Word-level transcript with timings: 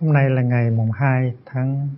Hôm 0.00 0.12
nay 0.12 0.30
là 0.30 0.42
ngày 0.42 0.70
mùng 0.70 0.90
2 0.90 1.34
tháng 1.46 1.88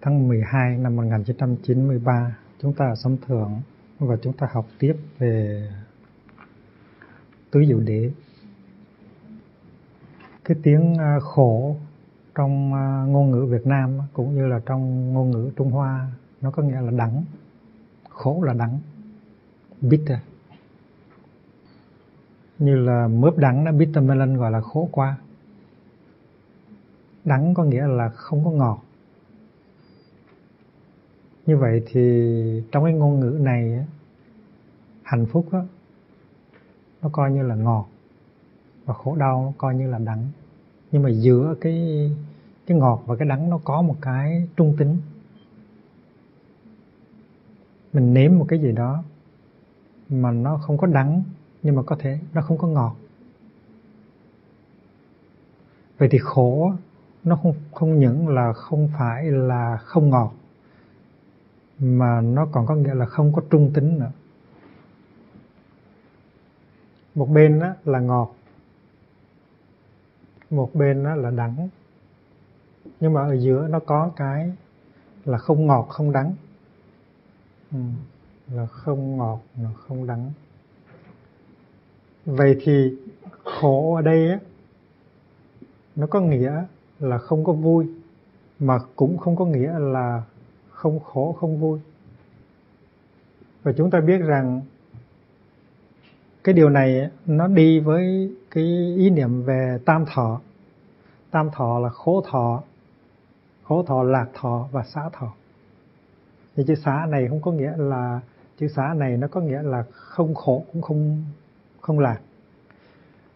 tháng 0.00 0.28
12 0.28 0.78
năm 0.78 0.96
1993. 0.96 2.36
Chúng 2.62 2.72
ta 2.72 2.86
ở 2.86 2.94
Sông 2.94 3.16
Thượng 3.26 3.60
và 3.98 4.16
chúng 4.22 4.32
ta 4.32 4.48
học 4.52 4.66
tiếp 4.78 4.96
về 5.18 5.68
tứ 7.50 7.64
diệu 7.68 7.80
đế. 7.80 8.10
Cái 10.44 10.56
tiếng 10.62 10.94
à, 10.98 11.18
khổ 11.20 11.76
trong 12.34 12.74
à, 12.74 13.04
ngôn 13.08 13.30
ngữ 13.30 13.44
Việt 13.44 13.66
Nam 13.66 13.98
cũng 14.12 14.34
như 14.34 14.46
là 14.46 14.60
trong 14.66 15.12
ngôn 15.12 15.30
ngữ 15.30 15.50
Trung 15.56 15.70
Hoa 15.70 16.06
nó 16.40 16.50
có 16.50 16.62
nghĩa 16.62 16.80
là 16.80 16.90
đắng. 16.90 17.24
Khổ 18.08 18.42
là 18.42 18.52
đắng. 18.52 18.78
Bitter. 19.80 20.18
Như 22.58 22.76
là 22.76 23.08
mướp 23.08 23.36
đắng 23.36 23.64
đó, 23.64 23.72
bitter 23.72 24.04
melon 24.04 24.36
gọi 24.36 24.50
là 24.50 24.60
khổ 24.60 24.88
qua 24.92 25.16
đắng 27.28 27.54
có 27.54 27.64
nghĩa 27.64 27.86
là 27.86 28.08
không 28.08 28.44
có 28.44 28.50
ngọt. 28.50 28.82
Như 31.46 31.56
vậy 31.56 31.82
thì 31.86 32.02
trong 32.72 32.84
cái 32.84 32.92
ngôn 32.92 33.20
ngữ 33.20 33.38
này 33.40 33.86
hạnh 35.02 35.26
phúc 35.26 35.46
đó, 35.52 35.64
nó 37.02 37.08
coi 37.12 37.32
như 37.32 37.42
là 37.42 37.54
ngọt 37.54 37.88
và 38.84 38.94
khổ 38.94 39.16
đau 39.16 39.42
nó 39.42 39.52
coi 39.58 39.74
như 39.74 39.90
là 39.90 39.98
đắng. 39.98 40.28
Nhưng 40.92 41.02
mà 41.02 41.10
giữa 41.10 41.54
cái 41.60 42.10
cái 42.66 42.78
ngọt 42.78 43.02
và 43.06 43.16
cái 43.16 43.28
đắng 43.28 43.50
nó 43.50 43.60
có 43.64 43.82
một 43.82 43.96
cái 44.00 44.48
trung 44.56 44.74
tính. 44.78 44.98
Mình 47.92 48.14
nếm 48.14 48.38
một 48.38 48.46
cái 48.48 48.58
gì 48.58 48.72
đó 48.72 49.02
mà 50.08 50.30
nó 50.30 50.56
không 50.56 50.78
có 50.78 50.86
đắng 50.86 51.22
nhưng 51.62 51.76
mà 51.76 51.82
có 51.82 51.96
thể 51.98 52.18
nó 52.34 52.42
không 52.42 52.58
có 52.58 52.68
ngọt. 52.68 52.96
Vậy 55.98 56.08
thì 56.12 56.18
khổ 56.18 56.72
nó 57.24 57.36
không 57.36 57.54
không 57.74 57.98
những 58.00 58.28
là 58.28 58.52
không 58.52 58.88
phải 58.98 59.24
là 59.24 59.76
không 59.76 60.10
ngọt 60.10 60.32
mà 61.78 62.20
nó 62.20 62.46
còn 62.52 62.66
có 62.66 62.74
nghĩa 62.74 62.94
là 62.94 63.06
không 63.06 63.32
có 63.32 63.42
trung 63.50 63.70
tính 63.74 63.98
nữa. 63.98 64.10
Một 67.14 67.28
bên 67.28 67.60
đó 67.60 67.74
là 67.84 68.00
ngọt 68.00 68.34
một 70.50 70.74
bên 70.74 71.04
đó 71.04 71.14
là 71.14 71.30
đắng. 71.30 71.68
Nhưng 73.00 73.12
mà 73.12 73.22
ở 73.22 73.36
giữa 73.36 73.68
nó 73.68 73.80
có 73.80 74.10
cái 74.16 74.52
là 75.24 75.38
không 75.38 75.66
ngọt 75.66 75.86
không 75.88 76.12
đắng. 76.12 76.34
Ừ, 77.72 77.78
là 78.52 78.66
không 78.66 79.16
ngọt 79.16 79.40
là 79.56 79.70
không 79.72 80.06
đắng. 80.06 80.32
Vậy 82.26 82.58
thì 82.60 82.96
khổ 83.44 83.94
ở 83.94 84.02
đây 84.02 84.30
á 84.30 84.38
nó 85.96 86.06
có 86.06 86.20
nghĩa 86.20 86.64
là 87.00 87.18
không 87.18 87.44
có 87.44 87.52
vui, 87.52 87.86
mà 88.58 88.78
cũng 88.96 89.18
không 89.18 89.36
có 89.36 89.44
nghĩa 89.44 89.78
là 89.78 90.22
không 90.70 91.00
khổ, 91.00 91.36
không 91.40 91.60
vui. 91.60 91.80
Và 93.62 93.72
chúng 93.72 93.90
ta 93.90 94.00
biết 94.00 94.18
rằng 94.18 94.62
cái 96.44 96.54
điều 96.54 96.70
này 96.70 97.10
nó 97.26 97.48
đi 97.48 97.80
với 97.80 98.32
cái 98.50 98.64
ý 98.96 99.10
niệm 99.10 99.42
về 99.42 99.78
tam 99.84 100.04
thọ. 100.14 100.40
Tam 101.30 101.50
thọ 101.50 101.78
là 101.78 101.88
khổ 101.88 102.22
thọ 102.30 102.62
khổ 103.68 103.82
thọ 103.82 104.02
lạc 104.02 104.26
thọ 104.34 104.68
và 104.72 104.82
xã 104.82 105.08
thọ. 105.12 105.32
Thì 106.56 106.64
chữ 106.66 106.74
xã 106.74 107.06
này 107.08 107.28
không 107.28 107.40
có 107.40 107.52
nghĩa 107.52 107.72
là, 107.76 108.20
chữ 108.58 108.68
xã 108.68 108.94
này 108.96 109.16
nó 109.16 109.28
có 109.28 109.40
nghĩa 109.40 109.62
là 109.62 109.84
không 109.90 110.34
khổ, 110.34 110.64
cũng 110.72 110.82
không 110.82 111.24
không 111.80 111.98
lạc. 111.98 112.20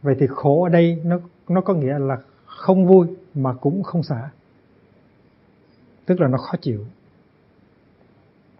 Vậy 0.02 0.16
thì 0.20 0.26
khổ 0.30 0.62
ở 0.62 0.68
đây 0.68 1.02
nó 1.04 1.18
nó 1.48 1.60
có 1.60 1.74
nghĩa 1.74 1.98
là 1.98 2.18
không 2.62 2.86
vui 2.86 3.06
mà 3.34 3.52
cũng 3.54 3.82
không 3.82 4.02
xả. 4.02 4.30
Tức 6.06 6.20
là 6.20 6.28
nó 6.28 6.38
khó 6.38 6.52
chịu. 6.60 6.84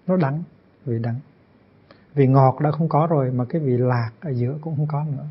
Nó 0.07 0.17
đắng 0.17 0.43
vị 0.85 0.99
đắng. 1.03 1.21
Vì 2.15 2.27
ngọt 2.27 2.61
đã 2.61 2.71
không 2.71 2.89
có 2.89 3.07
rồi 3.11 3.31
mà 3.31 3.45
cái 3.49 3.61
vị 3.61 3.77
lạc 3.77 4.11
ở 4.21 4.33
giữa 4.33 4.59
cũng 4.61 4.77
không 4.77 4.87
có 4.87 5.05
nữa. 5.05 5.27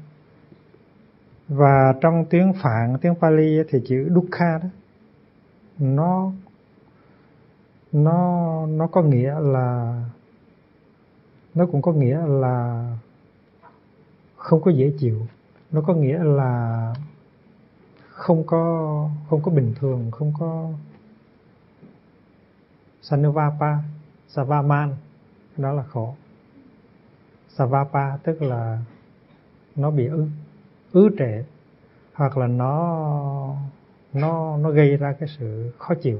Và 1.48 1.94
trong 2.02 2.26
tiếng 2.30 2.54
phạn, 2.54 2.98
tiếng 3.02 3.16
Pali 3.16 3.58
thì 3.70 3.80
chữ 3.88 4.10
dukkha 4.16 4.58
đó, 4.58 4.70
nó 5.80 6.32
nó 7.92 8.66
nó 8.66 8.88
có 8.88 9.02
nghĩa 9.02 9.40
là, 9.40 9.96
nó 11.54 11.66
cũng 11.72 11.82
có 11.82 11.92
nghĩa 11.92 12.20
là 12.28 12.86
không 14.38 14.62
có 14.62 14.72
dễ 14.72 14.94
chịu. 15.00 15.28
Nó 15.72 15.82
có 15.82 15.94
nghĩa 15.94 16.24
là 16.24 16.94
không 18.22 18.44
có 18.44 19.10
không 19.30 19.42
có 19.42 19.52
bình 19.52 19.74
thường, 19.80 20.12
không 20.12 20.34
có 20.40 20.70
sanuvapa 23.02 23.78
savaman 24.28 24.96
đó 25.58 25.74
là 25.74 25.84
khổ. 25.84 26.16
Savapa 27.50 28.18
tức 28.18 28.42
là 28.42 28.80
nó 29.76 29.92
bị 29.92 30.08
ứ 30.08 30.28
ứ 30.92 31.10
trệ, 31.20 31.44
hoặc 32.14 32.38
là 32.38 32.48
nó 32.48 33.56
nó 34.14 34.58
nó 34.58 34.70
gây 34.70 34.98
ra 34.98 35.14
cái 35.20 35.30
sự 35.40 35.72
khó 35.78 35.94
chịu. 36.02 36.20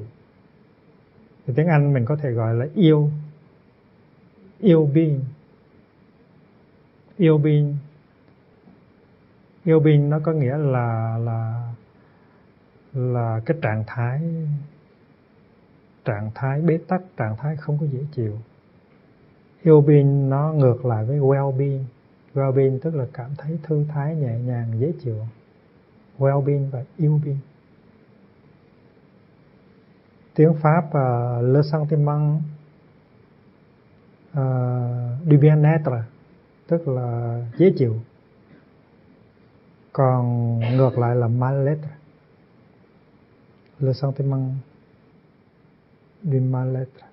Thì 1.48 1.54
tiếng 1.56 1.68
Anh 1.68 1.94
mình 1.94 2.06
có 2.06 2.16
thể 2.16 2.32
gọi 2.32 2.56
là 2.56 2.68
yêu 2.76 3.10
yêu 4.60 4.90
being. 4.94 5.22
Yêu 7.18 7.38
being 7.38 7.78
yêu 9.64 9.80
being 9.80 10.10
nó 10.10 10.20
có 10.20 10.32
nghĩa 10.32 10.58
là 10.58 11.18
là 11.18 11.68
là 12.94 13.42
cái 13.46 13.58
trạng 13.62 13.84
thái 13.88 14.22
trạng 16.06 16.32
thái 16.36 16.62
bế 16.62 16.78
tắc 16.88 17.02
trạng 17.18 17.36
thái 17.38 17.56
không 17.56 17.78
có 17.80 17.86
dễ 17.86 18.00
chịu. 18.12 18.38
Ill 19.64 19.82
being 19.88 20.30
nó 20.30 20.54
ngược 20.54 20.86
lại 20.86 21.06
với 21.06 21.20
well 21.20 21.58
being 21.58 21.86
well 22.34 22.52
being 22.52 22.80
tức 22.80 22.96
là 22.96 23.06
cảm 23.14 23.32
thấy 23.38 23.60
thư 23.64 23.86
thái 23.90 24.16
nhẹ 24.16 24.40
nhàng 24.40 24.80
dễ 24.80 24.94
chịu. 25.04 25.18
Well 26.20 26.46
being 26.46 26.70
và 26.70 26.84
ill 26.98 27.14
being 27.26 27.40
tiếng 30.36 30.54
pháp 30.54 30.86
uh, 30.88 31.44
le 31.44 31.62
sentiment 31.72 32.42
uh, 34.32 35.26
du 35.26 35.38
bien-être 35.38 36.04
tức 36.68 36.88
là 36.88 37.42
dễ 37.58 37.74
chịu. 37.78 37.96
Còn 39.94 40.60
ngược 40.60 40.98
lại 40.98 41.16
là 41.16 41.28
mal-être 41.28 41.88
le 43.82 43.94
sentiment 43.94 44.54
du 46.24 46.40
mal-être. 46.40 47.06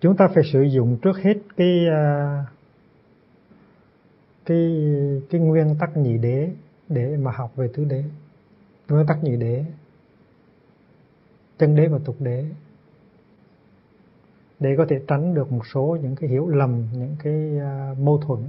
Chúng 0.00 0.16
ta 0.16 0.28
phải 0.34 0.44
sử 0.52 0.62
dụng 0.62 0.98
trước 1.02 1.16
hết 1.16 1.34
cái 1.56 1.86
cái 4.44 4.82
cái 5.30 5.40
nguyên 5.40 5.76
tắc 5.80 5.96
nhị 5.96 6.18
đế 6.18 6.50
để 6.88 7.16
mà 7.16 7.32
học 7.32 7.56
về 7.56 7.68
tứ 7.74 7.84
đế. 7.84 8.04
Nguyên 8.88 9.06
tắc 9.06 9.24
nhị 9.24 9.36
đế, 9.36 9.64
chân 11.58 11.76
đế 11.76 11.88
và 11.88 11.98
tục 12.04 12.16
đế 12.18 12.44
để 14.60 14.74
có 14.78 14.86
thể 14.88 15.00
tránh 15.08 15.34
được 15.34 15.52
một 15.52 15.66
số 15.74 15.98
những 16.02 16.16
cái 16.16 16.30
hiểu 16.30 16.48
lầm, 16.48 16.86
những 16.92 17.16
cái 17.22 17.58
à, 17.58 17.94
mâu 17.98 18.18
thuẫn 18.18 18.40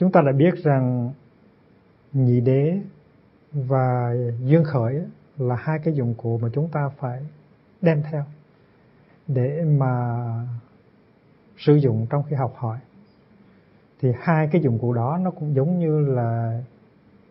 chúng 0.00 0.12
ta 0.12 0.20
đã 0.20 0.32
biết 0.32 0.54
rằng 0.64 1.12
nhị 2.12 2.40
đế 2.40 2.80
và 3.52 4.14
duyên 4.44 4.64
khởi 4.64 5.02
là 5.38 5.56
hai 5.56 5.78
cái 5.78 5.94
dụng 5.94 6.14
cụ 6.14 6.38
mà 6.42 6.48
chúng 6.52 6.68
ta 6.68 6.88
phải 6.98 7.22
đem 7.82 8.02
theo 8.10 8.24
để 9.26 9.64
mà 9.64 10.16
sử 11.58 11.74
dụng 11.74 12.06
trong 12.10 12.22
khi 12.22 12.36
học 12.36 12.54
hỏi. 12.56 12.78
Thì 14.00 14.12
hai 14.20 14.48
cái 14.52 14.62
dụng 14.62 14.78
cụ 14.78 14.92
đó 14.92 15.18
nó 15.22 15.30
cũng 15.30 15.54
giống 15.54 15.78
như 15.78 16.00
là 16.00 16.62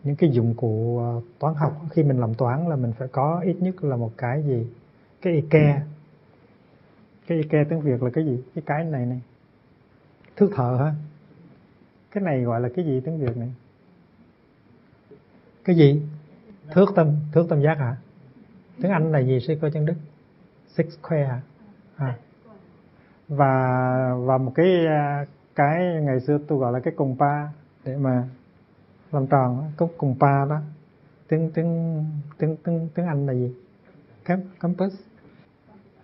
những 0.04 0.16
cái 0.16 0.30
dụng 0.30 0.54
cụ 0.54 0.98
ờ, 0.98 1.20
toán 1.38 1.54
học. 1.54 1.80
Khi 1.90 2.02
mình 2.02 2.20
làm 2.20 2.34
toán 2.34 2.68
là 2.68 2.76
mình 2.76 2.92
phải 2.92 3.08
có 3.08 3.40
ít 3.44 3.56
nhất 3.60 3.84
là 3.84 3.96
một 3.96 4.12
cái 4.16 4.42
gì? 4.42 4.66
Cái 5.22 5.32
ike 5.32 5.82
cái 7.26 7.38
ike 7.38 7.64
tiếng 7.64 7.80
việt 7.80 8.02
là 8.02 8.10
cái 8.10 8.24
gì? 8.24 8.42
Cái 8.54 8.62
cái 8.66 8.84
này 8.84 9.06
này. 9.06 9.20
Thước 10.36 10.50
thợ 10.54 10.76
hả? 10.76 10.94
Cái 12.10 12.24
này 12.24 12.40
gọi 12.40 12.60
là 12.60 12.68
cái 12.76 12.84
gì 12.84 13.00
tiếng 13.00 13.18
việt 13.18 13.36
này 13.36 13.52
cái 15.70 15.76
gì? 15.76 16.02
Thước 16.70 16.92
tâm 16.94 17.16
thước 17.32 17.46
tâm 17.48 17.62
giác 17.62 17.78
hả? 17.78 17.96
Tiếng 18.82 18.92
anh 18.92 19.12
là 19.12 19.18
gì, 19.18 19.40
sư 19.40 19.54
cô 19.62 19.68
chân 19.70 19.86
đức? 19.86 19.94
Six 20.68 20.86
square 20.98 21.24
hả? 21.24 21.40
À. 21.96 22.16
và 23.28 24.14
và 24.14 24.38
một 24.38 24.52
cái 24.54 24.86
à, 24.86 25.26
cái 25.54 25.84
ngày 26.02 26.20
xưa 26.20 26.38
tôi 26.48 26.58
gọi 26.58 26.72
là 26.72 26.80
cái 26.80 26.94
cùng 26.96 27.16
pa 27.18 27.48
để 27.84 27.96
mà 27.96 28.24
làm 29.12 29.26
tròn, 29.26 29.72
cái 29.78 29.88
cùng 29.98 30.16
pa 30.20 30.44
đó. 30.44 30.60
Tiếng 31.28 31.50
tiếng 31.54 32.04
tiếng 32.38 32.56
tiếng 32.64 32.88
tiếng 32.94 33.06
anh 33.06 33.26
là 33.26 33.32
gì? 33.32 33.54
Compass 34.58 34.94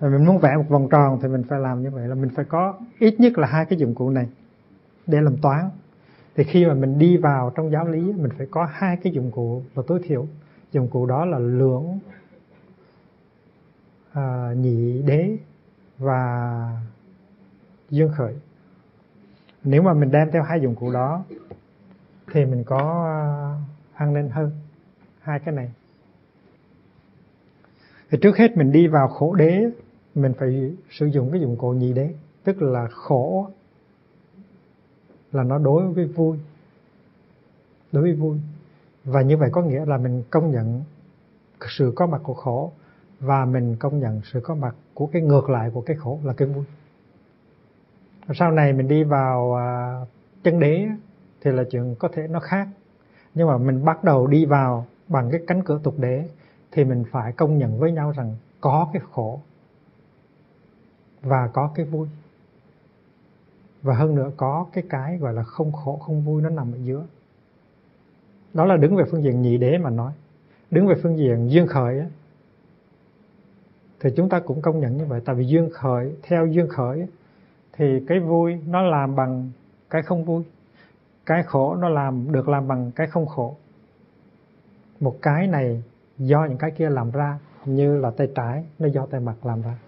rồi 0.00 0.10
mình 0.10 0.26
muốn 0.26 0.38
vẽ 0.38 0.56
một 0.56 0.68
vòng 0.68 0.88
tròn 0.88 1.18
thì 1.22 1.28
mình 1.28 1.42
phải 1.48 1.60
làm 1.60 1.82
như 1.82 1.90
vậy 1.90 2.08
là 2.08 2.14
mình 2.14 2.30
phải 2.34 2.44
có 2.44 2.74
ít 2.98 3.20
nhất 3.20 3.38
là 3.38 3.48
hai 3.48 3.64
cái 3.64 3.78
dụng 3.78 3.94
cụ 3.94 4.10
này 4.10 4.26
để 5.06 5.20
làm 5.20 5.36
toán 5.36 5.70
thì 6.36 6.44
khi 6.44 6.66
mà 6.66 6.74
mình 6.74 6.98
đi 6.98 7.16
vào 7.16 7.52
trong 7.56 7.70
giáo 7.70 7.88
lý 7.88 8.12
mình 8.12 8.30
phải 8.38 8.46
có 8.50 8.68
hai 8.70 8.96
cái 8.96 9.12
dụng 9.12 9.30
cụ 9.30 9.62
là 9.74 9.82
tối 9.86 10.00
thiểu. 10.04 10.26
Dụng 10.72 10.88
cụ 10.88 11.06
đó 11.06 11.24
là 11.24 11.38
lưỡng 11.38 11.98
à, 14.12 14.52
nhị 14.56 15.02
đế 15.02 15.36
và 15.98 16.82
dương 17.90 18.10
khởi. 18.16 18.34
Nếu 19.64 19.82
mà 19.82 19.94
mình 19.94 20.10
đem 20.10 20.30
theo 20.32 20.42
hai 20.42 20.60
dụng 20.60 20.74
cụ 20.74 20.92
đó 20.92 21.24
thì 22.32 22.44
mình 22.44 22.64
có 22.64 23.04
à, 23.06 23.20
ăn 23.94 24.14
nên 24.14 24.28
hơn 24.28 24.50
hai 25.20 25.40
cái 25.40 25.54
này. 25.54 25.72
Thì 28.10 28.18
trước 28.22 28.36
hết 28.36 28.56
mình 28.56 28.72
đi 28.72 28.86
vào 28.86 29.08
khổ 29.08 29.34
đế 29.34 29.70
mình 30.14 30.32
phải 30.38 30.76
sử 30.90 31.06
dụng 31.06 31.30
cái 31.30 31.40
dụng 31.40 31.56
cụ 31.56 31.70
nhị 31.70 31.92
đế 31.92 32.14
tức 32.44 32.62
là 32.62 32.88
khổ 32.90 33.50
là 35.32 35.42
nó 35.42 35.58
đối 35.58 35.88
với 35.88 36.04
vui. 36.04 36.38
Đối 37.92 38.02
với 38.02 38.12
vui. 38.12 38.38
Và 39.04 39.22
như 39.22 39.36
vậy 39.36 39.50
có 39.52 39.62
nghĩa 39.62 39.84
là 39.84 39.96
mình 39.96 40.22
công 40.30 40.50
nhận 40.50 40.82
sự 41.78 41.92
có 41.96 42.06
mặt 42.06 42.20
của 42.24 42.34
khổ 42.34 42.72
và 43.20 43.44
mình 43.44 43.76
công 43.76 44.00
nhận 44.00 44.20
sự 44.24 44.40
có 44.40 44.54
mặt 44.54 44.74
của 44.94 45.06
cái 45.06 45.22
ngược 45.22 45.50
lại 45.50 45.70
của 45.74 45.80
cái 45.80 45.96
khổ 45.96 46.20
là 46.24 46.32
cái 46.32 46.48
vui. 46.48 46.64
Sau 48.34 48.50
này 48.50 48.72
mình 48.72 48.88
đi 48.88 49.04
vào 49.04 49.54
à, 49.54 50.00
chân 50.42 50.60
đế 50.60 50.86
thì 51.40 51.52
là 51.52 51.64
chuyện 51.70 51.94
có 51.98 52.08
thể 52.12 52.28
nó 52.28 52.40
khác. 52.40 52.68
Nhưng 53.34 53.48
mà 53.48 53.58
mình 53.58 53.84
bắt 53.84 54.04
đầu 54.04 54.26
đi 54.26 54.44
vào 54.44 54.86
bằng 55.08 55.30
cái 55.30 55.40
cánh 55.46 55.62
cửa 55.64 55.80
tục 55.82 55.94
đế 55.98 56.28
thì 56.72 56.84
mình 56.84 57.04
phải 57.10 57.32
công 57.32 57.58
nhận 57.58 57.78
với 57.78 57.92
nhau 57.92 58.12
rằng 58.16 58.36
có 58.60 58.90
cái 58.92 59.02
khổ 59.12 59.40
và 61.22 61.50
có 61.52 61.70
cái 61.74 61.86
vui 61.86 62.08
và 63.86 63.94
hơn 63.94 64.14
nữa 64.14 64.30
có 64.36 64.66
cái 64.72 64.84
cái 64.90 65.18
gọi 65.18 65.34
là 65.34 65.42
không 65.42 65.72
khổ 65.72 65.96
không 65.96 66.22
vui 66.22 66.42
nó 66.42 66.48
nằm 66.48 66.72
ở 66.72 66.78
giữa. 66.78 67.06
Đó 68.54 68.64
là 68.64 68.76
đứng 68.76 68.96
về 68.96 69.04
phương 69.10 69.22
diện 69.22 69.42
nhị 69.42 69.58
đế 69.58 69.78
mà 69.78 69.90
nói. 69.90 70.12
Đứng 70.70 70.86
về 70.86 70.94
phương 71.02 71.18
diện 71.18 71.50
duyên 71.50 71.66
khởi 71.66 71.98
ấy, 71.98 72.08
thì 74.00 74.10
chúng 74.16 74.28
ta 74.28 74.40
cũng 74.40 74.62
công 74.62 74.80
nhận 74.80 74.96
như 74.96 75.04
vậy. 75.04 75.20
Tại 75.24 75.34
vì 75.34 75.46
duyên 75.46 75.70
khởi 75.72 76.12
theo 76.22 76.46
duyên 76.46 76.68
khởi 76.68 77.06
thì 77.72 78.04
cái 78.08 78.20
vui 78.20 78.58
nó 78.66 78.82
làm 78.82 79.16
bằng 79.16 79.50
cái 79.90 80.02
không 80.02 80.24
vui. 80.24 80.44
Cái 81.26 81.42
khổ 81.42 81.76
nó 81.76 81.88
làm 81.88 82.32
được 82.32 82.48
làm 82.48 82.68
bằng 82.68 82.90
cái 82.96 83.06
không 83.06 83.26
khổ. 83.26 83.56
Một 85.00 85.16
cái 85.22 85.46
này 85.46 85.82
do 86.18 86.44
những 86.44 86.58
cái 86.58 86.70
kia 86.70 86.90
làm 86.90 87.10
ra 87.10 87.38
như 87.64 87.96
là 87.96 88.10
tay 88.10 88.28
trái 88.34 88.64
nó 88.78 88.88
do 88.88 89.06
tay 89.06 89.20
mặt 89.20 89.46
làm 89.46 89.62
ra. 89.62 89.78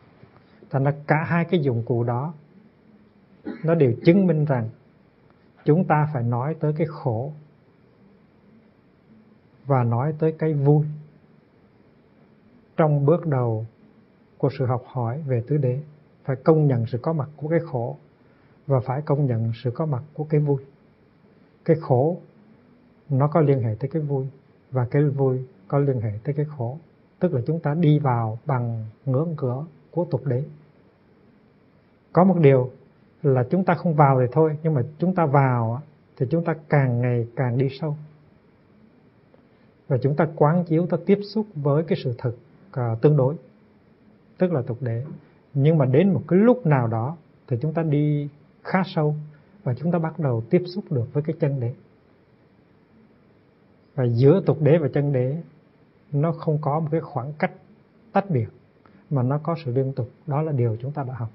Thành 0.71 0.85
ra 0.85 0.93
cả 1.06 1.25
hai 1.27 1.45
cái 1.45 1.61
dụng 1.61 1.83
cụ 1.87 2.05
đó 2.05 2.33
nó 3.65 3.75
đều 3.75 3.93
chứng 4.05 4.27
minh 4.27 4.45
rằng 4.45 4.69
chúng 5.65 5.85
ta 5.85 6.09
phải 6.12 6.23
nói 6.23 6.56
tới 6.61 6.73
cái 6.77 6.87
khổ 6.91 7.33
và 9.67 9.85
nói 9.85 10.15
tới 10.19 10.35
cái 10.39 10.55
vui 10.55 10.87
trong 12.77 13.06
bước 13.06 13.27
đầu 13.27 13.67
của 14.39 14.50
sự 14.59 14.67
học 14.67 14.83
hỏi 14.87 15.23
về 15.27 15.43
tứ 15.47 15.56
đế. 15.56 15.81
Phải 16.25 16.37
công 16.37 16.67
nhận 16.67 16.87
sự 16.87 16.99
có 17.03 17.12
mặt 17.12 17.29
của 17.37 17.49
cái 17.49 17.61
khổ 17.73 17.97
và 18.67 18.81
phải 18.81 19.03
công 19.03 19.27
nhận 19.27 19.53
sự 19.62 19.71
có 19.71 19.87
mặt 19.87 20.03
của 20.15 20.25
cái 20.25 20.41
vui. 20.41 20.62
Cái 21.65 21.77
khổ 21.81 22.17
nó 23.09 23.29
có 23.29 23.41
liên 23.41 23.62
hệ 23.62 23.75
tới 23.81 23.91
cái 23.93 24.03
vui 24.03 24.27
và 24.71 24.87
cái 24.91 25.03
vui 25.03 25.47
có 25.69 25.79
liên 25.79 26.00
hệ 26.00 26.11
tới 26.25 26.35
cái 26.35 26.47
khổ. 26.56 26.79
Tức 27.19 27.35
là 27.35 27.41
chúng 27.47 27.61
ta 27.61 27.75
đi 27.75 27.99
vào 27.99 28.39
bằng 28.47 28.87
ngưỡng 29.06 29.35
cửa 29.37 29.65
của 29.91 30.05
tục 30.05 30.27
đế. 30.27 30.45
Có 32.12 32.25
một 32.25 32.37
điều 32.41 32.71
là 33.23 33.44
chúng 33.50 33.65
ta 33.65 33.75
không 33.75 33.94
vào 33.94 34.20
thì 34.20 34.26
thôi 34.32 34.59
nhưng 34.62 34.75
mà 34.75 34.82
chúng 34.99 35.15
ta 35.15 35.26
vào 35.26 35.82
thì 36.17 36.26
chúng 36.31 36.44
ta 36.44 36.55
càng 36.69 37.00
ngày 37.00 37.26
càng 37.37 37.59
đi 37.59 37.69
sâu. 37.81 37.97
Và 39.88 39.99
chúng 40.03 40.17
ta 40.17 40.29
quán 40.37 40.65
chiếu 40.65 40.87
ta 40.87 40.97
tiếp 41.06 41.19
xúc 41.35 41.47
với 41.55 41.82
cái 41.82 41.99
sự 42.05 42.15
thật 42.19 42.32
uh, 42.70 43.00
tương 43.00 43.17
đối 43.17 43.35
tức 44.38 44.53
là 44.53 44.62
tục 44.62 44.79
đế 44.81 45.05
nhưng 45.55 45.79
mà 45.79 45.85
đến 45.85 46.12
một 46.12 46.23
cái 46.29 46.38
lúc 46.38 46.67
nào 46.67 46.87
đó 46.87 47.17
thì 47.49 47.56
chúng 47.61 47.75
ta 47.75 47.82
đi 47.82 48.29
khá 48.62 48.82
sâu 48.87 49.15
và 49.64 49.75
chúng 49.75 49.93
ta 49.93 49.99
bắt 49.99 50.19
đầu 50.19 50.43
tiếp 50.50 50.62
xúc 50.67 50.85
được 50.91 51.12
với 51.12 51.23
cái 51.23 51.37
chân 51.41 51.61
đế. 51.61 51.75
Và 53.94 54.05
giữa 54.05 54.43
tục 54.47 54.59
đế 54.61 54.79
và 54.79 54.88
chân 54.94 55.12
đế 55.12 55.37
nó 56.12 56.32
không 56.32 56.59
có 56.61 56.81
một 56.81 56.88
cái 56.91 57.00
khoảng 57.00 57.32
cách 57.38 57.53
tách 58.12 58.31
biệt 58.31 58.49
mà 59.11 59.23
nó 59.23 59.38
có 59.38 59.56
sự 59.64 59.73
liên 59.73 59.93
tục. 59.93 60.11
Đó 60.26 60.43
là 60.43 60.53
điều 60.53 60.76
chúng 60.81 60.93
ta 60.93 61.03
đã 61.03 61.14
học 61.14 61.31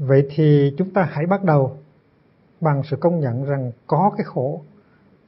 vậy 0.00 0.26
thì 0.30 0.74
chúng 0.78 0.90
ta 0.90 1.08
hãy 1.12 1.26
bắt 1.26 1.44
đầu 1.44 1.76
bằng 2.60 2.82
sự 2.90 2.96
công 2.96 3.20
nhận 3.20 3.44
rằng 3.44 3.72
có 3.86 4.12
cái 4.16 4.24
khổ 4.24 4.62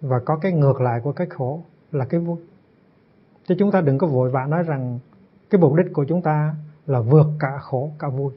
và 0.00 0.18
có 0.18 0.36
cái 0.36 0.52
ngược 0.52 0.80
lại 0.80 1.00
của 1.00 1.12
cái 1.12 1.26
khổ 1.26 1.62
là 1.92 2.04
cái 2.04 2.20
vui. 2.20 2.38
Chứ 3.48 3.54
chúng 3.58 3.70
ta 3.70 3.80
đừng 3.80 3.98
có 3.98 4.06
vội 4.06 4.30
vã 4.30 4.46
nói 4.46 4.62
rằng 4.62 4.98
cái 5.50 5.60
mục 5.60 5.74
đích 5.74 5.86
của 5.92 6.04
chúng 6.04 6.22
ta 6.22 6.54
là 6.86 7.00
vượt 7.00 7.26
cả 7.38 7.58
khổ 7.58 7.90
cả 7.98 8.08
vui. 8.08 8.32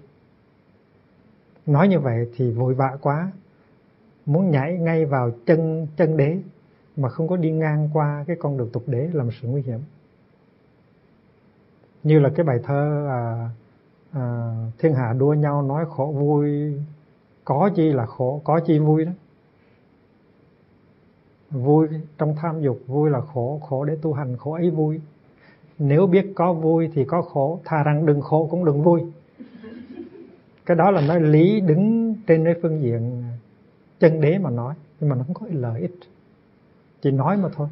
Nói 1.65 1.87
như 1.87 1.99
vậy 1.99 2.29
thì 2.35 2.51
vội 2.51 2.73
vã 2.73 2.97
quá. 3.01 3.31
Muốn 4.25 4.51
nhảy 4.51 4.77
ngay 4.77 5.05
vào 5.05 5.31
chân 5.45 5.88
chân 5.97 6.17
đế 6.17 6.38
mà 6.97 7.09
không 7.09 7.27
có 7.27 7.38
đi 7.38 7.51
ngang 7.51 7.89
qua 7.93 8.23
cái 8.27 8.35
con 8.39 8.57
đường 8.57 8.69
tục 8.73 8.83
đế 8.88 9.09
là 9.13 9.23
một 9.23 9.31
sự 9.41 9.47
nguy 9.47 9.61
hiểm. 9.61 9.79
Như 12.03 12.19
là 12.19 12.29
cái 12.35 12.45
bài 12.45 12.59
thơ 12.63 13.07
à, 13.09 13.49
à, 14.15 14.56
thiên 14.77 14.94
hạ 14.94 15.13
đua 15.17 15.33
nhau 15.33 15.62
nói 15.62 15.85
khổ 15.89 16.13
vui 16.17 16.73
có 17.45 17.69
chi 17.75 17.94
là 17.94 18.06
khổ 18.06 18.41
có 18.44 18.59
chi 18.59 18.79
vui 18.79 19.06
đó. 19.06 19.12
Vui 21.51 21.88
trong 22.17 22.35
tham 22.35 22.62
dục 22.62 22.79
vui 22.88 23.09
là 23.09 23.21
khổ 23.21 23.62
khổ 23.69 23.85
để 23.85 23.97
tu 24.01 24.13
hành 24.13 24.38
khổ 24.38 24.53
ấy 24.53 24.69
vui. 24.69 25.01
Nếu 25.79 26.07
biết 26.07 26.31
có 26.35 26.53
vui 26.53 26.89
thì 26.94 27.06
có 27.06 27.21
khổ 27.21 27.59
thà 27.65 27.83
rằng 27.83 28.06
đừng 28.06 28.21
khổ 28.21 28.47
cũng 28.51 28.65
đừng 28.65 28.83
vui. 28.83 29.01
Cái 30.65 30.77
đó 30.77 30.91
là 30.91 31.01
nói 31.01 31.21
lý 31.21 31.62
đứng 31.62 32.15
trên 32.27 32.44
cái 32.45 32.53
phương 32.62 32.81
diện 32.81 33.23
chân 34.00 34.21
đế 34.21 34.38
mà 34.38 34.50
nói 34.50 34.75
nhưng 35.00 35.09
mà 35.09 35.15
nó 35.15 35.23
không 35.23 35.33
có 35.33 35.45
lợi 35.50 35.81
ích. 35.81 35.95
Chỉ 37.01 37.12
nói 37.12 37.38
mà 37.38 37.50
thôi. 37.56 37.67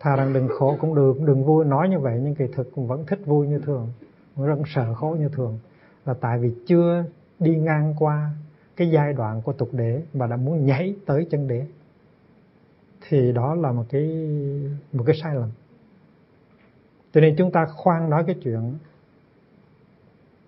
Thà 0.00 0.16
rằng 0.16 0.32
đừng 0.32 0.48
khổ 0.48 0.76
cũng 0.80 0.94
được 0.94 1.20
đừng 1.20 1.44
vui 1.44 1.64
nói 1.64 1.88
như 1.88 1.98
vậy 1.98 2.20
nhưng 2.22 2.34
kỳ 2.34 2.44
thực 2.52 2.74
cũng 2.74 2.86
vẫn 2.86 3.06
thích 3.06 3.20
vui 3.26 3.46
như 3.46 3.58
thường 3.58 3.88
rất 4.36 4.58
sợ 4.66 4.94
khổ 4.94 5.16
như 5.20 5.28
thường. 5.28 5.58
Là 6.06 6.14
tại 6.20 6.38
vì 6.38 6.50
chưa 6.66 7.04
đi 7.38 7.56
ngang 7.56 7.94
qua 7.98 8.30
cái 8.76 8.90
giai 8.90 9.12
đoạn 9.12 9.42
của 9.42 9.52
tục 9.52 9.68
đế 9.72 10.02
mà 10.14 10.26
đã 10.26 10.36
muốn 10.36 10.66
nhảy 10.66 10.94
tới 11.06 11.26
chân 11.30 11.48
đế. 11.48 11.66
Thì 13.08 13.32
đó 13.32 13.54
là 13.54 13.72
một 13.72 13.84
cái 13.88 14.08
một 14.92 15.04
cái 15.06 15.16
sai 15.22 15.34
lầm. 15.34 15.50
Cho 17.12 17.20
nên 17.20 17.34
chúng 17.38 17.52
ta 17.52 17.66
khoan 17.66 18.10
nói 18.10 18.24
cái 18.26 18.36
chuyện 18.42 18.74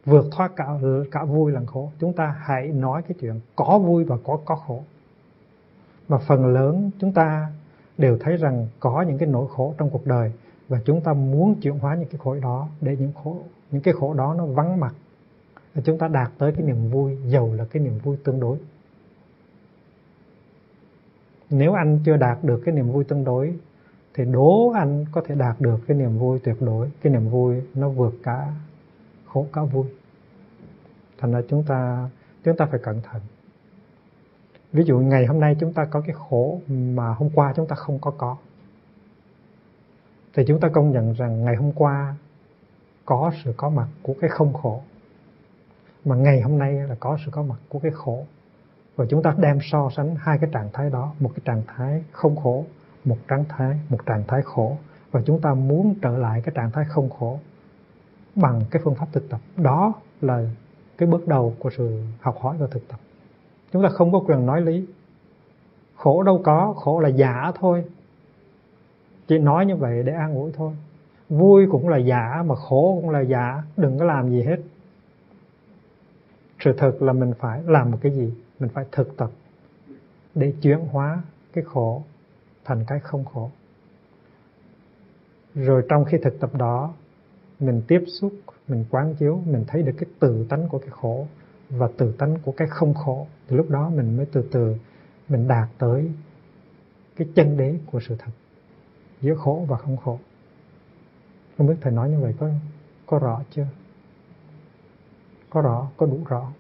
vượt 0.05 0.27
thoát 0.33 0.53
cả 0.57 0.67
cả 1.11 1.25
vui 1.25 1.53
lẫn 1.53 1.67
khổ. 1.67 1.93
Chúng 1.99 2.13
ta 2.13 2.37
hãy 2.41 2.69
nói 2.69 3.03
cái 3.03 3.17
chuyện 3.21 3.41
có 3.57 3.79
vui 3.79 4.05
và 4.05 4.17
có 4.25 4.39
có 4.45 4.55
khổ. 4.55 4.85
Mà 6.09 6.19
phần 6.19 6.47
lớn 6.47 6.91
chúng 6.99 7.13
ta 7.13 7.53
đều 7.99 8.19
thấy 8.21 8.37
rằng 8.37 8.67
có 8.81 9.03
những 9.09 9.19
cái 9.19 9.29
nỗi 9.29 9.47
khổ 9.51 9.75
trong 9.79 9.91
cuộc 9.91 10.07
đời 10.07 10.33
và 10.73 10.81
chúng 10.85 11.01
ta 11.01 11.13
muốn 11.13 11.61
chuyển 11.61 11.79
hóa 11.79 11.95
những 11.95 12.09
cái 12.09 12.19
khổ 12.25 12.35
đó 12.43 12.69
để 12.81 12.97
những 12.97 13.13
khổ, 13.25 13.37
những 13.71 13.83
cái 13.83 13.95
khổ 13.95 14.15
đó 14.15 14.35
nó 14.39 14.47
vắng 14.47 14.81
mặt. 14.81 14.95
Và 15.75 15.83
chúng 15.85 15.99
ta 15.99 16.09
đạt 16.09 16.33
tới 16.39 16.53
cái 16.53 16.67
niềm 16.67 16.91
vui, 16.91 17.19
giàu 17.27 17.53
là 17.55 17.65
cái 17.65 17.83
niềm 17.83 17.99
vui 17.99 18.17
tương 18.25 18.41
đối. 18.41 18.59
Nếu 21.51 21.73
anh 21.73 21.99
chưa 22.05 22.17
đạt 22.17 22.45
được 22.45 22.63
cái 22.65 22.75
niềm 22.75 22.93
vui 22.93 23.05
tương 23.05 23.25
đối, 23.25 23.59
thì 24.15 24.25
đố 24.25 24.71
anh 24.71 25.05
có 25.13 25.23
thể 25.27 25.35
đạt 25.35 25.61
được 25.61 25.81
cái 25.87 25.97
niềm 25.97 26.19
vui 26.19 26.39
tuyệt 26.39 26.57
đối, 26.61 26.91
cái 27.03 27.13
niềm 27.13 27.29
vui 27.29 27.63
nó 27.75 27.89
vượt 27.89 28.15
cả 28.23 28.53
khổ 29.27 29.47
cả 29.53 29.63
vui. 29.63 29.87
Thành 31.19 31.33
ra 31.33 31.43
chúng 31.49 31.63
ta 31.63 32.09
chúng 32.45 32.57
ta 32.57 32.67
phải 32.67 32.81
cẩn 32.83 33.01
thận. 33.03 33.23
Ví 34.73 34.85
dụ 34.85 34.99
ngày 34.99 35.27
hôm 35.27 35.41
nay 35.41 35.57
chúng 35.61 35.73
ta 35.73 35.85
có 35.85 36.01
cái 36.01 36.17
khổ 36.29 36.61
mà 36.69 37.15
hôm 37.15 37.31
qua 37.35 37.53
chúng 37.57 37.67
ta 37.67 37.77
không 37.77 37.99
có 37.99 38.11
có 38.11 38.37
thì 40.35 40.45
chúng 40.47 40.61
ta 40.61 40.69
công 40.69 40.93
nhận 40.93 41.13
rằng 41.13 41.45
ngày 41.45 41.57
hôm 41.57 41.73
qua 41.73 42.15
có 43.05 43.33
sự 43.45 43.55
có 43.57 43.69
mặt 43.69 43.89
của 44.03 44.15
cái 44.21 44.31
không 44.31 44.53
khổ. 44.53 44.81
Mà 46.05 46.17
ngày 46.17 46.41
hôm 46.41 46.59
nay 46.59 46.73
là 46.73 46.97
có 47.01 47.19
sự 47.25 47.31
có 47.31 47.43
mặt 47.43 47.59
của 47.69 47.79
cái 47.79 47.93
khổ. 47.95 48.27
Và 48.97 49.07
chúng 49.11 49.23
ta 49.23 49.35
đem 49.39 49.59
so 49.63 49.91
sánh 49.97 50.15
hai 50.15 50.39
cái 50.41 50.51
trạng 50.53 50.69
thái 50.73 50.91
đó, 50.91 51.15
một 51.21 51.31
cái 51.35 51.43
trạng 51.45 51.63
thái 51.67 52.05
không 52.13 52.37
khổ, 52.37 52.65
một 53.05 53.17
trạng 53.29 53.45
thái, 53.49 53.79
một 53.89 54.07
trạng 54.07 54.23
thái 54.29 54.43
khổ. 54.43 54.77
Và 55.11 55.23
chúng 55.27 55.41
ta 55.41 55.55
muốn 55.55 55.95
trở 56.03 56.19
lại 56.19 56.43
cái 56.45 56.53
trạng 56.55 56.71
thái 56.71 56.85
không 56.89 57.11
khổ 57.11 57.39
bằng 58.35 58.61
cái 58.71 58.83
phương 58.85 58.95
pháp 58.95 59.07
thực 59.13 59.29
tập. 59.29 59.41
Đó 59.57 59.93
là 60.21 60.45
cái 60.99 61.09
bước 61.09 61.29
đầu 61.29 61.55
của 61.59 61.71
sự 61.77 62.03
học 62.21 62.39
hỏi 62.41 62.57
và 62.59 62.67
thực 62.71 62.89
tập. 62.89 63.01
Chúng 63.73 63.83
ta 63.83 63.89
không 63.89 64.13
có 64.13 64.19
quyền 64.27 64.47
nói 64.47 64.61
lý. 64.61 64.87
Khổ 65.97 66.23
đâu 66.23 66.41
có, 66.45 66.75
khổ 66.77 67.01
là 67.01 67.09
giả 67.09 67.53
thôi 67.61 67.85
chỉ 69.33 69.39
nói 69.39 69.67
như 69.67 69.77
vậy 69.77 70.03
để 70.03 70.13
an 70.13 70.35
ủi 70.35 70.53
thôi. 70.53 70.73
Vui 71.29 71.67
cũng 71.71 71.89
là 71.89 71.97
giả 71.97 72.43
mà 72.47 72.55
khổ 72.55 72.99
cũng 73.01 73.11
là 73.11 73.21
giả. 73.21 73.63
Đừng 73.77 73.99
có 73.99 74.05
làm 74.05 74.31
gì 74.31 74.43
hết. 74.43 74.57
Sự 76.61 76.73
thật 76.79 77.03
là 77.03 77.13
mình 77.13 77.33
phải 77.39 77.63
làm 77.67 77.91
một 77.91 77.99
cái 78.01 78.13
gì? 78.13 78.35
Mình 78.59 78.69
phải 78.75 78.85
thực 78.93 79.17
tập 79.17 79.31
để 80.35 80.53
chuyển 80.63 80.79
hóa 80.79 81.23
cái 81.53 81.65
khổ 81.65 82.03
thành 82.65 82.85
cái 82.87 83.01
không 83.01 83.25
khổ. 83.25 83.51
Rồi 85.55 85.83
trong 85.89 86.05
khi 86.05 86.19
thực 86.23 86.41
tập 86.41 86.55
đó, 86.55 86.95
mình 87.61 87.83
tiếp 87.89 88.05
xúc, 88.21 88.33
mình 88.69 88.85
quán 88.91 89.15
chiếu, 89.15 89.41
mình 89.47 89.65
thấy 89.69 89.83
được 89.83 89.93
cái 89.99 90.09
tự 90.19 90.47
tánh 90.49 90.69
của 90.69 90.79
cái 90.79 90.91
khổ 90.91 91.27
và 91.71 91.89
tự 91.97 92.13
tánh 92.13 92.37
của 92.45 92.53
cái 92.53 92.69
không 92.69 92.95
khổ, 92.95 93.27
thì 93.49 93.57
lúc 93.57 93.71
đó 93.71 93.91
mình 93.95 94.17
mới 94.17 94.27
từ 94.33 94.49
từ 94.53 94.77
mình 95.29 95.49
đạt 95.49 95.69
tới 95.79 96.11
cái 97.17 97.29
chân 97.35 97.57
đế 97.57 97.75
của 97.87 98.01
sự 98.01 98.17
thật 98.19 98.33
giữa 99.23 99.35
khổ 99.35 99.67
và 99.69 99.77
không 99.77 99.97
khổ. 99.97 100.19
Không 101.59 101.67
biết 101.67 101.75
thầy 101.81 101.93
nói 101.93 102.11
như 102.11 102.21
vậy 102.21 102.35
có 102.41 102.51
có 103.07 103.19
rõ 103.19 103.43
chưa? 103.51 103.67
Có 105.51 105.61
rõ, 105.61 105.91
có 105.97 106.07
đủ 106.07 106.21
rõ. 106.29 106.53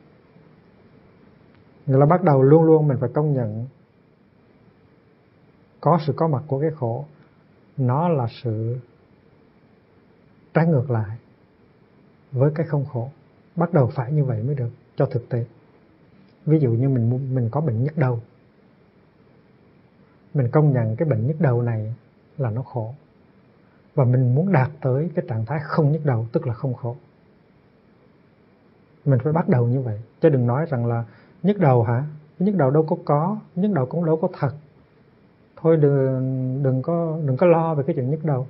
Nghĩa 1.87 1.97
là 1.97 2.07
bắt 2.07 2.23
đầu 2.23 2.43
luôn 2.43 2.63
luôn 2.63 2.89
mình 2.89 2.97
phải 3.01 3.11
công 3.15 3.33
nhận 3.33 3.67
có 5.81 5.99
sự 6.07 6.13
có 6.17 6.29
mặt 6.29 6.43
của 6.47 6.61
cái 6.61 6.71
khổ. 6.77 7.05
Nó 7.77 8.09
là 8.09 8.27
sự 8.43 8.79
trái 10.55 10.67
ngược 10.67 10.91
lại 10.91 11.19
với 12.33 12.51
cái 12.55 12.67
không 12.67 12.85
khổ. 12.85 13.11
Bắt 13.57 13.73
đầu 13.73 13.91
phải 13.95 14.13
như 14.13 14.25
vậy 14.25 14.43
mới 14.43 14.55
được, 14.55 14.71
cho 14.97 15.07
thực 15.07 15.29
tế. 15.29 15.45
Ví 16.47 16.59
dụ 16.59 16.71
như 16.71 16.89
mình 16.89 17.35
mình 17.35 17.49
có 17.53 17.61
bệnh 17.61 17.85
nhức 17.85 17.97
đầu. 17.97 18.21
Mình 20.35 20.51
công 20.53 20.73
nhận 20.73 20.97
cái 20.97 21.09
bệnh 21.09 21.27
nhức 21.27 21.41
đầu 21.41 21.63
này 21.63 21.95
là 22.39 22.51
nó 22.51 22.63
khổ. 22.63 22.95
Và 23.95 24.05
mình 24.05 24.35
muốn 24.35 24.53
đạt 24.53 24.71
tới 24.81 25.11
cái 25.15 25.25
trạng 25.29 25.45
thái 25.45 25.61
không 25.63 25.93
nhức 25.93 26.05
đầu, 26.05 26.27
tức 26.33 26.47
là 26.47 26.55
không 26.55 26.75
khổ. 26.75 26.97
Mình 29.05 29.19
phải 29.25 29.33
bắt 29.33 29.49
đầu 29.49 29.67
như 29.67 29.81
vậy. 29.81 30.01
Chứ 30.21 30.29
đừng 30.29 30.47
nói 30.47 30.67
rằng 30.71 30.87
là 30.87 31.05
nhức 31.43 31.59
đầu 31.59 31.83
hả? 31.83 32.05
Nhức 32.39 32.57
đầu 32.57 32.71
đâu 32.71 32.83
có 32.83 32.97
có 33.05 33.39
nhức 33.57 33.73
đầu 33.73 33.87
cũng 33.87 34.05
đâu 34.05 34.17
có 34.17 34.29
thật. 34.39 34.53
Thôi 35.57 35.77
đừng 35.77 36.63
đừng 36.63 36.83
có 36.83 37.19
đừng 37.25 37.37
có 37.37 37.47
lo 37.47 37.75
về 37.75 37.85
cái 37.87 37.97
chuyện 37.97 38.11
nhức 38.11 38.25
đầu. 38.25 38.47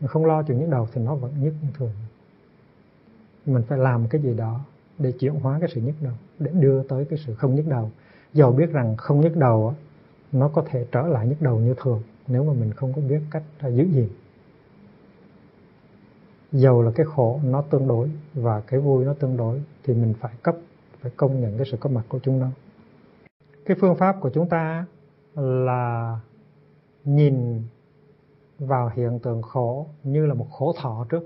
Mình 0.00 0.08
không 0.08 0.26
lo 0.26 0.42
chuyện 0.42 0.58
nhức 0.58 0.68
đầu 0.68 0.88
thì 0.92 1.02
nó 1.02 1.14
vẫn 1.14 1.32
nhức 1.42 1.54
như 1.62 1.68
thường. 1.74 1.92
Mình 3.46 3.62
phải 3.68 3.78
làm 3.78 4.08
cái 4.08 4.22
gì 4.22 4.34
đó 4.34 4.60
để 4.98 5.12
chuyển 5.12 5.34
hóa 5.34 5.58
cái 5.60 5.68
sự 5.74 5.80
nhức 5.80 5.94
đầu, 6.00 6.12
để 6.38 6.50
đưa 6.54 6.82
tới 6.82 7.04
cái 7.04 7.18
sự 7.26 7.34
không 7.34 7.54
nhức 7.54 7.66
đầu. 7.68 7.90
Dầu 8.32 8.52
biết 8.52 8.72
rằng 8.72 8.96
không 8.96 9.20
nhức 9.20 9.36
đầu 9.36 9.74
nó 10.32 10.48
có 10.48 10.64
thể 10.70 10.86
trở 10.92 11.02
lại 11.02 11.26
nhức 11.26 11.42
đầu 11.42 11.58
như 11.58 11.74
thường 11.82 12.02
nếu 12.28 12.44
mà 12.44 12.52
mình 12.52 12.72
không 12.72 12.92
có 12.92 13.02
biết 13.08 13.20
cách 13.30 13.42
giữ 13.62 13.84
gìn. 13.84 14.08
Dầu 16.52 16.82
là 16.82 16.90
cái 16.94 17.06
khổ 17.06 17.40
nó 17.44 17.62
tương 17.62 17.88
đối 17.88 18.10
và 18.34 18.60
cái 18.60 18.80
vui 18.80 19.04
nó 19.04 19.14
tương 19.14 19.36
đối 19.36 19.62
thì 19.84 19.94
mình 19.94 20.14
phải 20.20 20.32
cấp, 20.42 20.56
phải 21.00 21.12
công 21.16 21.40
nhận 21.40 21.56
cái 21.56 21.66
sự 21.70 21.76
có 21.80 21.90
mặt 21.90 22.02
của 22.08 22.18
chúng 22.22 22.38
nó. 22.38 22.48
Cái 23.64 23.76
phương 23.80 23.96
pháp 23.96 24.16
của 24.20 24.30
chúng 24.34 24.48
ta 24.48 24.86
là 25.34 26.20
nhìn 27.04 27.62
vào 28.58 28.90
hiện 28.94 29.18
tượng 29.18 29.42
khổ 29.42 29.86
như 30.02 30.26
là 30.26 30.34
một 30.34 30.46
khổ 30.50 30.74
thọ 30.80 31.06
trước. 31.08 31.22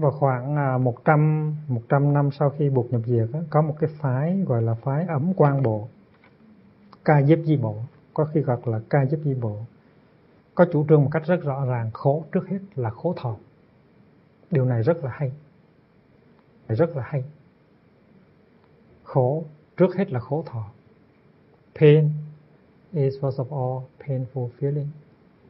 Vào 0.00 0.10
khoảng 0.10 0.56
à, 0.56 0.78
100 0.78 1.56
100 1.68 2.12
năm 2.12 2.30
sau 2.38 2.50
khi 2.50 2.70
buộc 2.70 2.92
nhập 2.92 3.00
diệt 3.06 3.28
có 3.50 3.62
một 3.62 3.76
cái 3.80 3.90
phái 3.98 4.40
gọi 4.46 4.62
là 4.62 4.74
phái 4.74 5.06
ấm 5.06 5.32
quan 5.36 5.62
bộ, 5.62 5.88
ca 7.04 7.22
diếp 7.22 7.38
di 7.44 7.56
bộ, 7.56 7.76
có 8.14 8.24
khi 8.24 8.40
gọi 8.40 8.58
là 8.64 8.80
ca 8.90 9.06
diếp 9.06 9.18
di 9.24 9.34
bộ. 9.34 9.56
Có 10.54 10.66
chủ 10.72 10.86
trương 10.88 11.04
một 11.04 11.10
cách 11.12 11.22
rất 11.26 11.42
rõ 11.42 11.64
ràng, 11.64 11.90
khổ 11.92 12.24
trước 12.32 12.48
hết 12.48 12.58
là 12.74 12.90
khổ 12.90 13.14
thọ. 13.16 13.36
Điều 14.50 14.64
này 14.64 14.82
rất 14.82 15.04
là 15.04 15.10
hay. 15.14 15.32
Rất 16.68 16.96
là 16.96 17.02
hay. 17.06 17.24
Khổ 19.02 19.44
trước 19.76 19.96
hết 19.96 20.12
là 20.12 20.20
khổ 20.20 20.44
thọ. 20.46 20.64
Pain 21.80 22.10
is 22.92 23.14
first 23.20 23.44
of 23.44 23.50
all 23.50 23.86
painful 24.00 24.48
feeling. 24.60 24.86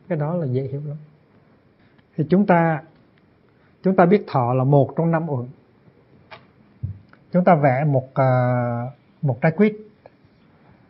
Cái 0.08 0.18
đó 0.18 0.34
là 0.34 0.46
dễ 0.46 0.62
hiểu 0.62 0.82
lắm. 0.86 0.96
Thì 2.16 2.24
chúng 2.30 2.46
ta 2.46 2.82
chúng 3.82 3.96
ta 3.96 4.06
biết 4.06 4.24
thọ 4.26 4.54
là 4.54 4.64
một 4.64 4.94
trong 4.96 5.10
năm 5.10 5.30
uẩn. 5.30 5.46
Chúng 7.32 7.44
ta 7.44 7.54
vẽ 7.54 7.84
một 7.84 8.08
uh, 8.10 8.92
một 9.22 9.38
trái 9.40 9.52
quýt. 9.52 9.76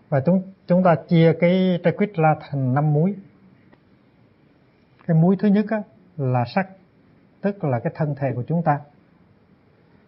Và 0.09 0.21
chúng 0.21 0.43
chúng 0.67 0.83
ta 0.83 0.95
chia 1.09 1.33
cái 1.41 1.81
trái 1.85 1.93
quýt 1.97 2.15
ra 2.15 2.37
thành 2.41 2.75
năm 2.75 2.93
múi. 2.93 3.17
Cái 5.07 5.17
múi 5.17 5.37
thứ 5.39 5.49
nhất 5.49 5.65
á, 5.69 5.83
là 6.17 6.45
sắc 6.55 6.69
tức 7.41 7.65
là 7.65 7.81
cái 7.81 7.93
thân 7.97 8.15
thể 8.15 8.33
của 8.35 8.45
chúng 8.49 8.63
ta. 8.63 8.81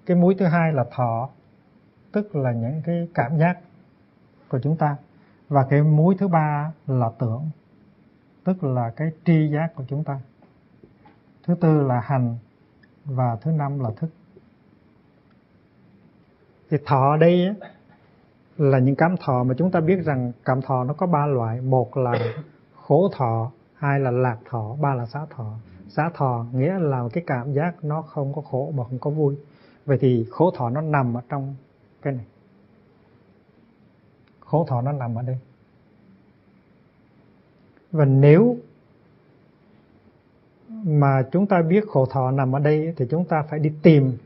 Cái 0.06 0.16
múi 0.16 0.34
thứ 0.38 0.46
hai 0.46 0.72
là 0.72 0.84
thọ 0.90 1.28
tức 2.12 2.36
là 2.36 2.52
những 2.52 2.82
cái 2.84 3.08
cảm 3.14 3.38
giác 3.38 3.58
của 4.48 4.58
chúng 4.62 4.76
ta. 4.76 4.96
Và 5.48 5.66
cái 5.70 5.82
múi 5.82 6.16
thứ 6.18 6.28
ba 6.28 6.72
là 6.86 7.10
tưởng 7.18 7.50
tức 8.44 8.64
là 8.64 8.90
cái 8.96 9.08
tri 9.24 9.48
giác 9.48 9.74
của 9.74 9.84
chúng 9.88 10.04
ta. 10.04 10.20
Thứ 11.46 11.54
tư 11.60 11.80
là 11.80 12.00
hành 12.00 12.36
và 13.04 13.36
thứ 13.40 13.50
năm 13.50 13.80
là 13.80 13.90
thức. 13.96 14.10
Thì 16.70 16.76
thọ 16.86 17.16
đây 17.16 17.46
á, 17.46 17.54
là 18.56 18.78
những 18.78 18.96
cảm 18.96 19.16
thọ 19.16 19.44
mà 19.44 19.54
chúng 19.58 19.70
ta 19.70 19.80
biết 19.80 20.04
rằng 20.04 20.32
cảm 20.44 20.62
thọ 20.62 20.84
nó 20.84 20.94
có 20.94 21.06
ba 21.06 21.26
loại. 21.26 21.60
Một 21.60 21.96
là 21.96 22.12
khổ 22.74 23.10
thọ 23.12 23.50
hai 23.74 24.00
là 24.00 24.10
lạc 24.10 24.38
thọ 24.50 24.76
ba 24.80 24.94
là 24.94 25.06
xá 25.06 25.26
thọ. 25.30 25.54
Xá 25.88 26.10
thọ 26.14 26.46
nghĩa 26.52 26.78
là 26.78 27.08
cái 27.12 27.24
cảm 27.26 27.52
giác 27.52 27.84
nó 27.84 28.02
không 28.02 28.32
có 28.34 28.42
khổ 28.42 28.72
mà 28.76 28.84
không 28.84 28.98
có 28.98 29.10
vui. 29.10 29.36
Vậy 29.86 29.98
thì 30.00 30.26
khổ 30.30 30.50
thọ 30.56 30.70
nó 30.70 30.80
nằm 30.80 31.14
ở 31.14 31.20
trong 31.28 31.54
cái 32.02 32.12
này. 32.12 32.24
Khổ 34.40 34.66
thọ 34.68 34.82
nó 34.82 34.92
nằm 34.92 35.14
ở 35.14 35.22
đây. 35.22 35.38
Và 37.92 38.04
nếu 38.04 38.56
mà 40.84 41.22
chúng 41.32 41.46
ta 41.46 41.62
biết 41.62 41.84
khổ 41.88 42.06
thọ 42.06 42.30
nằm 42.30 42.56
ở 42.56 42.58
đây 42.58 42.94
thì 42.96 43.06
chúng 43.10 43.24
ta 43.24 43.42
phải 43.42 43.58
đi 43.58 43.72
tìm 43.82 44.16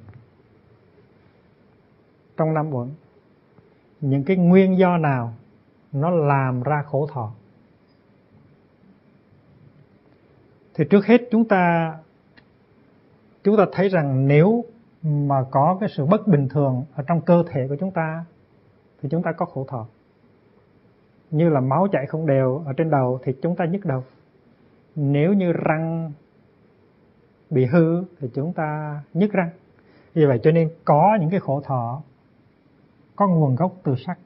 trong 2.37 2.55
năm 2.55 2.75
uẩn. 2.75 2.89
Những 4.01 4.25
cái 4.25 4.37
nguyên 4.37 4.79
do 4.79 4.97
nào 4.97 5.33
nó 5.93 6.11
làm 6.11 6.63
ra 6.63 6.83
khổ 6.83 7.09
thọ. 7.13 7.33
Thì 10.75 10.85
trước 10.91 11.07
hết 11.07 11.21
chúng 11.31 11.49
ta 11.49 11.95
chúng 13.45 13.57
ta 13.57 13.67
thấy 13.73 13.89
rằng 13.89 14.29
nếu 14.29 14.65
mà 15.03 15.45
có 15.51 15.77
cái 15.81 15.89
sự 15.89 16.07
bất 16.07 16.29
bình 16.29 16.49
thường 16.49 16.85
ở 16.95 17.03
trong 17.07 17.21
cơ 17.21 17.45
thể 17.49 17.69
của 17.69 17.77
chúng 17.81 17.91
ta, 17.91 18.25
thì 19.03 19.09
chúng 19.09 19.23
ta 19.23 19.33
có 19.33 19.47
khổ 19.47 19.67
thọ. 19.69 19.87
Như 21.31 21.49
là 21.49 21.61
máu 21.61 21.89
chảy 21.93 22.07
không 22.07 22.27
đều 22.27 22.63
ở 22.67 22.73
trên 22.73 22.91
đầu 22.91 23.21
thì 23.25 23.33
chúng 23.43 23.57
ta 23.57 23.65
nhức 23.65 23.85
đầu. 23.85 24.05
Nếu 24.97 25.33
như 25.33 25.53
răng 25.53 26.13
bị 27.51 27.65
hư 27.65 28.05
thì 28.21 28.29
chúng 28.35 28.53
ta 28.53 29.01
nhức 29.15 29.33
răng. 29.33 29.51
Vì 30.15 30.25
vậy 30.25 30.41
cho 30.43 30.51
nên 30.51 30.71
có 30.85 31.19
những 31.21 31.31
cái 31.31 31.41
khổ 31.41 31.61
thọ, 31.61 32.03
có 33.17 33.29
nguồn 33.29 33.55
gốc 33.55 33.73
từ 33.83 33.95
sắc. 34.07 34.19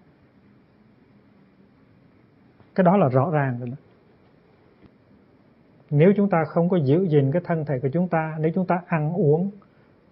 Cái 2.75 2.85
đó 2.85 2.97
là 2.97 3.09
rõ 3.09 3.31
ràng 3.31 3.59
rồi 3.59 3.69
đó. 3.69 3.77
Nếu 5.91 6.13
chúng 6.17 6.31
ta 6.31 6.45
không 6.45 6.69
có 6.69 6.77
giữ 6.77 7.09
gìn 7.09 7.33
cái 7.33 7.43
thân 7.45 7.65
thể 7.65 7.79
của 7.83 7.89
chúng 7.93 8.09
ta, 8.09 8.37
nếu 8.41 8.53
chúng 8.55 8.67
ta 8.67 8.83
ăn 8.87 9.13
uống, 9.13 9.51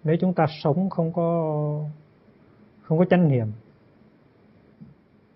nếu 0.03 0.15
chúng 0.21 0.33
ta 0.33 0.45
sống 0.63 0.89
không 0.89 1.13
có 1.13 1.53
không 2.81 2.97
có 2.97 3.05
chánh 3.05 3.27
niệm, 3.27 3.47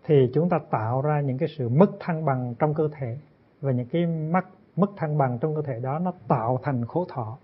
thì 0.04 0.16
chúng 0.34 0.50
ta 0.50 0.60
tạo 0.70 1.02
ra 1.02 1.22
những 1.22 1.38
cái 1.38 1.50
sự 1.58 1.70
mất 1.70 1.92
thăng 2.00 2.26
bằng 2.26 2.56
trong 2.60 2.74
cơ 2.74 2.90
thể. 2.92 3.18
Và 3.62 3.72
những 3.72 3.88
cái 3.88 4.06
mất 4.06 4.46
mất 4.76 4.92
thăng 4.98 5.18
bằng 5.18 5.40
trong 5.42 5.56
cơ 5.56 5.62
thể 5.62 5.80
đó, 5.80 6.00
nó 6.00 6.14
tạo 6.28 6.60
thành 6.64 6.86
khổ 6.86 7.06
thọ 7.10 7.38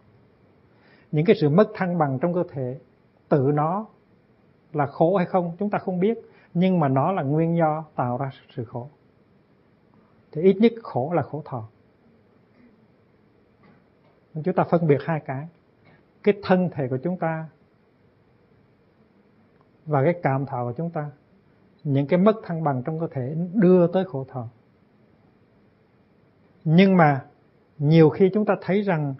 những 1.11 1.25
cái 1.25 1.35
sự 1.41 1.49
mất 1.49 1.69
thăng 1.73 1.97
bằng 1.97 2.19
trong 2.21 2.33
cơ 2.33 2.43
thể, 2.49 2.79
tự 3.29 3.51
nó 3.53 3.87
là 4.73 4.85
khổ 4.85 5.15
hay 5.15 5.25
không, 5.25 5.55
chúng 5.59 5.69
ta 5.69 5.77
không 5.77 5.99
biết. 5.99 6.17
Nhưng 6.53 6.79
mà 6.79 6.87
nó 6.87 7.11
là 7.11 7.23
nguyên 7.23 7.57
do 7.57 7.85
tạo 7.95 8.17
ra 8.17 8.31
sự 8.55 8.65
khổ. 8.65 8.89
Thì 10.31 10.41
ít 10.41 10.53
nhất 10.53 10.71
khổ 10.83 11.13
là 11.13 11.21
khổ 11.21 11.41
thọ. 11.45 11.69
Chúng 14.33 14.55
ta 14.55 14.63
phân 14.63 14.87
biệt 14.87 14.97
hai 15.05 15.19
cái. 15.19 15.47
Cái 16.23 16.35
thân 16.43 16.69
thể 16.73 16.87
của 16.87 16.97
chúng 17.03 17.17
ta 17.17 17.49
và 19.85 20.03
cái 20.03 20.13
cảm 20.23 20.45
thọ 20.45 20.63
của 20.63 20.73
chúng 20.77 20.89
ta. 20.89 21.11
Những 21.83 22.07
cái 22.07 22.19
mất 22.19 22.33
thăng 22.43 22.63
bằng 22.63 22.83
trong 22.83 22.99
cơ 22.99 23.07
thể 23.11 23.35
đưa 23.53 23.87
tới 23.87 24.05
khổ 24.05 24.25
thọ. 24.29 24.47
Nhưng 26.63 26.97
mà 26.97 27.25
nhiều 27.77 28.09
khi 28.09 28.29
chúng 28.33 28.45
ta 28.45 28.55
thấy 28.61 28.81
rằng 28.81 29.15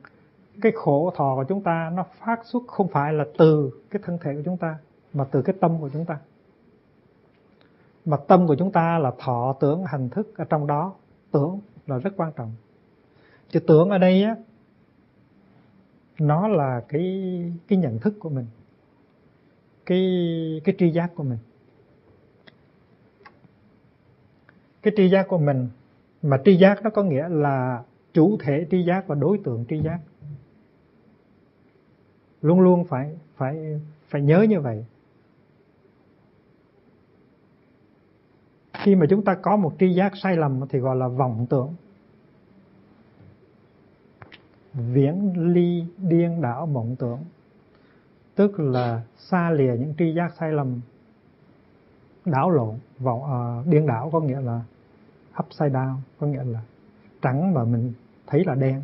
cái 0.61 0.71
khổ 0.75 1.13
thọ 1.15 1.35
của 1.35 1.43
chúng 1.49 1.63
ta 1.63 1.91
nó 1.93 2.03
phát 2.03 2.39
xuất 2.45 2.63
không 2.67 2.87
phải 2.87 3.13
là 3.13 3.25
từ 3.37 3.71
cái 3.89 4.01
thân 4.05 4.17
thể 4.21 4.35
của 4.35 4.41
chúng 4.45 4.57
ta, 4.57 4.77
mà 5.13 5.25
từ 5.31 5.41
cái 5.41 5.55
tâm 5.59 5.77
của 5.81 5.89
chúng 5.93 6.05
ta. 6.05 6.19
Mà 8.05 8.17
tâm 8.27 8.47
của 8.47 8.55
chúng 8.55 8.71
ta 8.71 8.99
là 8.99 9.11
thọ 9.19 9.55
tưởng, 9.59 9.83
hành 9.85 10.09
thức 10.09 10.37
ở 10.37 10.45
trong 10.45 10.67
đó. 10.67 10.93
Tưởng 11.31 11.59
là 11.87 11.97
rất 11.97 12.13
quan 12.17 12.31
trọng. 12.35 12.53
Chứ 13.49 13.59
tưởng 13.59 13.89
ở 13.89 13.97
đây 13.97 14.23
á, 14.23 14.35
nó 16.19 16.47
là 16.47 16.83
cái 16.89 17.43
cái 17.67 17.79
nhận 17.79 17.99
thức 17.99 18.13
của 18.19 18.29
mình, 18.29 18.45
cái 19.85 20.01
cái 20.63 20.75
tri 20.79 20.91
giác 20.91 21.11
của 21.15 21.23
mình. 21.23 21.37
Cái 24.81 24.93
tri 24.97 25.09
giác 25.09 25.27
của 25.27 25.37
mình, 25.37 25.67
mà 26.21 26.41
tri 26.45 26.57
giác 26.57 26.83
nó 26.83 26.89
có 26.89 27.03
nghĩa 27.03 27.29
là 27.29 27.83
chủ 28.13 28.37
thể 28.41 28.67
tri 28.71 28.83
giác 28.83 29.07
và 29.07 29.15
đối 29.15 29.37
tượng 29.43 29.65
tri 29.69 29.81
giác 29.81 29.99
luôn 32.41 32.59
luôn 32.59 32.85
phải 32.85 33.17
phải 33.35 33.81
phải 34.09 34.21
nhớ 34.21 34.41
như 34.49 34.59
vậy. 34.59 34.85
Khi 38.73 38.95
mà 38.95 39.05
chúng 39.09 39.23
ta 39.23 39.35
có 39.35 39.55
một 39.55 39.73
tri 39.79 39.93
giác 39.93 40.11
sai 40.23 40.37
lầm 40.37 40.61
thì 40.69 40.79
gọi 40.79 40.95
là 40.95 41.07
vọng 41.07 41.45
tưởng. 41.49 41.75
Viễn 44.73 45.33
ly 45.53 45.85
điên 45.97 46.41
đảo 46.41 46.65
vọng 46.65 46.95
tưởng. 46.99 47.19
Tức 48.35 48.59
là 48.59 49.01
xa 49.17 49.51
lìa 49.51 49.73
những 49.79 49.93
tri 49.97 50.13
giác 50.13 50.33
sai 50.39 50.51
lầm 50.51 50.81
đảo 52.25 52.49
lộn 52.49 52.75
vọng 52.99 53.21
uh, 53.21 53.67
điên 53.67 53.87
đảo 53.87 54.09
có 54.13 54.19
nghĩa 54.19 54.41
là 54.41 54.61
upside 55.43 55.69
down 55.69 55.95
có 56.19 56.27
nghĩa 56.27 56.43
là 56.43 56.61
trắng 57.21 57.53
mà 57.53 57.63
mình 57.63 57.93
thấy 58.27 58.43
là 58.45 58.55
đen 58.55 58.81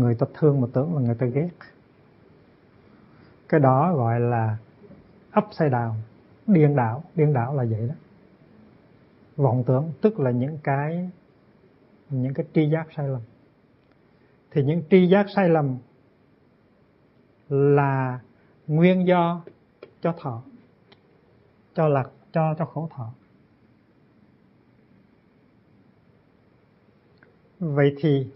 người 0.00 0.14
ta 0.14 0.26
thương 0.34 0.60
mà 0.60 0.68
tưởng 0.72 0.94
là 0.94 1.00
người 1.00 1.14
ta 1.14 1.26
ghét. 1.26 1.50
Cái 3.48 3.60
đó 3.60 3.94
gọi 3.94 4.20
là 4.20 4.56
upside 5.38 5.70
down, 5.70 5.92
điên 6.46 6.76
đảo 6.76 7.04
điên 7.14 7.32
đảo 7.32 7.54
là 7.54 7.64
vậy 7.70 7.88
đó. 7.88 7.94
Vọng 9.36 9.64
tưởng, 9.66 9.92
tức 10.00 10.20
là 10.20 10.30
những 10.30 10.58
cái 10.62 11.10
những 12.10 12.34
cái 12.34 12.46
tri 12.54 12.70
giác 12.70 12.86
sai 12.96 13.08
lầm. 13.08 13.20
Thì 14.50 14.62
những 14.62 14.82
tri 14.90 15.08
giác 15.08 15.26
sai 15.34 15.48
lầm 15.48 15.78
là 17.48 18.20
nguyên 18.66 19.06
do 19.06 19.42
cho 20.00 20.14
thọ, 20.20 20.42
cho 21.74 21.88
lạc, 21.88 22.10
cho 22.32 22.54
cho 22.58 22.64
khổ 22.64 22.88
thọ. 22.96 23.12
Vậy 27.60 27.94
thì 27.98 28.26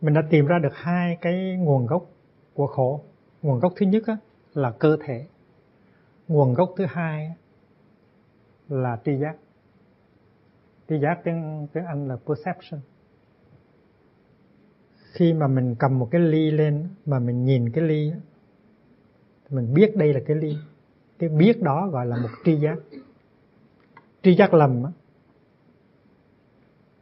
mình 0.00 0.14
đã 0.14 0.22
tìm 0.30 0.46
ra 0.46 0.58
được 0.58 0.74
hai 0.74 1.16
cái 1.20 1.56
nguồn 1.56 1.86
gốc 1.86 2.10
của 2.54 2.66
khổ. 2.66 3.04
Nguồn 3.42 3.60
gốc 3.60 3.72
thứ 3.76 3.86
nhất 3.86 4.02
á, 4.06 4.16
là 4.54 4.70
cơ 4.70 4.96
thể. 5.04 5.26
Nguồn 6.28 6.54
gốc 6.54 6.74
thứ 6.76 6.84
hai 6.88 7.34
là 8.68 9.00
tri 9.04 9.16
giác. 9.16 9.36
Tri 10.88 10.98
giác 10.98 11.20
tiếng 11.24 11.66
tiếng 11.72 11.84
anh 11.84 12.08
là 12.08 12.16
perception. 12.26 12.80
Khi 15.12 15.32
mà 15.32 15.46
mình 15.46 15.74
cầm 15.78 15.98
một 15.98 16.08
cái 16.10 16.20
ly 16.20 16.50
lên 16.50 16.88
mà 17.06 17.18
mình 17.18 17.44
nhìn 17.44 17.72
cái 17.72 17.84
ly 17.84 18.12
thì 19.44 19.56
mình 19.56 19.74
biết 19.74 19.96
đây 19.96 20.14
là 20.14 20.20
cái 20.26 20.36
ly. 20.36 20.56
Cái 21.18 21.28
biết 21.28 21.62
đó 21.62 21.88
gọi 21.88 22.06
là 22.06 22.16
một 22.16 22.28
tri 22.44 22.56
giác. 22.56 22.78
Tri 24.22 24.34
giác 24.34 24.54
lầm 24.54 24.82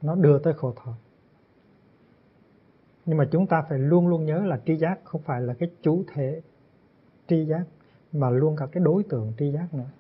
nó 0.02 0.14
đưa 0.14 0.38
tới 0.38 0.54
khổ 0.54 0.72
thọ 0.76 0.94
nhưng 3.08 3.18
mà 3.18 3.24
chúng 3.30 3.46
ta 3.46 3.62
phải 3.68 3.78
luôn 3.78 4.08
luôn 4.08 4.24
nhớ 4.24 4.44
là 4.44 4.60
tri 4.66 4.76
giác 4.76 5.00
không 5.04 5.22
phải 5.22 5.40
là 5.40 5.54
cái 5.54 5.70
chủ 5.82 6.04
thể 6.14 6.40
tri 7.26 7.44
giác, 7.44 7.64
mà 8.12 8.30
luôn 8.30 8.56
cả 8.56 8.66
cái 8.72 8.82
đối 8.84 9.02
tượng 9.02 9.32
tri 9.38 9.52
giác 9.52 9.74
nữa. 9.74 9.90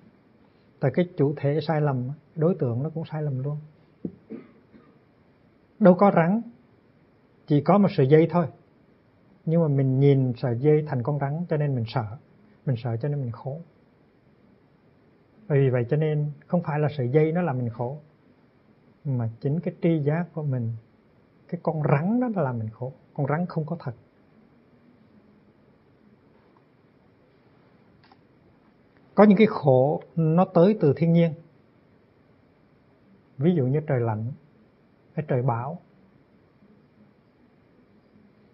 Tại 0.80 0.90
cái 0.94 1.08
chủ 1.16 1.34
thể 1.36 1.58
sai 1.62 1.80
lầm, 1.80 2.08
đối 2.36 2.54
tượng 2.54 2.82
nó 2.82 2.90
cũng 2.90 3.04
sai 3.12 3.22
lầm 3.22 3.42
luôn. 3.42 3.56
Đâu 5.78 5.94
có 5.94 6.12
rắn, 6.16 6.42
chỉ 7.46 7.60
có 7.60 7.78
một 7.78 7.88
sợi 7.96 8.08
dây 8.08 8.28
thôi. 8.30 8.46
Nhưng 9.44 9.60
mà 9.60 9.68
mình 9.68 10.00
nhìn 10.00 10.32
sợi 10.36 10.58
dây 10.58 10.84
thành 10.86 11.02
con 11.02 11.18
rắn 11.18 11.44
cho 11.48 11.56
nên 11.56 11.74
mình 11.74 11.84
sợ. 11.86 12.16
Mình 12.66 12.76
sợ 12.78 12.96
cho 12.96 13.08
nên 13.08 13.20
mình 13.20 13.32
khổ. 13.32 13.60
Vì 15.48 15.70
vậy 15.70 15.86
cho 15.90 15.96
nên 15.96 16.30
không 16.46 16.62
phải 16.62 16.78
là 16.78 16.88
sợi 16.96 17.08
dây 17.08 17.32
nó 17.32 17.42
làm 17.42 17.58
mình 17.58 17.70
khổ, 17.70 17.98
mà 19.04 19.28
chính 19.40 19.60
cái 19.60 19.74
tri 19.82 19.98
giác 19.98 20.24
của 20.32 20.42
mình 20.42 20.72
cái 21.48 21.60
con 21.62 21.82
rắn 21.90 22.20
đó 22.20 22.42
là 22.42 22.52
mình 22.52 22.70
khổ. 22.70 22.92
Con 23.14 23.26
rắn 23.26 23.46
không 23.46 23.66
có 23.66 23.76
thật. 23.80 23.92
Có 29.14 29.24
những 29.24 29.38
cái 29.38 29.46
khổ 29.46 30.02
nó 30.16 30.44
tới 30.44 30.78
từ 30.80 30.92
thiên 30.96 31.12
nhiên. 31.12 31.34
Ví 33.38 33.54
dụ 33.54 33.66
như 33.66 33.80
trời 33.86 34.00
lạnh, 34.00 34.32
hay 35.14 35.24
trời 35.28 35.42
bão, 35.42 35.78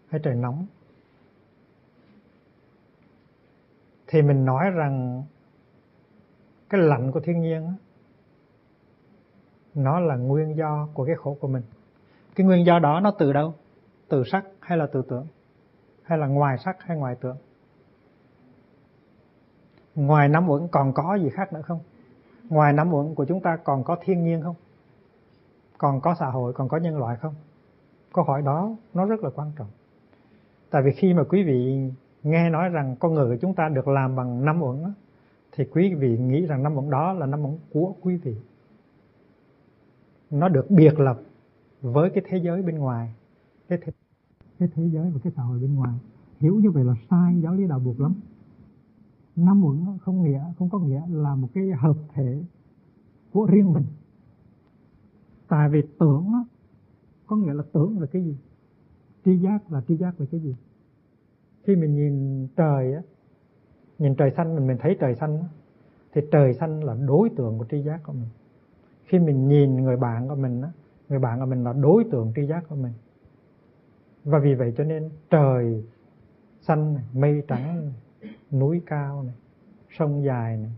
hay 0.08 0.20
trời 0.24 0.34
nóng. 0.34 0.66
Thì 4.06 4.22
mình 4.22 4.44
nói 4.44 4.70
rằng 4.70 5.22
cái 6.68 6.80
lạnh 6.80 7.12
của 7.12 7.20
thiên 7.20 7.40
nhiên 7.40 7.72
nó 9.74 10.00
là 10.00 10.16
nguyên 10.16 10.56
do 10.56 10.88
của 10.94 11.06
cái 11.06 11.14
khổ 11.16 11.36
của 11.40 11.48
mình 11.48 11.62
cái 12.34 12.46
nguyên 12.46 12.66
do 12.66 12.78
đó 12.78 13.00
nó 13.00 13.10
từ 13.10 13.32
đâu? 13.32 13.54
Từ 14.08 14.24
sắc 14.24 14.44
hay 14.60 14.78
là 14.78 14.86
từ 14.86 15.02
tưởng? 15.02 15.26
Hay 16.02 16.18
là 16.18 16.26
ngoài 16.26 16.58
sắc 16.58 16.76
hay 16.80 16.96
ngoài 16.96 17.16
tưởng? 17.20 17.36
Ngoài 19.94 20.28
năm 20.28 20.50
uẩn 20.50 20.68
còn 20.68 20.92
có 20.92 21.14
gì 21.14 21.28
khác 21.30 21.52
nữa 21.52 21.62
không? 21.62 21.80
Ngoài 22.48 22.72
năm 22.72 22.94
uẩn 22.94 23.14
của 23.14 23.24
chúng 23.24 23.40
ta 23.40 23.56
còn 23.56 23.84
có 23.84 23.96
thiên 24.00 24.24
nhiên 24.24 24.42
không? 24.42 24.54
Còn 25.78 26.00
có 26.00 26.14
xã 26.14 26.26
hội, 26.26 26.52
còn 26.52 26.68
có 26.68 26.76
nhân 26.76 26.98
loại 26.98 27.16
không? 27.16 27.34
Câu 28.12 28.24
hỏi 28.24 28.42
đó 28.42 28.76
nó 28.94 29.04
rất 29.04 29.24
là 29.24 29.30
quan 29.34 29.52
trọng. 29.58 29.70
Tại 30.70 30.82
vì 30.82 30.92
khi 30.92 31.14
mà 31.14 31.24
quý 31.28 31.42
vị 31.42 31.90
nghe 32.22 32.50
nói 32.50 32.68
rằng 32.68 32.96
con 33.00 33.14
người 33.14 33.36
của 33.36 33.40
chúng 33.40 33.54
ta 33.54 33.68
được 33.68 33.88
làm 33.88 34.16
bằng 34.16 34.44
năm 34.44 34.62
uẩn 34.62 34.94
thì 35.52 35.64
quý 35.64 35.94
vị 35.94 36.18
nghĩ 36.18 36.46
rằng 36.46 36.62
năm 36.62 36.76
uẩn 36.76 36.90
đó 36.90 37.12
là 37.12 37.26
năm 37.26 37.44
uẩn 37.44 37.58
của 37.72 37.94
quý 38.02 38.16
vị. 38.16 38.36
Nó 40.30 40.48
được 40.48 40.70
biệt 40.70 41.00
lập 41.00 41.18
với 41.92 42.10
cái 42.10 42.24
thế 42.26 42.38
giới 42.38 42.62
bên 42.62 42.78
ngoài 42.78 43.14
cái 43.68 43.78
thế, 43.82 43.92
cái 44.58 44.68
thế 44.74 44.88
giới 44.92 45.10
và 45.10 45.20
cái 45.22 45.32
xã 45.36 45.42
hội 45.42 45.58
bên 45.58 45.74
ngoài. 45.74 45.98
Hiểu 46.40 46.60
như 46.60 46.70
vậy 46.70 46.84
là 46.84 46.94
sai 47.10 47.40
giáo 47.42 47.54
lý 47.54 47.68
đạo 47.68 47.78
buộc 47.78 48.00
lắm. 48.00 48.14
Năm 49.36 49.64
uẩn 49.64 49.98
không 50.00 50.22
nghĩa 50.22 50.44
không 50.58 50.70
có 50.70 50.78
nghĩa 50.78 51.02
là 51.08 51.34
một 51.34 51.48
cái 51.54 51.70
hợp 51.70 51.96
thể 52.14 52.42
của 53.32 53.46
riêng 53.46 53.72
mình. 53.72 53.84
Tại 55.48 55.68
vì 55.68 55.82
tưởng 55.98 56.32
có 57.26 57.36
nghĩa 57.36 57.54
là 57.54 57.62
tưởng 57.72 58.00
là 58.00 58.06
cái 58.06 58.24
gì? 58.24 58.36
Tri 59.24 59.38
giác 59.38 59.72
là 59.72 59.82
tri 59.88 59.96
giác 59.96 60.20
là 60.20 60.26
cái 60.30 60.40
gì? 60.40 60.56
Khi 61.62 61.76
mình 61.76 61.94
nhìn 61.94 62.48
trời 62.56 62.94
á 62.94 63.02
nhìn 63.98 64.14
trời 64.14 64.30
xanh 64.36 64.54
mình 64.54 64.66
mình 64.66 64.76
thấy 64.80 64.96
trời 65.00 65.14
xanh 65.14 65.44
thì 66.12 66.20
trời 66.32 66.54
xanh 66.54 66.84
là 66.84 66.94
đối 66.94 67.30
tượng 67.36 67.58
của 67.58 67.66
tri 67.70 67.82
giác 67.82 68.00
của 68.02 68.12
mình. 68.12 68.28
Khi 69.04 69.18
mình 69.18 69.48
nhìn 69.48 69.76
người 69.76 69.96
bạn 69.96 70.28
của 70.28 70.34
mình 70.34 70.62
á 70.62 70.70
người 71.08 71.18
bạn 71.18 71.40
của 71.40 71.46
mình 71.46 71.64
là 71.64 71.72
đối 71.72 72.04
tượng 72.04 72.32
tri 72.36 72.46
giác 72.46 72.64
của 72.68 72.76
mình. 72.76 72.92
Và 74.24 74.38
vì 74.38 74.54
vậy 74.54 74.74
cho 74.76 74.84
nên 74.84 75.10
trời 75.30 75.84
xanh 76.60 76.94
này, 76.94 77.04
mây 77.12 77.42
trắng 77.48 77.84
này, 77.84 77.94
núi 78.50 78.82
cao 78.86 79.22
này 79.22 79.34
sông 79.90 80.24
dài 80.24 80.56
này 80.56 80.72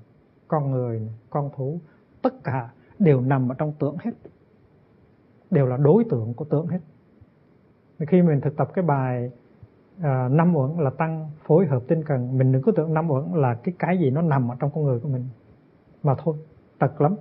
con 0.48 0.70
người 0.70 1.00
này, 1.00 1.14
con 1.30 1.50
thú 1.56 1.80
tất 2.22 2.44
cả 2.44 2.70
đều 2.98 3.20
nằm 3.20 3.52
ở 3.52 3.54
trong 3.58 3.72
tưởng 3.78 3.96
hết. 4.04 4.10
Đều 5.50 5.66
là 5.66 5.76
đối 5.76 6.04
tượng 6.04 6.34
của 6.34 6.44
tưởng 6.44 6.66
hết. 6.66 6.80
Khi 7.98 8.22
mình 8.22 8.40
thực 8.40 8.56
tập 8.56 8.70
cái 8.74 8.84
bài 8.84 9.30
à, 10.02 10.28
năm 10.28 10.56
uẩn 10.56 10.78
là 10.78 10.90
tăng 10.90 11.30
phối 11.46 11.66
hợp 11.66 11.82
tinh 11.88 12.04
cần 12.04 12.38
mình 12.38 12.52
đừng 12.52 12.62
có 12.62 12.72
tưởng 12.76 12.94
năm 12.94 13.10
uẩn 13.10 13.32
là 13.34 13.54
cái 13.54 13.74
cái 13.78 13.98
gì 13.98 14.10
nó 14.10 14.22
nằm 14.22 14.48
ở 14.48 14.56
trong 14.60 14.70
con 14.74 14.84
người 14.84 15.00
của 15.00 15.08
mình. 15.08 15.24
Mà 16.02 16.14
thôi 16.18 16.36
tật 16.78 17.00
lắm. 17.00 17.16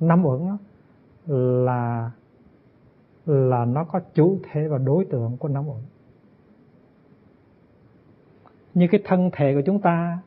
Năm 0.00 0.26
uẩn 0.26 0.56
là 1.26 2.10
là 3.26 3.64
nó 3.64 3.84
có 3.84 4.00
chủ 4.14 4.38
thể 4.42 4.68
và 4.68 4.78
đối 4.78 5.04
tượng 5.04 5.36
của 5.36 5.48
nóng 5.48 5.68
ổn 5.68 5.80
như 8.76 8.86
cái 8.90 9.00
thân 9.04 9.30
thể 9.32 9.54
của 9.54 9.62
chúng 9.66 9.80
ta, 9.80 10.18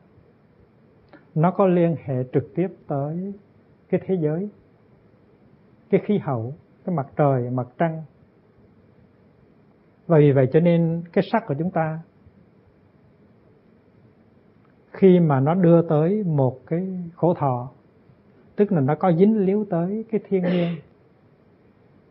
nó 1.34 1.50
có 1.50 1.66
liên 1.66 1.96
hệ 2.04 2.14
trực 2.32 2.54
tiếp 2.54 2.68
tới 2.86 3.32
cái 3.88 4.00
thế 4.06 4.14
giới, 4.20 4.48
cái 5.90 6.00
khí 6.04 6.18
hậu, 6.18 6.54
cái 6.84 6.94
mặt 6.94 7.06
trời, 7.16 7.50
mặt 7.50 7.68
trăng. 7.78 8.02
Và 10.06 10.18
vì 10.18 10.32
vậy 10.32 10.48
cho 10.52 10.60
nên 10.60 11.02
cái 11.12 11.24
sắc 11.32 11.42
của 11.46 11.54
chúng 11.58 11.70
ta, 11.70 12.00
khi 14.92 15.20
mà 15.20 15.40
nó 15.40 15.54
đưa 15.54 15.82
tới 15.88 16.24
một 16.24 16.58
cái 16.66 16.88
khổ 17.14 17.34
thọ, 17.34 17.70
tức 18.56 18.72
là 18.72 18.80
nó 18.80 18.94
có 18.94 19.12
dính 19.12 19.38
líu 19.38 19.66
tới 19.70 20.04
cái 20.10 20.20
thiên 20.28 20.42
nhiên 20.42 20.68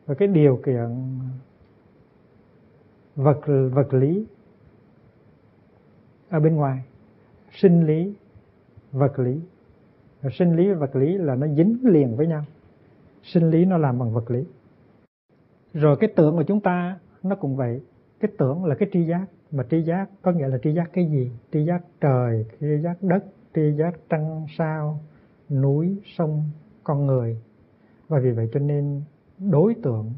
và 0.10 0.16
cái 0.16 0.28
điều 0.28 0.60
kiện 0.66 0.88
vật 3.16 3.40
vật 3.74 3.94
lý 3.94 4.26
ở 6.30 6.40
bên 6.40 6.56
ngoài. 6.56 6.84
Sinh 7.52 7.86
lý, 7.86 8.14
vật 8.92 9.20
lý. 9.20 9.42
Và 10.22 10.30
sinh 10.34 10.56
lý 10.56 10.70
và 10.70 10.76
vật 10.76 10.96
lý 10.96 11.18
là 11.18 11.36
nó 11.36 11.48
dính 11.48 11.78
liền 11.84 12.16
với 12.16 12.28
nhau. 12.28 12.44
Sinh 13.24 13.50
lý 13.50 13.66
nó 13.66 13.78
làm 13.78 14.00
bằng 14.00 14.14
vật 14.14 14.32
lý. 14.32 14.46
Rồi 15.74 15.98
cái 16.00 16.14
tưởng 16.16 16.36
của 16.36 16.44
chúng 16.44 16.62
ta 16.62 17.00
nó 17.24 17.36
cũng 17.36 17.56
vậy. 17.56 17.82
Cái 18.20 18.32
tưởng 18.38 18.66
là 18.66 18.76
cái 18.76 18.90
tri 18.92 19.06
giác. 19.06 19.26
Mà 19.52 19.64
tri 19.70 19.82
giác 19.82 20.10
có 20.22 20.32
nghĩa 20.32 20.48
là 20.48 20.58
tri 20.64 20.74
giác 20.74 20.90
cái 20.94 21.06
gì? 21.06 21.32
Tri 21.52 21.66
giác 21.66 21.82
trời, 22.02 22.46
tri 22.60 22.68
giác 22.84 22.98
đất, 23.02 23.26
tri 23.56 23.72
giác 23.72 23.94
trăng 24.10 24.46
sao, 24.58 25.00
núi, 25.50 26.02
sông, 26.18 26.44
con 26.84 27.06
người. 27.06 27.42
Và 28.08 28.20
vì 28.20 28.32
vậy 28.32 28.50
cho 28.54 28.60
nên 28.60 29.02
đối 29.40 29.76
tượng 29.76 30.14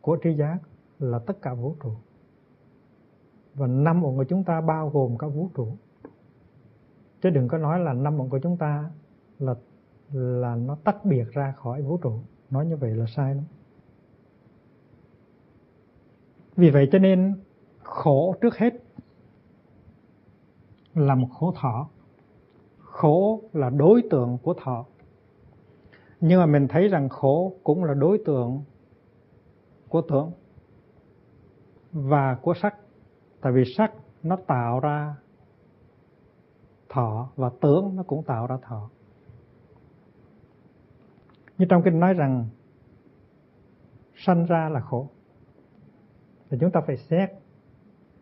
của 0.00 0.18
tri 0.22 0.34
giác 0.34 0.58
là 0.98 1.18
tất 1.18 1.42
cả 1.42 1.54
vũ 1.54 1.74
trụ. 1.82 1.90
Và 3.54 3.66
năm 3.66 4.04
uẩn 4.04 4.16
của 4.16 4.24
chúng 4.24 4.44
ta 4.44 4.60
bao 4.60 4.90
gồm 4.90 5.18
cả 5.18 5.26
vũ 5.26 5.50
trụ. 5.54 5.68
Chứ 7.22 7.30
đừng 7.30 7.48
có 7.48 7.58
nói 7.58 7.80
là 7.80 7.92
năm 7.92 8.20
uẩn 8.20 8.28
của 8.28 8.38
chúng 8.38 8.56
ta 8.56 8.90
là 9.38 9.54
là 10.12 10.56
nó 10.56 10.76
tách 10.84 11.04
biệt 11.04 11.24
ra 11.32 11.52
khỏi 11.52 11.82
vũ 11.82 11.96
trụ. 11.96 12.18
Nói 12.50 12.66
như 12.66 12.76
vậy 12.76 12.90
là 12.90 13.06
sai 13.06 13.34
lắm. 13.34 13.44
Vì 16.56 16.70
vậy 16.70 16.88
cho 16.92 16.98
nên 16.98 17.34
khổ 17.82 18.34
trước 18.40 18.56
hết 18.56 18.74
là 20.94 21.14
một 21.14 21.28
khổ 21.38 21.52
thọ. 21.56 21.88
Khổ 22.78 23.42
là 23.52 23.70
đối 23.70 24.02
tượng 24.10 24.38
của 24.42 24.54
thọ 24.54 24.84
nhưng 26.28 26.40
mà 26.40 26.46
mình 26.46 26.68
thấy 26.68 26.88
rằng 26.88 27.08
khổ 27.08 27.54
cũng 27.64 27.84
là 27.84 27.94
đối 27.94 28.22
tượng 28.26 28.64
của 29.88 30.02
tưởng 30.08 30.32
và 31.92 32.34
của 32.42 32.54
sắc. 32.62 32.74
Tại 33.40 33.52
vì 33.52 33.64
sắc 33.76 33.92
nó 34.22 34.36
tạo 34.46 34.80
ra 34.80 35.16
thọ 36.88 37.30
và 37.36 37.50
tưởng 37.60 37.96
nó 37.96 38.02
cũng 38.02 38.22
tạo 38.22 38.46
ra 38.46 38.58
thọ. 38.62 38.90
Như 41.58 41.66
trong 41.68 41.82
kinh 41.84 42.00
nói 42.00 42.14
rằng, 42.14 42.48
sanh 44.14 44.46
ra 44.46 44.68
là 44.68 44.80
khổ. 44.80 45.08
Thì 46.50 46.58
chúng 46.60 46.70
ta 46.70 46.80
phải 46.86 46.96
xét 46.96 47.30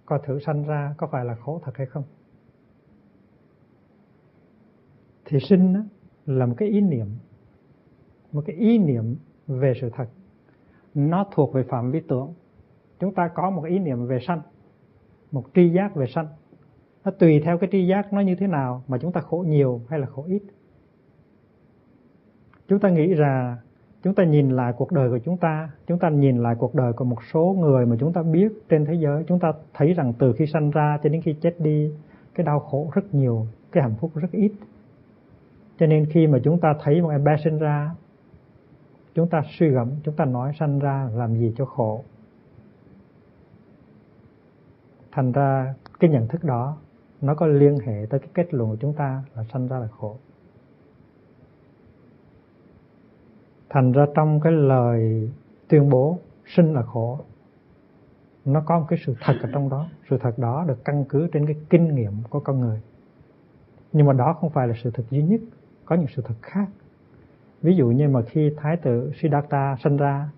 coi 0.06 0.20
thử 0.26 0.38
sanh 0.46 0.64
ra 0.64 0.94
có 0.98 1.06
phải 1.12 1.24
là 1.24 1.34
khổ 1.34 1.60
thật 1.64 1.72
hay 1.74 1.86
không. 1.86 2.04
Thì 5.24 5.38
sinh 5.48 5.88
là 6.26 6.46
một 6.46 6.54
cái 6.58 6.68
ý 6.68 6.80
niệm 6.80 7.06
một 8.34 8.42
cái 8.46 8.56
ý 8.56 8.78
niệm 8.78 9.16
về 9.46 9.72
sự 9.80 9.90
thật. 9.96 10.06
Nó 10.94 11.26
thuộc 11.34 11.54
về 11.54 11.62
phạm 11.62 11.90
vi 11.90 12.00
tưởng. 12.08 12.32
Chúng 13.00 13.14
ta 13.14 13.28
có 13.34 13.50
một 13.50 13.64
ý 13.64 13.78
niệm 13.78 14.06
về 14.06 14.18
sanh, 14.26 14.40
một 15.32 15.44
tri 15.54 15.70
giác 15.70 15.96
về 15.96 16.06
sanh. 16.06 16.26
Nó 17.04 17.10
tùy 17.10 17.40
theo 17.44 17.58
cái 17.58 17.68
tri 17.72 17.86
giác 17.86 18.12
nó 18.12 18.20
như 18.20 18.34
thế 18.34 18.46
nào 18.46 18.82
mà 18.88 18.98
chúng 18.98 19.12
ta 19.12 19.20
khổ 19.20 19.44
nhiều 19.48 19.80
hay 19.88 19.98
là 19.98 20.06
khổ 20.06 20.24
ít. 20.26 20.42
Chúng 22.68 22.78
ta 22.80 22.90
nghĩ 22.90 23.14
rằng 23.14 23.56
chúng 24.02 24.14
ta 24.14 24.24
nhìn 24.24 24.50
lại 24.50 24.72
cuộc 24.76 24.92
đời 24.92 25.10
của 25.10 25.18
chúng 25.18 25.36
ta 25.36 25.70
chúng 25.86 25.98
ta 25.98 26.08
nhìn 26.08 26.36
lại 26.36 26.54
cuộc 26.58 26.74
đời 26.74 26.92
của 26.92 27.04
một 27.04 27.18
số 27.32 27.56
người 27.58 27.86
mà 27.86 27.96
chúng 28.00 28.12
ta 28.12 28.22
biết 28.22 28.52
trên 28.68 28.84
thế 28.84 28.94
giới, 28.94 29.24
chúng 29.28 29.38
ta 29.38 29.52
thấy 29.74 29.92
rằng 29.92 30.12
từ 30.18 30.32
khi 30.32 30.46
sanh 30.46 30.70
ra 30.70 30.98
cho 31.02 31.08
đến 31.08 31.22
khi 31.22 31.34
chết 31.40 31.60
đi, 31.60 31.92
cái 32.34 32.46
đau 32.46 32.60
khổ 32.60 32.90
rất 32.94 33.14
nhiều, 33.14 33.46
cái 33.72 33.82
hạnh 33.82 33.94
phúc 34.00 34.10
rất 34.14 34.32
ít. 34.32 34.52
Cho 35.78 35.86
nên 35.86 36.06
khi 36.06 36.26
mà 36.26 36.38
chúng 36.44 36.60
ta 36.60 36.74
thấy 36.82 37.02
một 37.02 37.08
em 37.08 37.24
bé 37.24 37.36
sinh 37.44 37.58
ra 37.58 37.90
chúng 39.14 39.28
ta 39.28 39.42
suy 39.58 39.68
gẫm, 39.68 39.90
chúng 40.02 40.16
ta 40.16 40.24
nói 40.24 40.52
sanh 40.58 40.78
ra 40.78 41.08
làm 41.14 41.34
gì 41.34 41.54
cho 41.56 41.64
khổ. 41.64 42.04
Thành 45.12 45.32
ra 45.32 45.74
cái 46.00 46.10
nhận 46.10 46.28
thức 46.28 46.44
đó, 46.44 46.76
nó 47.20 47.34
có 47.34 47.46
liên 47.46 47.78
hệ 47.78 48.06
tới 48.10 48.20
cái 48.20 48.28
kết 48.34 48.54
luận 48.54 48.70
của 48.70 48.76
chúng 48.80 48.92
ta 48.92 49.22
là 49.34 49.44
sanh 49.52 49.68
ra 49.68 49.78
là 49.78 49.88
khổ. 49.98 50.16
Thành 53.68 53.92
ra 53.92 54.06
trong 54.14 54.40
cái 54.40 54.52
lời 54.52 55.30
tuyên 55.68 55.90
bố 55.90 56.18
sinh 56.46 56.74
là 56.74 56.82
khổ, 56.82 57.20
nó 58.44 58.62
có 58.66 58.78
một 58.78 58.86
cái 58.88 58.98
sự 59.06 59.14
thật 59.20 59.34
ở 59.42 59.48
trong 59.52 59.68
đó. 59.68 59.88
Sự 60.10 60.18
thật 60.18 60.38
đó 60.38 60.64
được 60.68 60.84
căn 60.84 61.04
cứ 61.08 61.28
trên 61.32 61.46
cái 61.46 61.56
kinh 61.70 61.94
nghiệm 61.94 62.12
của 62.30 62.40
con 62.40 62.60
người. 62.60 62.80
Nhưng 63.92 64.06
mà 64.06 64.12
đó 64.12 64.36
không 64.40 64.50
phải 64.50 64.68
là 64.68 64.74
sự 64.82 64.90
thật 64.94 65.04
duy 65.10 65.22
nhất, 65.22 65.40
có 65.84 65.96
những 65.96 66.06
sự 66.16 66.22
thật 66.26 66.34
khác 66.42 66.66
ví 67.64 67.76
dụ 67.76 67.88
như 67.88 68.08
mà 68.08 68.22
khi 68.22 68.50
thái 68.56 68.76
tử 68.76 69.12
Siddhartha 69.20 69.76
sinh 69.82 69.96
ra 69.96 70.28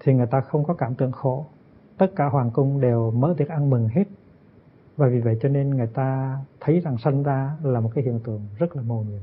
thì 0.00 0.14
người 0.14 0.26
ta 0.26 0.40
không 0.40 0.64
có 0.64 0.74
cảm 0.74 0.94
tưởng 0.94 1.12
khổ. 1.12 1.46
Tất 1.98 2.06
cả 2.16 2.28
hoàng 2.28 2.50
cung 2.50 2.80
đều 2.80 3.10
mở 3.10 3.34
tiệc 3.38 3.48
ăn 3.48 3.70
mừng 3.70 3.88
hết. 3.88 4.04
Và 4.96 5.08
vì 5.08 5.20
vậy 5.20 5.38
cho 5.42 5.48
nên 5.48 5.70
người 5.70 5.86
ta 5.86 6.38
thấy 6.60 6.80
rằng 6.80 6.98
sanh 6.98 7.22
ra 7.22 7.56
là 7.62 7.80
một 7.80 7.90
cái 7.94 8.04
hiện 8.04 8.20
tượng 8.24 8.40
rất 8.58 8.76
là 8.76 8.82
mầu 8.82 9.04
nhiệm. 9.10 9.20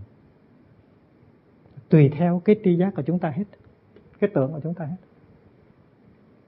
Tùy 1.89 2.09
theo 2.09 2.41
cái 2.45 2.55
tri 2.63 2.75
giác 2.77 2.93
của 2.95 3.01
chúng 3.01 3.19
ta 3.19 3.29
hết 3.29 3.43
cái 4.19 4.29
tưởng 4.33 4.51
của 4.51 4.59
chúng 4.63 4.73
ta 4.73 4.85
hết. 4.85 4.95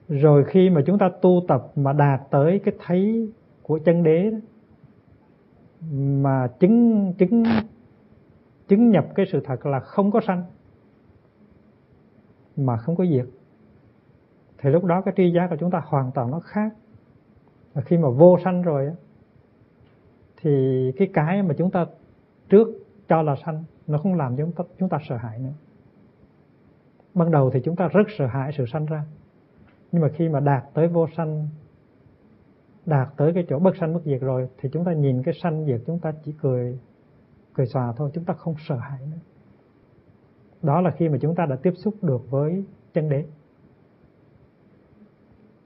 Rồi 0.08 0.44
khi 0.44 0.70
mà 0.70 0.82
chúng 0.86 0.98
ta 0.98 1.10
tu 1.22 1.42
tập 1.48 1.72
mà 1.76 1.92
đạt 1.92 2.20
tới 2.30 2.60
cái 2.64 2.74
thấy 2.86 3.32
của 3.62 3.78
chân 3.78 4.02
đế 4.02 4.30
đó, 4.30 4.38
mà 5.96 6.48
chứng 6.60 7.12
chứng 7.18 7.44
chứng 8.72 8.90
nhập 8.90 9.06
cái 9.14 9.26
sự 9.32 9.40
thật 9.44 9.66
là 9.66 9.80
không 9.80 10.10
có 10.10 10.20
sanh 10.26 10.44
mà 12.56 12.76
không 12.76 12.96
có 12.96 13.06
diệt. 13.06 13.26
Thì 14.58 14.70
lúc 14.70 14.84
đó 14.84 15.00
cái 15.00 15.14
tri 15.16 15.32
giác 15.32 15.46
của 15.50 15.56
chúng 15.60 15.70
ta 15.70 15.82
hoàn 15.84 16.10
toàn 16.14 16.30
nó 16.30 16.40
khác. 16.40 16.72
Và 17.72 17.82
khi 17.82 17.96
mà 17.98 18.08
vô 18.08 18.38
sanh 18.44 18.62
rồi 18.62 18.92
thì 20.36 20.92
cái 20.96 21.10
cái 21.14 21.42
mà 21.42 21.54
chúng 21.58 21.70
ta 21.70 21.86
trước 22.48 22.68
cho 23.08 23.22
là 23.22 23.36
sanh 23.44 23.64
nó 23.86 23.98
không 23.98 24.14
làm 24.14 24.36
cho 24.36 24.44
chúng 24.44 24.52
ta, 24.52 24.64
chúng 24.78 24.88
ta 24.88 24.98
sợ 25.08 25.16
hãi 25.16 25.38
nữa. 25.38 25.52
Ban 27.14 27.30
đầu 27.30 27.50
thì 27.50 27.60
chúng 27.64 27.76
ta 27.76 27.88
rất 27.88 28.06
sợ 28.18 28.26
hãi 28.26 28.52
sự 28.56 28.64
sanh 28.72 28.86
ra. 28.86 29.04
Nhưng 29.92 30.02
mà 30.02 30.08
khi 30.08 30.28
mà 30.28 30.40
đạt 30.40 30.64
tới 30.74 30.88
vô 30.88 31.06
sanh 31.16 31.48
đạt 32.86 33.08
tới 33.16 33.32
cái 33.34 33.46
chỗ 33.48 33.58
bất 33.58 33.76
sanh 33.76 33.94
bất 33.94 34.04
diệt 34.04 34.20
rồi 34.20 34.48
thì 34.58 34.68
chúng 34.72 34.84
ta 34.84 34.92
nhìn 34.92 35.22
cái 35.22 35.34
sanh 35.42 35.66
diệt 35.66 35.80
chúng 35.86 35.98
ta 35.98 36.12
chỉ 36.24 36.34
cười 36.42 36.78
cười 37.54 37.66
xòa 37.66 37.92
thôi, 37.96 38.10
chúng 38.14 38.24
ta 38.24 38.34
không 38.34 38.54
sợ 38.58 38.76
hãi 38.76 39.00
nữa. 39.10 39.18
Đó 40.62 40.80
là 40.80 40.90
khi 40.90 41.08
mà 41.08 41.18
chúng 41.20 41.34
ta 41.34 41.46
đã 41.46 41.56
tiếp 41.62 41.72
xúc 41.76 41.94
được 42.02 42.30
với 42.30 42.64
chân 42.94 43.08
đế. 43.08 43.24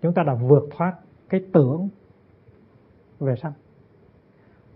Chúng 0.03 0.15
ta 0.15 0.23
đã 0.23 0.35
vượt 0.35 0.69
thoát 0.77 0.95
cái 1.29 1.41
tưởng 1.53 1.89
về 3.21 3.35
sanh. 3.43 3.53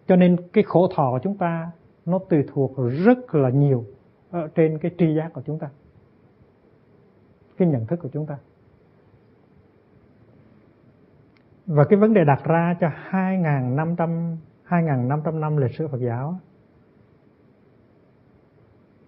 Cho 0.06 0.16
nên 0.16 0.36
cái 0.52 0.64
khổ 0.64 0.88
thọ 0.94 1.10
của 1.10 1.18
chúng 1.22 1.36
ta, 1.36 1.70
nó 2.06 2.18
tùy 2.28 2.44
thuộc 2.52 2.72
rất 3.04 3.34
là 3.34 3.50
nhiều 3.50 3.84
ở 4.30 4.48
trên 4.54 4.78
cái 4.78 4.90
tri 4.98 5.14
giác 5.14 5.32
của 5.32 5.42
chúng 5.46 5.58
ta, 5.58 5.70
cái 7.58 7.68
nhận 7.68 7.86
thức 7.86 7.98
của 8.02 8.08
chúng 8.12 8.26
ta. 8.26 8.38
Và 11.66 11.84
cái 11.88 11.98
vấn 11.98 12.14
đề 12.14 12.24
đặt 12.24 12.44
ra 12.44 12.76
cho 12.80 12.88
2.500 13.10 14.36
2.500 14.68 15.40
năm 15.40 15.56
lịch 15.56 15.74
sử 15.74 15.88
Phật 15.88 16.00
giáo 16.00 16.38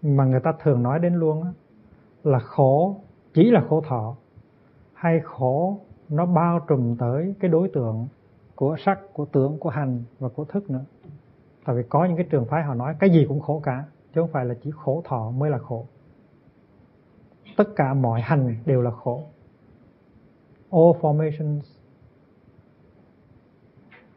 mà 0.03 0.25
người 0.25 0.41
ta 0.41 0.53
thường 0.63 0.83
nói 0.83 0.99
đến 0.99 1.15
luôn 1.15 1.45
là 2.25 2.39
khổ 2.39 3.01
chỉ 3.35 3.51
là 3.51 3.65
khổ 3.69 3.81
thọ 3.89 4.17
hay 4.95 5.21
khổ 5.25 5.81
nó 6.09 6.27
bao 6.27 6.61
trùm 6.69 6.97
tới 6.97 7.35
cái 7.41 7.51
đối 7.51 7.69
tượng 7.69 8.09
của 8.55 8.77
sắc, 8.79 8.99
của 9.13 9.25
tưởng, 9.25 9.59
của 9.59 9.71
hành 9.71 10.05
và 10.19 10.29
của 10.29 10.45
thức 10.45 10.71
nữa. 10.71 10.85
Tại 11.65 11.77
vì 11.77 11.83
có 11.89 12.05
những 12.05 12.17
cái 12.17 12.27
trường 12.31 12.45
phái 12.45 12.63
họ 12.63 12.75
nói 12.75 12.95
cái 12.99 13.11
gì 13.11 13.25
cũng 13.29 13.41
khổ 13.41 13.61
cả, 13.65 13.85
chứ 14.15 14.21
không 14.21 14.31
phải 14.33 14.45
là 14.45 14.55
chỉ 14.63 14.71
khổ 14.75 15.03
thọ 15.05 15.31
mới 15.31 15.51
là 15.51 15.59
khổ. 15.59 15.87
Tất 17.57 17.69
cả 17.77 17.95
mọi 17.95 18.21
hành 18.21 18.57
đều 18.67 18.83
là 18.83 18.91
khổ. 18.91 19.23
All 20.71 20.91
formations 21.01 21.61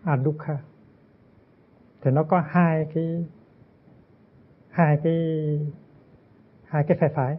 are 0.04 0.24
dukkha. 0.24 0.58
Thì 2.02 2.12
nó 2.12 2.24
có 2.24 2.44
hai 2.48 2.88
cái 2.94 3.26
hai 4.76 4.98
cái 5.04 5.14
hai 6.66 6.84
cái 6.88 6.98
phe 7.02 7.08
phái. 7.16 7.38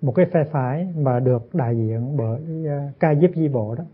Một 0.00 0.12
cái 0.16 0.26
phe 0.32 0.44
phái 0.52 0.92
mà 0.96 1.20
được 1.20 1.54
đại 1.54 1.76
diện 1.76 2.16
bởi 2.16 2.40
à, 2.68 2.88
uh, 2.88 3.00
ca 3.00 3.14
diếp 3.14 3.30
di 3.34 3.48
bộ 3.48 3.74
đó 3.74 3.84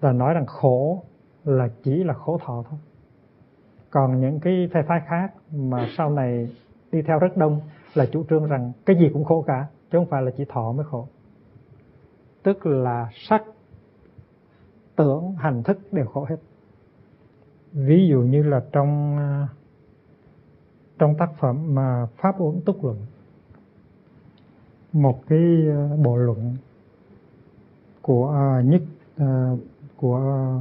là 0.00 0.12
nói 0.12 0.34
rằng 0.34 0.46
khổ 0.46 1.02
là 1.44 1.68
chỉ 1.82 2.04
là 2.04 2.14
khổ 2.14 2.38
thọ 2.44 2.64
thôi. 2.70 2.78
Còn 3.90 4.20
những 4.20 4.40
cái 4.40 4.68
phe 4.72 4.82
phái 4.82 5.00
khác 5.06 5.34
mà 5.52 5.88
sau 5.96 6.10
này 6.10 6.48
đi 6.92 7.02
theo 7.02 7.18
rất 7.18 7.36
đông 7.36 7.60
là 7.94 8.06
chủ 8.06 8.24
trương 8.30 8.46
rằng 8.46 8.72
cái 8.86 8.96
gì 8.96 9.10
cũng 9.12 9.24
khổ 9.24 9.44
cả 9.46 9.66
chứ 9.92 9.98
không 9.98 10.06
phải 10.10 10.22
là 10.22 10.30
chỉ 10.36 10.44
thọ 10.48 10.72
mới 10.72 10.84
khổ. 10.84 11.08
Tức 12.42 12.66
là 12.66 13.08
sắc 13.12 13.42
tưởng 14.96 15.34
hành 15.38 15.62
thức 15.62 15.78
đều 15.92 16.06
khổ 16.06 16.26
hết. 16.28 16.36
Ví 17.72 18.08
dụ 18.10 18.20
như 18.20 18.42
là 18.42 18.62
trong 18.72 19.16
uh, 19.16 19.59
trong 21.00 21.14
tác 21.18 21.30
phẩm 21.38 21.74
mà 21.74 22.06
pháp 22.16 22.38
uống 22.38 22.60
túc 22.64 22.84
luận. 22.84 23.06
Một 24.92 25.22
cái 25.28 25.66
ờ, 25.68 25.96
bộ 25.96 26.16
luận 26.16 26.56
của 28.02 28.28
ờ, 28.28 28.62
nhất 28.62 28.82
ờ, 29.16 29.56
của 29.96 30.58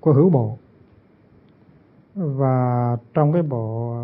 của 0.00 0.12
hữu 0.12 0.30
bộ. 0.30 0.58
Và 2.14 2.96
trong 3.14 3.32
cái 3.32 3.42
bộ 3.42 3.94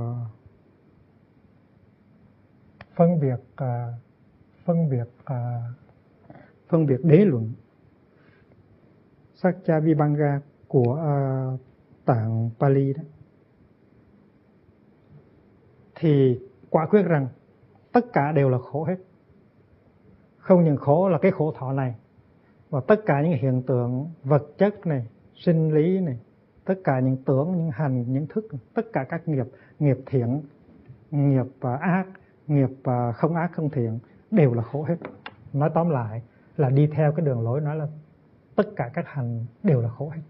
phân 2.97 3.21
biệt 3.21 3.65
phân 4.65 4.89
biệt 4.91 5.09
phân 6.69 6.87
biệt 6.87 7.01
đế 7.03 7.17
luận 7.17 7.53
Sakya 9.35 9.81
Vibhanga 9.81 10.41
của 10.69 11.03
tạng 12.05 12.51
Pali 12.61 12.93
đó 12.93 13.03
thì 16.05 16.41
quả 16.71 16.87
quyết 16.87 17.03
rằng 17.03 17.29
tất 17.93 18.13
cả 18.13 18.33
đều 18.33 18.49
là 18.49 18.59
khổ 18.59 18.85
hết. 18.85 18.97
Không 20.39 20.65
những 20.65 20.77
khổ 20.77 21.09
là 21.09 21.19
cái 21.19 21.31
khổ 21.31 21.55
thọ 21.59 21.73
này 21.73 21.95
và 22.71 22.81
tất 22.81 23.01
cả 23.07 23.23
những 23.23 23.33
hiện 23.33 23.63
tượng 23.63 24.11
vật 24.25 24.43
chất 24.59 24.87
này, 24.87 25.07
sinh 25.35 25.75
lý 25.75 26.01
này, 26.01 26.19
tất 26.65 26.75
cả 26.85 27.01
những 27.01 27.17
tưởng, 27.25 27.53
những 27.57 27.71
hành, 27.71 28.13
những 28.13 28.27
thức, 28.27 28.45
tất 28.75 28.83
cả 28.93 29.05
các 29.09 29.29
nghiệp 29.29 29.47
nghiệp 29.79 29.97
thiện, 30.07 30.43
nghiệp 31.11 31.47
à, 31.61 31.75
ác, 31.81 32.07
nghiệp 32.47 32.71
à, 32.85 33.13
không 33.13 33.35
ác, 33.35 33.51
không 33.53 33.71
thiện 33.71 33.99
đều 34.31 34.55
là 34.55 34.63
khổ 34.63 34.83
hết. 34.83 34.97
Nói 35.53 35.71
tóm 35.75 35.91
lại 35.91 36.23
là 36.57 36.71
đi 36.71 36.87
theo 36.87 37.13
cái 37.13 37.27
đường 37.27 37.41
lối 37.41 37.61
nói 37.61 37.77
là 37.77 37.87
tất 38.57 38.67
cả 38.77 38.91
các 38.95 39.05
hành 39.09 39.47
đều 39.63 39.81
là 39.81 39.89
khổ 39.89 40.09
hết. 40.09 40.23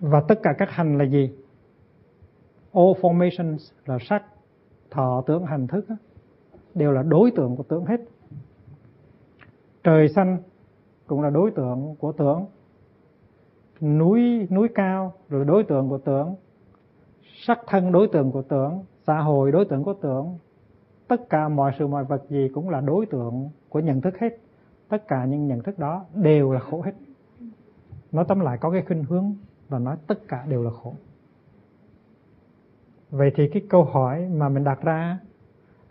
Và 0.00 0.22
tất 0.28 0.40
cả 0.42 0.54
các 0.58 0.70
hành 0.70 0.98
là 0.98 1.04
gì? 1.04 1.36
All 2.76 2.92
formations 3.00 3.72
là 3.86 3.98
sắc 4.00 4.22
thọ 4.90 5.22
tưởng, 5.26 5.44
hành 5.44 5.66
thức 5.66 5.86
đều 6.74 6.92
là 6.92 7.02
đối 7.02 7.30
tượng 7.30 7.56
của 7.56 7.62
tưởng 7.62 7.84
hết. 7.84 8.00
Trời 9.84 10.08
xanh 10.08 10.38
cũng 11.06 11.22
là 11.22 11.30
đối 11.30 11.50
tượng 11.50 11.94
của 11.98 12.12
tưởng. 12.12 12.44
Núi 13.80 14.48
núi 14.50 14.68
cao 14.74 15.12
rồi 15.28 15.44
đối 15.44 15.64
tượng 15.64 15.88
của 15.88 15.98
tưởng. 15.98 16.34
Sắc 17.46 17.60
thân 17.66 17.92
đối 17.92 18.08
tượng 18.08 18.32
của 18.32 18.42
tưởng, 18.42 18.84
xã 19.06 19.20
hội 19.20 19.52
đối 19.52 19.64
tượng 19.64 19.84
của 19.84 19.94
tưởng. 19.94 20.38
Tất 21.08 21.30
cả 21.30 21.48
mọi 21.48 21.72
sự, 21.78 21.86
mọi 21.86 22.04
vật 22.04 22.22
gì 22.28 22.48
cũng 22.54 22.70
là 22.70 22.80
đối 22.80 23.06
tượng 23.06 23.50
của 23.68 23.80
nhận 23.80 24.00
thức 24.00 24.18
hết. 24.18 24.38
Tất 24.88 25.08
cả 25.08 25.24
những 25.24 25.46
nhận 25.46 25.62
thức 25.62 25.78
đó 25.78 26.04
đều 26.14 26.52
là 26.52 26.60
khổ 26.60 26.82
hết. 26.82 26.92
Nói 28.12 28.24
tóm 28.28 28.40
lại 28.40 28.58
có 28.60 28.70
cái 28.70 28.82
khuynh 28.86 29.04
hướng 29.04 29.34
và 29.68 29.78
nói 29.78 29.96
tất 30.06 30.28
cả 30.28 30.44
đều 30.48 30.62
là 30.62 30.70
khổ 30.70 30.94
vậy 33.10 33.32
thì 33.34 33.48
cái 33.48 33.62
câu 33.68 33.84
hỏi 33.84 34.28
mà 34.28 34.48
mình 34.48 34.64
đặt 34.64 34.82
ra 34.82 35.18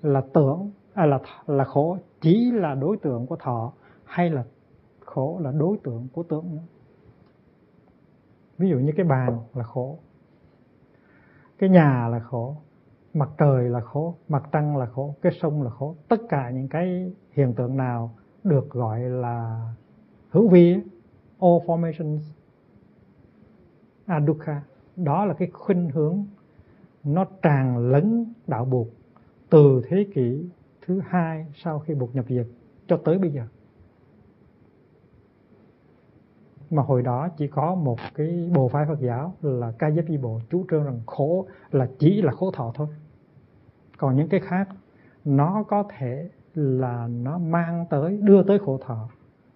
là 0.02 0.22
tưởng 0.34 0.72
à, 0.94 1.06
là 1.06 1.20
là 1.48 1.64
khổ 1.64 1.98
chỉ 2.22 2.52
là 2.52 2.76
đối 2.76 2.98
tượng 2.98 3.28
của 3.28 3.36
thọ 3.36 3.74
hay 4.04 4.30
là 4.30 4.44
khổ 5.00 5.40
là 5.44 5.52
đối 5.52 5.78
tượng 5.84 6.08
của 6.14 6.24
tưởng 6.24 6.56
nữa? 6.56 6.64
Ví 8.58 8.70
dụ 8.70 8.80
như 8.80 8.92
cái 8.98 9.06
bàn 9.06 9.40
là 9.54 9.64
khổ 9.64 10.00
cái 11.60 11.70
nhà 11.70 12.08
là 12.08 12.20
khổ 12.20 12.56
mặt 13.14 13.30
trời 13.38 13.70
là 13.70 13.80
khổ 13.80 14.16
mặt 14.28 14.44
trăng 14.52 14.78
là 14.78 14.86
khổ 14.86 15.16
cái 15.22 15.32
sông 15.42 15.62
là 15.62 15.70
khổ. 15.70 15.96
Tất 16.08 16.22
cả 16.30 16.50
những 16.50 16.68
cái 16.68 17.12
hiện 17.32 17.54
tượng 17.54 17.78
nào 17.78 18.12
được 18.44 18.70
gọi 18.70 19.00
là 19.00 19.70
hữu 20.30 20.50
vi 20.50 20.74
all 21.40 21.58
formations 21.66 22.20
adukha 24.06 24.26
dukkha 24.28 24.62
đó 24.96 25.26
là 25.26 25.34
cái 25.34 25.48
khuynh 25.54 25.90
hướng 25.90 26.26
nó 27.06 27.26
tràn 27.42 27.92
lấn 27.92 28.26
đạo 28.48 28.66
buộc 28.66 28.88
từ 29.50 29.82
thế 29.88 30.08
kỷ 30.14 30.50
thứ 30.82 31.02
hai 31.06 31.46
sau 31.56 31.80
khi 31.80 31.94
buộc 31.94 32.16
nhập 32.16 32.26
diệt 32.30 32.46
cho 32.88 32.98
tới 32.98 33.18
bây 33.18 33.30
giờ. 33.30 33.44
Mà 36.72 36.84
hồi 36.84 37.02
đó 37.02 37.28
chỉ 37.38 37.48
có 37.48 37.76
một 37.76 38.00
cái 38.16 38.50
bộ 38.56 38.68
phái 38.68 38.86
Phật 38.86 39.00
giáo 39.00 39.34
là 39.42 39.72
ca 39.72 39.92
giáp 39.92 40.06
di 40.08 40.18
bộ, 40.18 40.40
chú 40.50 40.66
trương 40.72 40.84
rằng 40.84 41.00
khổ 41.06 41.48
là 41.72 41.90
chỉ 42.00 42.22
là 42.22 42.32
khổ 42.32 42.52
thọ 42.52 42.72
thôi. 42.76 42.88
Còn 43.98 44.16
những 44.16 44.30
cái 44.30 44.40
khác, 44.40 44.70
nó 45.26 45.64
có 45.64 45.84
thể 45.98 46.30
là 46.56 47.08
nó 47.08 47.38
mang 47.38 47.86
tới, 47.90 48.18
đưa 48.22 48.44
tới 48.44 48.60
khổ 48.60 48.78
thọ. 48.86 49.10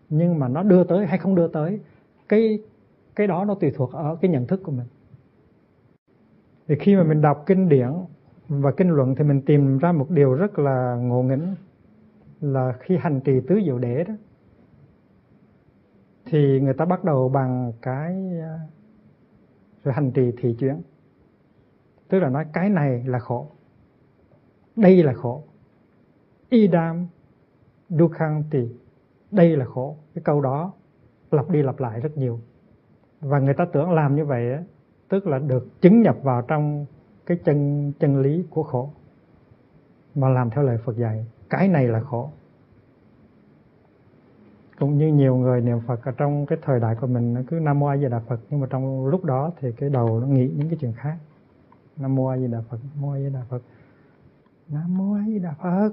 Nhưng 0.10 0.40
mà 0.40 0.48
nó 0.48 0.64
đưa 0.64 0.84
tới 0.84 1.06
hay 1.06 1.18
không 1.18 1.36
đưa 1.36 1.48
tới, 1.48 1.80
cái 2.30 2.60
cái 3.16 3.28
đó 3.28 3.46
nó 3.46 3.56
tùy 3.56 3.72
thuộc 3.76 3.92
ở 3.92 4.18
cái 4.22 4.32
nhận 4.32 4.48
thức 4.48 4.62
của 4.64 4.72
mình 4.72 4.88
thì 6.70 6.76
khi 6.80 6.96
mà 6.96 7.04
mình 7.04 7.22
đọc 7.22 7.44
kinh 7.46 7.70
điển 7.70 7.90
và 8.48 8.72
kinh 8.72 8.90
luận 8.90 9.16
thì 9.16 9.24
mình 9.24 9.42
tìm 9.42 9.78
ra 9.78 9.92
một 9.92 10.10
điều 10.10 10.34
rất 10.34 10.60
là 10.60 10.96
ngộ 10.96 11.22
nghĩnh, 11.22 11.56
là 12.42 12.74
khi 12.80 12.98
hành 12.98 13.22
trì 13.22 13.40
tứ 13.48 13.62
diệu 13.66 13.80
đế 13.80 14.04
đó, 14.04 14.14
thì 16.26 16.60
người 16.60 16.74
ta 16.74 16.86
bắt 16.86 17.04
đầu 17.04 17.30
bằng 17.30 17.74
cái 17.82 18.40
à, 18.42 18.60
sự 19.84 19.92
hành 19.92 20.12
trì 20.12 20.32
thị 20.38 20.56
chuyển 20.60 20.82
tức 22.08 22.20
là 22.20 22.30
nói 22.30 22.46
cái 22.54 22.70
này 22.70 23.04
là 23.06 23.20
khổ, 23.20 23.48
đây 24.76 25.04
là 25.04 25.14
khổ. 25.14 25.44
Idam 26.50 27.08
dukhanti 27.90 28.70
đây 29.32 29.58
là 29.58 29.66
khổ. 29.66 29.98
Cái 30.16 30.24
câu 30.24 30.42
đó 30.42 30.74
lặp 31.32 31.50
đi 31.50 31.62
lặp 31.62 31.80
lại 31.80 32.00
rất 32.00 32.18
nhiều. 32.18 32.40
Và 33.22 33.40
người 33.40 33.54
ta 33.54 33.66
tưởng 33.66 33.92
làm 33.92 34.16
như 34.16 34.26
vậy 34.26 34.58
tức 35.10 35.28
là 35.28 35.40
được 35.40 35.82
chứng 35.82 36.02
nhập 36.02 36.18
vào 36.24 36.42
trong 36.42 36.86
cái 37.26 37.38
chân 37.46 37.92
chân 38.00 38.22
lý 38.22 38.46
của 38.50 38.64
khổ, 38.64 38.90
mà 40.16 40.30
làm 40.30 40.50
theo 40.50 40.64
lời 40.64 40.78
Phật 40.86 40.98
dạy, 40.98 41.26
cái 41.50 41.68
này 41.68 41.88
là 41.88 42.00
khổ. 42.00 42.30
Cũng 44.80 44.98
như 44.98 45.08
nhiều 45.08 45.36
người, 45.36 45.62
niệm 45.62 45.80
Phật 45.88 46.04
ở 46.04 46.12
trong 46.12 46.46
cái 46.46 46.60
thời 46.62 46.80
đại 46.80 46.96
của 47.02 47.08
mình, 47.08 47.34
nó 47.34 47.42
cứ 47.48 47.60
Nam 47.60 47.80
Mô 47.80 47.86
A 47.86 47.98
Di 47.98 48.06
Đà 48.10 48.20
Phật, 48.20 48.40
nhưng 48.50 48.60
mà 48.60 48.68
trong 48.70 49.08
lúc 49.08 49.26
đó 49.26 49.52
thì 49.60 49.72
cái 49.72 49.90
đầu 49.90 50.20
nó 50.20 50.28
nghĩ 50.28 50.52
những 50.56 50.70
cái 50.70 50.78
chuyện 50.82 50.94
khác. 50.94 51.18
Nam 51.98 52.16
Mô 52.16 52.26
A 52.26 52.38
Di 52.38 52.48
Đà 52.48 52.62
Phật, 52.70 52.78
Nam 52.84 53.02
Mô 53.02 53.12
A 53.12 53.20
Di 53.20 53.30
Đà 53.30 53.42
Phật. 53.50 53.62
Nam 54.68 54.98
Mô 54.98 55.14
A 55.14 55.24
Di 55.28 55.40
Đà 55.40 55.54
Phật. 55.62 55.92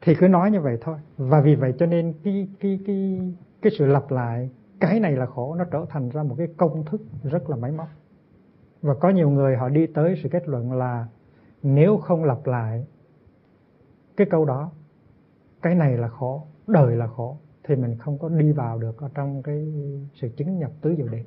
Thì 0.00 0.14
cứ 0.14 0.28
nói 0.28 0.50
như 0.50 0.60
vậy 0.60 0.78
thôi. 0.80 0.96
Và 1.16 1.40
vì 1.40 1.54
vậy 1.54 1.74
cho 1.78 1.86
nên 1.86 2.14
cái 2.24 2.48
cái 2.60 2.80
cái 2.86 3.32
cái 3.62 3.72
sự 3.78 3.86
lặp 3.86 4.10
lại, 4.10 4.50
cái 4.80 5.00
này 5.00 5.12
là 5.12 5.26
khổ, 5.26 5.54
nó 5.54 5.64
trở 5.64 5.86
thành 5.88 6.08
ra 6.08 6.22
một 6.22 6.34
cái 6.38 6.48
công 6.56 6.84
thức 6.84 7.00
rất 7.22 7.50
là 7.50 7.56
máy 7.56 7.72
móc 7.72 7.88
và 8.82 8.94
có 8.94 9.10
nhiều 9.10 9.30
người 9.30 9.56
họ 9.56 9.68
đi 9.68 9.86
tới 9.86 10.20
sự 10.22 10.28
kết 10.28 10.48
luận 10.48 10.72
là 10.72 11.06
nếu 11.62 11.98
không 11.98 12.24
lặp 12.24 12.46
lại 12.46 12.86
cái 14.16 14.26
câu 14.30 14.44
đó 14.44 14.70
cái 15.62 15.74
này 15.74 15.96
là 15.96 16.08
khổ 16.08 16.46
đời 16.66 16.96
là 16.96 17.06
khổ 17.06 17.36
thì 17.64 17.76
mình 17.76 17.98
không 17.98 18.18
có 18.18 18.28
đi 18.28 18.52
vào 18.52 18.78
được 18.78 18.98
ở 18.98 19.08
trong 19.14 19.42
cái 19.42 19.72
sự 20.14 20.28
chứng 20.36 20.58
nhập 20.58 20.70
tứ 20.80 20.94
diệu 20.96 21.08
đế 21.08 21.24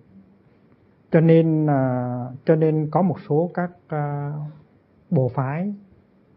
cho 1.11 1.21
nên 1.21 1.67
à, 1.69 2.19
cho 2.45 2.55
nên 2.55 2.89
có 2.91 3.01
một 3.01 3.19
số 3.29 3.51
các 3.53 3.71
à, 3.87 4.33
bộ 5.09 5.29
phái 5.29 5.73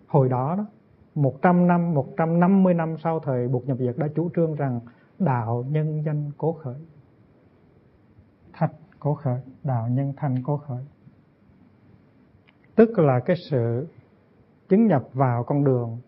hồi 0.07 0.28
đó 0.28 0.54
đó 0.59 0.66
100 1.14 1.66
năm 1.66 1.94
150 1.94 2.74
năm 2.74 2.96
sau 2.98 3.20
thời 3.20 3.48
buộc 3.48 3.66
nhập 3.66 3.76
diệt 3.81 3.94
đã 3.98 4.09
chủ 4.14 4.31
trương 4.37 4.54
rằng 4.54 4.81
đạo 5.18 5.64
nhân 5.68 6.02
danh 6.07 6.31
cố 6.38 6.52
khởi. 6.52 6.87
Thạch 8.52 8.72
cố 8.98 9.14
khởi 9.14 9.40
đạo 9.64 9.88
nhân 9.88 10.12
thanh 10.16 10.42
cố 10.42 10.57
khởi 10.57 10.85
tức 12.79 12.99
là 12.99 13.21
cái 13.21 13.37
sự 13.51 13.87
chứng 14.69 14.87
nhập 14.87 15.09
vào 15.12 15.45
con 15.45 15.64
đường 15.64 15.99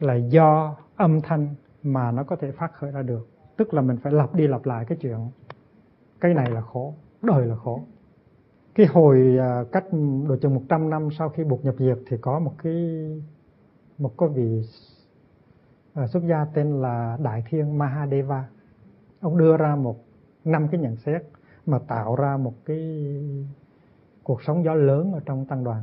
là 0.00 0.14
do 0.14 0.76
âm 0.96 1.20
thanh 1.20 1.54
mà 1.82 2.10
nó 2.10 2.24
có 2.24 2.36
thể 2.36 2.52
phát 2.52 2.72
khởi 2.74 2.90
ra 2.90 3.02
được. 3.02 3.28
Tức 3.56 3.74
là 3.74 3.82
mình 3.82 3.96
phải 3.96 4.12
lặp 4.12 4.34
đi 4.34 4.46
lặp 4.46 4.66
lại 4.66 4.84
cái 4.88 4.98
chuyện. 5.00 5.18
Cái 6.20 6.34
này 6.34 6.50
là 6.50 6.60
khổ, 6.60 6.94
đời 7.22 7.46
là 7.46 7.56
khổ. 7.56 7.82
Cái 8.74 8.86
hồi 8.86 9.36
à, 9.40 9.64
cách 9.72 9.84
độ 10.28 10.36
chừng 10.36 10.54
100 10.54 10.90
năm 10.90 11.08
sau 11.18 11.28
khi 11.28 11.44
buộc 11.44 11.64
nhập 11.64 11.74
diệt 11.78 11.98
thì 12.06 12.16
có 12.20 12.38
một 12.38 12.54
cái 12.62 13.08
một 13.98 14.18
cái 14.18 14.28
vị 14.28 14.62
à, 15.94 16.06
xuất 16.06 16.22
gia 16.24 16.44
tên 16.44 16.82
là 16.82 17.18
Đại 17.22 17.44
Thiên 17.48 17.78
Mahadeva. 17.78 18.48
Ông 19.20 19.38
đưa 19.38 19.56
ra 19.56 19.76
một 19.76 19.96
năm 20.44 20.68
cái 20.70 20.80
nhận 20.80 20.96
xét 20.96 21.22
mà 21.66 21.78
tạo 21.78 22.16
ra 22.16 22.36
một 22.36 22.54
cái 22.64 22.78
cuộc 24.28 24.42
sống 24.42 24.64
gió 24.64 24.74
lớn 24.74 25.12
ở 25.12 25.20
trong 25.26 25.44
tăng 25.44 25.64
đoàn. 25.64 25.82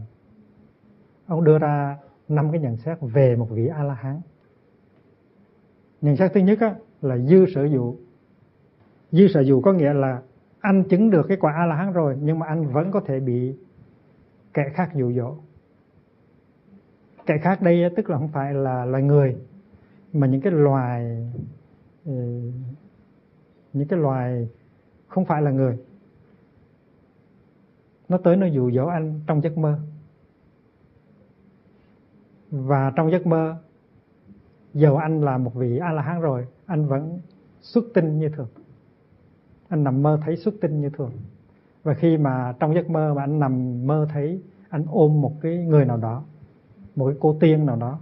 Ông 1.28 1.44
đưa 1.44 1.58
ra 1.58 1.98
năm 2.28 2.52
cái 2.52 2.62
nhận 2.62 2.78
xét 2.78 2.98
về 3.02 3.36
một 3.36 3.48
vị 3.50 3.68
a 3.68 3.84
la 3.84 3.94
hán 3.94 4.22
nhận 6.02 6.18
xét 6.18 6.32
thứ 6.34 6.40
nhất 6.40 6.60
á, 6.60 6.76
là 7.02 7.18
dư 7.18 7.46
sở 7.56 7.66
dụ. 7.66 7.96
Dư 9.12 9.28
sở 9.28 9.42
dụ 9.42 9.62
có 9.62 9.74
nghĩa 9.74 9.94
là 9.94 10.22
anh 10.60 10.84
chứng 10.84 11.12
được 11.12 11.26
cái 11.28 11.38
quả 11.38 11.54
a 11.54 11.66
la 11.66 11.76
hán 11.76 11.94
rồi 11.94 12.18
nhưng 12.22 12.40
mà 12.40 12.48
anh 12.48 12.68
vẫn 12.68 12.92
có 12.92 13.00
thể 13.00 13.20
bị 13.20 13.56
kẻ 14.54 14.64
khác 14.74 14.90
dụ 14.96 15.12
dỗ. 15.12 15.36
Kẻ 17.26 17.38
khác 17.42 17.62
đây 17.62 17.90
tức 17.96 18.10
là 18.10 18.18
không 18.18 18.28
phải 18.28 18.54
là 18.54 18.86
loài 18.86 19.04
người 19.04 19.36
mà 20.14 20.28
những 20.28 20.42
cái 20.42 20.54
loài 20.54 21.28
ừ, 22.06 22.42
những 23.74 23.88
cái 23.88 24.00
loài 24.00 24.50
không 25.08 25.26
phải 25.26 25.42
là 25.42 25.52
người 25.52 25.78
nó 28.10 28.18
tới 28.18 28.36
nó 28.36 28.46
dụ 28.46 28.72
dỗ 28.72 28.86
anh 28.86 29.20
trong 29.28 29.42
giấc 29.42 29.58
mơ. 29.58 29.80
Và 32.52 32.92
trong 32.96 33.12
giấc 33.12 33.28
mơ, 33.28 33.56
dầu 34.74 34.98
anh 34.98 35.22
là 35.22 35.38
một 35.38 35.54
vị 35.56 35.78
a 35.78 35.92
la 35.92 36.02
hán 36.02 36.22
rồi, 36.22 36.48
anh 36.66 36.86
vẫn 36.86 37.20
xuất 37.62 37.84
tinh 37.94 38.20
như 38.20 38.30
thường. 38.30 38.48
Anh 39.68 39.84
nằm 39.84 40.04
mơ 40.04 40.20
thấy 40.26 40.38
xuất 40.38 40.54
tinh 40.62 40.82
như 40.82 40.90
thường. 40.90 41.12
Và 41.84 41.94
khi 41.94 42.18
mà 42.18 42.54
trong 42.60 42.76
giấc 42.76 42.90
mơ 42.90 43.14
mà 43.14 43.24
anh 43.24 43.40
nằm 43.40 43.88
mơ 43.88 44.08
thấy, 44.14 44.42
anh 44.70 44.86
ôm 44.90 45.22
một 45.22 45.34
cái 45.42 45.58
người 45.58 45.86
nào 45.86 45.98
đó, 45.98 46.24
một 46.96 47.06
cái 47.08 47.18
cô 47.20 47.38
tiên 47.40 47.66
nào 47.66 47.76
đó, 47.76 48.00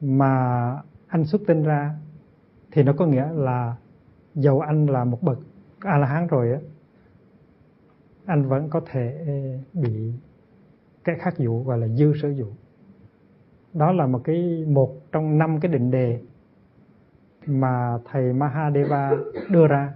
mà 0.00 0.76
anh 1.06 1.24
xuất 1.24 1.40
tinh 1.46 1.62
ra, 1.62 1.94
thì 2.72 2.82
nó 2.82 2.92
có 2.92 3.06
nghĩa 3.06 3.32
là 3.32 3.76
dầu 4.34 4.60
anh 4.60 4.86
là 4.86 5.04
một 5.04 5.22
bậc 5.22 5.38
a 5.80 5.98
la 5.98 6.06
hán 6.06 6.26
rồi 6.26 6.52
á 6.52 6.58
anh 8.26 8.48
vẫn 8.48 8.68
có 8.70 8.80
thể 8.86 9.24
ờ, 9.26 9.34
bị 9.72 10.12
cái 11.04 11.16
khắc 11.18 11.38
dụ 11.38 11.62
gọi 11.62 11.78
là 11.78 11.88
dư 11.88 12.12
sở 12.22 12.28
dụ 12.28 12.46
đó 13.74 13.92
là 13.92 14.06
một 14.06 14.20
cái 14.24 14.64
một 14.68 14.96
trong 15.12 15.38
năm 15.38 15.60
cái 15.60 15.72
định 15.72 15.90
đề 15.90 16.20
mà 17.46 17.98
thầy 18.04 18.32
Mahadeva 18.32 19.12
đưa 19.50 19.66
ra. 19.66 19.94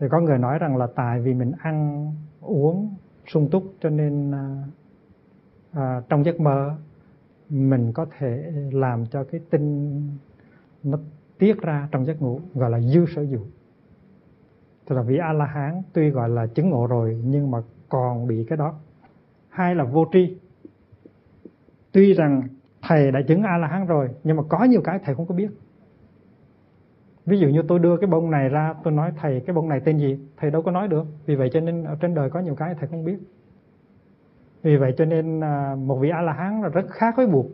Thì 0.00 0.06
có 0.10 0.20
người 0.20 0.38
nói 0.38 0.58
rằng 0.58 0.76
là 0.76 0.86
tại 0.94 1.20
vì 1.20 1.34
mình 1.34 1.52
ăn 1.58 2.06
uống 2.40 2.94
sung 3.26 3.48
túc 3.50 3.74
cho 3.80 3.90
nên 3.90 4.34
à, 4.34 4.64
à, 5.72 6.02
trong 6.08 6.24
giấc 6.24 6.40
mơ 6.40 6.76
mình 7.48 7.92
có 7.92 8.06
thể 8.18 8.52
làm 8.72 9.06
cho 9.06 9.24
cái 9.24 9.40
tinh 9.50 10.02
nó 10.82 10.98
tiết 11.38 11.58
ra 11.62 11.88
trong 11.90 12.06
giấc 12.06 12.22
ngủ 12.22 12.40
gọi 12.54 12.70
là 12.70 12.80
dư 12.80 13.06
sở 13.06 13.22
dụ 13.22 13.40
tức 14.88 14.96
là 14.96 15.02
vị 15.02 15.18
a 15.18 15.32
la 15.32 15.44
hán 15.44 15.82
tuy 15.92 16.10
gọi 16.10 16.28
là 16.28 16.46
chứng 16.46 16.70
ngộ 16.70 16.86
rồi, 16.86 17.20
nhưng 17.24 17.50
mà 17.50 17.58
còn 17.88 18.26
bị 18.26 18.46
cái 18.48 18.56
đó. 18.56 18.74
Hai 19.48 19.74
là 19.74 19.84
vô 19.84 20.06
tri. 20.12 20.36
Tuy 21.92 22.12
rằng 22.14 22.42
thầy 22.82 23.10
đã 23.12 23.20
chứng 23.28 23.42
a 23.42 23.58
la 23.58 23.66
hán 23.68 23.86
rồi, 23.86 24.08
nhưng 24.24 24.36
mà 24.36 24.42
có 24.48 24.64
nhiều 24.64 24.80
cái 24.84 24.98
thầy 25.04 25.14
không 25.14 25.26
có 25.26 25.34
biết. 25.34 25.50
Ví 27.26 27.38
dụ 27.38 27.48
như 27.48 27.62
tôi 27.68 27.78
đưa 27.78 27.96
cái 27.96 28.06
bông 28.06 28.30
này 28.30 28.48
ra, 28.48 28.74
tôi 28.84 28.92
nói, 28.92 29.12
thầy, 29.20 29.42
cái 29.46 29.54
bông 29.54 29.68
này 29.68 29.80
tên 29.84 29.98
gì? 29.98 30.18
Thầy 30.36 30.50
đâu 30.50 30.62
có 30.62 30.70
nói 30.70 30.88
được. 30.88 31.06
Vì 31.26 31.34
vậy 31.34 31.50
cho 31.52 31.60
nên 31.60 31.84
ở 31.84 31.96
trên 32.00 32.14
đời 32.14 32.30
có 32.30 32.40
nhiều 32.40 32.54
cái 32.54 32.74
thầy 32.78 32.88
không 32.88 33.04
biết. 33.04 33.18
Vì 34.62 34.76
vậy 34.76 34.94
cho 34.98 35.04
nên 35.04 35.40
à, 35.40 35.74
một 35.78 35.96
vị 35.96 36.08
a 36.10 36.22
la 36.22 36.32
hán 36.32 36.62
là 36.62 36.68
rất 36.68 36.86
khác 36.90 37.14
với 37.16 37.26
buộc. 37.26 37.46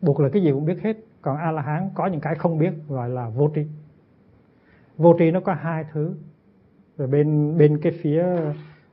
Buộc 0.00 0.20
là 0.20 0.28
cái 0.32 0.42
gì 0.42 0.50
cũng 0.52 0.64
biết 0.64 0.82
hết. 0.82 0.96
Còn 1.22 1.36
a 1.36 1.50
la 1.50 1.62
hán 1.62 1.90
có 1.94 2.06
những 2.06 2.20
cái 2.20 2.34
không 2.34 2.58
biết 2.58 2.72
gọi 2.88 3.08
là 3.08 3.28
vô 3.28 3.50
tri. 3.54 3.66
Vô 4.96 5.14
tri 5.18 5.30
nó 5.30 5.40
có 5.40 5.54
hai 5.54 5.84
thứ 5.92 6.14
rồi 6.96 7.08
bên 7.08 7.58
bên 7.58 7.78
cái 7.82 7.92
phía 7.92 8.26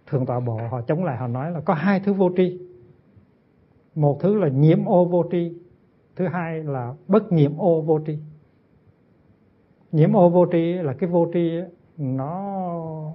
thượng 0.08 0.26
tọa 0.26 0.40
bộ, 0.40 0.60
họ 0.72 0.82
chống 0.82 1.04
lại, 1.04 1.18
họ 1.18 1.28
nói 1.28 1.52
là 1.52 1.60
có 1.60 1.74
hai 1.74 2.00
thứ 2.00 2.14
vô 2.14 2.30
tri. 2.38 2.60
Một 3.96 4.18
thứ 4.22 4.36
là 4.36 4.48
nhiễm 4.48 4.86
ô 4.86 5.06
vô 5.06 5.24
tri, 5.32 5.54
thứ 6.16 6.28
hai 6.28 6.64
là 6.64 6.94
bất 7.08 7.32
nhiễm 7.32 7.58
ô 7.58 7.82
vô 7.82 8.00
tri. 8.08 8.18
Nhiễm 9.92 10.14
ô 10.14 10.30
vô 10.30 10.46
tri 10.52 10.74
là 10.74 10.94
cái 10.94 11.10
vô 11.10 11.28
tri, 11.34 11.60
nó 11.98 12.62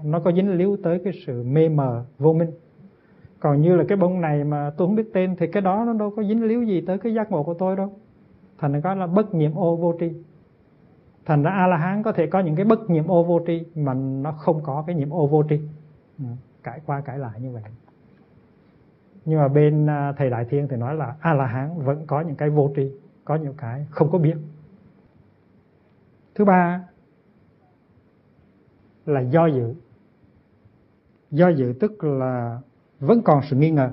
nó 0.04 0.20
có 0.20 0.32
dính 0.32 0.50
líu 0.50 0.76
tới 0.82 1.00
cái 1.04 1.12
sự 1.26 1.42
mê 1.42 1.68
mờ 1.68 2.04
vô 2.18 2.32
minh. 2.32 2.50
Còn 3.40 3.60
như 3.60 3.76
là 3.76 3.84
cái 3.88 3.98
bông 3.98 4.20
này 4.20 4.44
mà 4.44 4.70
tôi 4.76 4.88
không 4.88 4.96
biết 4.96 5.12
tên, 5.12 5.36
thì 5.38 5.46
cái 5.46 5.62
đó 5.62 5.84
nó 5.86 5.92
đâu 5.92 6.10
có 6.16 6.22
dính 6.22 6.44
líu 6.44 6.62
gì 6.62 6.80
tới 6.80 6.98
cái 6.98 7.14
giác 7.14 7.30
ngộ 7.30 7.42
của 7.42 7.54
tôi 7.54 7.76
đâu. 7.76 7.92
Thành 8.58 8.72
ra 8.72 8.80
có 8.84 8.94
là 8.94 9.06
bất 9.06 9.34
nhiễm 9.34 9.54
ô 9.54 9.76
vô 9.76 9.94
tri 10.00 10.12
thành 11.26 11.42
ra 11.42 11.50
a 11.50 11.66
la 11.66 11.76
hán 11.76 12.02
có 12.02 12.12
thể 12.12 12.26
có 12.26 12.40
những 12.40 12.56
cái 12.56 12.64
bất 12.64 12.90
nhiễm 12.90 13.06
ô 13.06 13.24
vô 13.24 13.40
tri 13.46 13.64
mà 13.74 13.94
nó 13.94 14.32
không 14.32 14.62
có 14.62 14.84
cái 14.86 14.96
nhiễm 14.96 15.10
ô 15.10 15.26
vô 15.26 15.42
tri. 15.48 15.60
Ừ, 16.18 16.24
cãi 16.62 16.80
qua 16.86 17.00
cãi 17.00 17.18
lại 17.18 17.40
như 17.40 17.50
vậy. 17.52 17.62
Nhưng 19.24 19.38
mà 19.38 19.48
bên 19.48 19.86
à, 19.86 20.12
thầy 20.12 20.30
đại 20.30 20.44
thiên 20.44 20.68
thì 20.68 20.76
nói 20.76 20.94
là 20.94 21.14
a 21.20 21.34
la 21.34 21.46
hán 21.46 21.78
vẫn 21.78 22.06
có 22.06 22.20
những 22.20 22.36
cái 22.36 22.50
vô 22.50 22.70
tri, 22.76 22.92
có 23.24 23.36
những 23.36 23.54
cái 23.54 23.86
không 23.90 24.10
có 24.10 24.18
biết. 24.18 24.36
Thứ 26.34 26.44
ba 26.44 26.84
là 29.06 29.20
do 29.20 29.46
dự. 29.46 29.74
Do 31.30 31.48
dự 31.48 31.74
tức 31.80 32.04
là 32.04 32.58
vẫn 33.00 33.22
còn 33.22 33.40
sự 33.50 33.56
nghi 33.56 33.70
ngờ. 33.70 33.92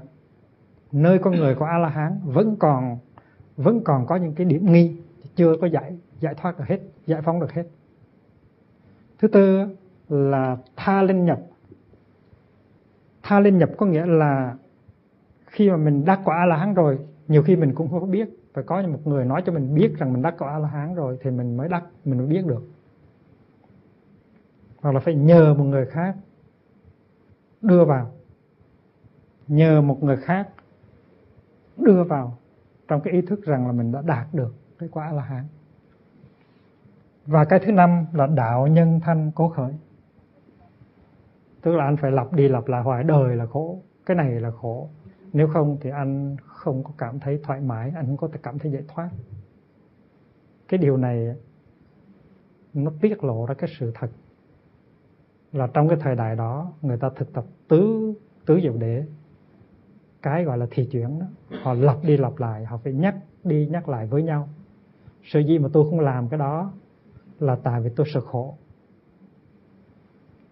Nơi 0.91 1.19
con 1.19 1.35
người 1.35 1.55
của 1.55 1.65
a 1.65 1.77
la 1.77 1.89
hán 1.89 2.19
vẫn 2.23 2.55
còn 2.55 2.97
vẫn 3.57 3.83
còn 3.83 4.05
có 4.05 4.15
những 4.15 4.35
cái 4.35 4.45
điểm 4.45 4.71
nghi, 4.71 5.01
chưa 5.35 5.55
có 5.61 5.67
giải 5.67 5.97
giải 6.19 6.33
thoát 6.35 6.59
được 6.59 6.65
hết 6.67 6.79
giải 7.05 7.21
phóng 7.21 7.39
được 7.39 7.51
hết. 7.51 7.63
Thứ 9.19 9.27
tư 9.27 9.67
là 10.09 10.57
tha 10.75 11.01
lên 11.01 11.25
nhập. 11.25 11.39
Tha 13.23 13.39
lên 13.39 13.57
nhập 13.57 13.69
có 13.77 13.85
nghĩa 13.85 14.05
là 14.05 14.55
khi 15.45 15.69
mà 15.69 15.77
mình 15.77 16.05
đắc 16.05 16.21
quả 16.23 16.37
a 16.37 16.45
la 16.45 16.55
hán 16.55 16.73
rồi, 16.73 16.99
nhiều 17.27 17.43
khi 17.43 17.55
mình 17.55 17.75
cũng 17.75 17.89
không 17.89 18.01
có 18.01 18.07
biết. 18.07 18.29
Phải 18.53 18.63
có 18.63 18.81
một 18.81 19.07
người 19.07 19.25
nói 19.25 19.43
cho 19.45 19.51
mình 19.51 19.75
biết 19.75 19.93
rằng 19.97 20.13
mình 20.13 20.21
đắc 20.21 20.35
quả 20.37 20.49
a 20.49 20.59
la 20.59 20.67
hán 20.67 20.95
rồi 20.95 21.17
thì 21.21 21.31
mình 21.31 21.57
mới 21.57 21.69
đắc, 21.69 21.83
mình 22.05 22.17
mới 22.17 22.27
biết 22.27 22.45
được. 22.45 22.63
Hoặc 24.81 24.91
là 24.91 24.99
phải 24.99 25.15
nhờ 25.15 25.53
một 25.53 25.63
người 25.63 25.85
khác 25.85 26.15
đưa 27.61 27.85
vào. 27.85 28.11
Nhờ 29.47 29.81
một 29.81 30.03
người 30.03 30.17
khác 30.17 30.49
đưa 31.77 32.03
vào 32.03 32.37
trong 32.87 33.01
cái 33.01 33.13
ý 33.13 33.21
thức 33.21 33.43
rằng 33.43 33.67
là 33.67 33.73
mình 33.73 33.91
đã 33.91 34.01
đạt 34.01 34.27
được 34.33 34.53
cái 34.79 34.89
quả 34.91 35.05
a 35.05 35.11
la 35.11 35.21
hán 35.21 35.45
và 37.25 37.45
cái 37.45 37.59
thứ 37.59 37.71
năm 37.71 38.05
là 38.13 38.27
đạo 38.27 38.67
nhân 38.67 38.99
thanh 39.03 39.31
cố 39.35 39.49
khởi. 39.49 39.73
Tức 41.61 41.75
là 41.75 41.85
anh 41.85 41.97
phải 41.97 42.11
lặp 42.11 42.33
đi 42.33 42.47
lặp 42.47 42.67
lại, 42.67 42.83
hoài 42.83 43.03
đời 43.03 43.35
là 43.35 43.45
khổ, 43.45 43.79
cái 44.05 44.17
này 44.17 44.31
là 44.31 44.51
khổ. 44.51 44.89
Nếu 45.33 45.47
không 45.47 45.77
thì 45.81 45.89
anh 45.89 46.35
không 46.45 46.83
có 46.83 46.91
cảm 46.97 47.19
thấy 47.19 47.39
thoải 47.43 47.61
mái, 47.61 47.91
anh 47.95 48.05
không 48.05 48.17
có 48.17 48.27
thể 48.27 48.39
cảm 48.43 48.59
thấy 48.59 48.71
giải 48.71 48.83
thoát. 48.87 49.09
Cái 50.67 50.77
điều 50.77 50.97
này, 50.97 51.35
nó 52.73 52.91
tiết 53.01 53.23
lộ 53.23 53.45
ra 53.45 53.53
cái 53.53 53.69
sự 53.79 53.91
thật 53.95 54.09
là 55.51 55.67
trong 55.73 55.87
cái 55.87 55.97
thời 56.01 56.15
đại 56.15 56.35
đó, 56.35 56.73
người 56.81 56.97
ta 56.97 57.09
thực 57.15 57.33
tập 57.33 57.45
tứ 57.67 58.13
tứ 58.45 58.59
diệu 58.63 58.77
đế. 58.77 59.05
Cái 60.21 60.43
gọi 60.43 60.57
là 60.57 60.67
thị 60.71 60.89
chuyển 60.91 61.19
đó, 61.19 61.25
họ 61.63 61.73
lặp 61.73 61.97
đi 62.03 62.17
lặp 62.17 62.37
lại, 62.37 62.65
họ 62.65 62.77
phải 62.77 62.93
nhắc 62.93 63.15
đi 63.43 63.67
nhắc 63.67 63.89
lại 63.89 64.07
với 64.07 64.23
nhau. 64.23 64.49
Sự 65.23 65.39
gì 65.39 65.59
mà 65.59 65.69
tôi 65.73 65.89
không 65.89 65.99
làm 65.99 66.29
cái 66.29 66.39
đó 66.39 66.71
là 67.41 67.55
tại 67.63 67.81
vì 67.81 67.89
tôi 67.95 68.07
sợ 68.13 68.21
khổ. 68.21 68.55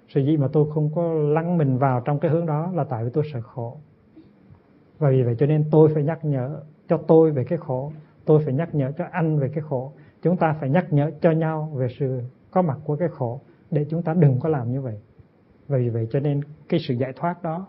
Sự 0.08 0.21
gì 0.21 0.38
mà 0.38 0.47
tôi 0.54 0.65
không 0.73 0.89
có 0.95 1.13
lắng 1.13 1.58
mình 1.58 1.78
vào 1.78 2.02
trong 2.06 2.19
cái 2.19 2.32
hướng 2.32 2.45
đó 2.45 2.71
là 2.73 2.84
tại 2.84 3.04
vì 3.04 3.10
tôi 3.13 3.23
sợ 3.34 3.41
khổ. 3.41 3.78
Và 4.99 5.10
vì 5.10 5.23
vậy 5.23 5.36
cho 5.39 5.45
nên 5.45 5.65
tôi 5.71 5.89
phải 5.93 6.04
nhắc 6.04 6.25
nhở 6.25 6.62
cho 6.88 6.97
tôi 6.97 7.32
về 7.32 7.43
cái 7.43 7.58
khổ. 7.58 7.91
Tôi 8.25 8.43
phải 8.45 8.54
nhắc 8.54 8.75
nhở 8.75 8.91
cho 8.97 9.06
anh 9.12 9.39
về 9.39 9.49
cái 9.54 9.63
khổ. 9.69 9.91
Chúng 10.21 10.38
ta 10.38 10.56
phải 10.60 10.69
nhắc 10.69 10.93
nhở 10.93 11.12
cho 11.21 11.32
nhau 11.32 11.71
về 11.75 11.88
sự 11.99 12.21
có 12.52 12.62
mặt 12.62 12.78
của 12.84 12.95
cái 12.95 13.10
khổ 13.10 13.41
để 13.71 13.86
chúng 13.89 14.04
ta 14.04 14.13
đừng 14.13 14.39
có 14.39 14.49
làm 14.49 14.71
như 14.71 14.82
vậy. 14.82 14.99
Và 15.67 15.78
vì 15.78 15.89
vậy 15.89 16.08
cho 16.12 16.19
nên 16.19 16.41
cái 16.69 16.80
sự 16.80 16.93
giải 16.93 17.13
thoát 17.15 17.43
đó, 17.43 17.67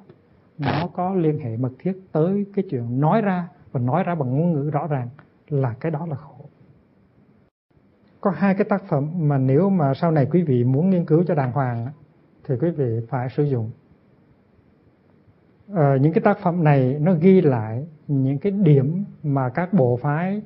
nó 0.59 0.89
có 0.95 1.15
liên 1.15 1.39
hệ 1.39 1.57
mật 1.57 1.73
thiết 1.79 1.93
tới 2.13 2.47
cái 2.55 2.65
chuyện 2.71 3.01
nói 3.01 3.21
ra 3.21 3.49
và 3.73 3.81
nói 3.81 4.05
ra 4.05 4.15
bằng 4.15 4.39
ngôn 4.39 4.53
ngữ 4.53 4.71
rõ 4.71 4.87
ràng 4.87 5.09
là 5.49 5.75
cái 5.81 5.91
đó 5.91 6.07
là 6.07 6.17
khổ 6.17 6.45
có 8.21 8.31
hai 8.31 8.55
cái 8.55 8.65
tác 8.65 8.85
phẩm 8.89 9.11
mà 9.17 9.39
nếu 9.39 9.71
mà 9.71 9.95
sau 9.95 10.11
này 10.11 10.27
quý 10.27 10.43
vị 10.43 10.65
muốn 10.65 10.91
nghiên 10.91 11.05
cứu 11.05 11.25
cho 11.25 11.35
đàng 11.35 11.53
hoàng 11.53 11.89
thì 12.45 12.55
quý 12.61 12.71
vị 12.71 13.01
phải 13.09 13.29
sử 13.29 13.43
dụng. 13.43 13.71
Ờ, 15.69 15.97
những 15.97 16.13
cái 16.13 16.23
tác 16.25 16.39
phẩm 16.39 16.65
này 16.65 16.97
nó 17.01 17.15
ghi 17.15 17.41
lại 17.41 17.87
những 18.09 18.39
cái 18.39 18.53
điểm 18.53 19.05
mà 19.23 19.49
các 19.49 19.73
bộ 19.73 19.97
phái 19.97 20.43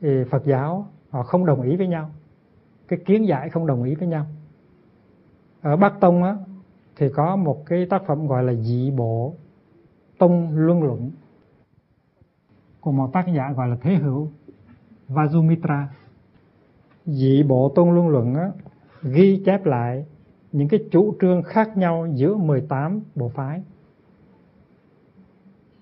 ừ, 0.00 0.24
Phật 0.30 0.44
giáo 0.46 0.86
họ 1.10 1.22
không 1.22 1.46
đồng 1.46 1.62
ý 1.62 1.76
với 1.76 1.86
nhau 1.86 2.10
cái 2.90 2.98
kiến 3.04 3.26
giải 3.26 3.50
không 3.50 3.66
đồng 3.66 3.82
ý 3.82 3.94
với 3.94 4.08
nhau. 4.08 4.26
Ở 5.62 5.76
Bắc 5.76 6.00
Tông 6.00 6.22
á, 6.22 6.36
thì 6.96 7.06
có 7.14 7.36
một 7.36 7.66
cái 7.66 7.86
tác 7.86 8.02
phẩm 8.06 8.26
gọi 8.26 8.42
là 8.42 8.54
dị 8.54 8.90
bộ 8.90 9.34
Tông 10.18 10.50
Luân 10.54 10.82
Luận 10.82 11.10
của 12.80 12.92
một 12.92 13.10
tác 13.12 13.26
giả 13.34 13.52
gọi 13.52 13.68
là 13.68 13.76
Thế 13.80 13.94
Hữu 13.94 14.30
Vajumitra 15.08 15.84
dị 17.06 17.42
bộ 17.42 17.72
tôn 17.74 17.94
Luân 17.94 18.08
Luận 18.08 18.34
á, 18.34 18.50
ghi 19.02 19.42
chép 19.46 19.66
lại 19.66 20.04
những 20.52 20.68
cái 20.68 20.80
chủ 20.90 21.14
trương 21.20 21.42
khác 21.42 21.76
nhau 21.76 22.06
giữa 22.14 22.34
18 22.36 23.00
bộ 23.14 23.28
phái 23.28 23.62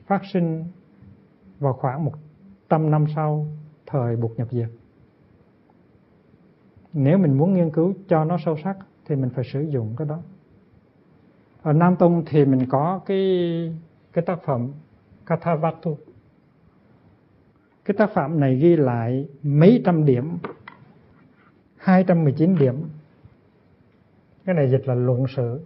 phát 0.07 0.23
sinh 0.33 0.64
vào 1.59 1.73
khoảng 1.73 2.05
100 2.05 2.91
năm 2.91 3.05
sau 3.16 3.47
thời 3.87 4.16
buộc 4.16 4.39
nhập 4.39 4.49
diệt. 4.51 4.69
Nếu 6.93 7.19
mình 7.19 7.39
muốn 7.39 7.55
nghiên 7.55 7.71
cứu 7.71 7.95
cho 8.09 8.25
nó 8.25 8.37
sâu 8.45 8.57
sắc 8.64 8.77
thì 9.07 9.16
mình 9.16 9.31
phải 9.31 9.45
sử 9.53 9.61
dụng 9.61 9.95
cái 9.97 10.09
đó. 10.09 10.19
Ở 11.62 11.73
Nam 11.73 11.97
Tông 11.97 12.23
thì 12.27 12.45
mình 12.45 12.66
có 12.69 13.01
cái 13.07 13.21
cái 14.12 14.25
tác 14.27 14.39
phẩm 14.45 14.73
Kathavatu. 15.27 15.97
Cái 17.85 17.95
tác 17.99 18.11
phẩm 18.14 18.41
này 18.41 18.57
ghi 18.57 18.77
lại 18.77 19.29
mấy 19.43 19.83
trăm 19.85 20.05
điểm 20.05 20.39
219 21.89 22.57
điểm. 22.59 22.74
Cái 24.45 24.55
này 24.55 24.70
dịch 24.70 24.89
là 24.89 24.95
luận 24.95 25.24
sự. 25.36 25.61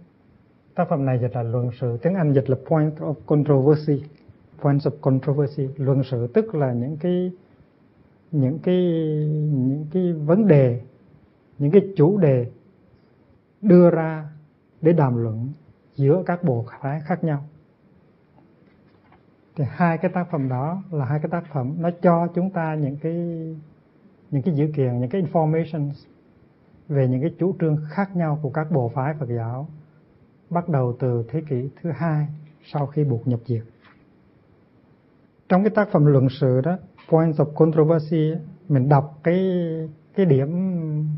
Tác 0.75 0.89
phẩm 0.89 1.05
này 1.05 1.19
dịch 1.19 1.35
là 1.35 1.43
luận 1.43 1.69
sự. 1.79 1.97
Tiếng 1.97 2.15
Anh 2.15 2.33
dịch 2.33 2.49
là 2.49 2.55
point 2.69 2.95
of 2.99 3.13
controversy, 3.25 4.03
points 4.61 4.87
of 4.87 4.91
controversy. 5.01 5.67
Luận 5.77 6.03
sự 6.03 6.27
tức 6.27 6.55
là 6.55 6.73
những 6.73 6.97
cái 6.97 7.31
những 8.31 8.59
cái 8.59 8.75
những 9.53 9.85
cái 9.91 10.13
vấn 10.13 10.47
đề, 10.47 10.81
những 11.59 11.71
cái 11.71 11.81
chủ 11.95 12.17
đề 12.17 12.47
đưa 13.61 13.89
ra 13.89 14.29
để 14.81 14.93
đàm 14.93 15.23
luận 15.23 15.49
giữa 15.95 16.23
các 16.25 16.43
bộ 16.43 16.65
phái 16.81 17.01
khác 17.05 17.23
nhau. 17.23 17.45
Thì 19.55 19.63
hai 19.67 19.97
cái 19.97 20.11
tác 20.11 20.31
phẩm 20.31 20.49
đó 20.49 20.83
là 20.91 21.05
hai 21.05 21.19
cái 21.19 21.29
tác 21.31 21.43
phẩm 21.53 21.75
nó 21.79 21.89
cho 22.01 22.27
chúng 22.35 22.49
ta 22.49 22.75
những 22.75 22.97
cái 23.01 23.15
những 24.31 24.41
cái 24.41 24.55
dữ 24.55 24.67
kiện, 24.75 24.99
những 24.99 25.09
cái 25.09 25.21
information 25.21 25.91
về 26.93 27.07
những 27.07 27.21
cái 27.21 27.33
chủ 27.39 27.55
trương 27.59 27.77
khác 27.89 28.15
nhau 28.15 28.39
của 28.41 28.49
các 28.49 28.71
bộ 28.71 28.91
phái 28.95 29.13
Phật 29.19 29.29
giáo 29.29 29.67
bắt 30.49 30.69
đầu 30.69 30.95
từ 30.99 31.25
thế 31.29 31.41
kỷ 31.49 31.69
thứ 31.81 31.91
hai 31.91 32.27
sau 32.73 32.87
khi 32.87 33.03
buộc 33.03 33.27
nhập 33.27 33.39
diệt. 33.45 33.63
Trong 35.49 35.63
cái 35.63 35.69
tác 35.69 35.89
phẩm 35.91 36.05
luận 36.05 36.27
sự 36.29 36.61
đó, 36.61 36.77
Points 37.09 37.39
of 37.39 37.53
Controversy, 37.53 38.33
mình 38.69 38.89
đọc 38.89 39.19
cái 39.23 39.39
cái 40.15 40.25
điểm 40.25 40.49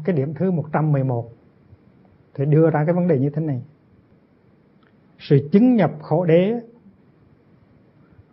cái 0.03 0.15
điểm 0.15 0.33
thứ 0.33 0.51
111 0.51 1.31
thì 2.33 2.45
đưa 2.45 2.69
ra 2.69 2.85
cái 2.85 2.93
vấn 2.93 3.07
đề 3.07 3.19
như 3.19 3.29
thế 3.29 3.41
này. 3.41 3.61
Sự 5.19 5.49
chứng 5.51 5.75
nhập 5.75 5.91
khổ 6.01 6.25
đế 6.25 6.59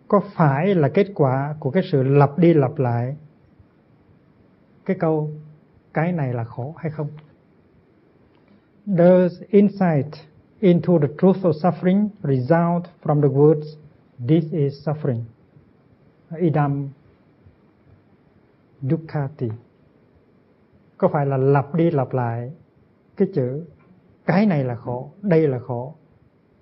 có 0.07 0.21
phải 0.35 0.75
là 0.75 0.89
kết 0.89 1.07
quả 1.15 1.55
của 1.59 1.71
cái 1.71 1.83
sự 1.91 2.03
lặp 2.03 2.37
đi 2.37 2.53
lặp 2.53 2.79
lại 2.79 3.15
cái 4.85 4.97
câu 4.99 5.29
cái 5.93 6.11
này 6.11 6.33
là 6.33 6.43
khổ 6.43 6.73
hay 6.77 6.91
không? 6.91 7.07
Does 8.85 9.41
insight 9.49 10.15
into 10.59 10.99
the 10.99 11.07
truth 11.17 11.45
of 11.45 11.55
suffering 11.55 12.11
result 12.21 12.87
from 13.01 13.21
the 13.21 13.29
words 13.29 13.77
this 14.19 14.43
is 14.51 14.83
suffering? 14.85 15.23
Idam 16.39 16.89
dukkati. 18.81 19.49
Có 20.97 21.07
phải 21.07 21.25
là 21.25 21.37
lặp 21.37 21.75
đi 21.75 21.91
lặp 21.91 22.13
lại 22.13 22.51
cái 23.17 23.27
chữ 23.33 23.65
cái 24.25 24.45
này 24.45 24.63
là 24.63 24.75
khổ, 24.75 25.11
đây 25.21 25.47
là 25.47 25.59
khổ. 25.59 25.95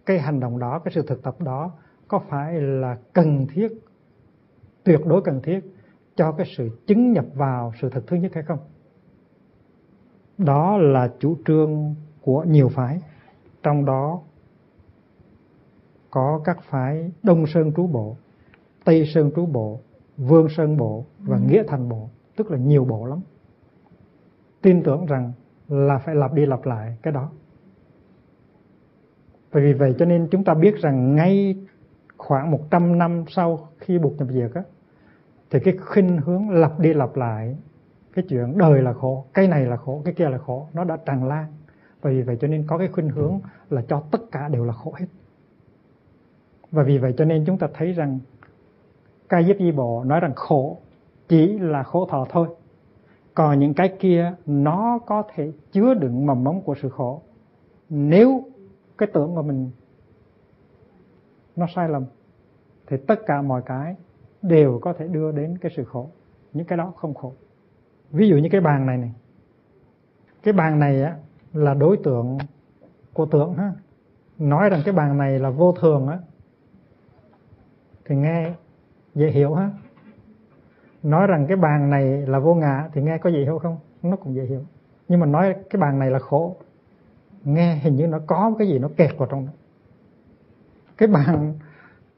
Cái 0.06 0.20
hành 0.20 0.40
động 0.40 0.60
đó, 0.60 0.80
cái 0.80 0.92
sự 0.96 1.02
thực 1.08 1.24
tập 1.24 1.36
đó 1.42 1.72
có 2.08 2.20
phải 2.30 2.62
là 2.62 2.98
cần 3.14 3.48
thiết, 3.54 3.68
tuyệt 4.84 5.00
đối 5.06 5.22
cần 5.22 5.42
thiết 5.42 5.60
cho 6.16 6.32
cái 6.32 6.48
sự 6.58 6.70
chứng 6.88 7.12
nhập 7.12 7.26
vào 7.36 7.74
sự 7.82 7.90
thật 7.90 8.04
thứ 8.08 8.16
nhất 8.18 8.32
hay 8.34 8.44
không? 8.44 8.60
Đó 10.38 10.78
là 10.78 11.14
chủ 11.20 11.38
trương 11.46 11.96
của 12.22 12.44
nhiều 12.44 12.70
phái, 12.70 13.02
trong 13.64 13.86
đó 13.86 14.22
có 16.10 16.42
các 16.44 16.58
phái 16.70 17.12
Đông 17.24 17.48
Sơn 17.48 17.72
Trú 17.76 17.88
Bộ, 17.88 18.16
Tây 18.84 19.06
Sơn 19.14 19.32
Trú 19.36 19.46
Bộ, 19.46 19.80
Vương 20.18 20.50
Sơn 20.50 20.78
Bộ 20.78 21.06
và 21.20 21.38
ừ. 21.38 21.42
Nghĩa 21.48 21.64
Thành 21.68 21.90
Bộ, 21.90 22.10
tức 22.36 22.52
là 22.52 22.58
nhiều 22.58 22.86
bộ 22.86 23.06
lắm. 23.06 23.20
Tin 24.62 24.84
tưởng 24.84 25.06
rằng 25.06 25.32
là 25.68 25.98
phải 25.98 26.16
lặp 26.16 26.34
đi 26.34 26.46
lặp 26.46 26.66
lại 26.66 26.98
cái 27.02 27.14
đó. 27.14 27.30
Bởi 29.54 29.64
vì 29.64 29.74
vậy 29.74 29.96
cho 30.00 30.06
nên 30.06 30.28
chúng 30.32 30.44
ta 30.44 30.54
biết 30.54 30.76
rằng 30.76 31.16
ngay 31.16 31.56
khoảng 32.18 32.52
100 32.52 32.98
năm 32.98 33.24
sau 33.28 33.70
khi 33.78 34.00
buộc 34.00 34.18
nhập 34.18 34.28
diệt 34.32 34.52
á, 34.54 34.64
thì 35.50 35.60
cái 35.60 35.78
khinh 35.86 36.18
hướng 36.18 36.50
lặp 36.50 36.80
đi 36.80 36.94
lặp 36.94 37.16
lại 37.16 37.58
cái 38.14 38.26
chuyện 38.30 38.58
đời 38.58 38.82
là 38.82 38.94
khổ, 38.94 39.26
cái 39.34 39.48
này 39.48 39.66
là 39.66 39.78
khổ, 39.78 40.02
cái 40.06 40.14
kia 40.14 40.30
là 40.30 40.38
khổ, 40.38 40.68
nó 40.74 40.84
đã 40.84 40.98
tràn 41.06 41.28
lan 41.28 41.46
và 42.02 42.12
vì 42.12 42.22
vậy 42.22 42.38
cho 42.42 42.48
nên 42.48 42.64
có 42.68 42.78
cái 42.78 42.88
khuynh 42.88 43.10
hướng 43.10 43.40
là 43.70 43.82
cho 43.88 44.04
tất 44.12 44.22
cả 44.32 44.48
đều 44.48 44.66
là 44.66 44.74
khổ 44.74 44.94
hết. 44.98 45.06
Và 46.72 46.84
vì 46.84 46.98
vậy 46.98 47.14
cho 47.18 47.26
nên 47.26 47.44
chúng 47.46 47.58
ta 47.58 47.68
thấy 47.74 47.92
rằng 47.92 48.20
ca 49.30 49.44
diếp 49.44 49.56
di 49.60 49.72
bộ 49.72 50.04
nói 50.04 50.20
rằng 50.20 50.34
khổ 50.36 50.78
chỉ 51.28 51.60
là 51.60 51.84
khổ 51.84 52.08
thọ 52.10 52.26
thôi. 52.30 52.48
Còn 53.34 53.60
những 53.60 53.74
cái 53.74 53.96
kia 54.00 54.34
nó 54.46 55.00
có 55.06 55.24
thể 55.36 55.52
chứa 55.72 55.94
đựng 55.94 56.26
mầm 56.26 56.44
mống 56.44 56.62
của 56.62 56.76
sự 56.82 56.90
khổ. 56.90 57.22
Nếu 57.90 58.44
cái 58.98 59.10
tưởng 59.14 59.36
của 59.36 59.44
mình 59.44 59.72
nó 61.56 61.66
sai 61.76 61.90
lầm, 61.90 62.06
thì 62.88 62.98
tất 63.08 63.20
cả 63.26 63.42
mọi 63.42 63.62
cái 63.66 63.96
đều 64.42 64.80
có 64.82 64.94
thể 64.94 65.08
đưa 65.08 65.32
đến 65.32 65.58
cái 65.58 65.72
sự 65.76 65.84
khổ 65.84 66.10
những 66.54 66.66
cái 66.66 66.78
đó 66.78 66.94
không 66.96 67.14
khổ 67.14 67.34
ví 68.12 68.30
dụ 68.30 68.38
như 68.38 68.50
cái 68.52 68.62
bàn 68.62 68.86
này 68.86 68.98
này 68.98 69.12
cái 70.44 70.54
bàn 70.54 70.80
này 70.80 71.04
á 71.04 71.18
là 71.54 71.74
đối 71.74 71.98
tượng 71.98 72.38
của 73.14 73.26
tưởng 73.26 73.54
ha. 73.54 73.74
Nói 74.38 74.70
rằng 74.70 74.82
cái 74.86 74.94
bàn 74.94 75.18
này 75.18 75.40
là 75.40 75.50
vô 75.50 75.74
thường 75.80 76.08
á 76.08 76.20
thì 78.06 78.16
nghe 78.16 78.54
dễ 79.16 79.32
hiểu 79.32 79.54
ha. 79.54 79.70
Nói 81.04 81.28
rằng 81.28 81.46
cái 81.48 81.58
bàn 81.58 81.90
này 81.90 82.04
là 82.04 82.40
vô 82.40 82.56
ngã 82.56 82.90
thì 82.94 83.02
nghe 83.02 83.18
có 83.18 83.30
dễ 83.30 83.40
hiểu 83.40 83.60
không? 83.60 83.78
Nó 84.04 84.16
cũng 84.16 84.36
dễ 84.36 84.44
hiểu. 84.44 84.62
Nhưng 85.08 85.20
mà 85.20 85.26
nói 85.26 85.56
cái 85.70 85.80
bàn 85.80 86.00
này 86.00 86.12
là 86.12 86.20
khổ 86.20 86.56
nghe 87.44 87.76
hình 87.76 87.96
như 87.96 88.08
nó 88.08 88.20
có 88.28 88.52
cái 88.60 88.68
gì 88.68 88.80
nó 88.80 88.90
kẹt 88.98 89.18
vào 89.18 89.28
trong 89.32 89.46
đó. 89.46 89.52
Cái 90.98 91.08
bàn 91.08 91.54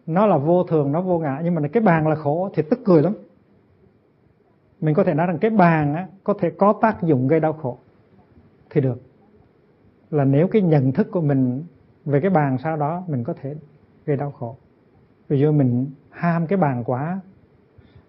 nó 0.06 0.26
là 0.26 0.38
vô 0.38 0.64
thường 0.64 0.92
nó 0.92 1.02
vô 1.02 1.20
ngã 1.20 1.42
nhưng 1.44 1.56
mà 1.56 1.62
cái 1.74 1.84
bàn 1.84 2.08
là 2.08 2.16
khổ 2.16 2.50
thì 2.54 2.64
tức 2.70 2.80
cười 2.86 3.02
lắm. 3.02 3.14
Mình 4.82 4.96
có 4.96 5.04
thể 5.04 5.14
nói 5.14 5.28
rằng 5.28 5.38
cái 5.38 5.52
bàn 5.52 5.96
á, 5.96 6.08
có 6.24 6.34
thể 6.40 6.50
có 6.50 6.74
tác 6.82 7.04
dụng 7.04 7.28
gây 7.28 7.40
đau 7.40 7.54
khổ. 7.54 7.78
Thì 8.70 8.82
được 8.82 9.02
là 10.14 10.26
nếu 10.26 10.48
cái 10.48 10.62
nhận 10.62 10.92
thức 10.92 11.08
của 11.12 11.22
mình 11.22 11.64
về 12.06 12.20
cái 12.20 12.30
bàn 12.30 12.58
sau 12.64 12.78
đó 12.78 13.04
mình 13.08 13.24
có 13.24 13.34
thể 13.42 13.56
gây 14.06 14.18
đau 14.18 14.32
khổ 14.32 14.56
ví 15.28 15.40
dụ 15.40 15.52
mình 15.52 15.88
ham 16.10 16.48
cái 16.48 16.58
bàn 16.58 16.84
quá 16.86 17.20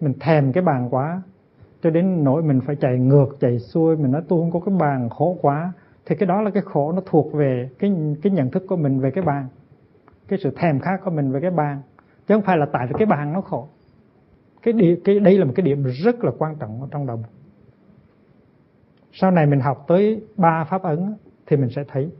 mình 0.01 0.13
thèm 0.21 0.53
cái 0.53 0.63
bàn 0.63 0.89
quá 0.91 1.23
cho 1.83 1.91
đến 1.91 2.25
nỗi 2.25 2.43
mình 2.43 2.61
phải 2.67 2.77
chạy 2.77 2.99
ngược 2.99 3.37
chạy 3.41 3.59
xuôi 3.59 3.97
mình 3.97 4.13
nói 4.13 4.23
tôi 4.29 4.41
không 4.41 4.51
có 4.51 4.61
cái 4.61 4.75
bàn 4.79 5.09
khổ 5.09 5.39
quá 5.43 5.73
thì 6.07 6.17
cái 6.17 6.27
đó 6.27 6.43
là 6.43 6.51
cái 6.51 6.63
khổ 6.63 6.93
nó 6.93 7.03
thuộc 7.07 7.33
về 7.33 7.69
cái 7.79 7.97
cái 8.23 8.33
nhận 8.33 8.51
thức 8.51 8.65
của 8.69 8.77
mình 8.77 9.01
về 9.01 9.11
cái 9.11 9.25
bàn 9.25 9.49
cái 10.29 10.39
sự 10.43 10.51
thèm 10.57 10.81
khát 10.81 11.01
của 11.05 11.11
mình 11.11 11.33
về 11.33 11.41
cái 11.41 11.51
bàn 11.51 11.83
chứ 12.29 12.35
không 12.35 12.43
phải 12.43 12.57
là 12.57 12.67
tại 12.73 12.87
vì 12.87 12.95
cái 12.99 13.07
bàn 13.07 13.33
nó 13.33 13.41
khổ 13.41 13.69
cái, 14.63 14.73
đi, 14.73 14.97
cái 15.05 15.21
đây 15.21 15.39
là 15.39 15.45
một 15.45 15.53
cái 15.57 15.67
điểm 15.67 15.83
rất 15.83 16.25
là 16.25 16.31
quan 16.39 16.57
trọng 16.57 16.83
ở 16.83 16.89
trong 16.91 17.07
đồng. 17.07 17.23
sau 19.13 19.31
này 19.31 19.47
mình 19.47 19.61
học 19.61 19.85
tới 19.89 20.23
ba 20.37 20.65
pháp 20.65 20.83
ấn 20.83 21.15
thì 21.47 21.57
mình 21.57 21.71
sẽ 21.71 21.85
thấy. 21.89 22.11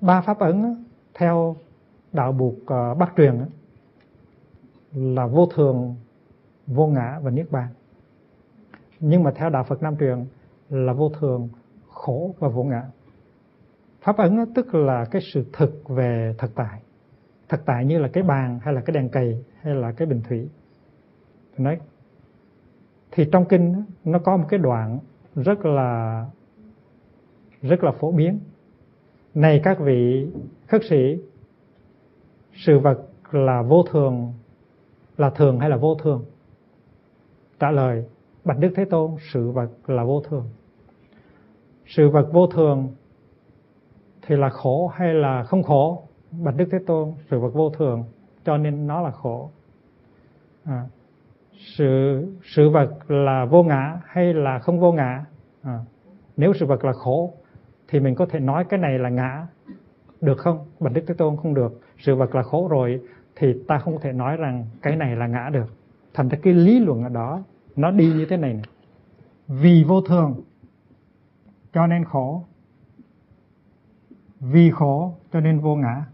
Ba 0.00 0.20
pháp 0.20 0.38
ấn 0.38 0.84
theo 1.14 1.56
đạo 2.12 2.32
buộc 2.32 2.54
ờ, 2.66 2.94
bắc 2.94 3.12
truyền 3.16 3.46
là 4.92 5.26
vô 5.26 5.46
thường, 5.46 5.96
vô 6.66 6.86
ngã 6.86 7.18
và 7.22 7.30
niết 7.30 7.50
bàn. 7.50 7.68
Nhưng 9.00 9.22
mà 9.22 9.30
theo 9.34 9.50
đạo 9.50 9.64
phật 9.64 9.82
nam 9.82 9.96
truyền 9.96 10.24
là 10.70 10.92
vô 10.92 11.08
thường, 11.08 11.48
khổ 11.88 12.34
và 12.38 12.48
vô 12.48 12.62
ngã. 12.64 12.82
Pháp 14.02 14.16
ấn 14.16 14.54
tức 14.54 14.74
là 14.74 15.04
cái 15.04 15.22
sự 15.32 15.44
thực 15.52 15.88
về 15.88 16.34
thực 16.38 16.54
tại. 16.54 16.80
Thực 17.48 17.64
tại 17.64 17.84
như 17.84 17.98
là 17.98 18.08
cái 18.08 18.24
bàn, 18.24 18.58
hay 18.62 18.74
là 18.74 18.80
cái 18.80 18.94
đèn 18.94 19.08
cầy, 19.08 19.44
hay 19.60 19.74
là 19.74 19.92
cái 19.92 20.06
bình 20.06 20.22
thủy. 20.28 20.48
Nói 21.58 21.78
thì 23.10 23.24
trong 23.32 23.44
kinh 23.44 23.84
nó 24.04 24.18
có 24.18 24.36
một 24.36 24.44
cái 24.48 24.58
đoạn 24.58 24.98
rất 25.34 25.64
là 25.64 26.26
rất 27.68 27.84
là 27.84 27.92
phổ 27.92 28.12
biến. 28.12 28.40
Này 29.34 29.60
các 29.64 29.80
vị 29.80 30.26
khất 30.66 30.84
sĩ 30.84 31.18
sự 32.54 32.78
vật 32.78 32.98
là 33.30 33.62
vô 33.62 33.82
thường 33.82 34.32
là 35.16 35.30
thường 35.30 35.58
hay 35.60 35.70
là 35.70 35.76
vô 35.76 35.94
thường? 35.94 36.24
Trả 37.58 37.70
lời 37.70 38.04
bạch 38.44 38.58
đức 38.58 38.72
thế 38.76 38.84
tôn 38.84 39.10
sự 39.32 39.50
vật 39.50 39.68
là 39.86 40.04
vô 40.04 40.20
thường. 40.20 40.44
Sự 41.86 42.08
vật 42.08 42.28
vô 42.32 42.46
thường 42.46 42.88
thì 44.22 44.36
là 44.36 44.48
khổ 44.48 44.86
hay 44.86 45.14
là 45.14 45.42
không 45.42 45.62
khổ? 45.62 46.02
Bạch 46.30 46.56
đức 46.56 46.68
thế 46.72 46.78
tôn 46.86 47.12
sự 47.30 47.40
vật 47.40 47.50
vô 47.54 47.70
thường 47.70 48.04
cho 48.44 48.56
nên 48.56 48.86
nó 48.86 49.00
là 49.00 49.10
khổ. 49.10 49.50
À, 50.64 50.86
sự 51.76 52.24
sự 52.42 52.70
vật 52.70 53.10
là 53.10 53.44
vô 53.44 53.62
ngã 53.62 54.00
hay 54.04 54.34
là 54.34 54.58
không 54.58 54.80
vô 54.80 54.92
ngã? 54.92 55.24
À, 55.62 55.78
nếu 56.36 56.52
sự 56.54 56.66
vật 56.66 56.84
là 56.84 56.92
khổ 56.92 57.34
thì 57.88 58.00
mình 58.00 58.14
có 58.14 58.26
thể 58.26 58.40
nói 58.40 58.64
cái 58.64 58.80
này 58.80 58.98
là 58.98 59.08
ngã. 59.08 59.46
Được 60.20 60.38
không? 60.38 60.66
Bạch 60.80 60.92
đức 60.92 61.04
thế 61.06 61.14
tôn 61.14 61.36
không 61.36 61.54
được. 61.54 61.80
Sự 61.98 62.14
vật 62.14 62.34
là 62.34 62.42
khổ 62.42 62.68
rồi 62.68 63.00
thì 63.36 63.54
ta 63.68 63.78
không 63.78 64.00
thể 64.00 64.12
nói 64.12 64.36
rằng 64.36 64.66
cái 64.82 64.96
này 64.96 65.16
là 65.16 65.26
ngã 65.26 65.50
được. 65.52 65.76
Thành 66.14 66.28
ra 66.28 66.38
cái 66.42 66.54
lý 66.54 66.80
luận 66.80 67.02
ở 67.02 67.08
đó 67.08 67.42
nó 67.76 67.90
đi 67.90 68.12
như 68.12 68.26
thế 68.30 68.36
này, 68.36 68.52
này 68.54 68.62
vì 69.48 69.84
vô 69.84 70.00
thường 70.00 70.40
cho 71.72 71.86
nên 71.86 72.04
khổ. 72.04 72.44
Vì 74.40 74.70
khổ 74.70 75.14
cho 75.32 75.40
nên 75.40 75.60
vô 75.60 75.76
ngã. 75.76 76.04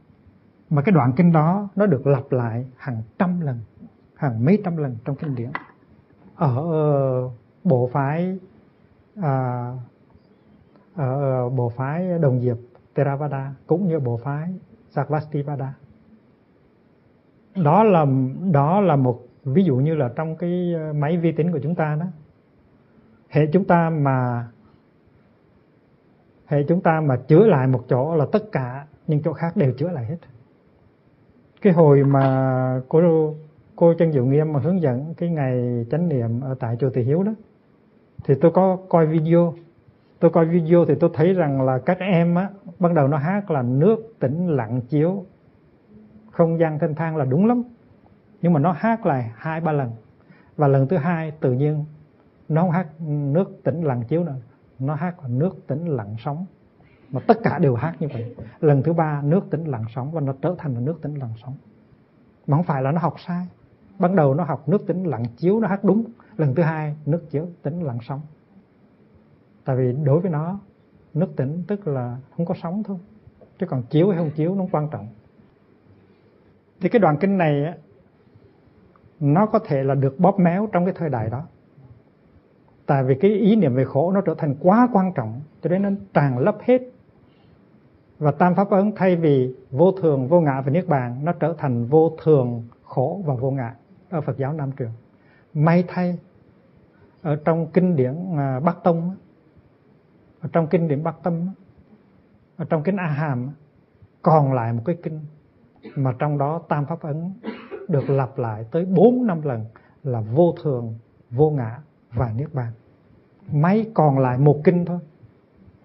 Mà 0.71 0.83
cái 0.83 0.93
đoạn 0.93 1.13
kinh 1.17 1.33
đó 1.33 1.69
nó 1.77 1.87
được 1.87 2.07
lặp 2.07 2.33
lại 2.33 2.67
hàng 2.77 3.03
trăm 3.19 3.41
lần 3.41 3.59
hàng 4.15 4.45
mấy 4.45 4.59
trăm 4.65 4.77
lần 4.77 4.97
trong 5.05 5.17
kinh 5.17 5.35
điển. 5.35 5.51
Ở 6.35 6.57
ờ, 6.73 7.31
bộ 7.65 7.91
phái 7.93 8.39
à, 9.23 9.67
ở 11.01 11.49
bộ 11.49 11.69
phái 11.69 12.19
đồng 12.19 12.41
diệp 12.41 12.57
Theravada 12.95 13.55
cũng 13.67 13.89
như 13.89 13.99
bộ 13.99 14.17
phái 14.17 14.49
Sarvastivada. 14.91 15.75
Đó 17.65 17.85
là 17.85 18.07
đó 18.53 18.81
là 18.81 18.97
một, 18.97 19.23
ví 19.45 19.65
dụ 19.65 19.77
như 19.77 19.95
là 19.95 20.11
trong 20.17 20.37
cái 20.37 20.75
ờ, 20.75 20.93
máy 20.93 21.17
vi 21.17 21.33
tính 21.33 21.53
của 21.53 21.59
chúng 21.63 21.75
ta 21.75 21.97
đó. 22.01 22.07
Hệ 23.29 23.47
chúng 23.53 23.65
ta 23.65 23.91
mà, 23.91 24.49
hệ 26.47 26.65
chúng 26.69 26.81
ta 26.81 27.01
mà 27.01 27.17
chữa 27.17 27.47
lại 27.47 27.67
một 27.67 27.85
chỗ 27.89 28.15
là 28.15 28.27
tất 28.33 28.53
cả 28.53 28.87
những 29.07 29.23
chỗ 29.23 29.33
khác 29.33 29.57
đều 29.57 29.73
chữa 29.73 29.89
lại 29.89 30.05
hết. 30.05 30.17
Cái 31.63 31.73
hồi 31.73 32.05
mà 32.05 32.81
cô 32.89 33.35
cô 33.77 33.95
chân 33.99 34.13
diệu 34.13 34.25
nghiêm 34.25 34.53
mà 34.53 34.61
hướng 34.61 34.83
dẫn 34.83 35.15
cái 35.17 35.31
ngày 35.31 35.87
chánh 35.91 36.09
niệm 36.09 36.41
ở 36.41 36.55
tại 36.55 36.77
chùa 36.81 36.91
Tỳ 36.91 37.03
Hiếu 37.03 37.23
đó, 37.23 37.33
thì 38.25 38.35
tôi 38.41 38.51
có 38.51 38.79
coi 38.89 39.07
video 39.07 39.55
tôi 40.21 40.31
coi 40.31 40.47
video 40.47 40.85
thì 40.85 40.95
tôi 41.01 41.11
thấy 41.15 41.33
rằng 41.33 41.63
là 41.63 41.79
các 41.79 41.99
em 41.99 42.35
á, 42.35 42.51
bắt 42.79 42.93
đầu 42.95 43.09
nó 43.09 43.17
hát 43.17 43.51
là 43.51 43.63
nước 43.63 44.15
tĩnh 44.21 44.49
lặng 44.49 44.81
chiếu. 44.81 45.25
Không 46.31 46.59
gian 46.59 46.79
thanh 46.79 46.95
thang 46.95 47.17
là 47.17 47.25
đúng 47.25 47.47
lắm, 47.47 47.63
nhưng 48.43 48.53
mà 48.53 48.61
nó 48.61 48.73
hát 48.73 49.07
lại 49.07 49.31
hai, 49.37 49.61
ba 49.61 49.73
lần. 49.73 49.91
Và 50.57 50.69
lần 50.69 50.89
thứ 50.89 50.97
hai 50.97 51.31
tự 51.31 51.53
nhiên 51.53 51.85
nó 52.49 52.63
không 52.63 52.71
hát 52.71 52.87
nước 53.09 53.61
tĩnh 53.65 53.83
lặng 53.83 54.03
chiếu 54.09 54.25
nữa, 54.25 54.37
nó 54.79 54.95
hát 54.95 55.23
là 55.23 55.29
nước 55.29 55.67
tĩnh 55.67 55.87
lặng 55.87 56.17
sóng. 56.19 56.47
Mà 57.11 57.21
tất 57.27 57.39
cả 57.43 57.59
đều 57.59 57.75
hát 57.75 57.95
như 58.01 58.09
vậy. 58.13 58.35
Lần 58.61 58.83
thứ 58.83 58.93
ba, 58.93 59.23
nước 59.23 59.51
tĩnh 59.51 59.65
lặng 59.65 59.85
sóng 59.95 60.13
và 60.13 60.21
nó 60.21 60.33
trở 60.43 60.55
thành 60.59 60.75
là 60.75 60.81
nước 60.81 61.03
tĩnh 61.03 61.15
lặng 61.15 61.33
sóng. 61.43 61.55
Mà 62.47 62.57
không 62.57 62.67
phải 62.67 62.83
là 62.83 62.93
nó 62.93 63.01
học 63.01 63.15
sai. 63.27 63.47
Ban 63.99 64.17
đầu 64.17 64.35
nó 64.35 64.45
học 64.45 64.69
nước 64.69 64.87
tĩnh 64.87 65.05
lặng 65.05 65.25
chiếu, 65.37 65.61
nó 65.61 65.69
hát 65.69 65.85
đúng. 65.85 66.05
Lần 66.37 66.55
thứ 66.55 66.63
hai, 66.63 66.97
nước 67.07 67.31
chiếu 67.31 67.47
tĩnh 67.63 67.83
lặng 67.83 67.99
sóng 68.03 68.21
tại 69.65 69.77
vì 69.77 69.93
đối 70.05 70.21
với 70.21 70.31
nó, 70.31 70.59
nước 71.15 71.37
tĩnh 71.37 71.63
tức 71.67 71.89
là 71.89 72.17
không 72.37 72.47
có 72.47 72.55
sóng 72.63 72.83
thôi. 72.83 72.99
Chứ 73.59 73.67
còn 73.67 73.83
chiếu 73.83 74.09
hay 74.09 74.19
không 74.19 74.31
chiếu 74.31 74.55
nó 74.55 74.67
quan 74.73 74.89
trọng. 74.91 75.09
Thì 76.81 76.89
cái 76.89 77.01
đoạn 77.01 77.17
kinh 77.21 77.39
này 77.39 77.75
nó 79.21 79.47
có 79.47 79.59
thể 79.59 79.83
là 79.83 79.95
được 79.95 80.21
bóp 80.21 80.39
méo 80.39 80.69
trong 80.73 80.85
cái 80.85 80.95
thời 80.97 81.09
đại 81.09 81.31
đó. 81.31 81.43
Tại 82.87 83.05
vì 83.05 83.15
cái 83.15 83.31
ý 83.31 83.57
niệm 83.57 83.75
về 83.75 83.85
khổ 83.85 84.13
nó 84.13 84.21
trở 84.21 84.35
thành 84.39 84.55
quá 84.61 84.89
quan 84.93 85.13
trọng, 85.13 85.41
cho 85.63 85.71
nên 85.71 85.83
nó 85.83 85.91
tràn 86.15 86.39
lấp 86.39 86.57
hết. 86.61 86.83
Và 88.19 88.31
tam 88.31 88.55
pháp 88.55 88.71
ấn 88.71 88.93
thay 88.97 89.17
vì 89.17 89.55
vô 89.71 89.93
thường, 89.93 90.29
vô 90.29 90.41
ngã 90.41 90.61
và 90.61 90.71
niết 90.71 90.89
bàn, 90.89 91.25
nó 91.25 91.33
trở 91.33 91.55
thành 91.59 91.87
vô 91.87 92.17
thường, 92.23 92.65
khổ 92.83 93.23
và 93.27 93.35
vô 93.35 93.51
ngã 93.51 93.75
ở 94.11 94.21
Phật 94.21 94.39
giáo 94.39 94.53
Nam 94.53 94.71
truyền 94.79 94.89
may 95.55 95.85
thay, 95.89 96.19
ở 97.23 97.37
trong 97.45 97.67
kinh 97.67 97.97
điển 97.97 98.15
à, 98.37 98.61
Bắc 98.61 98.77
Tông 98.85 99.17
ở 100.41 100.49
trong 100.53 100.67
kinh 100.67 100.89
điển 100.89 101.03
Bắc 101.03 101.17
Tâm 101.23 101.49
ở 102.57 102.65
trong 102.65 102.83
kinh 102.83 102.97
A 102.97 103.07
Hàm 103.07 103.51
còn 104.23 104.53
lại 104.53 104.73
một 104.73 104.83
cái 104.85 104.97
kinh 105.03 105.21
mà 105.97 106.15
trong 106.19 106.39
đó 106.39 106.63
tam 106.69 106.87
pháp 106.87 107.01
ấn 107.01 107.33
được 107.89 108.11
lặp 108.11 108.39
lại 108.39 108.65
tới 108.71 108.85
4 108.85 109.27
năm 109.27 109.43
lần 109.43 109.65
là 110.03 110.21
vô 110.21 110.55
thường, 110.63 110.95
vô 111.31 111.51
ngã 111.51 111.79
và 112.13 112.33
niết 112.37 112.55
bàn. 112.55 112.73
Mấy 113.53 113.91
còn 113.95 114.19
lại 114.19 114.39
một 114.39 114.61
kinh 114.65 114.85
thôi. 114.85 114.99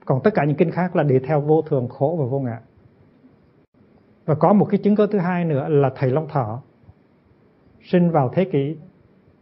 Còn 0.06 0.22
tất 0.24 0.32
cả 0.34 0.46
những 0.46 0.58
kinh 0.58 0.72
khác 0.72 0.96
là 0.96 1.04
đi 1.04 1.20
theo 1.20 1.42
vô 1.42 1.62
thường, 1.62 1.88
khổ 1.90 2.18
và 2.20 2.26
vô 2.26 2.40
ngã. 2.40 2.60
Và 4.26 4.36
có 4.36 4.54
một 4.54 4.66
cái 4.70 4.80
chứng 4.84 4.96
cứ 4.96 5.08
thứ 5.08 5.20
hai 5.20 5.46
nữa 5.46 5.68
là 5.70 5.92
thầy 5.96 6.10
Long 6.10 6.28
Thọ 6.28 6.62
sinh 7.84 8.12
vào 8.12 8.30
thế 8.34 8.46
kỷ 8.46 8.78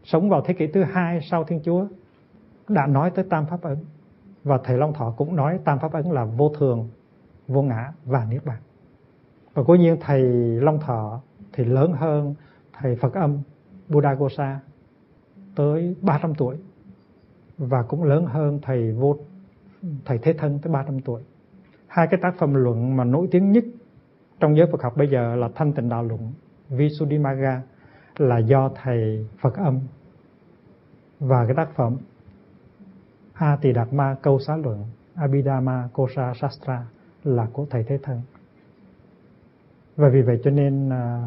sống 0.04 0.30
vào 0.30 0.42
thế 0.42 0.54
kỷ 0.54 0.68
thứ 0.68 0.84
hai 0.84 1.20
sau 1.32 1.44
Thiên 1.44 1.62
Chúa 1.64 1.86
đã 2.68 2.88
nói 2.88 3.12
tới 3.12 3.26
tam 3.30 3.46
pháp 3.46 3.62
ấn 3.62 3.78
và 4.44 4.60
thầy 4.64 4.78
Long 4.78 4.94
Thọ 4.94 5.14
cũng 5.18 5.36
nói 5.36 5.60
tam 5.66 5.80
pháp 5.80 5.92
ấn 5.92 6.06
là 6.06 6.26
vô 6.26 6.50
thường, 6.50 6.90
vô 7.48 7.62
ngã 7.62 7.94
và 8.06 8.26
niết 8.30 8.46
bàn. 8.46 8.62
Và 9.54 9.64
cố 9.68 9.76
nhiên 9.76 9.98
thầy 10.02 10.22
Long 10.62 10.80
Thọ 10.80 11.22
thì 11.54 11.66
lớn 11.66 11.94
hơn 11.94 12.36
thầy 12.74 12.96
Phật 12.96 13.14
âm 13.14 13.42
Buddha 13.90 14.14
Gosa 14.14 14.60
tới 15.56 15.96
300 16.02 16.36
tuổi 16.36 16.58
và 17.58 17.84
cũng 17.84 18.04
lớn 18.04 18.26
hơn 18.26 18.60
thầy 18.62 18.92
vô 18.92 19.18
thầy 20.06 20.18
Thế 20.18 20.34
Thân 20.34 20.60
tới 20.60 20.74
300 20.74 21.00
tuổi. 21.02 21.22
Hai 21.88 22.08
cái 22.08 22.20
tác 22.24 22.36
phẩm 22.38 22.54
luận 22.54 22.98
mà 22.98 23.04
nổi 23.04 23.28
tiếng 23.32 23.52
nhất 23.52 23.64
trong 24.40 24.58
giới 24.58 24.68
Phật 24.72 24.84
học 24.84 24.98
bây 24.98 25.08
giờ 25.08 25.36
là 25.36 25.50
Thanh 25.56 25.74
Tịnh 25.74 25.90
Đạo 25.90 26.04
Luận 26.04 26.34
Visuddhimagga 26.70 27.62
là 28.18 28.38
do 28.38 28.70
thầy 28.84 29.28
Phật 29.42 29.56
âm 29.56 29.80
và 31.20 31.46
cái 31.46 31.56
tác 31.56 31.76
phẩm 31.76 31.98
A 33.34 33.58
Tỳ 33.62 33.72
Đạt 33.72 33.94
Ma 33.94 34.16
Câu 34.22 34.40
Xá 34.40 34.58
Luận 34.58 34.86
Abhidhamma 35.16 35.88
Kosa 35.94 36.34
Shastra 36.34 36.86
là 37.24 37.48
của 37.54 37.66
thầy 37.70 37.84
Thế 37.84 37.98
Thân. 38.04 38.22
Và 39.96 40.10
vì 40.10 40.22
vậy 40.22 40.40
cho 40.44 40.52
nên 40.52 40.90
à, 40.90 41.24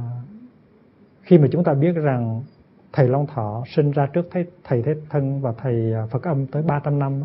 khi 1.22 1.38
mà 1.38 1.48
chúng 1.52 1.64
ta 1.64 1.74
biết 1.74 1.92
rằng 1.92 2.42
thầy 2.92 3.09
Long 3.09 3.26
Thọ 3.26 3.62
sinh 3.66 3.90
ra 3.90 4.07
trước 4.12 4.28
thầy, 4.30 4.44
thầy 4.64 4.82
Thế 4.82 4.94
Thân 5.11 5.40
và 5.40 5.52
thầy 5.59 5.92
à, 5.92 6.07
Phật 6.11 6.22
Âm 6.22 6.46
tới 6.46 6.62
300 6.62 6.98
năm 6.98 7.22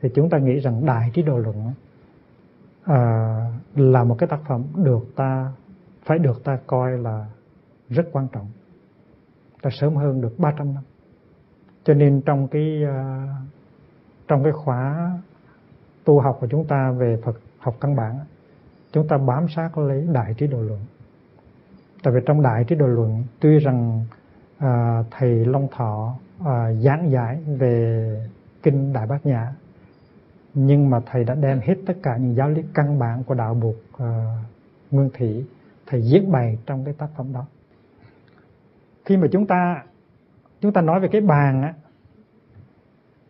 thì 0.00 0.08
chúng 0.14 0.30
ta 0.30 0.38
nghĩ 0.38 0.58
rằng 0.58 0.86
Đại 0.86 1.10
Trí 1.14 1.22
Đồ 1.22 1.38
Luận 1.38 1.72
à, 2.84 2.98
là 3.74 4.04
một 4.04 4.16
cái 4.18 4.28
tác 4.28 4.40
phẩm 4.48 4.64
được 4.76 5.16
ta 5.16 5.52
phải 6.04 6.18
được 6.18 6.44
ta 6.44 6.58
coi 6.66 6.98
là 6.98 7.26
rất 7.88 8.08
quan 8.12 8.28
trọng 8.32 8.46
ta 9.62 9.70
sớm 9.72 9.96
hơn 9.96 10.20
được 10.20 10.38
300 10.38 10.74
năm 10.74 10.82
cho 11.84 11.94
nên 11.94 12.20
trong 12.20 12.48
cái 12.48 12.82
trong 14.28 14.42
cái 14.42 14.52
khóa 14.52 15.12
tu 16.04 16.20
học 16.20 16.38
của 16.40 16.46
chúng 16.46 16.64
ta 16.64 16.90
về 16.90 17.16
Phật 17.24 17.40
học 17.58 17.74
căn 17.80 17.96
bản 17.96 18.18
chúng 18.92 19.08
ta 19.08 19.18
bám 19.18 19.48
sát 19.48 19.78
lấy 19.78 20.06
đại 20.12 20.34
trí 20.34 20.46
độ 20.46 20.62
luận. 20.62 20.80
Tại 22.02 22.14
vì 22.14 22.20
trong 22.26 22.42
đại 22.42 22.64
trí 22.64 22.74
độ 22.76 22.86
luận 22.86 23.24
tuy 23.40 23.58
rằng 23.58 24.04
à, 24.58 25.02
thầy 25.10 25.44
long 25.44 25.68
thọ 25.76 26.14
à, 26.44 26.72
giảng 26.72 27.10
giải 27.10 27.38
về 27.46 28.26
kinh 28.62 28.92
đại 28.92 29.06
bát 29.06 29.26
nhã 29.26 29.52
nhưng 30.54 30.90
mà 30.90 31.00
thầy 31.06 31.24
đã 31.24 31.34
đem 31.34 31.60
hết 31.60 31.74
tất 31.86 31.94
cả 32.02 32.16
những 32.16 32.34
giáo 32.34 32.48
lý 32.48 32.62
căn 32.74 32.98
bản 32.98 33.24
của 33.24 33.34
đạo 33.34 33.54
buộc 33.54 33.76
à, 33.98 34.38
nguyên 34.90 35.10
thủy 35.18 35.46
thầy 35.86 36.02
diễn 36.02 36.32
bày 36.32 36.58
trong 36.66 36.84
cái 36.84 36.94
tác 36.98 37.08
phẩm 37.16 37.32
đó. 37.32 37.46
Khi 39.04 39.16
mà 39.16 39.26
chúng 39.32 39.46
ta 39.46 39.82
chúng 40.60 40.72
ta 40.72 40.80
nói 40.80 41.00
về 41.00 41.08
cái 41.12 41.20
bàn 41.20 41.62
á 41.62 41.74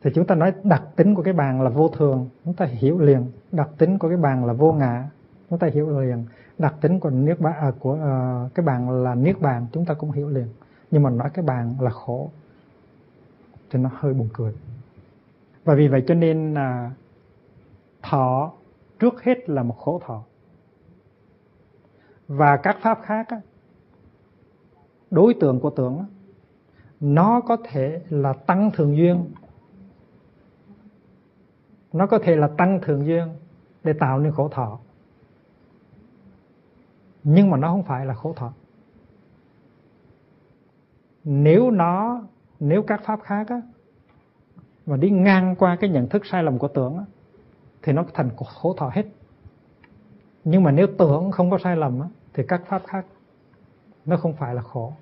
thì 0.03 0.11
chúng 0.15 0.27
ta 0.27 0.35
nói 0.35 0.53
đặc 0.65 0.83
tính 0.97 1.15
của 1.15 1.23
cái 1.23 1.33
bàn 1.33 1.63
là 1.63 1.71
vô 1.71 1.89
thường. 1.89 2.29
Chúng 2.45 2.55
ta 2.55 2.65
hiểu 2.65 2.99
liền 2.99 3.33
đặc 3.53 3.71
tính 3.79 3.99
của 3.99 4.09
cái 4.09 4.17
bàn 4.17 4.45
là 4.45 4.53
vô 4.53 4.73
ngã. 4.73 5.11
Chúng 5.51 5.59
ta 5.59 5.67
hiểu 5.67 6.01
liền 6.01 6.25
đặc 6.59 6.75
tính 6.81 7.01
của 7.01 7.11
niết 7.11 7.41
bàn 7.41 7.55
à, 7.57 7.73
của 7.79 7.93
uh, 7.93 8.55
cái 8.55 8.67
bàn 8.67 9.03
là 9.05 9.15
niết 9.15 9.41
bàn 9.41 9.67
chúng 9.73 9.85
ta 9.85 9.95
cũng 9.95 10.11
hiểu 10.11 10.29
liền. 10.29 10.47
Nhưng 10.91 11.03
mà 11.03 11.11
nói 11.11 11.31
cái 11.35 11.45
bàn 11.45 11.75
là 11.81 11.91
khổ 11.91 12.31
thì 13.71 13.79
nó 13.79 13.91
hơi 13.93 14.15
buồn 14.15 14.29
cười. 14.33 14.55
Và 15.65 15.75
vì 15.75 15.89
vậy 15.89 16.05
cho 16.07 16.15
nên 16.15 16.55
là 16.55 16.91
thọ 18.03 18.53
trước 18.99 19.23
hết 19.23 19.49
là 19.51 19.63
một 19.63 19.79
khổ 19.79 20.01
thọ. 20.07 20.23
Và 22.29 22.57
các 22.57 22.77
pháp 22.83 22.99
khác 23.03 23.29
đối 25.11 25.35
tượng 25.35 25.61
của 25.61 25.71
tưởng 25.71 26.05
nó 27.01 27.41
có 27.41 27.57
thể 27.71 28.01
là 28.09 28.33
tăng 28.33 28.71
thường 28.75 28.97
duyên 28.97 29.25
nó 31.93 32.07
có 32.07 32.19
thể 32.19 32.37
là 32.37 32.49
tăng 32.57 32.81
thường 32.83 33.07
duyên 33.07 33.29
để 33.85 33.93
tạo 33.93 34.19
nên 34.19 34.33
khổ 34.33 34.49
thọ. 34.49 34.79
Nhưng 37.25 37.51
mà 37.51 37.57
nó 37.57 37.69
không 37.69 37.83
phải 37.83 38.07
là 38.07 38.15
khổ 38.15 38.33
thọ. 38.37 38.53
Nếu 41.25 41.71
nó 41.71 42.23
nếu 42.61 42.83
các 42.83 43.01
pháp 43.05 43.21
khác 43.23 43.49
á 43.49 43.63
mà 44.87 44.97
đi 44.97 45.11
ngang 45.11 45.57
qua 45.57 45.77
cái 45.81 45.91
nhận 45.91 46.09
thức 46.09 46.27
sai 46.27 46.43
lầm 46.43 46.59
của 46.59 46.69
tưởng 46.69 46.99
á, 46.99 47.05
thì 47.83 47.93
nó 47.93 48.05
thành 48.15 48.31
khổ 48.37 48.75
thọ 48.75 48.91
hết. 48.95 49.05
Nhưng 50.45 50.63
mà 50.63 50.71
nếu 50.71 50.87
tưởng 50.99 51.31
không 51.31 51.51
có 51.51 51.59
sai 51.59 51.77
lầm 51.77 52.01
á, 52.01 52.09
thì 52.35 52.43
các 52.49 52.63
pháp 52.67 52.83
khác 52.87 53.07
nó 54.07 54.17
không 54.17 54.33
phải 54.33 54.55
là 54.55 54.63
khổ. 54.63 54.93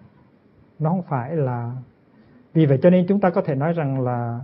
Nó 0.79 0.91
không 0.91 1.03
phải 1.03 1.37
là 1.37 1.73
vì 2.55 2.67
vậy 2.67 2.79
cho 2.83 2.91
nên 2.91 3.07
chúng 3.09 3.21
ta 3.21 3.31
có 3.31 3.43
thể 3.43 3.55
nói 3.55 3.73
rằng 3.73 4.01
là 4.01 4.41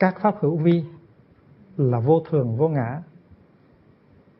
các 0.00 0.20
pháp 0.20 0.34
hữu 0.40 0.56
vi 0.56 0.84
là 1.76 2.00
vô 2.00 2.22
thường, 2.30 2.56
vô 2.56 2.68
ngã. 2.68 3.02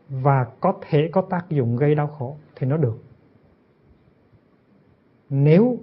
Và 0.09 0.45
có 0.61 0.75
thể 0.81 1.11
có 1.13 1.23
tác 1.23 1.51
dụng 1.51 1.77
gây 1.77 1.95
đau 1.95 2.07
khổ 2.07 2.37
thì 2.57 2.67
nó 2.67 2.77
được. 2.77 2.99
Nếu 5.31 5.79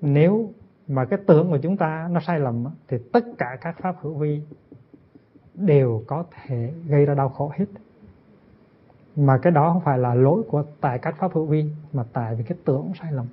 nếu 0.00 0.50
mà 0.88 1.04
cái 1.04 1.18
tưởng 1.26 1.50
của 1.50 1.58
chúng 1.62 1.76
ta 1.76 2.08
nó 2.10 2.20
sai 2.20 2.40
lầm 2.40 2.64
thì 2.88 2.98
tất 3.12 3.24
cả 3.38 3.58
các 3.60 3.76
pháp 3.78 3.96
hữu 4.00 4.14
vi 4.14 4.42
đều 5.54 6.02
có 6.06 6.24
thể 6.30 6.74
gây 6.86 7.06
ra 7.06 7.14
đau 7.14 7.28
khổ 7.28 7.52
hết. 7.56 7.66
Mà 9.16 9.38
cái 9.42 9.52
đó 9.52 9.72
không 9.72 9.82
phải 9.82 9.98
là 9.98 10.14
lỗi 10.14 10.42
của 10.48 10.64
tại 10.80 10.98
các 10.98 11.16
pháp 11.18 11.32
hữu 11.32 11.46
vi, 11.46 11.70
mà 11.92 12.04
tại 12.12 12.34
vì 12.34 12.44
cái 12.44 12.58
tưởng 12.64 12.92
sai 13.00 13.12
lầm. 13.12 13.26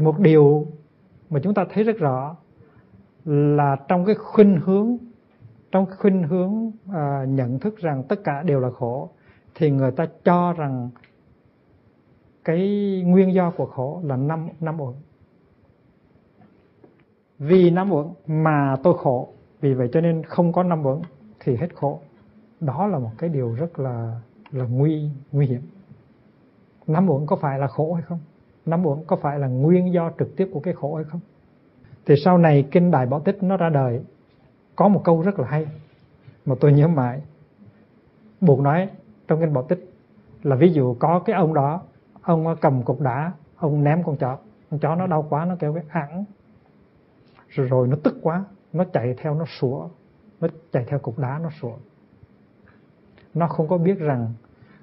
Thì 0.00 0.04
một 0.04 0.18
điều 0.18 0.66
mà 1.30 1.40
chúng 1.42 1.54
ta 1.54 1.64
thấy 1.70 1.84
rất 1.84 1.98
rõ 1.98 2.36
là 3.24 3.76
trong 3.88 4.04
cái 4.04 4.14
khuynh 4.14 4.60
hướng 4.64 4.96
trong 5.72 5.86
khuynh 5.98 6.22
hướng 6.22 6.70
à, 6.92 7.24
nhận 7.28 7.58
thức 7.58 7.76
rằng 7.78 8.02
tất 8.08 8.20
cả 8.24 8.42
đều 8.42 8.60
là 8.60 8.70
khổ 8.70 9.10
thì 9.54 9.70
người 9.70 9.90
ta 9.90 10.06
cho 10.24 10.52
rằng 10.52 10.90
cái 12.44 12.60
nguyên 13.06 13.34
do 13.34 13.50
của 13.56 13.66
khổ 13.66 14.00
là 14.04 14.16
năm 14.16 14.48
năm 14.60 14.80
uẩn. 14.80 14.94
Vì 17.38 17.70
năm 17.70 17.92
uẩn 17.92 18.06
mà 18.26 18.76
tôi 18.82 18.94
khổ 18.98 19.28
vì 19.60 19.74
vậy 19.74 19.88
cho 19.92 20.00
nên 20.00 20.22
không 20.22 20.52
có 20.52 20.62
năm 20.62 20.86
uẩn 20.86 20.98
thì 21.40 21.56
hết 21.56 21.68
khổ. 21.74 22.00
Đó 22.60 22.86
là 22.86 22.98
một 22.98 23.12
cái 23.18 23.30
điều 23.30 23.54
rất 23.54 23.78
là 23.78 24.20
là 24.50 24.64
nguy 24.64 25.10
nguy 25.32 25.46
hiểm. 25.46 25.62
Năm 26.86 27.10
uẩn 27.10 27.26
có 27.26 27.36
phải 27.36 27.58
là 27.58 27.66
khổ 27.66 27.94
hay 27.94 28.02
không? 28.02 28.18
Nắm 28.66 28.86
uẩn 28.86 28.98
có 29.06 29.16
phải 29.16 29.38
là 29.38 29.46
nguyên 29.46 29.92
do 29.92 30.10
trực 30.18 30.36
tiếp 30.36 30.48
của 30.52 30.60
cái 30.60 30.74
khổ 30.74 30.94
hay 30.94 31.04
không? 31.04 31.20
Thì 32.06 32.14
sau 32.24 32.38
này 32.38 32.68
kinh 32.70 32.90
đại 32.90 33.06
bảo 33.06 33.20
tích 33.20 33.42
nó 33.42 33.56
ra 33.56 33.68
đời, 33.68 34.00
có 34.76 34.88
một 34.88 35.00
câu 35.04 35.22
rất 35.22 35.38
là 35.38 35.46
hay 35.48 35.66
mà 36.46 36.54
tôi 36.60 36.72
nhớ 36.72 36.88
mãi. 36.88 37.22
Buộc 38.40 38.60
nói 38.60 38.88
trong 39.28 39.40
kinh 39.40 39.52
bảo 39.52 39.64
tích 39.64 39.92
là 40.42 40.56
ví 40.56 40.72
dụ 40.72 40.94
có 40.94 41.18
cái 41.18 41.36
ông 41.36 41.54
đó, 41.54 41.82
ông 42.22 42.56
cầm 42.60 42.82
cục 42.82 43.00
đá, 43.00 43.32
ông 43.56 43.84
ném 43.84 44.02
con 44.02 44.16
chó 44.16 44.38
con 44.70 44.80
chó 44.80 44.94
nó 44.94 45.06
đau 45.06 45.26
quá, 45.30 45.44
nó 45.44 45.56
kêu 45.58 45.74
cái 45.74 45.84
ẳng 45.88 46.24
rồi 47.48 47.68
rồi 47.68 47.88
nó 47.88 47.96
tức 48.02 48.18
quá, 48.22 48.44
nó 48.72 48.84
chạy 48.92 49.14
theo 49.18 49.34
nó 49.34 49.44
sủa, 49.60 49.88
nó 50.40 50.48
chạy 50.72 50.84
theo 50.88 50.98
cục 50.98 51.18
đá 51.18 51.38
nó 51.42 51.50
sủa. 51.60 51.74
Nó 53.34 53.48
không 53.48 53.68
có 53.68 53.78
biết 53.78 53.98
rằng 53.98 54.32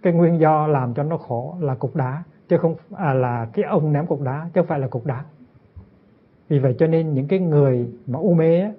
cái 0.02 0.14
nguyên 0.14 0.40
do 0.40 0.68
làm 0.68 0.94
cho 0.94 1.04
nó 1.04 1.18
khổ 1.18 1.56
là 1.60 1.76
cục 1.76 1.96
đá 1.96 2.24
chứ 2.50 2.58
không 2.58 2.76
à, 2.96 3.14
là 3.14 3.50
cái 3.54 3.66
ông 3.66 3.94
ném 3.94 4.08
cục 4.08 4.22
đá 4.22 4.50
chứ 4.54 4.62
không 4.62 4.68
phải 4.68 4.80
là 4.80 4.88
cục 4.88 5.06
đá. 5.06 5.26
Vì 6.50 6.60
vậy 6.60 6.76
cho 6.80 6.88
nên 6.88 7.14
những 7.14 7.28
cái 7.28 7.40
người 7.40 7.94
mà 8.08 8.20
u 8.20 8.34
mê 8.34 8.60
á, 8.60 8.72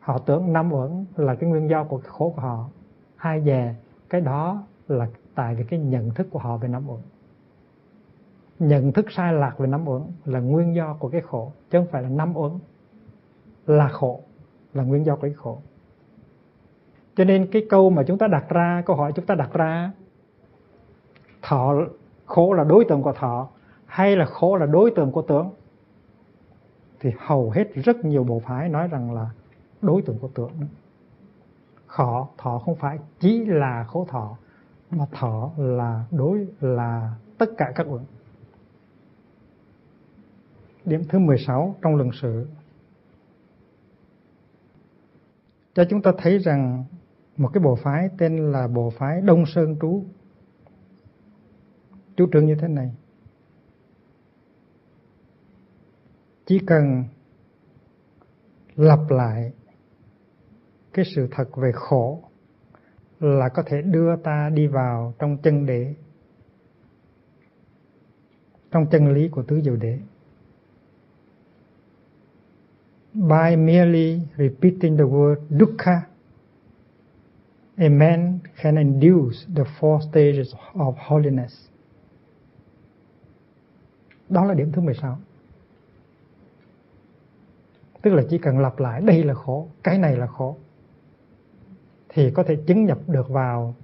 họ 0.00 0.18
tưởng 0.18 0.52
năm 0.52 0.72
uẩn 0.72 1.04
là 1.16 1.34
cái 1.34 1.50
nguyên 1.50 1.70
do 1.70 1.84
của 1.84 1.98
cái 1.98 2.10
khổ 2.10 2.32
của 2.36 2.42
họ. 2.42 2.68
Hai 3.16 3.40
về 3.40 3.74
cái 4.08 4.20
đó 4.20 4.62
là 4.88 5.08
tại 5.34 5.54
vì 5.54 5.64
cái 5.64 5.80
nhận 5.80 6.10
thức 6.10 6.26
của 6.30 6.38
họ 6.38 6.56
về 6.56 6.68
năm 6.68 6.90
uẩn 6.90 7.00
nhận 8.60 8.92
thức 8.92 9.06
sai 9.10 9.32
lạc 9.32 9.58
về 9.58 9.66
năm 9.66 9.88
uẩn 9.88 10.02
là 10.24 10.40
nguyên 10.40 10.74
do 10.74 10.96
của 10.98 11.08
cái 11.08 11.20
khổ 11.20 11.52
chứ 11.70 11.78
không 11.78 11.86
phải 11.90 12.02
là 12.02 12.08
năm 12.08 12.36
uẩn 12.36 12.52
là 13.66 13.88
khổ 13.88 14.20
là 14.74 14.82
nguyên 14.82 15.06
do 15.06 15.16
của 15.16 15.22
cái 15.22 15.32
khổ. 15.32 15.58
Cho 17.16 17.24
nên 17.24 17.48
cái 17.52 17.66
câu 17.70 17.90
mà 17.90 18.02
chúng 18.02 18.18
ta 18.18 18.26
đặt 18.26 18.44
ra 18.48 18.82
câu 18.86 18.96
hỏi 18.96 19.12
chúng 19.14 19.26
ta 19.26 19.34
đặt 19.34 19.52
ra 19.52 19.90
thọ 21.42 21.74
khổ 22.30 22.52
là 22.52 22.64
đối 22.64 22.84
tượng 22.84 23.02
của 23.02 23.12
thọ, 23.12 23.48
hay 23.86 24.16
là 24.16 24.24
khổ 24.24 24.56
là 24.56 24.66
đối 24.66 24.90
tượng 24.90 25.12
của 25.12 25.22
tưởng 25.22 25.50
thì 27.00 27.10
hầu 27.18 27.50
hết 27.50 27.74
rất 27.74 28.04
nhiều 28.04 28.24
bộ 28.24 28.42
phái 28.46 28.68
nói 28.68 28.88
rằng 28.88 29.12
là 29.12 29.30
đối 29.82 30.02
tượng 30.02 30.18
của 30.18 30.28
tưởng 30.34 30.50
khổ, 31.86 32.28
thọ 32.38 32.58
không 32.58 32.76
phải 32.76 32.98
chỉ 33.20 33.44
là 33.44 33.84
khổ 33.88 34.06
thọ, 34.10 34.36
mà 34.90 35.06
thọ 35.12 35.50
là 35.56 36.04
đối, 36.10 36.46
là 36.60 37.14
tất 37.38 37.50
cả 37.58 37.72
các 37.74 37.86
uẩn. 37.88 38.02
Điểm 40.84 41.02
thứ 41.08 41.18
16 41.18 41.74
trong 41.82 41.96
luận 41.96 42.10
sự. 42.22 42.46
Cho 45.74 45.84
chúng 45.90 46.02
ta 46.02 46.12
thấy 46.18 46.38
rằng 46.38 46.84
một 47.36 47.50
cái 47.54 47.62
bộ 47.62 47.74
phái 47.74 48.08
tên 48.18 48.52
là 48.52 48.68
bộ 48.68 48.90
phái 48.90 49.20
Đông 49.20 49.46
Sơn 49.46 49.76
Trú 49.80 50.04
chủ 52.16 52.26
trương 52.32 52.46
như 52.46 52.54
thế 52.60 52.68
này. 52.68 52.90
Chỉ 56.46 56.58
cần 56.66 57.04
lặp 58.76 58.98
lại 59.10 59.52
cái 60.92 61.04
sự 61.14 61.28
thật 61.30 61.56
về 61.56 61.72
khổ 61.74 62.22
là 63.20 63.48
có 63.54 63.62
thể 63.66 63.82
đưa 63.82 64.16
ta 64.16 64.50
đi 64.54 64.66
vào 64.66 65.14
trong 65.18 65.36
chân 65.42 65.66
đế, 65.66 65.94
trong 68.70 68.86
chân 68.90 69.12
lý 69.12 69.28
của 69.28 69.42
tứ 69.42 69.60
diệu 69.60 69.76
đế. 69.76 69.98
By 73.14 73.56
merely 73.56 74.20
repeating 74.38 74.96
the 74.96 75.04
word 75.04 75.36
dukkha, 75.50 76.00
a 77.76 77.88
man 77.88 78.38
can 78.62 78.76
induce 78.76 79.36
the 79.56 79.64
four 79.80 80.00
stages 80.10 80.54
of 80.74 80.94
holiness 80.98 81.69
đó 84.30 84.44
là 84.44 84.54
điểm 84.54 84.72
thứ 84.72 84.82
16 84.82 85.18
tức 88.02 88.14
là 88.14 88.22
chỉ 88.30 88.38
cần 88.38 88.58
lặp 88.58 88.78
lại, 88.78 89.00
đây 89.00 89.24
là 89.24 89.34
khổ, 89.34 89.68
cái 89.82 89.98
này 89.98 90.16
là 90.16 90.26
khổ, 90.26 90.56
thì 92.08 92.30
có 92.30 92.42
thể 92.42 92.56
chứng 92.66 92.84
nhập 92.84 92.98
được 93.06 93.28
vào 93.28 93.74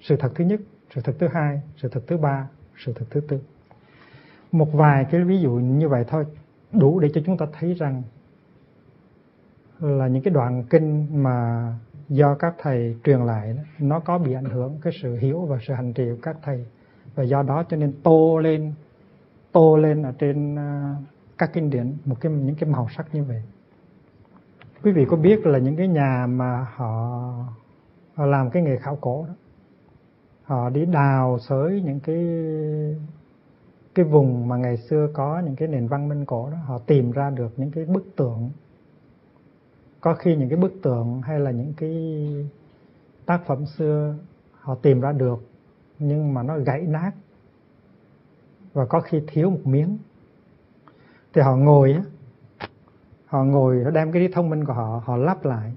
sự 0.00 0.16
thật 0.16 0.32
thứ 0.34 0.44
nhất, 0.44 0.60
sự 0.94 1.00
thật 1.04 1.12
thứ 1.18 1.28
hai, 1.32 1.60
sự 1.76 1.88
thật 1.88 2.00
thứ 2.06 2.16
ba, 2.16 2.48
sự 2.84 2.92
thật 2.92 3.04
thứ 3.10 3.20
tư. 3.20 3.40
Một 4.52 4.68
vài 4.72 5.06
cái 5.10 5.24
ví 5.24 5.40
dụ 5.40 5.50
như 5.50 5.88
vậy 5.88 6.04
thôi, 6.08 6.24
đủ 6.72 7.00
để 7.00 7.08
cho 7.14 7.20
chúng 7.26 7.36
ta 7.36 7.46
thấy 7.52 7.74
rằng 7.74 8.02
là 9.80 10.08
những 10.08 10.22
cái 10.22 10.34
đoạn 10.34 10.64
kinh 10.70 11.06
mà 11.22 11.68
do 12.08 12.34
các 12.34 12.54
thầy 12.58 12.96
truyền 13.04 13.20
lại 13.20 13.56
nó 13.78 14.00
có 14.00 14.18
bị 14.18 14.32
ảnh 14.32 14.44
hưởng 14.44 14.78
cái 14.82 14.92
sự 15.02 15.16
hiểu 15.16 15.40
và 15.40 15.58
sự 15.66 15.74
hành 15.74 15.92
trì 15.92 16.04
của 16.10 16.20
các 16.22 16.36
thầy. 16.42 16.66
Và 17.14 17.22
do 17.22 17.42
đó 17.42 17.64
cho 17.70 17.76
nên 17.76 17.92
tô 18.02 18.38
lên 18.38 18.74
tô 19.54 19.76
lên 19.76 20.02
ở 20.02 20.12
trên 20.18 20.58
à, 20.58 20.96
các 21.38 21.50
kinh 21.52 21.70
điển 21.70 21.96
một 22.04 22.16
cái 22.20 22.32
những 22.32 22.54
cái 22.54 22.70
màu 22.70 22.88
sắc 22.96 23.14
như 23.14 23.24
vậy. 23.24 23.42
Quý 24.82 24.92
vị 24.92 25.06
có 25.10 25.16
biết 25.16 25.46
là 25.46 25.58
những 25.58 25.76
cái 25.76 25.88
nhà 25.88 26.26
mà 26.28 26.66
họ, 26.74 27.32
họ 28.14 28.26
làm 28.26 28.50
cái 28.50 28.62
nghề 28.62 28.76
khảo 28.76 28.98
cổ 29.00 29.24
đó 29.28 29.34
họ 30.44 30.70
đi 30.70 30.86
đào 30.86 31.38
xới 31.38 31.82
những 31.84 32.00
cái 32.00 32.26
cái 33.94 34.04
vùng 34.04 34.48
mà 34.48 34.56
ngày 34.56 34.76
xưa 34.76 35.08
có 35.14 35.42
những 35.44 35.56
cái 35.56 35.68
nền 35.68 35.86
văn 35.86 36.08
minh 36.08 36.24
cổ 36.24 36.50
đó 36.50 36.56
họ 36.64 36.78
tìm 36.78 37.12
ra 37.12 37.30
được 37.30 37.52
những 37.56 37.70
cái 37.70 37.84
bức 37.84 38.16
tượng. 38.16 38.50
Có 40.00 40.14
khi 40.14 40.36
những 40.36 40.48
cái 40.48 40.58
bức 40.58 40.72
tượng 40.82 41.22
hay 41.22 41.40
là 41.40 41.50
những 41.50 41.72
cái 41.76 42.26
tác 43.26 43.46
phẩm 43.46 43.66
xưa 43.66 44.14
họ 44.60 44.74
tìm 44.74 45.00
ra 45.00 45.12
được 45.12 45.48
nhưng 45.98 46.34
mà 46.34 46.42
nó 46.42 46.58
gãy 46.58 46.80
nát 46.80 47.12
và 48.74 48.86
có 48.86 49.00
khi 49.00 49.22
thiếu 49.26 49.50
một 49.50 49.60
miếng. 49.64 49.98
Thì 51.32 51.42
họ 51.42 51.56
ngồi 51.56 51.92
á, 51.92 52.02
họ 53.26 53.44
ngồi, 53.44 53.84
họ 53.84 53.90
đem 53.90 54.12
cái 54.12 54.26
trí 54.26 54.34
thông 54.34 54.50
minh 54.50 54.64
của 54.64 54.72
họ 54.72 55.02
họ 55.04 55.16
lắp 55.16 55.44
lại. 55.44 55.72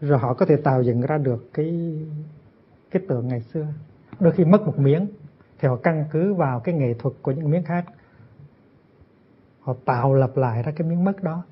Rồi 0.00 0.18
họ 0.18 0.34
có 0.34 0.46
thể 0.46 0.56
tạo 0.56 0.82
dựng 0.82 1.00
ra 1.00 1.18
được 1.18 1.50
cái 1.52 1.98
cái 2.90 3.02
tượng 3.08 3.28
ngày 3.28 3.40
xưa. 3.40 3.66
Đôi 4.20 4.32
khi 4.32 4.44
mất 4.44 4.62
một 4.62 4.78
miếng, 4.78 5.06
thì 5.58 5.68
họ 5.68 5.76
căn 5.76 6.04
cứ 6.12 6.34
vào 6.34 6.60
cái 6.60 6.74
nghệ 6.74 6.94
thuật 6.98 7.14
của 7.22 7.32
những 7.32 7.50
miếng 7.50 7.62
khác. 7.62 7.84
Họ 9.60 9.74
tạo 9.84 10.14
lập 10.14 10.36
lại 10.36 10.62
ra 10.62 10.72
cái 10.76 10.88
miếng 10.88 11.04
mất 11.04 11.22
đó. 11.22 11.44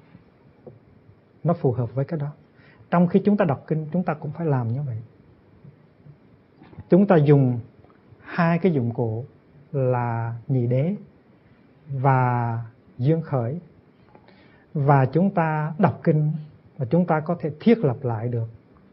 Nó 1.44 1.54
phù 1.54 1.72
hợp 1.72 1.94
với 1.94 2.04
cái 2.04 2.20
đó. 2.20 2.28
Trong 2.90 3.08
khi 3.08 3.22
chúng 3.24 3.36
ta 3.36 3.44
đọc 3.44 3.64
kinh, 3.66 3.86
chúng 3.92 4.02
ta 4.02 4.14
cũng 4.14 4.30
phải 4.30 4.46
làm 4.46 4.68
như 4.68 4.82
vậy. 4.82 4.98
Chúng 6.88 7.06
ta 7.06 7.16
dùng 7.16 7.60
hai 8.20 8.58
cái 8.58 8.72
dụng 8.72 8.94
cụ 8.94 9.24
là 9.74 10.34
nhị 10.48 10.66
đế 10.66 10.94
và 11.88 12.62
dương 12.98 13.22
khởi. 13.22 13.60
Và 14.74 15.06
chúng 15.06 15.30
ta 15.30 15.74
đọc 15.78 16.00
kinh 16.02 16.32
và 16.78 16.86
chúng 16.90 17.06
ta 17.06 17.20
có 17.20 17.36
thể 17.40 17.50
thiết 17.60 17.78
lập 17.78 17.96
lại 18.02 18.28
được 18.28 18.48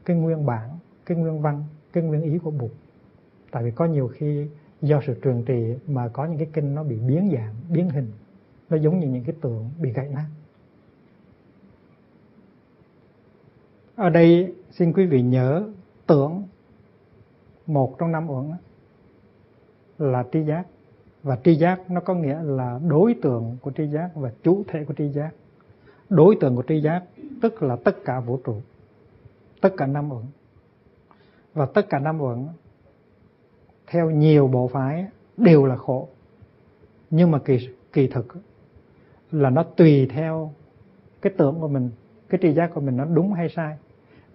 cái 0.06 0.18
nguyên 0.18 0.46
bản, 0.46 0.70
cái 1.06 1.18
nguyên 1.18 1.42
văn, 1.42 1.64
cái 1.94 2.04
nguyên 2.04 2.22
ý 2.22 2.38
của 2.38 2.52
bụt 2.52 2.72
tại 3.52 3.64
vì 3.64 3.72
có 3.72 3.86
nhiều 3.86 4.08
khi 4.08 4.48
do 4.82 5.02
sự 5.08 5.20
truyền 5.24 5.46
trì 5.46 5.76
mà 5.88 6.08
có 6.08 6.26
những 6.26 6.38
cái 6.38 6.48
kinh 6.54 6.76
nó 6.76 6.84
bị 6.84 7.00
biến 7.00 7.32
dạng, 7.34 7.56
biến 7.70 7.90
hình. 7.90 8.12
Nó 8.70 8.78
giống 8.78 9.00
như 9.00 9.08
những 9.08 9.24
cái 9.24 9.36
tượng 9.42 9.70
bị 9.80 9.92
gãy 9.92 10.10
nát. 10.10 10.26
Ở 13.96 14.10
đây 14.10 14.56
xin 14.72 14.94
quý 14.94 15.06
vị 15.06 15.22
nhớ 15.22 15.64
tưởng 16.08 16.44
một 17.68 17.96
trong 18.00 18.12
năm 18.12 18.30
uẩn 18.30 18.52
là 20.02 20.24
tri 20.32 20.44
giác. 20.44 20.64
Và 21.24 21.38
tri 21.44 21.56
giác 21.56 21.92
nó 21.92 22.02
có 22.02 22.14
nghĩa 22.14 22.44
là 22.44 22.80
đối 22.88 23.16
tượng 23.22 23.58
của 23.62 23.72
tri 23.72 23.88
giác 23.88 24.10
và 24.16 24.32
chủ 24.44 24.64
thể 24.68 24.86
của 24.86 24.94
tri 24.94 25.10
giác. 25.10 25.32
Đối 26.10 26.36
tượng 26.36 26.56
của 26.56 26.64
tri 26.68 26.82
giác 26.82 27.04
tức 27.42 27.64
là 27.64 27.76
tất 27.76 27.96
cả 28.06 28.20
vũ 28.20 28.38
trụ, 28.38 28.56
tất 29.62 29.74
cả 29.78 29.86
năm 29.86 30.12
uẩn. 30.12 30.24
Và 31.54 31.66
tất 31.66 31.90
cả 31.90 32.00
năm 32.00 32.22
uẩn, 32.22 32.48
theo 33.88 34.10
nhiều 34.10 34.48
bộ 34.48 34.68
phái, 34.68 35.06
đều 35.38 35.66
là 35.66 35.76
khổ. 35.76 36.08
Nhưng 37.10 37.32
mà 37.32 37.40
kỳ 37.40 37.70
kỳ 37.94 38.08
thực 38.08 38.28
là 39.32 39.50
nó 39.50 39.64
tùy 39.64 40.08
theo 40.14 40.52
cái 41.22 41.34
tưởng 41.38 41.60
của 41.60 41.68
mình, 41.68 41.90
cái 42.30 42.40
tri 42.42 42.54
giác 42.54 42.72
của 42.74 42.82
mình 42.82 42.98
nó 42.98 43.06
đúng 43.06 43.34
hay 43.34 43.50
sai. 43.50 43.78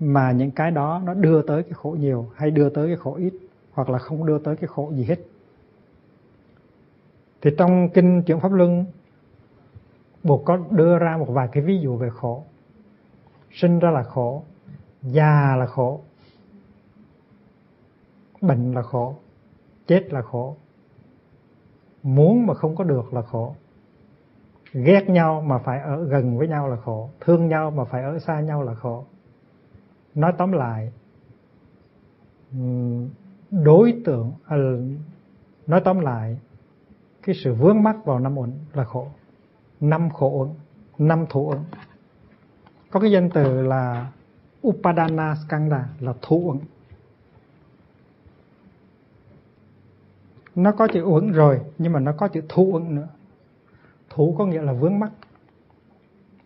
Mà 0.00 0.32
những 0.32 0.50
cái 0.50 0.70
đó 0.70 1.02
nó 1.04 1.14
đưa 1.14 1.42
tới 1.42 1.62
cái 1.62 1.72
khổ 1.72 1.96
nhiều 2.00 2.26
hay 2.34 2.50
đưa 2.50 2.70
tới 2.70 2.86
cái 2.86 2.96
khổ 2.96 3.14
ít, 3.14 3.32
hoặc 3.72 3.90
là 3.90 3.98
không 3.98 4.26
đưa 4.26 4.38
tới 4.38 4.56
cái 4.56 4.68
khổ 4.68 4.92
gì 4.94 5.04
hết 5.04 5.18
thì 7.42 7.50
trong 7.58 7.88
kinh 7.94 8.22
chuyển 8.22 8.40
pháp 8.40 8.52
luân 8.52 8.84
Bụt 10.26 10.40
có 10.44 10.58
đưa 10.70 10.98
ra 10.98 11.16
một 11.16 11.26
vài 11.28 11.48
cái 11.52 11.62
ví 11.62 11.78
dụ 11.80 11.96
về 11.96 12.10
khổ. 12.10 12.44
Sinh 13.52 13.78
ra 13.78 13.90
là 13.90 14.02
khổ, 14.02 14.42
già 15.02 15.56
là 15.58 15.66
khổ, 15.66 16.00
bệnh 18.40 18.72
là 18.72 18.82
khổ, 18.82 19.16
chết 19.86 20.12
là 20.12 20.22
khổ. 20.22 20.56
Muốn 22.02 22.46
mà 22.46 22.54
không 22.54 22.76
có 22.76 22.84
được 22.84 23.14
là 23.14 23.22
khổ. 23.22 23.54
Ghét 24.72 25.04
nhau 25.08 25.40
mà 25.40 25.58
phải 25.58 25.80
ở 25.80 26.04
gần 26.04 26.38
với 26.38 26.48
nhau 26.48 26.68
là 26.68 26.76
khổ. 26.76 27.10
Thương 27.20 27.48
nhau 27.48 27.70
mà 27.70 27.84
phải 27.84 28.02
ở 28.02 28.18
xa 28.18 28.40
nhau 28.40 28.62
là 28.62 28.74
khổ. 28.74 29.04
Nói 30.14 30.32
tóm 30.38 30.52
lại 30.52 30.92
đối 33.50 34.02
tượng 34.04 34.32
à, 34.46 34.56
nói 35.66 35.80
tóm 35.84 36.00
lại 36.00 36.38
cái 37.26 37.34
sự 37.34 37.54
vướng 37.54 37.82
mắc 37.82 37.96
vào 38.04 38.18
năm 38.18 38.38
uẩn 38.38 38.52
là 38.72 38.84
khổ. 38.84 39.08
Năm 39.80 40.10
khổ 40.10 40.30
uẩn, 40.30 40.54
năm 40.98 41.26
thủ 41.30 41.48
uẩn. 41.48 41.58
Có 42.90 43.00
cái 43.00 43.10
danh 43.10 43.30
từ 43.30 43.62
là 43.62 44.12
upadana 44.68 45.34
skanda, 45.34 45.88
là 46.00 46.14
thủ 46.22 46.42
uẩn. 46.44 46.58
Nó 50.54 50.72
có 50.72 50.88
chữ 50.92 51.02
uẩn 51.02 51.32
rồi, 51.32 51.60
nhưng 51.78 51.92
mà 51.92 52.00
nó 52.00 52.12
có 52.12 52.28
chữ 52.28 52.42
thủ 52.48 52.70
uẩn 52.72 52.94
nữa. 52.94 53.08
Thủ 54.10 54.34
có 54.38 54.46
nghĩa 54.46 54.62
là 54.62 54.72
vướng 54.72 54.98
mắc. 54.98 55.12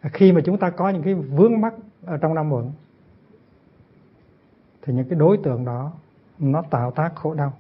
Khi 0.03 0.33
mà 0.33 0.41
chúng 0.45 0.59
ta 0.59 0.71
có 0.71 0.89
những 0.89 1.03
cái 1.03 1.15
vướng 1.15 1.61
mắc 1.61 1.75
ở 2.05 2.17
trong 2.17 2.35
năm 2.35 2.53
uẩn, 2.53 2.71
thì 4.83 4.93
những 4.93 5.09
cái 5.09 5.19
đối 5.19 5.37
tượng 5.37 5.65
đó, 5.65 5.93
nó 6.39 6.63
tạo 6.63 6.91
tác 6.91 7.13
khổ 7.15 7.35
đau 7.35 7.53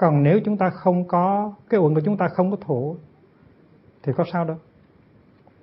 còn 0.00 0.22
nếu 0.22 0.40
chúng 0.44 0.56
ta 0.56 0.70
không 0.70 1.08
có 1.08 1.52
cái 1.68 1.80
uẩn 1.80 1.94
của 1.94 2.00
chúng 2.04 2.16
ta 2.16 2.28
không 2.28 2.50
có 2.50 2.56
thủ 2.56 2.96
thì 4.02 4.12
có 4.16 4.24
sao 4.32 4.44
đâu. 4.44 4.56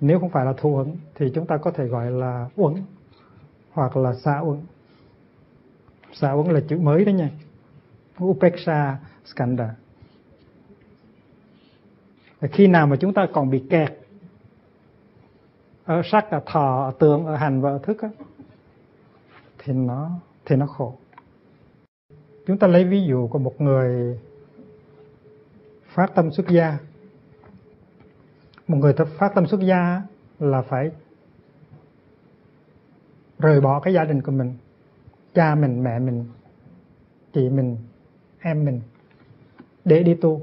Nếu 0.00 0.20
không 0.20 0.30
phải 0.30 0.44
là 0.44 0.52
thủ 0.56 0.76
uẩn 0.76 0.96
thì 1.14 1.30
chúng 1.34 1.46
ta 1.46 1.56
có 1.56 1.70
thể 1.70 1.86
gọi 1.86 2.10
là 2.10 2.48
uẩn 2.56 2.74
hoặc 3.72 3.96
là 3.96 4.14
xa 4.14 4.40
uẩn. 4.40 4.60
Xa 6.12 6.32
uẩn 6.32 6.54
là 6.54 6.60
chữ 6.68 6.78
mới 6.78 7.04
đó 7.04 7.10
nha. 7.10 7.30
Upeksha 8.24 8.96
skanda. 9.24 9.74
Khi 12.40 12.66
nào 12.66 12.86
mà 12.86 12.96
chúng 12.96 13.14
ta 13.14 13.26
còn 13.32 13.50
bị 13.50 13.64
kẹt 13.70 13.98
ở 15.84 16.02
sắc 16.04 16.30
ở 16.30 16.40
thọ 16.46 16.84
ở 16.84 16.92
tượng 16.98 17.26
ở 17.26 17.36
hành 17.36 17.60
và 17.60 17.70
ở 17.70 17.78
thức 17.82 18.02
á, 18.02 18.08
thì 19.58 19.72
nó 19.72 20.10
thì 20.44 20.56
nó 20.56 20.66
khổ. 20.66 20.94
Chúng 22.46 22.58
ta 22.58 22.66
lấy 22.66 22.84
ví 22.84 23.04
dụ 23.08 23.28
của 23.28 23.38
một 23.38 23.60
người 23.60 24.18
phát 25.98 26.14
tâm 26.14 26.30
xuất 26.30 26.48
gia. 26.48 26.78
Một 28.68 28.76
người 28.76 28.94
phát 29.18 29.34
tâm 29.34 29.46
xuất 29.46 29.60
gia 29.60 30.02
là 30.38 30.62
phải 30.62 30.90
rời 33.38 33.60
bỏ 33.60 33.80
cái 33.80 33.94
gia 33.94 34.04
đình 34.04 34.22
của 34.22 34.32
mình, 34.32 34.54
cha 35.34 35.54
mình, 35.54 35.84
mẹ 35.84 35.98
mình, 35.98 36.24
chị 37.32 37.48
mình, 37.48 37.76
em 38.40 38.64
mình 38.64 38.80
để 39.84 40.02
đi 40.02 40.14
tu. 40.14 40.42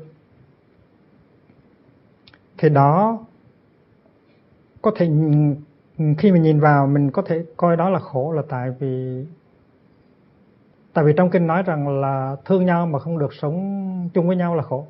Thì 2.57 2.69
đó 2.69 3.25
có 4.81 4.91
thể 4.95 5.05
khi 6.17 6.31
mình 6.31 6.41
nhìn 6.41 6.59
vào 6.59 6.87
mình 6.87 7.11
có 7.11 7.21
thể 7.21 7.45
coi 7.57 7.77
đó 7.77 7.89
là 7.89 7.99
khổ 7.99 8.31
là 8.31 8.41
tại 8.49 8.71
vì 8.79 9.25
tại 10.93 11.05
vì 11.05 11.13
trong 11.17 11.29
kinh 11.29 11.47
nói 11.47 11.63
rằng 11.63 12.01
là 12.01 12.35
thương 12.45 12.65
nhau 12.65 12.87
mà 12.87 12.99
không 12.99 13.17
được 13.19 13.33
sống 13.33 14.09
chung 14.13 14.27
với 14.27 14.35
nhau 14.35 14.55
là 14.55 14.63
khổ 14.63 14.87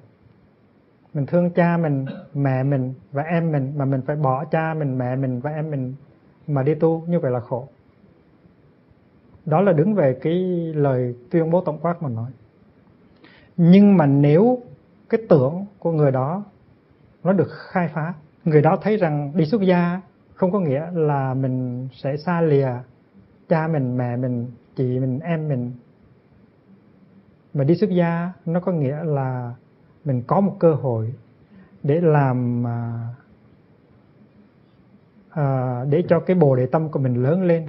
mình 1.15 1.25
thương 1.25 1.49
cha 1.49 1.77
mình, 1.77 2.05
mẹ 2.33 2.63
mình 2.63 2.93
và 3.11 3.23
em 3.23 3.51
mình, 3.51 3.73
mà 3.77 3.85
mình 3.85 4.01
phải 4.07 4.15
bỏ 4.15 4.45
cha 4.45 4.73
mình, 4.73 4.97
mẹ 4.97 5.15
mình 5.15 5.39
và 5.39 5.51
em 5.51 5.71
mình 5.71 5.93
mà 6.47 6.63
đi 6.63 6.75
tu, 6.75 7.03
như 7.07 7.19
vậy 7.19 7.31
là 7.31 7.39
khổ. 7.39 7.67
Đó 9.45 9.61
là 9.61 9.73
đứng 9.73 9.93
về 9.93 10.17
cái 10.21 10.33
lời 10.75 11.15
tuyên 11.31 11.51
bố 11.51 11.61
tổng 11.61 11.79
quát 11.81 12.03
mà 12.03 12.09
nói. 12.09 12.31
Nhưng 13.57 13.97
mà 13.97 14.05
nếu 14.05 14.61
cái 15.09 15.21
tưởng 15.29 15.65
của 15.79 15.91
người 15.91 16.11
đó 16.11 16.43
nó 17.23 17.33
được 17.33 17.47
khai 17.49 17.89
phá, 17.93 18.13
người 18.45 18.61
đó 18.61 18.77
thấy 18.81 18.97
rằng 18.97 19.31
đi 19.35 19.45
xuất 19.45 19.61
gia 19.61 20.01
không 20.33 20.51
có 20.51 20.59
nghĩa 20.59 20.91
là 20.93 21.33
mình 21.33 21.87
sẽ 21.93 22.17
xa 22.17 22.41
lìa 22.41 22.69
cha 23.49 23.67
mình, 23.67 23.97
mẹ 23.97 24.17
mình, 24.17 24.51
chị 24.75 24.99
mình, 24.99 25.19
em 25.19 25.47
mình. 25.47 25.71
Mà 27.53 27.63
đi 27.63 27.75
xuất 27.75 27.89
gia 27.89 28.33
nó 28.45 28.59
có 28.59 28.71
nghĩa 28.71 29.03
là 29.03 29.53
mình 30.05 30.23
có 30.27 30.41
một 30.41 30.55
cơ 30.59 30.73
hội 30.73 31.13
để 31.83 32.01
làm 32.01 32.67
à, 32.67 33.07
à, 35.29 35.85
để 35.89 36.03
cho 36.09 36.19
cái 36.19 36.35
bồ 36.35 36.55
đề 36.55 36.65
tâm 36.65 36.89
của 36.89 36.99
mình 36.99 37.23
lớn 37.23 37.43
lên. 37.43 37.65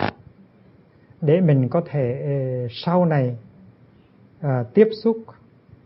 Để 1.21 1.41
mình 1.41 1.69
có 1.69 1.83
thể 1.87 2.21
ờ, 2.23 2.69
sau 2.71 3.05
này 3.05 3.37
à, 4.41 4.65
tiếp 4.75 4.89
xúc 5.03 5.17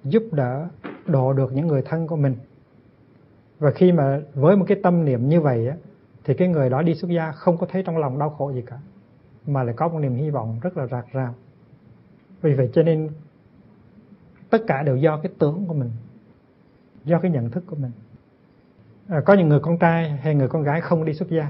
giúp 0.04 0.22
đỡ 0.32 0.68
độ 1.06 1.32
được 1.32 1.52
những 1.52 1.66
người 1.66 1.82
thân 1.82 2.06
của 2.06 2.16
mình. 2.16 2.36
Và 3.58 3.70
khi 3.70 3.92
mà 3.92 4.20
với 4.34 4.56
một 4.56 4.64
cái 4.68 4.80
tâm 4.82 5.04
niệm 5.04 5.28
như 5.28 5.40
vậy 5.40 5.68
á, 5.68 5.76
thì 6.24 6.34
cái 6.34 6.48
người 6.48 6.70
đó 6.70 6.82
đi 6.82 6.94
xuất 6.94 7.10
gia 7.10 7.32
không 7.32 7.56
có 7.56 7.66
thấy 7.70 7.82
trong 7.82 7.98
lòng 7.98 8.18
đau 8.18 8.30
khổ 8.30 8.52
gì 8.52 8.62
cả 8.66 8.78
mà 9.46 9.62
lại 9.62 9.74
có 9.76 9.88
một 9.88 9.98
niềm 9.98 10.14
hy 10.14 10.30
vọng 10.30 10.58
rất 10.62 10.76
là 10.76 10.86
rạc 10.86 11.06
rào. 11.12 11.34
Vì 12.42 12.54
vậy 12.54 12.70
cho 12.72 12.82
nên 12.82 13.08
tất 14.50 14.58
cả 14.66 14.82
đều 14.82 14.96
do 14.96 15.20
cái 15.22 15.32
tưởng 15.38 15.64
của 15.68 15.74
mình 15.74 15.90
do 17.04 17.18
cái 17.18 17.30
nhận 17.30 17.50
thức 17.50 17.64
của 17.66 17.76
mình. 17.76 17.92
À, 19.08 19.20
có 19.20 19.34
những 19.34 19.48
người 19.48 19.60
con 19.60 19.78
trai 19.78 20.10
hay 20.10 20.34
người 20.34 20.48
con 20.48 20.62
gái 20.62 20.80
không 20.80 21.04
đi 21.04 21.14
xuất 21.14 21.28
gia. 21.28 21.48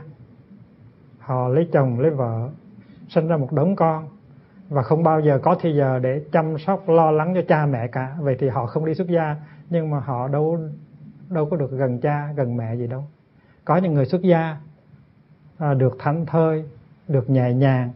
Họ 1.19 1.49
lấy 1.49 1.69
chồng 1.73 2.01
lấy 2.01 2.11
vợ 2.11 2.51
sinh 3.09 3.29
ra 3.29 3.37
một 3.37 3.53
đống 3.53 3.77
con 3.77 4.09
và 4.69 4.83
không 4.83 5.03
bao 5.03 5.21
giờ 5.21 5.39
có 5.43 5.57
thời 5.61 5.77
giờ 5.77 5.99
để 5.99 6.25
chăm 6.33 6.59
sóc 6.59 6.89
lo 6.89 7.11
lắng 7.11 7.33
cho 7.35 7.43
cha 7.49 7.67
mẹ 7.67 7.87
cả. 7.87 8.17
Vậy 8.21 8.37
thì 8.39 8.49
họ 8.49 8.67
không 8.67 8.85
đi 8.85 8.95
xuất 8.95 9.09
gia 9.09 9.37
nhưng 9.71 9.91
mà 9.91 10.01
họ 10.01 10.29
đâu 10.29 10.59
đâu 11.29 11.49
có 11.51 11.57
được 11.57 11.71
gần 11.71 12.01
cha 12.01 12.33
gần 12.37 12.57
mẹ 12.57 12.77
gì 12.77 12.87
đâu. 12.87 13.05
Có 13.65 13.77
những 13.77 13.95
người 13.95 14.07
xuất 14.07 14.23
gia 14.23 14.57
à, 15.59 15.75
được 15.75 15.97
thánh 15.99 16.27
thơi 16.27 16.65
được 17.09 17.31
nhẹ 17.31 17.53
nhàng 17.53 17.91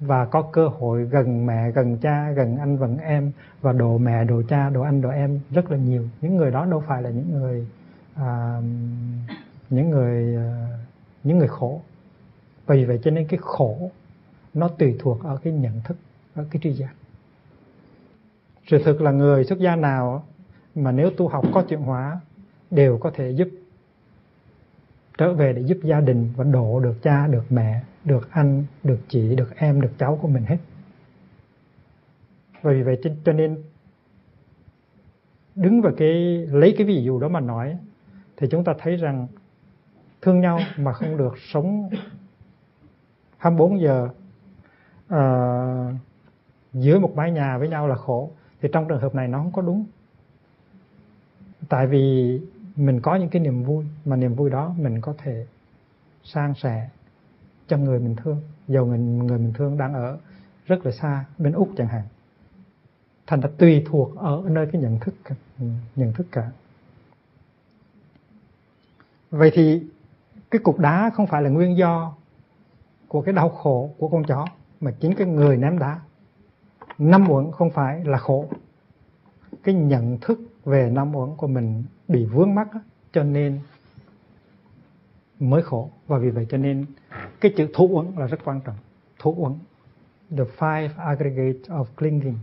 và 0.00 0.24
có 0.24 0.42
cơ 0.42 0.68
hội 0.68 1.04
gần 1.04 1.46
mẹ 1.46 1.70
gần 1.70 1.98
cha 1.98 2.30
gần 2.30 2.56
anh 2.56 2.76
gần 2.76 2.98
em 2.98 3.32
và 3.60 3.72
đồ 3.72 3.98
mẹ 3.98 4.24
đồ 4.24 4.42
cha 4.48 4.70
đồ 4.70 4.82
anh 4.82 5.00
đồ 5.00 5.08
em 5.08 5.40
rất 5.50 5.70
là 5.70 5.76
nhiều. 5.76 6.08
Những 6.20 6.36
người 6.36 6.50
đó 6.50 6.66
đâu 6.66 6.82
phải 6.86 7.02
là 7.02 7.10
những 7.10 7.32
người 7.32 7.66
à, 8.14 8.60
những 9.70 9.90
người 9.90 10.36
à, 10.36 10.68
những 11.24 11.38
người 11.38 11.48
khổ. 11.48 11.80
Vì 12.66 12.84
vậy 12.84 13.00
cho 13.02 13.10
nên 13.10 13.26
cái 13.26 13.38
khổ 13.42 13.90
nó 14.54 14.68
tùy 14.68 14.96
thuộc 14.98 15.24
ở 15.24 15.38
cái 15.42 15.52
nhận 15.52 15.80
thức 15.84 15.96
ở 16.34 16.44
cái 16.50 16.60
tri 16.62 16.72
giác. 16.72 16.94
Sự 18.66 18.82
thực 18.84 19.00
là 19.00 19.10
người 19.10 19.44
xuất 19.44 19.58
gia 19.58 19.76
nào 19.76 20.24
mà 20.74 20.92
nếu 20.92 21.10
tu 21.10 21.28
học 21.28 21.44
có 21.54 21.62
chuyển 21.62 21.80
hóa 21.80 22.20
đều 22.70 22.98
có 22.98 23.10
thể 23.14 23.30
giúp 23.30 23.48
trở 25.18 25.32
về 25.32 25.52
để 25.52 25.62
giúp 25.62 25.78
gia 25.82 26.00
đình 26.00 26.32
và 26.36 26.44
độ 26.44 26.80
được 26.80 27.02
cha 27.02 27.26
được 27.26 27.44
mẹ 27.50 27.82
được 28.04 28.30
anh 28.30 28.64
được 28.84 28.98
chị 29.08 29.36
được 29.36 29.56
em 29.56 29.80
được 29.80 29.92
cháu 29.98 30.18
của 30.22 30.28
mình 30.28 30.44
hết. 30.44 30.58
Vì 32.62 32.82
vậy 32.82 33.00
cho 33.24 33.32
nên 33.32 33.62
đứng 35.54 35.82
vào 35.82 35.92
cái 35.96 36.46
lấy 36.50 36.74
cái 36.78 36.86
ví 36.86 37.04
dụ 37.04 37.20
đó 37.20 37.28
mà 37.28 37.40
nói 37.40 37.78
thì 38.36 38.46
chúng 38.50 38.64
ta 38.64 38.74
thấy 38.78 38.96
rằng 38.96 39.26
thương 40.22 40.40
nhau 40.40 40.60
mà 40.76 40.92
không 40.92 41.16
được 41.16 41.34
sống 41.38 41.90
24 43.36 43.80
giờ 43.80 44.08
uh, 45.14 45.94
dưới 46.72 47.00
một 47.00 47.12
mái 47.16 47.30
nhà 47.30 47.58
với 47.58 47.68
nhau 47.68 47.88
là 47.88 47.94
khổ. 47.94 48.30
Thì 48.60 48.68
trong 48.72 48.88
trường 48.88 49.00
hợp 49.00 49.14
này 49.14 49.28
nó 49.28 49.38
không 49.38 49.52
có 49.52 49.62
đúng. 49.62 49.84
Tại 51.68 51.86
vì 51.86 52.40
mình 52.76 53.00
có 53.00 53.14
những 53.14 53.28
cái 53.28 53.42
niềm 53.42 53.62
vui 53.62 53.84
mà 54.04 54.16
niềm 54.16 54.34
vui 54.34 54.50
đó 54.50 54.74
mình 54.78 55.00
có 55.00 55.14
thể 55.18 55.46
sang 56.24 56.54
sẻ 56.54 56.88
cho 57.68 57.76
người 57.76 57.98
mình 57.98 58.16
thương. 58.16 58.40
Dầu 58.68 58.86
người, 58.86 58.98
người 58.98 59.38
mình 59.38 59.52
thương 59.54 59.78
đang 59.78 59.94
ở 59.94 60.18
rất 60.66 60.86
là 60.86 60.92
xa 60.92 61.24
bên 61.38 61.52
úc 61.52 61.70
chẳng 61.76 61.88
hạn. 61.88 62.02
Thành 63.26 63.40
ra 63.40 63.48
tùy 63.58 63.84
thuộc 63.86 64.16
ở 64.16 64.42
nơi 64.46 64.68
cái 64.72 64.82
nhận 64.82 64.98
thức 65.00 65.14
nhận 65.96 66.12
thức 66.12 66.26
cả. 66.32 66.50
Vậy 69.30 69.50
thì 69.54 69.82
cái 70.50 70.58
cục 70.58 70.78
đá 70.78 71.10
không 71.14 71.26
phải 71.26 71.42
là 71.42 71.50
nguyên 71.50 71.76
do 71.76 72.14
của 73.08 73.22
cái 73.22 73.34
đau 73.34 73.48
khổ 73.48 73.90
của 73.98 74.08
con 74.08 74.24
chó 74.24 74.46
mà 74.80 74.90
chính 75.00 75.14
cái 75.14 75.26
người 75.26 75.56
ném 75.56 75.78
đá. 75.78 76.00
Năm 76.98 77.30
uẩn 77.30 77.50
không 77.52 77.70
phải 77.70 78.04
là 78.04 78.18
khổ. 78.18 78.48
Cái 79.62 79.74
nhận 79.74 80.18
thức 80.20 80.40
về 80.66 80.90
năm 80.90 81.16
uẩn 81.16 81.36
của 81.36 81.46
mình 81.46 81.84
bị 82.08 82.24
vướng 82.24 82.54
mắc 82.54 82.68
cho 83.12 83.22
nên 83.22 83.60
mới 85.40 85.62
khổ. 85.62 85.90
Và 86.06 86.18
vì 86.18 86.30
vậy 86.30 86.46
cho 86.50 86.58
nên 86.58 86.86
cái 87.40 87.52
chữ 87.56 87.68
thủ 87.74 87.88
uẩn 87.92 88.06
là 88.16 88.26
rất 88.26 88.38
quan 88.44 88.60
trọng. 88.60 88.76
Thủ 89.18 89.34
uẩn 89.38 89.52
the 90.30 90.44
five 90.58 90.88
aggregates 90.96 91.70
of 91.70 91.84
clinging 91.84 92.38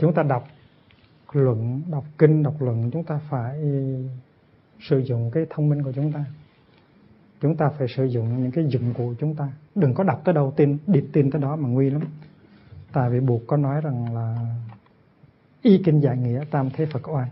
chúng 0.00 0.14
ta 0.14 0.22
đọc 0.22 0.48
luận, 1.32 1.82
đọc 1.90 2.04
kinh, 2.18 2.42
đọc 2.42 2.54
luận, 2.60 2.90
chúng 2.90 3.04
ta 3.04 3.20
phải 3.30 3.60
sử 4.80 4.98
dụng 4.98 5.30
cái 5.30 5.46
thông 5.50 5.68
minh 5.68 5.82
của 5.82 5.92
chúng 5.92 6.12
ta. 6.12 6.24
Chúng 7.40 7.56
ta 7.56 7.68
phải 7.78 7.88
sử 7.88 8.04
dụng 8.04 8.42
những 8.42 8.50
cái 8.50 8.66
dụng 8.68 8.94
cụ 8.94 9.08
của 9.08 9.14
chúng 9.20 9.34
ta. 9.34 9.48
Đừng 9.74 9.94
có 9.94 10.04
đọc 10.04 10.20
tới 10.24 10.34
đâu, 10.34 10.52
tin 10.56 10.78
đi 10.86 11.04
tin 11.12 11.30
tới 11.30 11.42
đó 11.42 11.56
mà 11.56 11.68
nguy 11.68 11.90
lắm. 11.90 12.02
Tại 12.92 13.10
vì 13.10 13.20
buộc 13.20 13.42
có 13.46 13.56
nói 13.56 13.80
rằng 13.80 14.14
là 14.14 14.36
y 15.64 15.78
kinh 15.84 16.00
giải 16.00 16.16
nghĩa 16.16 16.44
tam 16.50 16.70
thế 16.70 16.86
Phật 16.86 17.08
oai 17.08 17.28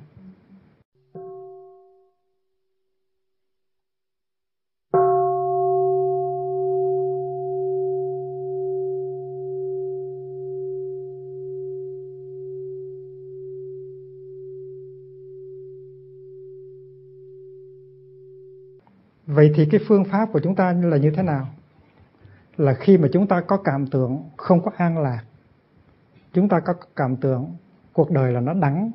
Vậy 19.26 19.52
thì 19.54 19.66
cái 19.70 19.80
phương 19.88 20.04
pháp 20.04 20.28
của 20.32 20.40
chúng 20.40 20.54
ta 20.54 20.72
là 20.72 20.96
như 20.96 21.10
thế 21.16 21.22
nào? 21.22 21.48
Là 22.56 22.74
khi 22.74 22.98
mà 22.98 23.08
chúng 23.12 23.26
ta 23.26 23.40
có 23.40 23.56
cảm 23.56 23.86
tưởng 23.86 24.22
không 24.36 24.62
có 24.64 24.70
an 24.76 24.98
lạc, 24.98 25.22
chúng 26.32 26.48
ta 26.48 26.60
có 26.60 26.74
cảm 26.96 27.16
tưởng 27.16 27.56
cuộc 27.92 28.10
đời 28.10 28.32
là 28.32 28.40
nó 28.40 28.54
đắng, 28.54 28.90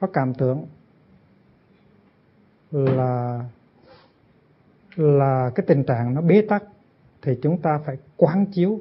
có 0.00 0.06
cảm 0.06 0.34
tưởng 0.34 0.66
là 2.70 3.44
là 4.96 5.50
cái 5.54 5.66
tình 5.66 5.84
trạng 5.84 6.14
nó 6.14 6.20
bế 6.20 6.42
tắc 6.48 6.64
thì 7.22 7.38
chúng 7.42 7.62
ta 7.62 7.78
phải 7.78 7.96
quán 8.16 8.46
chiếu 8.46 8.80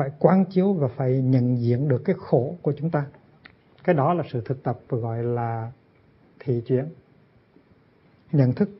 phải 0.00 0.10
quán 0.18 0.44
chiếu 0.44 0.72
và 0.72 0.88
phải 0.88 1.22
nhận 1.22 1.60
diện 1.60 1.88
được 1.88 2.02
cái 2.04 2.16
khổ 2.18 2.56
của 2.62 2.72
chúng 2.78 2.90
ta. 2.90 3.06
Cái 3.84 3.94
đó 3.94 4.14
là 4.14 4.24
sự 4.30 4.42
thực 4.44 4.62
tập 4.62 4.78
gọi 4.88 5.22
là 5.22 5.72
thị 6.38 6.62
chuyển 6.66 6.88
nhận 8.32 8.52
thức. 8.52 8.70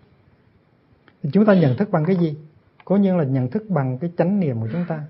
Chúng 1.33 1.47
ta 1.47 1.55
nhận 1.55 1.77
thức 1.77 1.91
bằng 1.91 2.05
cái 2.05 2.17
gì? 2.17 2.39
Cố 2.85 2.97
nhiên 2.97 3.17
là 3.17 3.25
nhận 3.25 3.51
thức 3.51 3.65
bằng 3.69 3.99
cái 3.99 4.13
chánh 4.19 4.41
niệm 4.41 4.61
của 4.61 4.69
chúng 4.73 4.85
ta. 4.89 5.05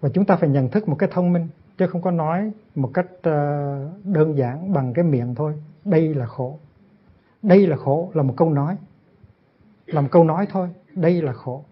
Và 0.00 0.08
chúng 0.14 0.24
ta 0.24 0.36
phải 0.36 0.48
nhận 0.48 0.68
thức 0.68 0.88
một 0.88 0.96
cái 0.98 1.08
thông 1.12 1.32
minh 1.32 1.48
chứ 1.78 1.86
không 1.86 2.02
có 2.02 2.10
nói 2.10 2.52
một 2.74 2.90
cách 2.94 3.06
ờ, 3.22 3.90
đơn 4.04 4.36
giản 4.36 4.72
bằng 4.72 4.92
cái 4.92 5.04
miệng 5.04 5.34
thôi. 5.34 5.54
Đây 5.84 6.14
là 6.14 6.26
khổ. 6.26 6.58
Đây 7.42 7.66
là 7.66 7.76
khổ 7.76 8.10
là 8.14 8.22
một 8.22 8.34
câu 8.36 8.50
nói. 8.50 8.76
Là 9.86 10.00
một 10.00 10.08
câu 10.10 10.24
nói 10.24 10.46
thôi. 10.50 10.68
Đây 10.94 11.22
là 11.22 11.32
khổ. 11.32 11.64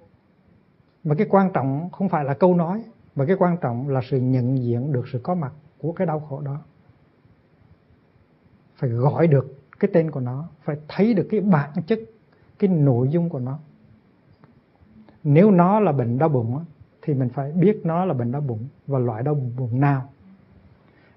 Mà 1.05 1.15
cái 1.15 1.27
quan 1.31 1.53
trọng 1.53 1.91
không 1.93 2.09
phải 2.09 2.25
là 2.25 2.35
câu 2.35 2.55
nói, 2.55 2.85
mà 3.17 3.25
cái 3.27 3.37
quan 3.39 3.57
trọng 3.57 3.89
là 3.89 4.01
sự 4.11 4.21
nhận 4.21 4.59
diện 4.59 4.93
được 4.93 5.09
sự 5.13 5.21
có 5.23 5.35
mặt 5.35 5.53
của 5.79 5.93
cái 5.93 6.07
đau 6.07 6.21
khổ 6.21 6.41
đó. 6.41 6.61
Phải 8.77 8.91
gọi 8.91 9.27
được 9.27 9.59
cái 9.79 9.91
tên 9.95 10.11
của 10.11 10.21
nó, 10.21 10.49
phải 10.63 10.77
thấy 10.89 11.15
được 11.15 11.27
cái 11.31 11.41
bản 11.41 11.71
chất, 11.87 11.99
cái 12.59 12.71
nội 12.71 13.09
dung 13.09 13.29
của 13.29 13.39
nó. 13.39 13.59
Nếu 15.25 15.51
nó 15.51 15.81
là 15.81 15.93
bệnh 15.93 16.19
đau 16.19 16.29
bụng 16.29 16.65
thì 17.07 17.15
mình 17.15 17.29
phải 17.29 17.53
biết 17.53 17.81
nó 17.85 18.05
là 18.05 18.15
bệnh 18.15 18.33
đau 18.33 18.41
bụng 18.41 18.69
và 18.87 18.99
loại 18.99 19.23
đau 19.23 19.35
bụng 19.35 19.81
nào. 19.81 20.09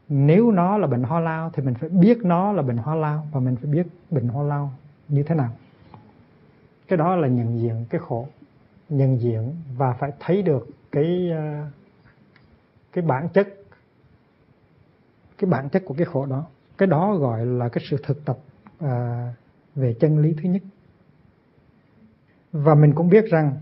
Nếu 0.10 0.52
nó 0.52 0.78
là 0.78 0.88
bệnh 0.88 1.04
ho 1.04 1.20
lao 1.20 1.50
thì 1.54 1.64
mình 1.64 1.74
phải 1.74 1.90
biết 1.90 2.18
nó 2.24 2.52
là 2.52 2.62
bệnh 2.62 2.78
ho 2.78 2.96
lao 2.96 3.28
và 3.32 3.40
mình 3.40 3.56
phải 3.56 3.72
biết 3.72 3.88
bệnh 4.10 4.28
ho 4.28 4.44
lao 4.44 4.74
như 5.08 5.24
thế 5.24 5.36
nào. 5.36 5.52
Cái 6.88 6.98
đó 6.98 7.16
là 7.16 7.28
nhận 7.28 7.60
diện 7.60 7.86
cái 7.90 8.02
khổ 8.02 8.28
nhận 8.90 9.22
diện 9.22 9.56
và 9.78 9.94
phải 9.94 10.12
thấy 10.20 10.42
được 10.42 10.68
cái 10.92 11.30
ờ, 11.32 11.66
cái 12.94 13.04
bản 13.06 13.30
chất 13.30 13.48
cái 15.38 15.50
bản 15.50 15.70
chất 15.70 15.84
của 15.86 15.94
cái 15.94 16.06
khổ 16.06 16.26
đó. 16.26 16.46
Cái 16.78 16.88
đó 16.88 17.16
gọi 17.16 17.46
là 17.46 17.70
cái 17.70 17.84
sự 17.90 17.98
thực 18.04 18.26
tập 18.26 18.38
à, 18.80 19.34
về 19.76 19.96
chân 20.00 20.20
lý 20.20 20.34
thứ 20.34 20.50
nhất. 20.50 20.62
Và 22.52 22.76
mình 22.76 22.94
cũng 22.96 23.10
biết 23.10 23.26
rằng 23.26 23.56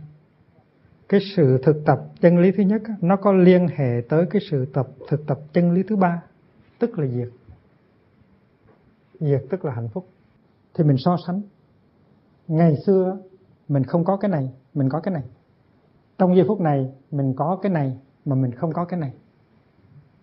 cái 1.10 1.20
sự 1.36 1.58
thực 1.64 1.86
tập 1.86 1.99
chân 2.22 2.39
lý 2.39 2.51
thứ 2.51 2.64
nhất 2.64 2.82
nó 3.01 3.16
có 3.16 3.32
liên 3.32 3.68
hệ 3.68 4.01
tới 4.10 4.26
cái 4.30 4.41
sự 4.51 4.66
tập, 4.74 4.88
thực 5.10 5.28
tập 5.28 5.39
chân 5.53 5.72
lý 5.72 5.84
thứ 5.84 5.95
ba, 5.95 6.24
tức 6.80 6.99
là 6.99 7.08
diệt. 7.08 7.30
Diệt 9.20 9.41
tức 9.49 9.66
là 9.66 9.74
hạnh 9.74 9.89
phúc. 9.93 10.08
Thì 10.74 10.84
mình 10.84 10.97
so 10.97 11.18
sánh. 11.28 11.41
Ngày 12.47 12.76
xưa 12.86 13.18
mình 13.68 13.84
không 13.84 14.05
có 14.05 14.18
cái 14.18 14.32
này, 14.32 14.49
mình 14.74 14.89
có 14.89 14.99
cái 14.99 15.14
này. 15.14 15.24
Trong 16.18 16.36
giây 16.36 16.45
phút 16.47 16.62
này, 16.62 16.91
mình 17.12 17.34
có 17.38 17.60
cái 17.62 17.72
này 17.72 17.97
mà 18.26 18.36
mình 18.36 18.51
không 18.51 18.74
có 18.74 18.86
cái 18.86 18.99
này. 18.99 19.14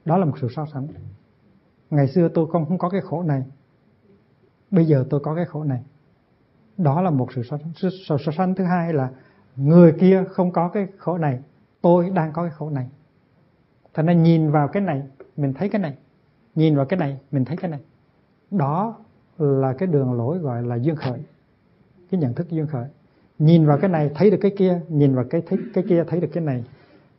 Đó 0.04 0.18
là 0.18 0.24
một 0.24 0.38
sự 0.40 0.48
so 0.56 0.66
sánh. 0.72 0.86
Ngày 1.90 2.08
xưa 2.08 2.28
tôi 2.34 2.46
không 2.52 2.66
không 2.66 2.78
có 2.78 2.88
cái 2.88 3.00
khổ 3.00 3.22
này. 3.22 3.42
Bây 4.70 4.84
giờ 4.84 5.04
tôi 5.10 5.20
có 5.20 5.34
cái 5.34 5.44
khổ 5.44 5.64
này. 5.64 5.82
Đó 6.78 7.02
là 7.02 7.10
một 7.10 7.32
sự 7.34 7.42
so 7.42 7.58
sánh. 7.58 7.90
Sự 7.90 8.16
so 8.18 8.32
sánh 8.36 8.54
thứ 8.54 8.64
hai 8.64 8.92
là 8.92 9.10
người 9.56 9.92
kia 10.00 10.24
không 10.30 10.52
có 10.52 10.68
cái 10.68 10.86
khổ 10.98 11.18
này, 11.18 11.38
tôi 11.82 12.10
đang 12.10 12.32
có 12.32 12.42
cái 12.42 12.50
khổ 12.50 12.70
này. 12.70 12.88
Thành 13.94 14.06
ra 14.06 14.12
nhìn 14.12 14.50
vào 14.50 14.68
cái 14.68 14.82
này, 14.82 15.02
mình 15.36 15.54
thấy 15.54 15.68
cái 15.68 15.80
này. 15.80 15.96
Nhìn 16.54 16.76
vào 16.76 16.86
cái 16.86 16.98
này, 16.98 17.18
mình 17.30 17.44
thấy 17.44 17.56
cái 17.56 17.70
này. 17.70 17.80
Đó 18.50 18.96
là 19.38 19.72
cái 19.72 19.86
đường 19.86 20.12
lối 20.12 20.38
gọi 20.38 20.62
là 20.62 20.76
duyên 20.76 20.96
khởi, 20.96 21.20
cái 22.10 22.20
nhận 22.20 22.34
thức 22.34 22.50
duyên 22.50 22.66
khởi. 22.66 22.88
Nhìn 23.38 23.66
vào 23.66 23.78
cái 23.78 23.90
này, 23.90 24.10
thấy 24.14 24.30
được 24.30 24.38
cái 24.40 24.54
kia. 24.58 24.80
Nhìn 24.88 25.14
vào 25.14 25.24
cái 25.30 25.42
thấy 25.46 25.58
cái 25.74 25.84
kia, 25.88 26.04
thấy 26.04 26.20
được 26.20 26.30
cái 26.32 26.44
này. 26.44 26.64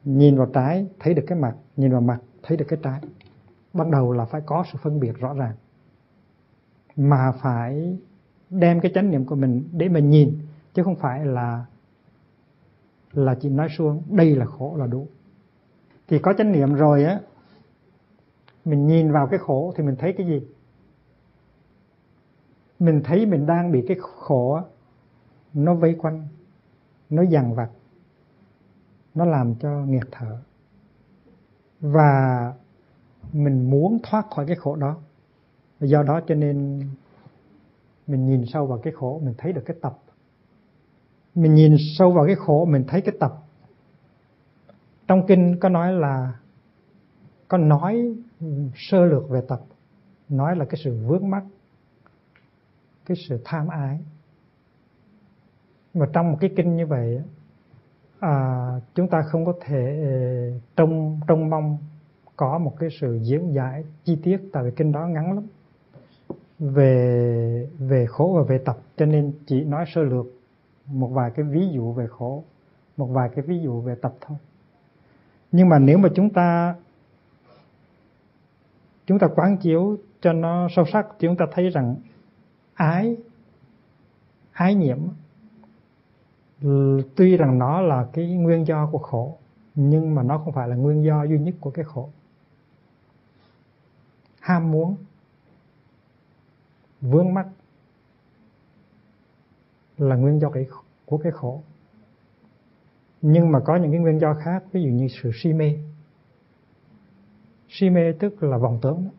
Nhìn 0.04 0.38
vào 0.38 0.48
trái, 0.54 0.88
thấy 1.00 1.14
được 1.14 1.24
cái 1.28 1.40
mặt. 1.40 1.56
Nhìn 1.78 1.92
vào 1.92 2.02
mặt, 2.02 2.20
thấy 2.44 2.58
được 2.58 2.66
cái 2.68 2.80
trái. 2.84 3.00
Bắt 3.74 3.88
đầu 3.90 4.12
là 4.12 4.26
phải 4.26 4.42
có 4.42 4.64
sự 4.72 4.80
phân 4.82 5.00
biệt 5.00 5.20
rõ 5.20 5.34
ràng. 5.34 5.56
Mà 6.96 7.32
phải 7.32 7.98
đem 8.50 8.80
cái 8.80 8.92
chánh 8.96 9.12
niệm 9.12 9.26
của 9.26 9.36
mình 9.36 9.64
để 9.72 9.90
mà 9.90 10.00
nhìn, 10.00 10.40
chứ 10.74 10.84
không 10.84 10.96
phải 10.96 11.26
là 11.26 11.66
là 13.16 13.36
chỉ 13.42 13.50
nói 13.50 13.68
xuống, 13.78 14.04
đây 14.10 14.36
là 14.36 14.46
khổ 14.46 14.76
là 14.78 14.88
đủ. 14.88 15.08
Thì 16.08 16.20
có 16.20 16.34
chánh 16.38 16.52
niệm 16.52 16.74
rồi 16.74 17.04
á, 17.04 17.20
mình 18.66 18.88
nhìn 18.88 19.12
vào 19.12 19.28
cái 19.28 19.40
khổ 19.40 19.74
thì 19.76 19.84
mình 19.84 19.96
thấy 20.00 20.14
cái 20.18 20.28
gì? 20.28 20.48
Mình 22.80 23.02
thấy 23.04 23.26
mình 23.26 23.46
đang 23.46 23.72
bị 23.72 23.86
cái 23.88 23.98
khổ 24.00 24.60
nó 25.54 25.76
vây 25.76 25.96
quanh, 25.96 26.28
nó 27.10 27.22
dằn 27.22 27.56
vặt, 27.56 27.70
nó 29.14 29.26
làm 29.26 29.56
cho 29.56 29.70
nghiệt 29.70 30.06
thở. 30.12 30.38
Và 31.80 32.54
mình 33.34 33.70
muốn 33.70 34.00
thoát 34.04 34.26
khỏi 34.36 34.46
cái 34.48 34.56
khổ 34.56 34.76
đó. 34.76 34.98
Do 35.80 36.04
đó 36.04 36.22
cho 36.28 36.36
nên 36.36 36.80
mình 38.08 38.26
nhìn 38.26 38.46
sâu 38.46 38.68
vào 38.68 38.78
cái 38.78 38.94
khổ, 38.94 39.20
mình 39.24 39.34
thấy 39.38 39.54
được 39.54 39.64
cái 39.66 39.78
tập 39.82 39.98
mình 41.36 41.54
nhìn 41.54 41.76
sâu 41.98 42.12
vào 42.12 42.26
cái 42.26 42.36
khổ 42.36 42.66
mình 42.66 42.84
thấy 42.88 43.02
cái 43.02 43.16
tập. 43.20 43.34
Trong 45.08 45.28
kinh 45.28 45.60
có 45.60 45.70
nói 45.70 45.94
là 45.94 46.34
có 47.48 47.58
nói 47.58 48.16
sơ 48.76 49.06
lược 49.06 49.30
về 49.30 49.42
tập 49.48 49.60
nói 50.30 50.56
là 50.56 50.66
cái 50.66 50.82
sự 50.84 50.98
vướng 51.08 51.30
mắc 51.30 51.44
cái 53.06 53.18
sự 53.30 53.42
tham 53.46 53.68
ái. 53.68 54.00
Mà 55.94 56.06
trong 56.14 56.32
một 56.32 56.38
cái 56.42 56.50
kinh 56.56 56.76
như 56.76 56.88
vậy 56.88 57.22
à, 58.20 58.66
chúng 58.96 59.08
ta 59.08 59.22
không 59.32 59.46
có 59.46 59.54
thể 59.66 60.02
ờ, 60.04 60.60
trông 60.76 61.20
trông 61.28 61.50
mong 61.50 61.78
có 62.36 62.58
một 62.58 62.74
cái 62.80 62.90
sự 63.02 63.20
diễn 63.22 63.54
giải 63.54 63.84
chi 64.04 64.18
tiết 64.24 64.38
tại 64.54 64.64
vì 64.64 64.72
kinh 64.76 64.92
đó 64.92 65.08
ngắn 65.08 65.34
lắm. 65.34 65.48
Về 66.60 67.70
về 67.80 68.06
khổ 68.10 68.34
và 68.38 68.44
về 68.44 68.58
tập 68.66 68.78
cho 68.98 69.06
nên 69.06 69.34
chỉ 69.46 69.64
nói 69.64 69.86
sơ 69.96 70.02
lược 70.02 70.26
một 70.88 71.08
vài 71.08 71.32
cái 71.32 71.46
ví 71.46 71.70
dụ 71.74 71.94
về 71.94 72.08
khổ, 72.08 72.44
một 72.98 73.06
vài 73.06 73.30
cái 73.36 73.46
ví 73.48 73.60
dụ 73.60 73.82
về 73.82 73.96
tập 73.96 74.14
thôi 74.22 74.38
nhưng 75.52 75.70
mà 75.70 75.80
nếu 75.80 75.98
mà 75.98 76.10
chúng 76.16 76.30
ta 76.30 76.76
chúng 79.06 79.20
ta 79.20 79.28
quán 79.36 79.58
chiếu 79.58 79.98
cho 80.22 80.34
nó 80.34 80.68
sâu 80.76 80.86
sắc, 80.86 81.08
thì 81.20 81.28
chúng 81.28 81.38
ta 81.38 81.46
thấy 81.52 81.70
rằng 81.70 81.96
ái 82.74 83.18
ái 84.52 84.76
nhiễm 84.76 84.98
tuy 87.16 87.38
rằng 87.38 87.60
nó 87.60 87.82
là 87.82 88.08
cái 88.14 88.36
nguyên 88.36 88.68
do 88.68 88.90
của 88.92 88.98
khổ, 88.98 89.38
nhưng 89.76 90.16
mà 90.16 90.24
nó 90.24 90.38
không 90.38 90.54
phải 90.54 90.68
là 90.68 90.76
nguyên 90.76 91.04
do 91.04 91.24
duy 91.24 91.40
nhất 91.40 91.56
của 91.60 91.72
cái 91.72 91.86
khổ. 91.86 92.10
Ham 94.40 94.72
muốn, 94.72 94.96
vướng 97.02 97.34
mắc 97.34 97.48
là 99.98 100.16
nguyên 100.16 100.40
do 100.40 100.50
cái 100.50 100.68
của 101.06 101.18
cái 101.18 101.32
khổ. 101.32 101.62
Nhưng 103.22 103.52
mà 103.52 103.60
có 103.60 103.76
những 103.76 103.92
cái 103.92 104.00
nguyên 104.00 104.20
do 104.20 104.34
khác, 104.34 104.64
ví 104.72 104.84
dụ 104.84 104.90
như 104.90 105.08
sự 105.08 105.32
si 105.34 105.54
mê. 105.54 105.78
Si 107.70 107.90
mê 107.90 108.12
tức 108.20 108.44
là 108.44 108.58
vọng 108.58 108.80
tưởng, 108.82 109.10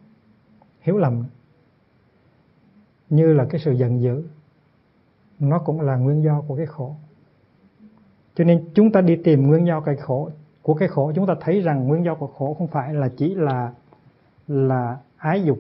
hiểu 0.80 0.96
lầm. 0.96 1.24
Như 3.10 3.32
là 3.32 3.46
cái 3.50 3.60
sự 3.64 3.72
giận 3.72 4.02
dữ, 4.02 4.24
nó 5.38 5.58
cũng 5.58 5.80
là 5.80 5.96
nguyên 5.96 6.22
do 6.22 6.42
của 6.48 6.56
cái 6.56 6.66
khổ. 6.66 6.96
Cho 8.34 8.44
nên 8.44 8.68
chúng 8.74 8.92
ta 8.92 9.00
đi 9.00 9.16
tìm 9.24 9.46
nguyên 9.46 9.66
do 9.66 9.80
cái 9.80 9.96
khổ, 9.96 10.30
của 10.62 10.74
cái 10.74 10.88
khổ, 10.88 11.12
chúng 11.14 11.26
ta 11.26 11.34
thấy 11.40 11.60
rằng 11.60 11.86
nguyên 11.86 12.04
do 12.04 12.14
của 12.14 12.26
khổ 12.26 12.54
không 12.54 12.66
phải 12.66 12.94
là 12.94 13.08
chỉ 13.16 13.34
là 13.34 13.72
là 14.48 14.98
ái 15.16 15.44
dục, 15.44 15.58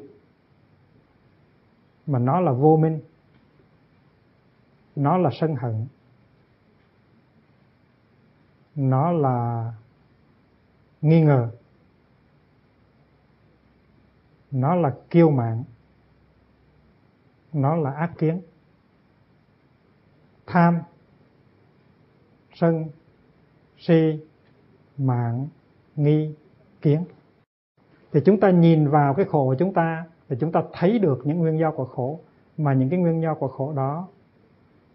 mà 2.06 2.18
nó 2.18 2.40
là 2.40 2.52
vô 2.52 2.76
minh 2.76 3.00
nó 4.96 5.16
là 5.16 5.30
sân 5.40 5.54
hận. 5.54 5.86
Nó 8.74 9.12
là 9.12 9.72
nghi 11.00 11.20
ngờ. 11.20 11.50
Nó 14.50 14.74
là 14.74 14.94
kiêu 15.10 15.30
mạn. 15.30 15.64
Nó 17.52 17.76
là 17.76 17.92
ác 17.92 18.12
kiến. 18.18 18.40
Tham, 20.46 20.78
sân, 22.54 22.88
si 23.78 24.20
mạng 24.98 25.48
nghi, 25.96 26.34
kiến. 26.80 27.04
Thì 28.12 28.20
chúng 28.24 28.40
ta 28.40 28.50
nhìn 28.50 28.88
vào 28.88 29.14
cái 29.14 29.26
khổ 29.26 29.44
của 29.44 29.56
chúng 29.58 29.74
ta, 29.74 30.04
thì 30.28 30.36
chúng 30.40 30.52
ta 30.52 30.62
thấy 30.72 30.98
được 30.98 31.22
những 31.24 31.38
nguyên 31.38 31.58
do 31.58 31.70
của 31.70 31.84
khổ. 31.84 32.20
Mà 32.56 32.72
những 32.72 32.90
cái 32.90 32.98
nguyên 32.98 33.22
do 33.22 33.34
của 33.34 33.48
khổ 33.48 33.72
đó 33.72 34.08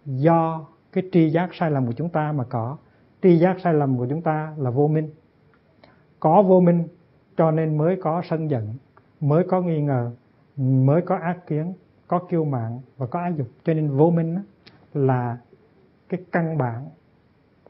do 0.06 0.68
cái 0.92 1.04
tri 1.12 1.30
giác 1.30 1.50
sai 1.54 1.72
lầm 1.72 1.86
của 1.86 1.94
chúng 1.94 2.10
ta 2.10 2.32
mà 2.32 2.44
có. 2.44 2.78
Tri 3.22 3.38
giác 3.38 3.58
sai 3.64 3.74
lầm 3.74 3.98
của 3.98 4.08
chúng 4.10 4.22
ta 4.22 4.54
là 4.58 4.70
vô 4.70 4.88
minh. 4.88 5.10
Có 6.20 6.42
vô 6.42 6.60
minh, 6.60 6.88
cho 7.38 7.52
nên 7.52 7.78
mới 7.78 7.96
có 8.02 8.22
sân 8.30 8.50
giận, 8.50 8.76
mới 9.20 9.44
có 9.50 9.62
nghi 9.62 9.82
ngờ, 9.82 10.12
mới 10.58 11.02
có 11.02 11.16
ác 11.16 11.48
kiến, 11.48 11.74
có 12.08 12.20
kiêu 12.30 12.46
mạn 12.46 12.80
và 12.98 13.08
có 13.08 13.20
ái 13.20 13.34
dục. 13.38 13.48
Cho 13.64 13.74
nên 13.74 13.90
vô 13.90 14.10
minh 14.10 14.38
là 14.94 15.38
cái 16.10 16.26
căn 16.32 16.58
bản 16.58 16.90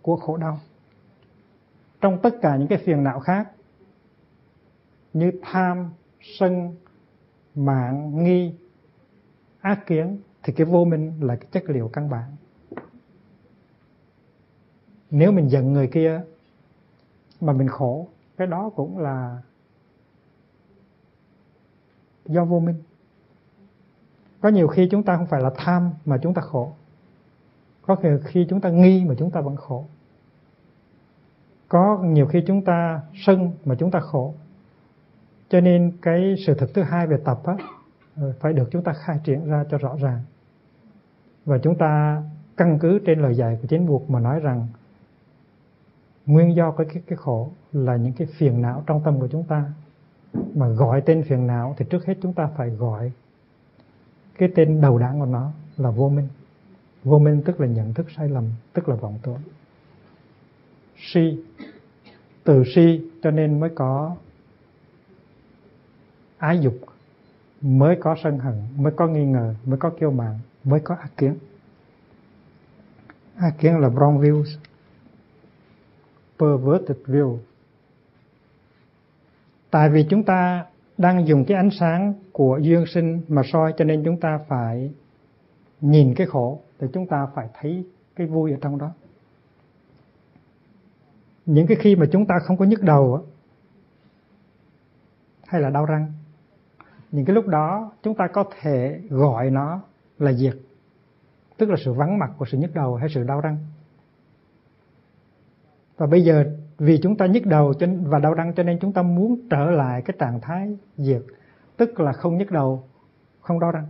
của 0.02 0.16
khổ 0.16 0.38
đau. 0.38 0.60
Trong 2.02 2.20
tất 2.22 2.36
cả 2.42 2.56
những 2.56 2.68
cái 2.68 2.78
phiền 2.78 3.04
não 3.04 3.20
khác, 3.20 3.52
như 5.14 5.32
tham, 5.42 5.90
sân 6.22 6.76
mạng 7.56 8.24
nghi, 8.24 8.54
ác 9.62 9.86
kiến 9.86 10.18
thì 10.44 10.54
cái 10.54 10.66
vô 10.66 10.86
minh 10.86 11.14
là 11.22 11.36
cái 11.36 11.48
chất 11.52 11.64
liệu 11.68 11.89
căn 11.94 12.10
bản. 12.10 12.36
Nếu 15.12 15.32
mình 15.32 15.50
giận 15.50 15.74
người 15.74 15.88
kia 15.88 16.22
mà 17.42 17.54
mình 17.54 17.68
khổ 17.68 18.08
cái 18.38 18.48
đó 18.48 18.70
cũng 18.76 19.00
là 19.00 19.42
do 22.26 22.46
vô 22.46 22.60
minh. 22.60 22.84
Có 24.42 24.50
nhiều 24.50 24.68
khi 24.68 24.88
chúng 24.92 25.04
ta 25.04 25.18
không 25.18 25.28
phải 25.28 25.42
là 25.42 25.52
tham 25.56 25.92
mà 26.06 26.18
chúng 26.22 26.34
ta 26.34 26.42
khổ. 26.42 26.74
Có 27.82 27.96
khi 28.24 28.46
chúng 28.50 28.62
ta 28.62 28.70
nghi 28.70 29.06
mà 29.06 29.16
chúng 29.18 29.32
ta 29.32 29.42
vẫn 29.42 29.56
khổ. 29.56 29.86
Có 31.70 32.00
nhiều 32.04 32.28
khi 32.28 32.44
chúng 32.48 32.66
ta 32.66 33.02
sân 33.14 33.52
mà 33.66 33.76
chúng 33.80 33.92
ta 33.92 34.00
khổ. 34.00 34.34
Cho 35.50 35.62
nên 35.62 35.98
cái 36.02 36.36
sự 36.46 36.54
thật 36.54 36.68
thứ 36.74 36.84
hai 36.84 37.08
về 37.08 37.18
tập 37.26 37.42
á, 37.46 37.58
ờ, 38.16 38.34
phải 38.39 38.54
được 38.54 38.70
chúng 38.72 38.84
ta 38.84 38.94
khai 38.94 39.20
triển 39.24 39.50
ra 39.50 39.66
cho 39.70 39.78
rõ 39.78 39.96
ràng 40.02 40.22
và 41.52 41.58
chúng 41.58 41.78
ta 41.78 42.24
căn 42.58 42.80
cứ 42.82 42.99
trên 43.06 43.20
lời 43.20 43.36
dạy 43.36 43.58
của 43.62 43.68
chính 43.68 43.86
buộc 43.86 44.10
mà 44.10 44.20
nói 44.20 44.39
rằng 44.39 44.68
nguyên 46.26 46.56
do 46.56 46.72
của 46.72 46.84
cái, 46.93 47.04
cái 47.08 47.18
khổ 47.18 47.52
là 47.72 47.95
những 47.95 48.14
cái 48.14 48.28
phiền 48.38 48.62
não 48.62 48.84
trong 48.88 49.02
tâm 49.04 49.20
của 49.20 49.28
chúng 49.28 49.43
ta. 49.43 49.66
Mà 50.56 50.68
gọi 50.68 51.02
tên 51.02 51.24
phiền 51.24 51.47
não 51.47 51.76
thì 51.78 51.86
trước 51.89 52.06
hết 52.06 52.14
chúng 52.22 52.34
ta 52.34 52.49
phải 52.58 52.70
gọi 52.70 53.12
cái 54.38 54.49
tên 54.56 54.82
đầu 54.82 54.97
đảng 54.97 55.20
của 55.20 55.26
nó 55.26 55.52
là 55.78 55.91
vô 55.91 56.10
minh. 56.10 56.28
Vô 57.04 57.20
minh 57.20 57.41
tức 57.45 57.62
là 57.62 57.68
nhận 57.68 57.93
thức 57.93 58.06
sai 58.18 58.30
lầm 58.30 58.45
tức 58.74 58.89
là 58.89 58.95
vọng 58.95 59.20
tưởng. 59.24 59.41
Si 60.97 61.43
từ 62.43 62.64
si 62.76 63.10
cho 63.24 63.32
nên 63.32 63.60
mới 63.60 63.70
có 63.76 64.16
ái 66.38 66.60
dục 66.60 66.76
mới 67.62 67.95
có 68.02 68.16
sân 68.24 68.39
hận 68.39 68.56
mới 68.78 68.93
có 68.95 69.08
nghi 69.08 69.26
ngờ 69.26 69.56
mới 69.66 69.78
có 69.78 69.89
kiêu 69.89 70.12
mạn 70.12 70.39
mới 70.64 70.80
có 70.80 70.95
ác 70.95 71.12
kiến. 71.18 71.38
Ác 73.36 73.53
kiến 73.59 73.78
là 73.78 73.89
wrong 73.89 74.20
views, 74.20 74.57
perverted 76.39 76.97
view. 77.05 77.38
Tại 79.72 79.89
vì 79.89 80.05
chúng 80.09 80.24
ta 80.24 80.66
đang 80.97 81.28
dùng 81.28 81.45
cái 81.45 81.57
ánh 81.57 81.70
sáng 81.80 82.14
của 82.32 82.59
duyên 82.62 82.86
sinh 82.93 83.22
mà 83.28 83.41
soi 83.45 83.74
cho 83.78 83.86
nên 83.86 84.03
chúng 84.05 84.20
ta 84.20 84.39
phải 84.47 84.93
nhìn 85.82 86.14
cái 86.16 86.28
khổ 86.28 86.62
thì 86.80 86.88
chúng 86.93 87.07
ta 87.07 87.28
phải 87.36 87.47
thấy 87.59 87.86
cái 88.16 88.28
vui 88.28 88.51
ở 88.51 88.57
trong 88.62 88.78
đó. 88.78 88.91
Những 91.45 91.68
cái 91.68 91.78
khi 91.80 91.95
mà 91.95 92.05
chúng 92.12 92.26
ta 92.26 92.36
không 92.43 92.57
có 92.57 92.66
nhức 92.66 92.82
đầu 92.82 93.26
hay 95.47 95.62
là 95.62 95.70
đau 95.70 95.86
răng, 95.86 96.14
những 97.12 97.26
cái 97.26 97.36
lúc 97.36 97.47
đó 97.47 97.91
chúng 98.03 98.16
ta 98.16 98.28
có 98.34 98.43
thể 98.62 99.01
gọi 99.09 99.49
nó 99.49 99.82
là 100.22 100.34
diệt. 100.34 100.56
Tức 101.58 101.70
là 101.70 101.76
sự 101.86 101.94
vắng 101.94 102.20
mặt 102.20 102.32
của 102.38 102.46
sự 102.46 102.58
nhức 102.58 102.74
đầu 102.74 102.96
hay 102.96 103.10
sự 103.14 103.24
đau 103.24 103.42
răng. 103.42 103.58
Và 105.98 106.08
bây 106.08 106.24
giờ, 106.24 106.46
vì 106.78 107.00
chúng 107.04 107.18
ta 107.18 107.26
nhức 107.26 107.46
đầu 107.46 107.74
và 108.04 108.20
đau 108.20 108.34
răng 108.34 108.54
cho 108.56 108.64
nên 108.64 108.80
chúng 108.80 108.94
ta 108.94 109.02
muốn 109.02 109.40
trở 109.50 109.72
lại 109.72 110.02
cái 110.02 110.16
trạng 110.20 110.40
thái 110.42 110.78
diệt. 110.98 111.22
Tức 111.78 112.00
là 112.00 112.14
không 112.14 112.38
nhức 112.38 112.52
đầu, 112.52 112.84
không 113.42 113.60
đau 113.60 113.72
răng. 113.72 113.88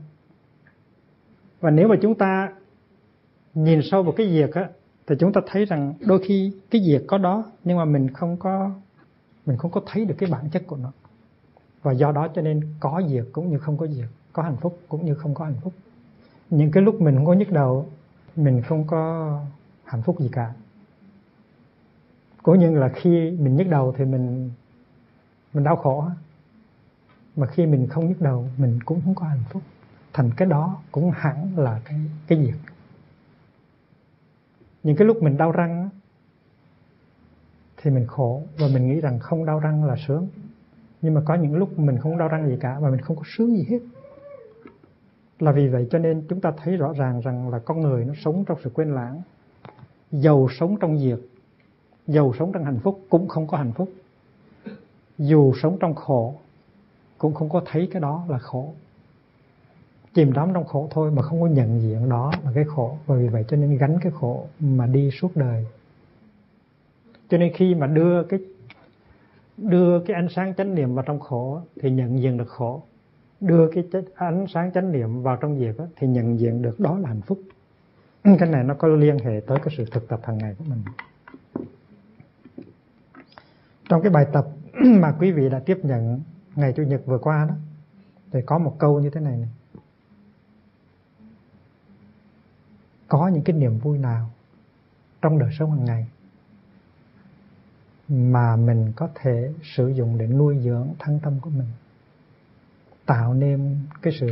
Và 1.59 1.69
nếu 1.69 1.87
mà 1.87 1.95
chúng 2.01 2.15
ta 2.15 2.53
nhìn 3.53 3.79
sâu 3.83 4.03
vào 4.03 4.13
cái 4.17 4.31
diệt 4.31 4.49
á, 4.53 4.69
thì 5.07 5.15
chúng 5.19 5.33
ta 5.33 5.41
thấy 5.47 5.65
rằng 5.65 5.93
đôi 6.07 6.23
khi 6.25 6.53
cái 6.71 6.81
diệt 6.83 7.03
có 7.07 7.17
đó, 7.17 7.43
nhưng 7.63 7.77
mà 7.77 7.85
mình 7.85 8.09
không 8.13 8.37
có, 8.37 8.71
mình 9.45 9.57
không 9.57 9.71
có 9.71 9.81
thấy 9.85 10.05
được 10.05 10.15
cái 10.17 10.29
bản 10.31 10.49
chất 10.49 10.63
của 10.67 10.77
nó. 10.77 10.91
Và 11.81 11.91
do 11.91 12.11
đó 12.11 12.27
cho 12.35 12.41
nên 12.41 12.61
có 12.79 13.01
diệt 13.07 13.25
cũng 13.31 13.49
như 13.49 13.57
không 13.57 13.77
có 13.77 13.87
diệt, 13.87 14.07
có 14.33 14.43
hạnh 14.43 14.57
phúc 14.57 14.79
cũng 14.89 15.05
như 15.05 15.15
không 15.15 15.33
có 15.33 15.45
hạnh 15.45 15.59
phúc 15.61 15.73
những 16.51 16.71
cái 16.71 16.83
lúc 16.83 17.01
mình 17.01 17.15
không 17.15 17.25
có 17.25 17.33
nhức 17.33 17.51
đầu, 17.51 17.89
mình 18.35 18.61
không 18.61 18.87
có 18.87 19.33
hạnh 19.83 20.01
phúc 20.01 20.19
gì 20.19 20.29
cả. 20.31 20.53
Cũng 22.43 22.59
như 22.59 22.75
là 22.75 22.89
khi 22.89 23.31
mình 23.31 23.55
nhức 23.55 23.67
đầu 23.67 23.93
thì 23.97 24.05
mình 24.05 24.51
mình 25.53 25.63
đau 25.63 25.75
khổ. 25.75 26.05
Mà 27.35 27.47
khi 27.47 27.65
mình 27.65 27.87
không 27.87 28.07
nhức 28.09 28.21
đầu, 28.21 28.47
mình 28.57 28.79
cũng 28.85 29.01
không 29.05 29.15
có 29.15 29.25
hạnh 29.25 29.43
phúc. 29.49 29.61
Thành 30.13 30.31
cái 30.37 30.47
đó 30.47 30.81
cũng 30.91 31.11
hẳn 31.11 31.57
là 31.57 31.81
cái 31.85 31.99
cái 32.27 32.37
việc. 32.37 32.55
những 34.83 34.95
cái 34.95 35.07
lúc 35.07 35.23
mình 35.23 35.37
đau 35.37 35.51
răng 35.51 35.89
thì 37.77 37.91
mình 37.91 38.07
khổ 38.07 38.43
và 38.59 38.67
mình 38.73 38.87
nghĩ 38.87 39.01
rằng 39.01 39.19
không 39.19 39.45
đau 39.45 39.59
răng 39.59 39.83
là 39.83 39.95
sướng. 40.07 40.27
Nhưng 41.01 41.13
mà 41.13 41.21
có 41.25 41.35
những 41.35 41.55
lúc 41.55 41.79
mình 41.79 41.97
không 41.97 42.17
đau 42.17 42.27
răng 42.27 42.47
gì 42.47 42.57
cả 42.59 42.79
và 42.79 42.89
mình 42.89 43.01
không 43.01 43.15
có 43.15 43.23
sướng 43.25 43.55
gì 43.55 43.65
hết 43.69 43.79
là 45.41 45.51
vì 45.51 45.67
vậy 45.67 45.87
cho 45.91 45.99
nên 45.99 46.23
chúng 46.29 46.41
ta 46.41 46.51
thấy 46.57 46.77
rõ 46.77 46.93
ràng 46.93 47.21
rằng 47.21 47.49
là 47.49 47.59
con 47.59 47.81
người 47.81 48.05
nó 48.05 48.13
sống 48.13 48.45
trong 48.47 48.57
sự 48.63 48.69
quên 48.69 48.95
lãng. 48.95 49.21
Giàu 50.11 50.47
sống 50.59 50.77
trong 50.79 50.99
diệt, 50.99 51.19
giàu 52.07 52.33
sống 52.39 52.51
trong 52.51 52.63
hạnh 52.63 52.79
phúc 52.83 53.01
cũng 53.09 53.27
không 53.27 53.47
có 53.47 53.57
hạnh 53.57 53.71
phúc. 53.71 53.89
Dù 55.17 55.53
sống 55.61 55.77
trong 55.79 55.95
khổ, 55.95 56.35
cũng 57.17 57.33
không 57.33 57.49
có 57.49 57.61
thấy 57.65 57.89
cái 57.91 58.01
đó 58.01 58.25
là 58.29 58.39
khổ. 58.39 58.73
Chìm 60.13 60.33
đắm 60.33 60.51
trong 60.53 60.65
khổ 60.65 60.87
thôi 60.91 61.11
mà 61.11 61.21
không 61.21 61.41
có 61.41 61.47
nhận 61.47 61.81
diện 61.81 62.09
đó 62.09 62.31
là 62.43 62.51
cái 62.55 62.63
khổ. 62.63 62.97
Và 63.05 63.15
vì 63.15 63.27
vậy 63.27 63.45
cho 63.47 63.57
nên 63.57 63.77
gánh 63.77 63.97
cái 64.01 64.11
khổ 64.11 64.47
mà 64.59 64.85
đi 64.85 65.11
suốt 65.11 65.35
đời. 65.35 65.65
Cho 67.29 67.37
nên 67.37 67.53
khi 67.53 67.75
mà 67.75 67.87
đưa 67.87 68.23
cái 68.23 68.39
đưa 69.57 69.99
cái 69.99 70.15
ánh 70.15 70.27
sáng 70.29 70.53
chánh 70.55 70.75
niệm 70.75 70.95
vào 70.95 71.05
trong 71.07 71.19
khổ 71.19 71.61
thì 71.81 71.91
nhận 71.91 72.19
diện 72.19 72.37
được 72.37 72.47
khổ 72.47 72.81
đưa 73.41 73.69
cái 73.71 73.83
ánh 74.15 74.45
sáng 74.53 74.71
chánh 74.71 74.91
niệm 74.91 75.21
vào 75.21 75.37
trong 75.37 75.59
diệt 75.59 75.75
thì 75.95 76.07
nhận 76.07 76.39
diện 76.39 76.61
được 76.61 76.79
đó 76.79 76.97
là 76.97 77.07
hạnh 77.07 77.21
phúc. 77.21 77.41
Ừ, 78.23 78.31
cái 78.39 78.49
này 78.49 78.63
nó 78.63 78.73
có 78.73 78.87
liên 78.87 79.17
hệ 79.19 79.41
tới 79.47 79.57
cái 79.63 79.75
sự 79.77 79.85
thực 79.91 80.07
tập 80.07 80.19
hàng 80.23 80.37
ngày 80.37 80.55
của 80.57 80.65
mình. 80.67 80.83
Trong 83.89 84.01
cái 84.01 84.11
bài 84.11 84.25
tập 84.33 84.47
mà 84.75 85.15
quý 85.19 85.31
vị 85.31 85.49
đã 85.49 85.59
tiếp 85.59 85.77
nhận 85.83 86.21
ngày 86.55 86.73
chủ 86.75 86.83
nhật 86.83 87.01
vừa 87.05 87.17
qua 87.17 87.45
đó, 87.49 87.55
thì 88.31 88.39
có 88.45 88.57
một 88.57 88.75
câu 88.79 88.99
như 88.99 89.09
thế 89.09 89.21
này 89.21 89.37
này. 89.37 89.49
Có 93.07 93.27
những 93.27 93.43
cái 93.43 93.55
niềm 93.55 93.77
vui 93.77 93.97
nào 93.97 94.29
trong 95.21 95.39
đời 95.39 95.49
sống 95.59 95.71
hàng 95.71 95.85
ngày 95.85 96.07
mà 98.07 98.55
mình 98.55 98.91
có 98.95 99.09
thể 99.15 99.53
sử 99.63 99.87
dụng 99.87 100.17
để 100.17 100.27
nuôi 100.27 100.59
dưỡng 100.63 100.93
thân 100.99 101.19
tâm 101.23 101.39
của 101.41 101.49
mình? 101.49 101.67
Tạo 103.11 103.33
nên 103.33 103.79
cái 104.01 104.13
sự 104.19 104.27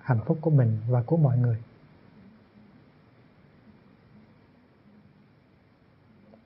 hạnh 0.00 0.20
phúc 0.26 0.38
của 0.40 0.50
mình 0.50 0.78
và 0.88 1.02
của 1.02 1.16
mọi 1.16 1.38
người. 1.38 1.56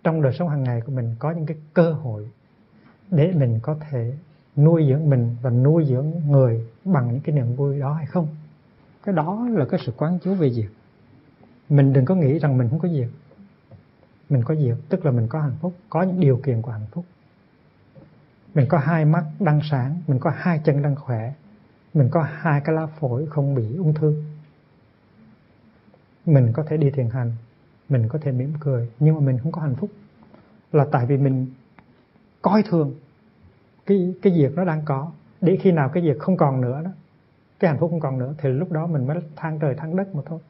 Trong 0.04 0.22
đời 0.22 0.32
sống 0.38 0.48
hàng 0.48 0.62
ngày 0.62 0.80
của 0.80 0.92
mình 0.92 1.16
có 1.18 1.30
những 1.30 1.46
cái 1.46 1.56
cơ 1.74 1.92
hội 1.92 2.30
để 3.10 3.32
mình 3.32 3.58
có 3.62 3.76
thể 3.90 4.12
nuôi 4.56 4.86
dưỡng 4.88 5.10
mình 5.10 5.36
và 5.42 5.50
nuôi 5.50 5.84
dưỡng 5.88 6.12
người 6.28 6.66
bằng 6.84 7.08
những 7.12 7.20
cái 7.20 7.34
niềm 7.34 7.56
vui 7.56 7.78
đó 7.78 7.92
hay 7.92 8.06
không. 8.06 8.28
Cái 9.04 9.14
đó 9.14 9.48
là 9.50 9.64
cái 9.70 9.80
sự 9.86 9.92
quán 9.96 10.18
chiếu 10.18 10.34
về 10.34 10.48
việc 10.48 10.68
mình 11.68 11.92
đừng 11.92 12.04
có 12.04 12.14
nghĩ 12.14 12.38
rằng 12.38 12.58
mình 12.58 12.68
không 12.68 12.78
có 12.78 12.88
việc. 12.88 13.08
Mình 14.28 14.42
có 14.44 14.54
việc, 14.54 14.74
tức 14.88 15.04
là 15.04 15.10
mình 15.10 15.28
có 15.28 15.40
hạnh 15.40 15.56
phúc, 15.60 15.72
có 15.90 16.02
những 16.02 16.20
điều 16.20 16.36
kiện 16.36 16.62
của 16.62 16.70
hạnh 16.70 16.86
phúc. 16.90 17.04
Mình 18.54 18.66
có 18.68 18.78
hai 18.78 19.04
mắt 19.04 19.24
đang 19.40 19.60
sáng, 19.70 20.02
mình 20.06 20.18
có 20.18 20.32
hai 20.36 20.60
chân 20.64 20.82
đang 20.82 20.96
khỏe 20.96 21.32
mình 21.94 22.08
có 22.10 22.22
hai 22.22 22.60
cái 22.64 22.74
lá 22.74 22.86
phổi 22.86 23.26
không 23.26 23.54
bị 23.54 23.76
ung 23.76 23.94
thư. 23.94 24.22
Mình 26.26 26.52
có 26.52 26.64
thể 26.68 26.76
đi 26.76 26.90
thiền 26.90 27.08
hành, 27.10 27.32
mình 27.88 28.08
có 28.08 28.18
thể 28.22 28.32
mỉm 28.32 28.52
cười, 28.60 28.90
nhưng 28.98 29.14
mà 29.14 29.20
mình 29.20 29.38
không 29.42 29.52
có 29.52 29.62
hạnh 29.62 29.74
phúc. 29.74 29.90
Là 30.72 30.86
tại 30.92 31.06
vì 31.06 31.16
mình 31.16 31.46
coi 32.42 32.62
thường 32.62 32.94
cái 33.86 34.14
cái 34.22 34.32
việc 34.32 34.54
nó 34.54 34.64
đang 34.64 34.82
có. 34.84 35.12
Để 35.40 35.58
khi 35.62 35.72
nào 35.72 35.88
cái 35.88 36.02
việc 36.02 36.18
không 36.18 36.36
còn 36.36 36.60
nữa 36.60 36.80
đó, 36.84 36.90
cái 37.58 37.70
hạnh 37.70 37.80
phúc 37.80 37.90
không 37.90 38.00
còn 38.00 38.18
nữa, 38.18 38.34
thì 38.38 38.48
lúc 38.48 38.72
đó 38.72 38.86
mình 38.86 39.06
mới 39.06 39.18
than 39.36 39.58
trời 39.58 39.74
than 39.74 39.96
đất 39.96 40.14
mà 40.14 40.22
thôi. 40.26 40.40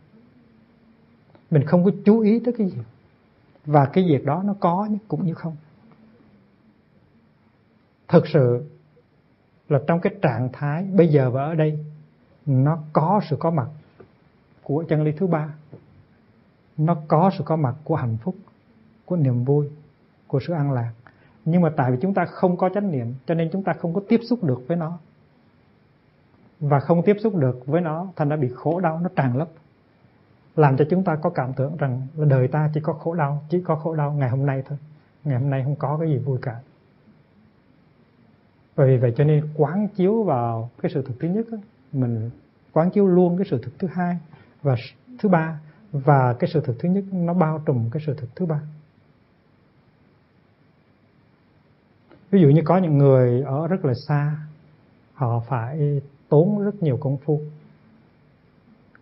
Mình 1.51 1.65
không 1.65 1.85
có 1.85 1.91
chú 2.05 2.21
ý 2.21 2.41
tới 2.45 2.55
cái 2.59 2.67
gì 2.67 2.79
và 3.67 3.87
cái 3.87 4.05
việc 4.05 4.25
đó 4.25 4.43
nó 4.47 4.55
có 4.61 4.89
cũng 5.09 5.27
như 5.27 5.35
không. 5.35 5.57
Thực 8.09 8.27
sự 8.27 8.65
là 9.73 9.81
trong 9.87 10.01
cái 10.01 10.15
trạng 10.23 10.49
thái 10.53 10.85
bây 10.85 11.09
giờ 11.09 11.31
và 11.31 11.45
ở 11.45 11.55
đây, 11.55 11.85
nó 12.47 12.79
có 12.93 13.21
sự 13.29 13.37
có 13.37 13.51
mặt 13.51 13.69
của 14.63 14.85
chân 14.89 15.03
lý 15.03 15.13
thứ 15.13 15.27
ba. 15.27 15.49
Nó 16.77 16.97
có 17.09 17.31
sự 17.39 17.45
có 17.45 17.57
mặt 17.57 17.75
của 17.85 17.97
hạnh 17.97 18.17
phúc, 18.17 18.35
của 19.05 19.17
niềm 19.17 19.45
vui, 19.45 19.71
của 20.27 20.41
sự 20.41 20.53
an 20.53 20.73
lạc. 20.73 20.93
Nhưng 21.45 21.63
mà 21.63 21.71
tại 21.77 21.91
vì 21.91 21.99
chúng 22.03 22.15
ta 22.15 22.25
không 22.25 22.57
có 22.57 22.69
chánh 22.69 22.91
niệm, 22.91 23.15
cho 23.27 23.35
nên 23.35 23.49
chúng 23.53 23.63
ta 23.63 23.73
không 23.73 23.95
có 23.95 24.01
tiếp 24.09 24.21
xúc 24.31 24.45
được 24.45 24.65
với 24.69 24.77
nó. 24.77 24.99
Và 26.61 26.81
không 26.81 27.03
tiếp 27.03 27.17
xúc 27.21 27.37
được 27.37 27.67
với 27.67 27.81
nó, 27.81 28.07
thành 28.17 28.29
ra 28.29 28.37
bị 28.37 28.49
khổ 28.55 28.81
đau, 28.81 29.01
nó 29.01 29.09
tràn 29.17 29.37
lấp. 29.37 29.49
Làm 30.57 30.77
cho 30.77 30.85
chúng 30.91 31.05
ta 31.05 31.17
có 31.17 31.31
cảm 31.31 31.53
tưởng 31.53 31.77
rằng 31.77 32.07
là 32.17 32.25
đời 32.25 32.49
ta 32.49 32.71
chỉ 32.75 32.81
có 32.81 32.93
khổ 32.93 33.15
đau, 33.15 33.43
chỉ 33.49 33.63
có 33.65 33.77
khổ 33.77 33.95
đau 33.95 34.13
ngày 34.13 34.31
hôm 34.31 34.47
nay 34.47 34.63
thôi. 34.67 34.79
Ngày 35.25 35.41
hôm 35.41 35.51
nay 35.51 35.63
không 35.65 35.77
có 35.77 35.97
cái 36.01 36.09
gì 36.09 36.19
vui 36.19 36.39
cả 36.43 36.61
và 38.75 38.85
vì 38.87 38.97
vậy 38.97 39.13
cho 39.17 39.25
nên 39.25 39.49
quán 39.57 39.89
chiếu 39.89 40.23
vào 40.23 40.71
cái 40.83 40.91
sự 40.95 41.03
thực 41.03 41.21
thứ 41.21 41.29
nhất 41.29 41.47
đó, 41.53 41.59
mình 41.93 42.31
quán 42.73 42.91
chiếu 42.91 43.07
luôn 43.07 43.39
cái 43.39 43.47
sự 43.51 43.61
thực 43.63 43.79
thứ 43.79 43.89
hai 43.93 44.19
và 44.63 44.75
thứ 45.19 45.29
ba 45.29 45.61
và 45.93 46.35
cái 46.39 46.51
sự 46.53 46.61
thực 46.65 46.79
thứ 46.79 46.89
nhất 46.89 47.05
nó 47.13 47.35
bao 47.35 47.63
trùm 47.67 47.91
cái 47.91 48.03
sự 48.07 48.15
thực 48.15 48.37
thứ 48.37 48.47
ba. 48.47 48.61
Ví 52.31 52.41
dụ 52.41 52.49
như 52.49 52.63
có 52.65 52.79
những 52.79 52.99
người 52.99 53.43
ở 53.43 53.67
rất 53.67 53.85
là 53.85 53.93
xa 54.09 54.37
họ 55.15 55.41
phải 55.49 56.01
tốn 56.29 56.65
rất 56.65 56.83
nhiều 56.83 56.97
công 56.97 57.17
phu 57.17 57.41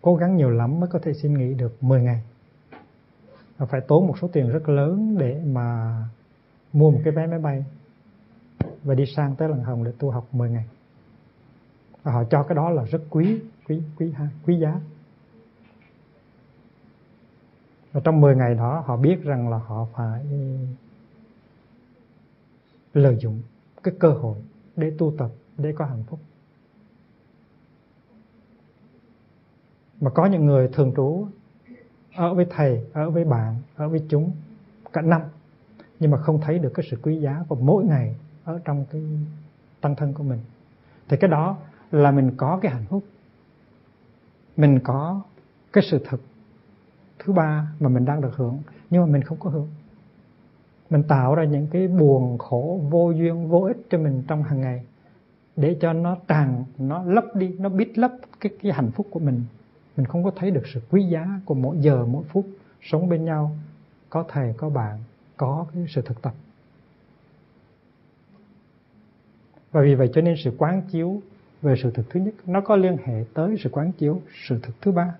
cố 0.01 0.15
gắng 0.15 0.35
nhiều 0.35 0.49
lắm 0.49 0.79
mới 0.79 0.89
có 0.89 0.99
thể 0.99 1.13
xin 1.13 1.33
nghỉ 1.33 1.53
được 1.53 1.83
10 1.83 2.01
ngày. 2.01 2.21
Họ 3.57 3.65
phải 3.65 3.81
tốn 3.87 4.07
một 4.07 4.17
số 4.21 4.27
tiền 4.33 4.49
rất 4.49 4.69
lớn 4.69 5.17
để 5.19 5.41
mà 5.45 5.95
mua 6.73 6.91
một 6.91 6.99
cái 7.03 7.13
vé 7.13 7.27
máy 7.27 7.39
bay 7.39 7.65
và 8.83 8.95
đi 8.95 9.05
sang 9.05 9.35
tới 9.35 9.49
lần 9.49 9.63
hồng 9.63 9.83
để 9.83 9.91
tu 9.99 10.11
học 10.11 10.27
10 10.31 10.49
ngày. 10.49 10.65
Và 12.03 12.11
họ 12.11 12.23
cho 12.23 12.43
cái 12.43 12.55
đó 12.55 12.69
là 12.69 12.83
rất 12.83 13.01
quý 13.09 13.39
quý 13.67 13.81
quý 13.99 14.13
quý 14.45 14.59
giá. 14.59 14.79
Và 17.91 18.01
trong 18.03 18.21
10 18.21 18.35
ngày 18.35 18.55
đó, 18.55 18.83
họ 18.85 18.97
biết 18.97 19.23
rằng 19.23 19.49
là 19.49 19.57
họ 19.57 19.87
phải 19.93 20.25
lợi 22.93 23.17
dụng 23.19 23.41
cái 23.83 23.93
cơ 23.99 24.09
hội 24.09 24.37
để 24.75 24.91
tu 24.97 25.13
tập, 25.17 25.29
để 25.57 25.73
có 25.77 25.85
hạnh 25.85 26.03
phúc. 26.07 26.19
Mà 30.01 30.09
có 30.09 30.25
những 30.25 30.45
người 30.45 30.69
thường 30.73 30.93
trú 30.95 31.27
ở 32.15 32.33
với 32.33 32.45
thầy, 32.49 32.85
ở 32.93 33.09
với 33.09 33.25
bạn, 33.25 33.55
ở 33.75 33.89
với 33.89 34.05
chúng 34.09 34.31
cả 34.93 35.01
năm, 35.01 35.21
nhưng 35.99 36.11
mà 36.11 36.17
không 36.17 36.41
thấy 36.41 36.59
được 36.59 36.71
cái 36.73 36.85
sự 36.91 36.97
quý 37.01 37.19
giá 37.19 37.43
của 37.47 37.55
mỗi 37.55 37.83
ngày 37.83 38.15
ở 38.43 38.59
trong 38.65 38.85
cái 38.91 39.01
tăng 39.81 39.95
thân 39.95 40.13
của 40.13 40.23
mình. 40.23 40.39
Thì 41.09 41.17
cái 41.17 41.29
đó 41.29 41.57
là 41.91 42.11
mình 42.11 42.31
có 42.37 42.59
cái 42.61 42.71
hạnh 42.71 42.85
phúc. 42.89 43.03
Mình 44.57 44.79
có 44.83 45.21
cái 45.73 45.83
sự 45.91 46.05
thực 46.09 46.21
thứ 47.19 47.33
ba 47.33 47.67
mà 47.79 47.89
mình 47.89 48.05
đang 48.05 48.21
được 48.21 48.35
hưởng, 48.35 48.59
nhưng 48.89 49.01
mà 49.01 49.07
mình 49.07 49.21
không 49.21 49.39
có 49.39 49.49
hưởng. 49.49 49.69
Mình 50.89 51.03
tạo 51.03 51.35
ra 51.35 51.43
những 51.43 51.67
cái 51.71 51.87
buồn 51.87 52.37
khổ, 52.37 52.79
vô 52.89 53.11
duyên, 53.11 53.47
vô 53.47 53.61
ích 53.61 53.77
cho 53.89 53.97
mình 53.97 54.23
trong 54.27 54.43
hàng 54.43 54.61
ngày 54.61 54.85
để 55.55 55.77
cho 55.81 55.93
nó 55.93 56.17
tràn, 56.27 56.63
nó 56.77 57.03
lấp 57.03 57.25
đi, 57.35 57.55
nó 57.59 57.69
bít 57.69 57.97
lấp 57.97 58.11
cái 58.39 58.51
cái 58.61 58.71
hạnh 58.71 58.91
phúc 58.91 59.07
của 59.11 59.19
mình. 59.19 59.43
Mình 59.97 60.05
không 60.05 60.23
có 60.23 60.31
thấy 60.35 60.51
được 60.51 60.63
sự 60.73 60.81
quý 60.91 61.03
giá 61.03 61.39
của 61.45 61.53
mỗi 61.53 61.77
giờ, 61.79 62.05
mỗi 62.05 62.23
phút 62.23 62.47
sống 62.81 63.09
bên 63.09 63.25
nhau, 63.25 63.51
có 64.09 64.25
thầy, 64.29 64.53
có 64.57 64.69
bạn, 64.69 64.99
có 65.37 65.65
cái 65.73 65.85
sự 65.89 66.01
thực 66.01 66.21
tập. 66.21 66.33
Và 69.71 69.81
vì 69.81 69.95
vậy 69.95 70.09
cho 70.13 70.21
nên 70.21 70.35
sự 70.43 70.51
quán 70.57 70.81
chiếu 70.91 71.21
về 71.61 71.75
sự 71.83 71.91
thực 71.91 72.09
thứ 72.09 72.19
nhất, 72.19 72.33
nó 72.45 72.61
có 72.61 72.75
liên 72.75 72.97
hệ 73.05 73.23
tới 73.33 73.55
sự 73.59 73.69
quán 73.69 73.91
chiếu 73.91 74.21
sự 74.47 74.59
thực 74.63 74.81
thứ 74.81 74.91
ba. 74.91 75.15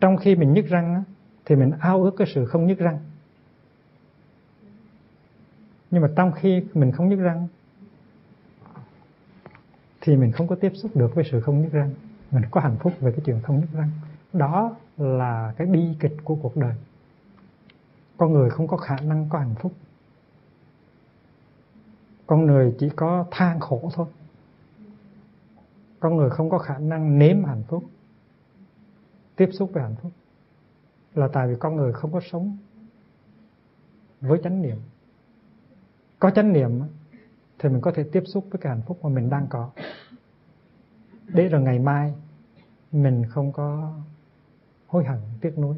Trong 0.00 0.16
khi 0.16 0.34
mình 0.34 0.52
nhức 0.52 0.66
răng 0.66 1.02
thì 1.44 1.56
mình 1.56 1.70
ao 1.80 2.02
ước 2.02 2.14
cái 2.16 2.26
sự 2.34 2.44
không 2.44 2.66
nhức 2.66 2.78
răng. 2.78 2.98
Nhưng 5.90 6.02
mà 6.02 6.08
trong 6.16 6.32
khi 6.32 6.62
mình 6.74 6.92
không 6.92 7.08
nhức 7.08 7.18
răng, 7.18 7.48
thì 10.00 10.16
mình 10.16 10.32
không 10.32 10.48
có 10.48 10.56
tiếp 10.56 10.72
xúc 10.74 10.96
được 10.96 11.14
với 11.14 11.24
sự 11.30 11.40
không 11.40 11.62
nhức 11.62 11.72
răng. 11.72 11.94
Mình 12.30 12.42
có 12.50 12.60
hạnh 12.60 12.76
phúc 12.80 12.92
về 13.00 13.12
cái 13.12 13.20
chuyện 13.26 13.40
không 13.42 13.60
nhức 13.60 13.72
răng. 13.72 13.90
Đó 14.32 14.76
là 14.96 15.54
cái 15.56 15.66
bi 15.66 15.88
kịch 16.00 16.16
của 16.24 16.34
cuộc 16.34 16.56
đời. 16.56 16.74
Con 18.16 18.32
người 18.32 18.50
không 18.50 18.66
có 18.68 18.76
khả 18.76 18.96
năng, 19.02 19.28
có 19.28 19.38
hạnh 19.38 19.54
phúc 19.58 19.72
con 22.28 22.46
người 22.46 22.74
chỉ 22.78 22.88
có 22.96 23.26
than 23.30 23.60
khổ 23.60 23.90
thôi. 23.94 24.06
Con 26.00 26.16
người 26.16 26.30
không 26.30 26.50
có 26.50 26.58
khả 26.58 26.78
năng 26.78 27.18
nếm 27.18 27.44
hạnh 27.44 27.62
phúc, 27.68 27.84
tiếp 29.36 29.48
xúc 29.52 29.70
với 29.72 29.82
hạnh 29.82 29.94
phúc. 30.02 30.12
Là 31.14 31.28
tại 31.28 31.48
vì 31.48 31.54
con 31.60 31.76
người 31.76 31.92
không 31.92 32.12
có 32.12 32.20
sống 32.30 32.56
với 34.20 34.40
chánh 34.44 34.62
niệm. 34.62 34.76
Có 36.18 36.30
chánh 36.30 36.52
niệm 36.52 36.82
thì 37.58 37.68
mình 37.68 37.80
có 37.80 37.92
thể 37.94 38.04
tiếp 38.12 38.22
xúc 38.26 38.46
với 38.50 38.60
cái 38.60 38.72
hạnh 38.72 38.82
phúc 38.86 38.98
mà 39.02 39.08
mình 39.08 39.30
đang 39.30 39.46
có. 39.50 39.70
Để 41.28 41.48
rồi 41.48 41.62
ngày 41.62 41.78
mai 41.78 42.14
mình 42.92 43.24
không 43.28 43.52
có 43.52 43.92
hối 44.86 45.04
hận, 45.04 45.18
tiếc 45.40 45.58
nuối 45.58 45.76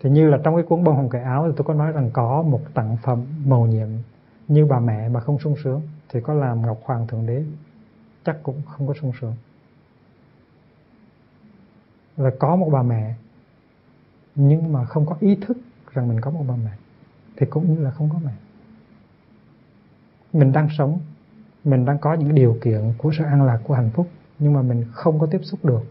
thì 0.00 0.10
như 0.10 0.30
là 0.30 0.38
trong 0.44 0.54
cái 0.54 0.64
cuốn 0.64 0.84
bông 0.84 0.96
hồng 0.96 1.08
cải 1.08 1.22
áo 1.22 1.46
thì 1.46 1.52
tôi 1.56 1.64
có 1.64 1.74
nói 1.74 1.92
rằng 1.92 2.10
có 2.12 2.42
một 2.42 2.60
tặng 2.74 2.96
phẩm 3.02 3.24
màu 3.46 3.66
nhiệm 3.66 3.88
như 4.48 4.66
bà 4.66 4.80
mẹ 4.80 5.08
mà 5.08 5.20
không 5.20 5.38
sung 5.38 5.54
sướng 5.64 5.82
thì 6.08 6.20
có 6.20 6.34
làm 6.34 6.62
ngọc 6.62 6.80
hoàng 6.84 7.06
thượng 7.06 7.26
đế, 7.26 7.44
chắc 8.24 8.36
cũng 8.42 8.62
không 8.66 8.86
có 8.86 8.94
sung 9.00 9.12
sướng. 9.20 9.34
Là 12.16 12.30
có 12.38 12.56
một 12.56 12.70
bà 12.72 12.82
mẹ, 12.82 13.14
nhưng 14.34 14.72
mà 14.72 14.84
không 14.84 15.06
có 15.06 15.16
ý 15.20 15.36
thức 15.36 15.58
rằng 15.92 16.08
mình 16.08 16.20
có 16.20 16.30
một 16.30 16.44
bà 16.48 16.54
mẹ, 16.64 16.70
thì 17.36 17.46
cũng 17.50 17.74
như 17.74 17.80
là 17.82 17.90
không 17.90 18.10
có 18.12 18.18
mẹ. 18.24 18.32
Mình 20.32 20.52
đang 20.52 20.68
sống, 20.78 21.00
mình 21.64 21.84
đang 21.84 21.98
có 21.98 22.14
những 22.14 22.34
điều 22.34 22.58
kiện 22.60 22.92
của 22.98 23.12
sự 23.18 23.24
an 23.24 23.42
lạc, 23.42 23.60
của 23.64 23.74
hạnh 23.74 23.90
phúc, 23.94 24.08
nhưng 24.38 24.52
mà 24.52 24.62
mình 24.62 24.84
không 24.92 25.18
có 25.18 25.26
tiếp 25.26 25.40
xúc 25.42 25.64
được. 25.64 25.82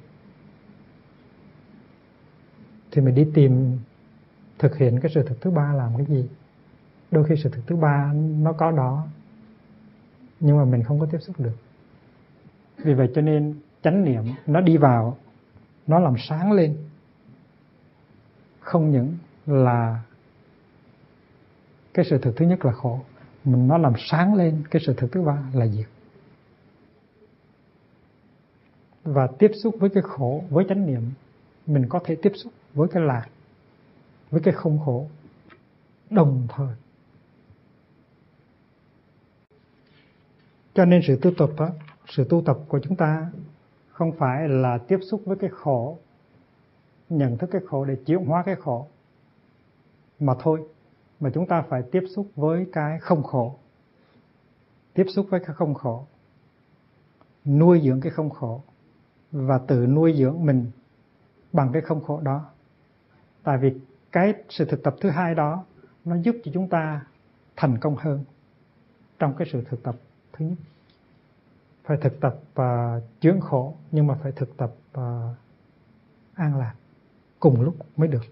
Thì 2.92 3.02
mình 3.02 3.16
đi 3.16 3.28
tìm 3.34 3.80
thực 4.60 4.78
hiện 4.78 5.00
cái 5.02 5.12
sự 5.16 5.24
thực 5.28 5.42
thứ 5.42 5.52
ba 5.52 5.74
làm 5.74 5.98
cái 5.98 6.06
gì. 6.06 6.30
Đôi 7.12 7.24
khi 7.24 7.36
sự 7.44 7.50
thực 7.50 7.68
thứ 7.68 7.76
ba 7.76 8.14
nó 8.16 8.54
có 8.54 8.72
đó, 8.72 9.08
nhưng 10.40 10.58
mà 10.58 10.66
mình 10.66 10.84
không 10.84 11.00
có 11.00 11.08
tiếp 11.12 11.20
xúc 11.22 11.40
được. 11.40 11.56
Vì 12.78 12.94
vậy 12.94 13.12
cho 13.16 13.22
nên 13.22 13.56
chánh 13.82 14.04
niệm 14.04 14.24
nó 14.48 14.62
đi 14.62 14.78
vào, 14.78 15.18
nó 15.88 16.00
làm 16.00 16.14
sáng 16.18 16.52
lên. 16.52 16.78
Không 18.60 18.92
những 18.92 19.18
là 19.46 20.04
cái 21.94 22.06
sự 22.10 22.18
thực 22.18 22.38
thứ 22.38 22.46
nhất 22.46 22.66
là 22.66 22.72
khổ 22.72 23.00
mình 23.48 23.68
nó 23.68 23.78
làm 23.78 23.94
sáng 23.98 24.36
lên 24.36 24.64
cái 24.72 24.82
sự 24.86 24.94
thực 24.98 25.12
thứ 25.12 25.22
ba 25.22 25.44
là 25.54 25.68
diệt. 25.68 25.88
Và 29.04 29.28
tiếp 29.40 29.52
xúc 29.64 29.76
với 29.80 29.90
cái 29.90 30.04
khổ, 30.04 30.44
với 30.50 30.66
chánh 30.70 30.86
niệm, 30.86 31.02
mình 31.68 31.86
có 31.90 32.00
thể 32.06 32.16
tiếp 32.22 32.32
xúc 32.36 32.54
với 32.74 32.88
cái 32.88 33.04
lạc 33.04 33.26
với 34.32 34.42
cái 34.42 34.54
không 34.54 34.80
khổ 34.86 35.08
đồng 36.10 36.48
thời. 36.50 36.76
Cho 40.74 40.86
nên 40.86 41.02
sự 41.08 41.20
tu 41.22 41.32
tập 41.38 41.50
đó, 41.58 41.70
sự 42.08 42.24
tu 42.30 42.42
tập 42.46 42.58
của 42.68 42.80
chúng 42.84 42.96
ta 42.96 43.32
không 43.90 44.12
phải 44.12 44.50
là 44.50 44.78
tiếp 44.78 45.00
xúc 45.10 45.22
với 45.26 45.38
cái 45.38 45.50
khổ 45.50 45.98
nhận 47.10 47.38
thức 47.38 47.50
cái 47.52 47.62
khổ 47.68 47.86
để 47.86 47.96
chuyển 48.06 48.26
hóa 48.26 48.44
cái 48.46 48.56
khổ 48.56 48.88
mà 50.20 50.36
thôi 50.40 50.68
mà 51.20 51.30
chúng 51.34 51.48
ta 51.48 51.62
phải 51.62 51.84
tiếp 51.92 52.04
xúc 52.16 52.28
với 52.36 52.68
cái 52.74 53.00
không 53.00 53.24
khổ. 53.24 53.56
Tiếp 54.94 55.06
xúc 55.10 55.28
với 55.30 55.40
cái 55.40 55.56
không 55.56 55.74
khổ 55.74 56.06
nuôi 57.46 57.82
dưỡng 57.84 58.02
cái 58.02 58.12
không 58.12 58.30
khổ 58.30 58.62
và 59.32 59.58
tự 59.58 59.88
nuôi 59.88 60.14
dưỡng 60.18 60.46
mình 60.46 60.72
bằng 61.54 61.70
cái 61.74 61.82
không 61.82 62.04
khổ 62.04 62.22
đó. 62.22 62.46
Tại 63.44 63.58
vì 63.58 63.74
cái 64.12 64.34
sự 64.50 64.66
thực 64.66 64.84
tập 64.84 64.96
thứ 65.02 65.10
hai 65.10 65.36
đó 65.36 65.66
nó 66.06 66.16
giúp 66.16 66.36
cho 66.44 66.52
chúng 66.54 66.70
ta 66.70 67.06
thành 67.56 67.78
công 67.78 67.96
hơn 67.96 68.24
trong 69.20 69.34
cái 69.38 69.48
sự 69.52 69.64
thực 69.70 69.84
tập 69.84 69.96
thứ 70.34 70.46
nhất. 70.46 70.58
Phải 71.86 71.98
thực 72.02 72.20
tập 72.20 72.40
uh, 72.62 73.04
chướng 73.20 73.42
khổ 73.42 73.76
nhưng 73.92 74.08
mà 74.08 74.16
phải 74.24 74.32
thực 74.32 74.58
tập 74.58 74.72
uh, 74.98 75.02
an 76.34 76.58
lạc 76.58 76.74
cùng 77.40 77.62
lúc 77.62 77.76
mới 77.98 78.08
được. 78.08 78.24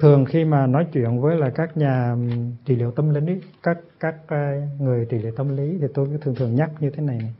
Thường 0.00 0.24
khi 0.24 0.44
mà 0.44 0.66
nói 0.66 0.86
chuyện 0.92 1.20
với 1.20 1.36
là 1.36 1.50
các 1.54 1.76
nhà 1.76 2.16
trị 2.64 2.76
liệu 2.76 2.90
tâm 2.90 3.14
lý 3.14 3.40
các 3.62 3.78
các 4.00 4.14
à, 4.26 4.68
người 4.78 5.06
trị 5.10 5.18
liệu 5.18 5.32
tâm 5.36 5.56
lý 5.56 5.78
thì 5.80 5.86
tôi 5.94 6.18
thường 6.20 6.34
thường 6.34 6.54
nhắc 6.54 6.70
như 6.80 6.90
thế 6.90 7.02
này, 7.02 7.18
này. 7.18 7.34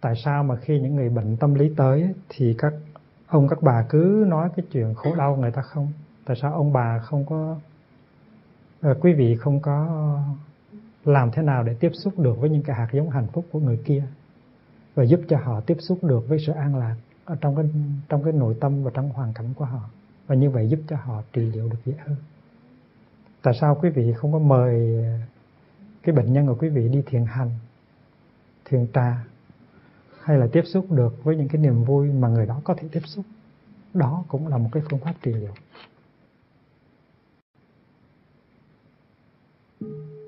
Tại 0.00 0.14
sao 0.24 0.44
mà 0.44 0.56
khi 0.56 0.80
những 0.80 0.96
người 0.96 1.08
bệnh 1.08 1.36
tâm 1.36 1.54
lý 1.54 1.72
tới 1.76 2.14
thì 2.28 2.54
các 2.58 2.72
ông 3.26 3.48
các 3.48 3.62
bà 3.62 3.86
cứ 3.88 4.24
nói 4.28 4.48
cái 4.56 4.66
chuyện 4.72 4.94
khổ 4.94 5.14
đau 5.16 5.36
người 5.36 5.50
ta 5.50 5.62
không? 5.62 5.92
Tại 6.24 6.36
sao 6.42 6.52
ông 6.52 6.72
bà 6.72 6.98
không 6.98 7.26
có 7.26 7.56
à, 8.80 8.90
quý 9.00 9.12
vị 9.12 9.36
không 9.36 9.60
có 9.60 10.08
làm 11.04 11.30
thế 11.32 11.42
nào 11.42 11.62
để 11.62 11.74
tiếp 11.80 11.90
xúc 11.94 12.18
được 12.18 12.34
với 12.40 12.50
những 12.50 12.62
cái 12.62 12.76
hạt 12.76 12.88
giống 12.92 13.10
hạnh 13.10 13.26
phúc 13.32 13.44
của 13.52 13.60
người 13.60 13.80
kia 13.84 14.04
và 14.94 15.04
giúp 15.04 15.20
cho 15.28 15.38
họ 15.38 15.60
tiếp 15.60 15.76
xúc 15.80 16.04
được 16.04 16.28
với 16.28 16.38
sự 16.46 16.52
an 16.52 16.76
lạc 16.76 16.96
ở 17.24 17.36
trong 17.40 17.56
cái 17.56 17.64
trong 18.08 18.24
cái 18.24 18.32
nội 18.32 18.56
tâm 18.60 18.84
và 18.84 18.90
trong 18.94 19.08
hoàn 19.08 19.32
cảnh 19.32 19.54
của 19.54 19.64
họ? 19.64 19.80
Và 20.26 20.34
như 20.34 20.50
vậy 20.50 20.68
giúp 20.68 20.80
cho 20.88 20.96
họ 20.96 21.22
trị 21.32 21.42
liệu 21.42 21.68
được 21.68 21.78
dễ 21.84 21.94
hơn. 22.06 22.16
Tại 23.42 23.54
sao 23.60 23.78
quý 23.82 23.90
vị 23.90 24.12
không 24.16 24.32
có 24.32 24.38
mời 24.38 25.04
cái 26.02 26.14
bệnh 26.14 26.32
nhân 26.32 26.46
của 26.46 26.56
quý 26.60 26.68
vị 26.68 26.88
đi 26.88 27.02
thiền 27.06 27.24
hành 27.24 27.50
thiền 28.64 28.86
trà 28.94 29.24
hay 30.22 30.38
là 30.38 30.46
tiếp 30.52 30.62
xúc 30.64 30.86
được 30.90 31.24
với 31.24 31.36
những 31.36 31.48
cái 31.48 31.62
niềm 31.62 31.84
vui 31.84 32.12
mà 32.12 32.28
người 32.28 32.46
đó 32.46 32.60
có 32.64 32.74
thể 32.78 32.88
tiếp 32.92 33.00
xúc? 33.04 33.24
Đó 33.94 34.24
cũng 34.28 34.48
là 34.48 34.58
một 34.58 34.68
cái 34.72 34.82
phương 34.90 35.00
pháp 35.00 35.14
trị 35.22 35.32
liệu. 35.32 35.54
Thank 39.82 39.96
you. 39.96 40.21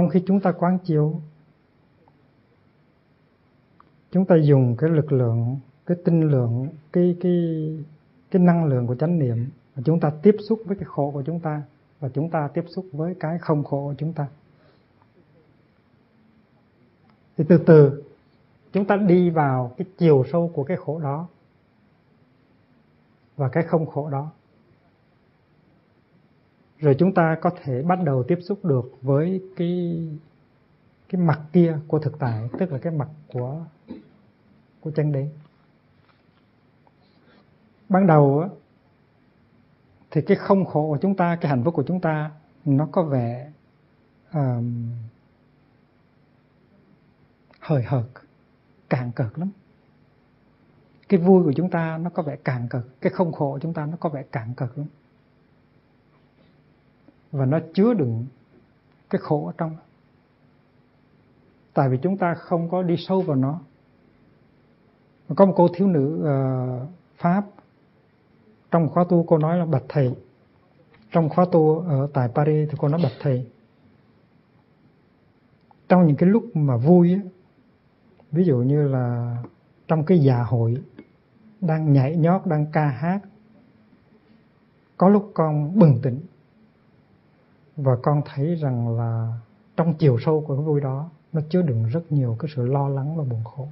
Trong 0.00 0.08
khi 0.08 0.22
chúng 0.26 0.40
ta 0.40 0.52
quán 0.52 0.78
chiếu, 0.78 1.20
chúng 4.10 4.24
ta 4.24 4.36
dùng 4.36 4.76
cái 4.78 4.90
lực 4.90 5.12
lượng, 5.12 5.58
cái 5.86 5.96
tinh 6.04 6.30
lượng, 6.30 6.68
cái 6.92 7.16
cái 7.20 7.32
cái 8.30 8.42
năng 8.42 8.64
lượng 8.64 8.86
của 8.86 8.94
chánh 8.94 9.18
niệm 9.18 9.48
và 9.74 9.82
chúng 9.86 10.00
ta 10.00 10.12
tiếp 10.22 10.36
xúc 10.48 10.62
với 10.64 10.76
cái 10.76 10.84
khổ 10.84 11.10
của 11.10 11.22
chúng 11.22 11.40
ta 11.40 11.62
và 12.00 12.08
chúng 12.08 12.30
ta 12.30 12.48
tiếp 12.54 12.64
xúc 12.68 12.86
với 12.92 13.14
cái 13.20 13.38
không 13.38 13.64
khổ 13.64 13.88
của 13.88 13.94
chúng 13.98 14.12
ta. 14.12 14.26
Thì 17.36 17.44
từ 17.48 17.58
từ, 17.66 18.02
chúng 18.72 18.84
ta 18.84 18.96
đi 18.96 19.30
vào 19.30 19.74
cái 19.76 19.86
chiều 19.98 20.24
sâu 20.32 20.50
của 20.54 20.64
cái 20.64 20.76
khổ 20.76 20.98
đó 20.98 21.28
và 23.36 23.48
cái 23.48 23.62
không 23.62 23.86
khổ 23.86 24.10
đó 24.10 24.30
rồi 26.80 26.96
chúng 26.98 27.14
ta 27.14 27.36
có 27.40 27.50
thể 27.62 27.82
bắt 27.82 27.98
đầu 28.04 28.22
tiếp 28.28 28.38
xúc 28.42 28.64
được 28.64 28.98
với 29.02 29.42
cái 29.56 30.08
cái 31.08 31.20
mặt 31.20 31.40
kia 31.52 31.78
của 31.88 31.98
thực 31.98 32.18
tại 32.18 32.48
tức 32.58 32.72
là 32.72 32.78
cái 32.78 32.92
mặt 32.92 33.08
của 33.32 33.64
của 34.80 34.90
chân 34.90 35.12
đế. 35.12 35.28
Ban 37.88 38.06
đầu 38.06 38.48
thì 40.10 40.20
cái 40.22 40.36
không 40.36 40.64
khổ 40.64 40.88
của 40.88 40.98
chúng 41.02 41.16
ta 41.16 41.36
cái 41.40 41.50
hạnh 41.50 41.64
phúc 41.64 41.74
của 41.74 41.84
chúng 41.86 42.00
ta 42.00 42.30
nó 42.64 42.88
có 42.92 43.02
vẻ 43.02 43.52
um, 44.32 44.92
hời 47.60 47.82
hợt 47.82 48.04
càng 48.90 49.12
cợt 49.12 49.38
lắm. 49.38 49.50
Cái 51.08 51.20
vui 51.20 51.44
của 51.44 51.52
chúng 51.56 51.70
ta 51.70 51.98
nó 51.98 52.10
có 52.10 52.22
vẻ 52.22 52.36
càng 52.44 52.68
cợt 52.70 52.82
cái 53.00 53.12
không 53.12 53.32
khổ 53.32 53.52
của 53.52 53.58
chúng 53.58 53.74
ta 53.74 53.86
nó 53.86 53.96
có 54.00 54.08
vẻ 54.08 54.24
càng 54.32 54.54
cợt 54.56 54.70
lắm 54.76 54.86
và 57.32 57.46
nó 57.46 57.58
chứa 57.74 57.94
đựng 57.94 58.26
cái 59.10 59.20
khổ 59.22 59.46
ở 59.46 59.52
trong. 59.58 59.76
Tại 61.74 61.88
vì 61.88 61.98
chúng 62.02 62.16
ta 62.16 62.34
không 62.34 62.70
có 62.70 62.82
đi 62.82 62.96
sâu 62.96 63.20
vào 63.20 63.36
nó. 63.36 63.60
Có 65.36 65.46
một 65.46 65.54
cô 65.56 65.68
thiếu 65.74 65.88
nữ 65.88 66.18
uh, 66.20 66.88
pháp. 67.16 67.44
Trong 68.70 68.88
khóa 68.88 69.04
tu 69.08 69.24
cô 69.28 69.38
nói 69.38 69.58
là 69.58 69.64
bạch 69.64 69.84
thầy. 69.88 70.14
Trong 71.10 71.28
khóa 71.28 71.44
tu 71.52 71.78
ở 71.78 72.08
tại 72.14 72.28
Paris 72.34 72.68
thì 72.70 72.76
cô 72.80 72.88
nói 72.88 73.00
bạch 73.02 73.12
thầy. 73.20 73.50
Trong 75.88 76.06
những 76.06 76.16
cái 76.16 76.28
lúc 76.28 76.56
mà 76.56 76.76
vui 76.76 77.14
á, 77.14 77.20
ví 78.32 78.44
dụ 78.44 78.56
như 78.56 78.88
là 78.88 79.36
trong 79.88 80.04
cái 80.04 80.18
già 80.18 80.42
hội 80.42 80.74
đang 81.60 81.92
nhảy 81.92 82.16
nhót 82.16 82.46
đang 82.46 82.66
ca 82.72 82.86
hát 82.86 83.20
có 84.96 85.08
lúc 85.08 85.30
con 85.34 85.78
bừng 85.78 85.98
tỉnh 86.02 86.20
và 87.82 87.96
con 88.02 88.22
thấy 88.24 88.54
rằng 88.54 88.96
là 88.96 89.38
trong 89.76 89.94
chiều 89.94 90.18
sâu 90.24 90.44
của 90.46 90.56
cái 90.56 90.64
vui 90.64 90.80
đó, 90.80 91.10
nó 91.32 91.40
chứa 91.50 91.62
đựng 91.62 91.84
rất 91.84 92.12
nhiều 92.12 92.36
cái 92.38 92.50
sự 92.54 92.66
lo 92.66 92.88
lắng 92.88 93.16
và 93.16 93.24
buồn 93.24 93.44
khổ. 93.44 93.68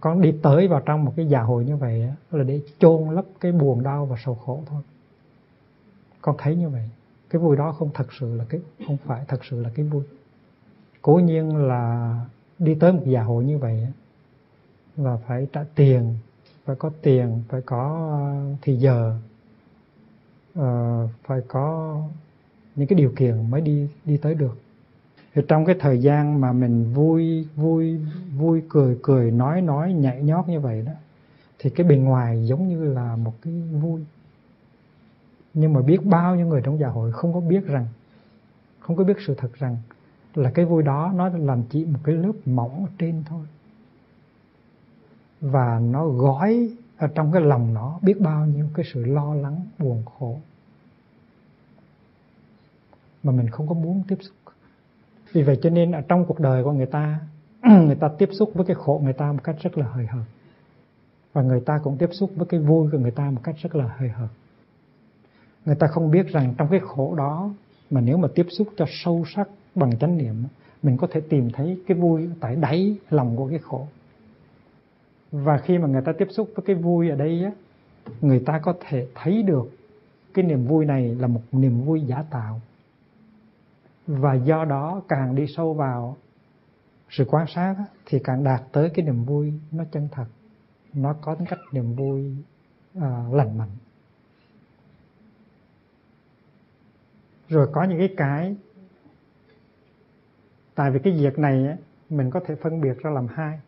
Con 0.00 0.20
đi 0.20 0.34
tới 0.42 0.68
vào 0.68 0.80
trong 0.80 1.04
một 1.04 1.12
cái 1.16 1.26
già 1.26 1.42
hội 1.42 1.64
như 1.64 1.76
vậy 1.76 2.12
là 2.30 2.44
để 2.44 2.60
chôn 2.78 3.14
lấp 3.14 3.24
cái 3.40 3.52
buồn 3.52 3.82
đau 3.82 4.06
và 4.06 4.16
sầu 4.24 4.34
khổ 4.34 4.62
thôi. 4.66 4.82
Con 6.20 6.34
thấy 6.38 6.56
như 6.56 6.68
vậy, 6.68 6.90
cái 7.30 7.40
vui 7.40 7.56
đó 7.56 7.72
không 7.72 7.90
thật 7.94 8.12
sự 8.20 8.34
là 8.34 8.44
cái, 8.48 8.60
không 8.86 8.96
phải 9.04 9.24
thật 9.28 9.44
sự 9.44 9.62
là 9.62 9.70
cái 9.74 9.86
vui. 9.86 10.02
Cố 11.02 11.14
nhiên 11.14 11.56
là 11.56 12.14
đi 12.58 12.74
tới 12.74 12.92
một 12.92 13.02
già 13.04 13.22
hội 13.22 13.44
như 13.44 13.58
vậy 13.58 13.86
là 14.96 15.16
phải 15.26 15.46
trả 15.52 15.64
tiền, 15.74 16.14
phải 16.64 16.76
có 16.76 16.90
tiền, 17.02 17.42
phải 17.48 17.60
có 17.60 18.08
ờ, 18.10 18.56
thì 18.62 18.76
giờ 18.76 19.18
uh, 20.60 21.10
phải 21.24 21.40
có 21.48 22.00
những 22.76 22.88
cái 22.88 22.98
điều 22.98 23.12
kiện 23.16 23.50
mới 23.50 23.60
đi 23.60 23.88
đi 24.04 24.16
tới 24.16 24.34
được. 24.34 24.58
Thì 25.34 25.42
trong 25.48 25.64
cái 25.64 25.76
thời 25.80 25.98
gian 25.98 26.40
mà 26.40 26.52
mình 26.52 26.92
vui 26.94 27.48
vui 27.56 28.00
vui 28.36 28.62
cười 28.68 28.98
cười 29.02 29.30
nói 29.30 29.62
nói 29.62 29.92
nhảy 29.92 30.22
nhót 30.22 30.48
như 30.48 30.60
vậy 30.60 30.82
đó 30.86 30.92
thì 31.58 31.70
cái 31.70 31.86
bề 31.86 31.96
ngoài 31.96 32.46
giống 32.46 32.68
như 32.68 32.84
là 32.94 33.16
một 33.16 33.34
cái 33.42 33.54
vui. 33.82 34.04
Nhưng 35.54 35.72
mà 35.72 35.82
biết 35.82 36.04
bao 36.04 36.36
nhiêu 36.36 36.46
người 36.46 36.60
trong 36.64 36.78
xã 36.80 36.88
hội 36.88 37.12
không 37.12 37.34
có 37.34 37.40
biết 37.40 37.66
rằng 37.66 37.86
không 38.80 38.96
có 38.96 39.04
biết 39.04 39.16
sự 39.26 39.34
thật 39.34 39.54
rằng 39.54 39.76
là 40.34 40.50
cái 40.50 40.64
vui 40.64 40.82
đó 40.82 41.12
nó 41.14 41.28
làm 41.28 41.62
chỉ 41.70 41.84
một 41.84 41.98
cái 42.04 42.14
lớp 42.14 42.32
mỏng 42.46 42.84
ở 42.84 42.90
trên 42.98 43.22
thôi. 43.26 43.46
Và 45.40 45.80
nó 45.80 46.06
gói 46.06 46.70
ở 46.98 47.08
trong 47.14 47.32
cái 47.32 47.42
lòng 47.42 47.74
nó 47.74 47.98
biết 48.02 48.20
bao 48.20 48.46
nhiêu 48.46 48.66
cái 48.74 48.86
sự 48.92 49.04
lo 49.04 49.34
lắng, 49.34 49.60
buồn 49.78 50.02
khổ. 50.04 50.38
Mà 53.22 53.32
mình 53.32 53.48
không 53.50 53.68
có 53.68 53.74
muốn 53.74 54.02
tiếp 54.08 54.16
xúc. 54.20 54.34
Vì 55.32 55.42
vậy 55.42 55.58
cho 55.62 55.70
nên 55.70 55.92
ở 55.92 56.00
trong 56.00 56.24
cuộc 56.24 56.40
đời 56.40 56.64
của 56.64 56.72
người 56.72 56.86
ta 56.86 57.20
người 57.62 57.96
ta 58.00 58.08
tiếp 58.18 58.28
xúc 58.32 58.50
với 58.54 58.64
cái 58.64 58.74
khổ 58.74 59.00
người 59.04 59.12
ta 59.12 59.32
một 59.32 59.44
cách 59.44 59.56
rất 59.62 59.78
là 59.78 59.86
hời 59.86 60.06
hợt. 60.06 60.24
Và 61.32 61.42
người 61.42 61.60
ta 61.60 61.78
cũng 61.82 61.96
tiếp 61.98 62.08
xúc 62.12 62.30
với 62.36 62.46
cái 62.46 62.60
vui 62.60 62.90
của 62.92 62.98
người 62.98 63.10
ta 63.10 63.30
một 63.30 63.40
cách 63.44 63.54
rất 63.62 63.76
là 63.76 63.94
hời 63.98 64.08
hợt. 64.08 64.30
Người 65.64 65.76
ta 65.76 65.86
không 65.86 66.10
biết 66.10 66.26
rằng 66.26 66.54
trong 66.58 66.68
cái 66.70 66.80
khổ 66.80 67.14
đó 67.14 67.50
mà 67.90 68.00
nếu 68.00 68.16
mà 68.16 68.28
tiếp 68.34 68.46
xúc 68.50 68.68
cho 68.76 68.84
sâu 68.88 69.24
sắc 69.34 69.48
bằng 69.74 69.98
chánh 69.98 70.18
niệm, 70.18 70.34
mình 70.82 70.96
có 70.96 71.06
thể 71.10 71.20
tìm 71.20 71.50
thấy 71.50 71.82
cái 71.86 71.96
vui 71.98 72.28
tại 72.40 72.56
đáy 72.56 72.96
lòng 73.10 73.36
của 73.36 73.48
cái 73.48 73.58
khổ 73.58 73.86
và 75.32 75.58
khi 75.58 75.78
mà 75.78 75.88
người 75.88 76.02
ta 76.04 76.12
tiếp 76.18 76.28
xúc 76.30 76.50
với 76.54 76.64
cái 76.66 76.76
vui 76.76 77.10
ở 77.10 77.16
đây 77.16 77.44
á 77.44 77.50
người 78.20 78.42
ta 78.46 78.60
có 78.62 78.74
thể 78.80 79.08
thấy 79.14 79.42
được 79.42 79.70
cái 80.34 80.44
niềm 80.44 80.66
vui 80.66 80.84
này 80.84 81.14
là 81.14 81.26
một 81.26 81.40
niềm 81.52 81.84
vui 81.84 82.00
giả 82.00 82.24
tạo. 82.30 82.60
Và 84.06 84.34
do 84.34 84.64
đó 84.64 85.02
càng 85.08 85.34
đi 85.34 85.46
sâu 85.56 85.74
vào 85.74 86.16
sự 87.10 87.24
quan 87.28 87.46
sát 87.54 87.74
thì 88.06 88.18
càng 88.24 88.44
đạt 88.44 88.62
tới 88.72 88.90
cái 88.94 89.06
niềm 89.06 89.24
vui 89.24 89.52
nó 89.72 89.84
chân 89.92 90.08
thật. 90.12 90.26
Nó 90.94 91.12
có 91.20 91.34
tính 91.34 91.46
cách 91.50 91.58
niềm 91.72 91.94
vui 91.94 92.36
à, 93.00 93.24
lành 93.32 93.58
mạnh. 93.58 93.70
Rồi 97.48 97.68
có 97.72 97.84
những 97.84 97.98
cái 97.98 98.14
cái 98.16 98.56
tại 100.74 100.90
vì 100.90 100.98
cái 100.98 101.12
việc 101.12 101.38
này 101.38 101.76
mình 102.10 102.30
có 102.30 102.40
thể 102.46 102.54
phân 102.54 102.80
biệt 102.80 102.98
ra 102.98 103.10
làm 103.10 103.26
hai 103.26 103.60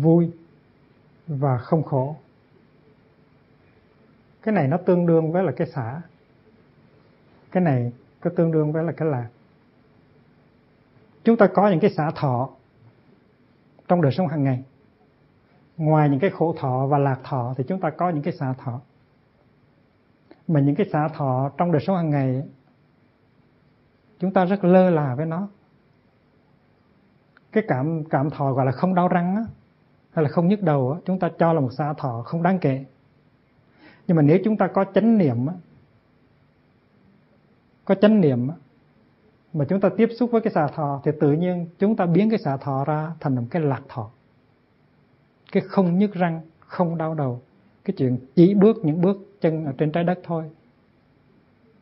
vui 0.00 0.30
và 1.26 1.58
không 1.58 1.82
khổ. 1.82 2.16
Cái 4.42 4.54
này 4.54 4.68
nó 4.68 4.76
tương 4.76 5.06
đương 5.06 5.32
với 5.32 5.44
là 5.44 5.52
cái 5.52 5.66
xả. 5.66 6.00
Cái 7.52 7.62
này 7.62 7.92
có 8.20 8.30
tương 8.36 8.52
đương 8.52 8.72
với 8.72 8.84
là 8.84 8.92
cái 8.92 9.08
lạc. 9.08 9.28
Chúng 11.24 11.36
ta 11.36 11.46
có 11.46 11.68
những 11.68 11.80
cái 11.80 11.90
xả 11.90 12.10
thọ 12.16 12.50
trong 13.88 14.02
đời 14.02 14.12
sống 14.12 14.28
hàng 14.28 14.44
ngày. 14.44 14.64
Ngoài 15.76 16.08
những 16.08 16.20
cái 16.20 16.30
khổ 16.30 16.54
thọ 16.58 16.86
và 16.86 16.98
lạc 16.98 17.20
thọ 17.24 17.54
thì 17.56 17.64
chúng 17.68 17.80
ta 17.80 17.90
có 17.90 18.10
những 18.10 18.22
cái 18.22 18.32
xả 18.32 18.52
thọ. 18.52 18.80
Mà 20.48 20.60
những 20.60 20.74
cái 20.74 20.86
xả 20.92 21.08
thọ 21.08 21.50
trong 21.56 21.72
đời 21.72 21.82
sống 21.86 21.96
hàng 21.96 22.10
ngày 22.10 22.42
chúng 24.18 24.32
ta 24.32 24.44
rất 24.44 24.64
lơ 24.64 24.90
là 24.90 25.14
với 25.14 25.26
nó. 25.26 25.48
Cái 27.52 27.64
cảm 27.68 28.04
cảm 28.04 28.30
thọ 28.30 28.52
gọi 28.52 28.66
là 28.66 28.72
không 28.72 28.94
đau 28.94 29.08
răng 29.08 29.36
á, 29.36 29.42
hay 30.12 30.22
là 30.22 30.28
không 30.28 30.48
nhức 30.48 30.62
đầu 30.62 30.92
á, 30.92 31.00
chúng 31.04 31.18
ta 31.18 31.30
cho 31.38 31.52
là 31.52 31.60
một 31.60 31.72
xả 31.72 31.92
thọ 31.92 32.22
không 32.22 32.42
đáng 32.42 32.58
kể. 32.58 32.84
Nhưng 34.06 34.16
mà 34.16 34.22
nếu 34.22 34.38
chúng 34.44 34.56
ta 34.56 34.66
có 34.66 34.84
chánh 34.94 35.18
niệm 35.18 35.46
á, 35.46 35.54
có 37.84 37.94
chánh 37.94 38.20
niệm 38.20 38.48
mà 39.52 39.64
chúng 39.68 39.80
ta 39.80 39.88
tiếp 39.96 40.08
xúc 40.18 40.30
với 40.30 40.40
cái 40.40 40.52
xà 40.52 40.66
thọ 40.66 41.00
thì 41.04 41.10
tự 41.20 41.32
nhiên 41.32 41.66
chúng 41.78 41.96
ta 41.96 42.06
biến 42.06 42.30
cái 42.30 42.38
xà 42.38 42.56
thọ 42.56 42.84
ra 42.84 43.12
thành 43.20 43.34
một 43.36 43.42
cái 43.50 43.62
lạc 43.62 43.82
thọ. 43.88 44.10
Cái 45.52 45.62
không 45.66 45.98
nhức 45.98 46.12
răng 46.12 46.40
không 46.60 46.98
đau 46.98 47.14
đầu. 47.14 47.40
Cái 47.84 47.94
chuyện 47.98 48.18
chỉ 48.34 48.54
bước 48.54 48.76
những 48.82 49.00
bước 49.00 49.16
chân 49.40 49.64
ở 49.64 49.72
trên 49.78 49.92
trái 49.92 50.04
đất 50.04 50.18
thôi. 50.24 50.50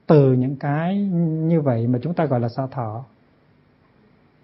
Từ 0.07 0.32
những 0.32 0.57
cái 0.57 0.98
như 1.48 1.61
vậy 1.61 1.86
mà 1.86 1.98
chúng 2.02 2.15
ta 2.15 2.24
gọi 2.24 2.40
là 2.40 2.48
xà 2.48 2.66
thọ 2.66 3.05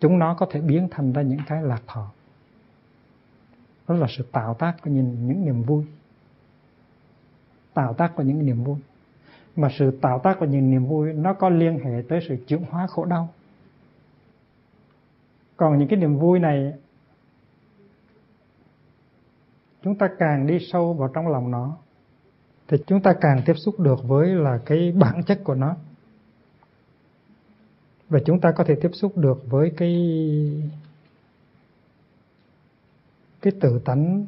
chúng 0.00 0.18
nó 0.18 0.34
có 0.34 0.46
thể 0.50 0.60
biến 0.60 0.88
thành 0.90 1.12
ra 1.12 1.22
những 1.22 1.40
cái 1.46 1.62
lạc 1.62 1.82
thọ 1.86 2.10
đó 3.88 3.94
là 3.94 4.06
sự 4.16 4.24
tạo 4.32 4.54
tác 4.54 4.76
của 4.82 4.90
những, 4.90 5.28
những 5.28 5.44
niềm 5.44 5.62
vui. 5.62 5.84
Tạo 7.74 7.94
tác 7.94 8.12
của 8.16 8.22
những 8.22 8.46
niềm 8.46 8.64
vui. 8.64 8.76
Mà 9.56 9.68
sự 9.78 9.98
tạo 10.00 10.18
tác 10.18 10.36
của 10.38 10.46
những 10.46 10.70
niềm 10.70 10.86
vui 10.86 11.12
nó 11.12 11.34
có 11.34 11.48
liên 11.48 11.78
hệ 11.84 12.02
tới 12.08 12.20
sự 12.28 12.36
chuyển 12.46 12.62
hóa 12.70 12.86
khổ 12.86 13.04
đau. 13.04 13.28
Còn 15.56 15.78
những 15.78 15.88
cái 15.88 15.98
niềm 15.98 16.18
vui 16.18 16.38
này 16.38 16.72
chúng 19.82 19.94
ta 19.98 20.08
càng 20.18 20.46
đi 20.46 20.58
sâu 20.72 20.94
vào 20.94 21.08
trong 21.14 21.28
lòng 21.28 21.50
nó 21.50 21.76
thì 22.68 22.76
chúng 22.86 23.02
ta 23.02 23.14
càng 23.20 23.42
tiếp 23.46 23.54
xúc 23.56 23.80
được 23.80 23.98
với 24.08 24.28
là 24.28 24.58
cái 24.66 24.92
bản 24.92 25.22
chất 25.26 25.40
của 25.44 25.54
nó. 25.54 25.76
Và 28.08 28.18
chúng 28.24 28.40
ta 28.40 28.52
có 28.56 28.64
thể 28.64 28.74
tiếp 28.82 28.90
xúc 28.92 29.18
được 29.18 29.42
với 29.50 29.72
cái 29.76 29.92
cái 33.46 33.52
tự 33.60 33.78
tánh 33.84 34.26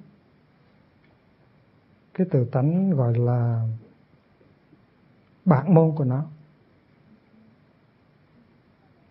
cái 2.15 2.27
tự 2.31 2.45
tánh 2.53 2.91
gọi 2.91 3.19
là 3.19 3.67
bản 5.45 5.75
môn 5.75 5.93
của 5.97 6.05
nó 6.05 6.25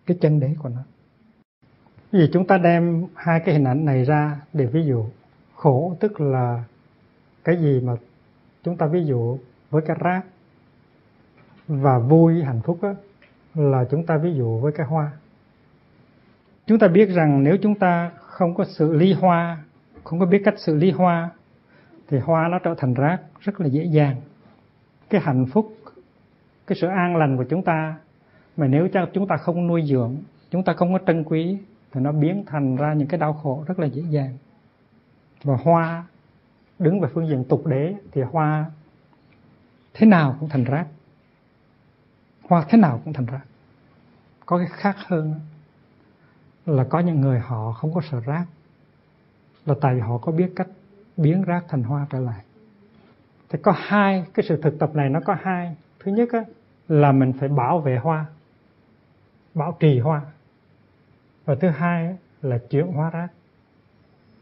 cái 0.06 0.18
chân 0.20 0.40
đế 0.40 0.54
của 0.62 0.68
nó. 0.68 0.82
Vì 2.12 2.30
chúng 2.32 2.46
ta 2.46 2.58
đem 2.58 3.06
hai 3.14 3.40
cái 3.44 3.54
hình 3.54 3.64
ảnh 3.64 3.84
này 3.84 4.04
ra 4.04 4.40
để 4.52 4.66
ví 4.66 4.86
dụ. 4.86 5.04
Khổ 5.54 5.96
tức 6.00 6.20
là 6.20 6.64
cái 7.44 7.56
gì 7.56 7.80
mà 7.80 7.96
chúng 8.62 8.76
ta 8.76 8.86
ví 8.86 9.04
dụ 9.04 9.38
với 9.70 9.82
cái 9.86 9.96
rác 10.00 10.22
và 11.66 11.98
vui 11.98 12.42
hạnh 12.42 12.60
phúc 12.64 12.78
đó, 12.82 12.94
là 13.54 13.84
chúng 13.90 14.06
ta 14.06 14.16
ví 14.16 14.34
dụ 14.34 14.60
với 14.60 14.72
cái 14.72 14.86
hoa. 14.86 15.12
Chúng 16.66 16.78
ta 16.78 16.88
biết 16.88 17.06
rằng 17.06 17.44
nếu 17.44 17.56
chúng 17.62 17.74
ta 17.74 18.10
không 18.20 18.54
có 18.54 18.64
xử 18.64 18.92
lý 18.92 19.12
hoa 19.12 19.64
không 20.08 20.18
có 20.18 20.26
biết 20.26 20.42
cách 20.44 20.54
xử 20.58 20.74
lý 20.74 20.90
hoa, 20.90 21.30
thì 22.08 22.18
hoa 22.18 22.48
nó 22.48 22.58
trở 22.58 22.74
thành 22.78 22.94
rác 22.94 23.20
rất 23.40 23.60
là 23.60 23.66
dễ 23.66 23.84
dàng. 23.84 24.16
Cái 25.10 25.20
hạnh 25.20 25.46
phúc, 25.46 25.74
cái 26.66 26.78
sự 26.80 26.86
an 26.86 27.16
lành 27.16 27.36
của 27.36 27.44
chúng 27.44 27.62
ta, 27.62 27.96
mà 28.56 28.66
nếu 28.66 28.88
cho 28.92 29.06
chúng 29.12 29.26
ta 29.26 29.36
không 29.36 29.66
nuôi 29.66 29.82
dưỡng, 29.86 30.16
chúng 30.50 30.64
ta 30.64 30.72
không 30.72 30.92
có 30.92 30.98
trân 31.06 31.24
quý, 31.24 31.58
thì 31.92 32.00
nó 32.00 32.12
biến 32.12 32.44
thành 32.46 32.76
ra 32.76 32.94
những 32.94 33.08
cái 33.08 33.20
đau 33.20 33.32
khổ 33.32 33.64
rất 33.66 33.78
là 33.78 33.86
dễ 33.86 34.02
dàng. 34.10 34.36
Và 35.42 35.56
hoa 35.56 36.04
đứng 36.78 37.00
về 37.00 37.08
phương 37.14 37.28
diện 37.28 37.44
tục 37.48 37.66
đế, 37.66 37.94
thì 38.12 38.22
hoa 38.22 38.70
thế 39.94 40.06
nào 40.06 40.36
cũng 40.40 40.48
thành 40.48 40.64
rác. 40.64 40.86
Hoa 42.42 42.64
thế 42.68 42.78
nào 42.78 43.00
cũng 43.04 43.12
thành 43.12 43.26
rác. 43.26 43.44
Có 44.46 44.58
cái 44.58 44.68
khác 44.70 44.96
hơn 45.06 45.40
là 46.66 46.84
có 46.84 47.00
những 47.00 47.20
người 47.20 47.38
họ 47.38 47.72
không 47.72 47.94
có 47.94 48.00
sợ 48.10 48.20
rác 48.20 48.44
là 49.68 49.74
tại 49.80 49.94
vì 49.94 50.00
họ 50.00 50.18
có 50.18 50.32
biết 50.32 50.52
cách 50.56 50.68
biến 51.16 51.42
rác 51.42 51.64
thành 51.68 51.82
hoa 51.82 52.06
trở 52.10 52.18
lại. 52.18 52.44
Thì 53.48 53.58
có 53.62 53.72
hai 53.76 54.24
cái 54.34 54.46
sự 54.48 54.60
thực 54.62 54.78
tập 54.78 54.90
này 54.94 55.08
nó 55.08 55.20
có 55.20 55.36
hai. 55.42 55.76
Thứ 56.00 56.12
nhất 56.12 56.28
á, 56.32 56.44
là 56.88 57.12
mình 57.12 57.32
phải 57.32 57.48
bảo 57.48 57.78
vệ 57.80 57.96
hoa 57.96 58.26
bảo 59.54 59.76
trì 59.80 59.98
hoa. 59.98 60.20
Và 61.44 61.54
thứ 61.54 61.68
hai 61.68 62.16
là 62.42 62.58
chuyển 62.70 62.86
hóa 62.86 63.10
rác. 63.10 63.28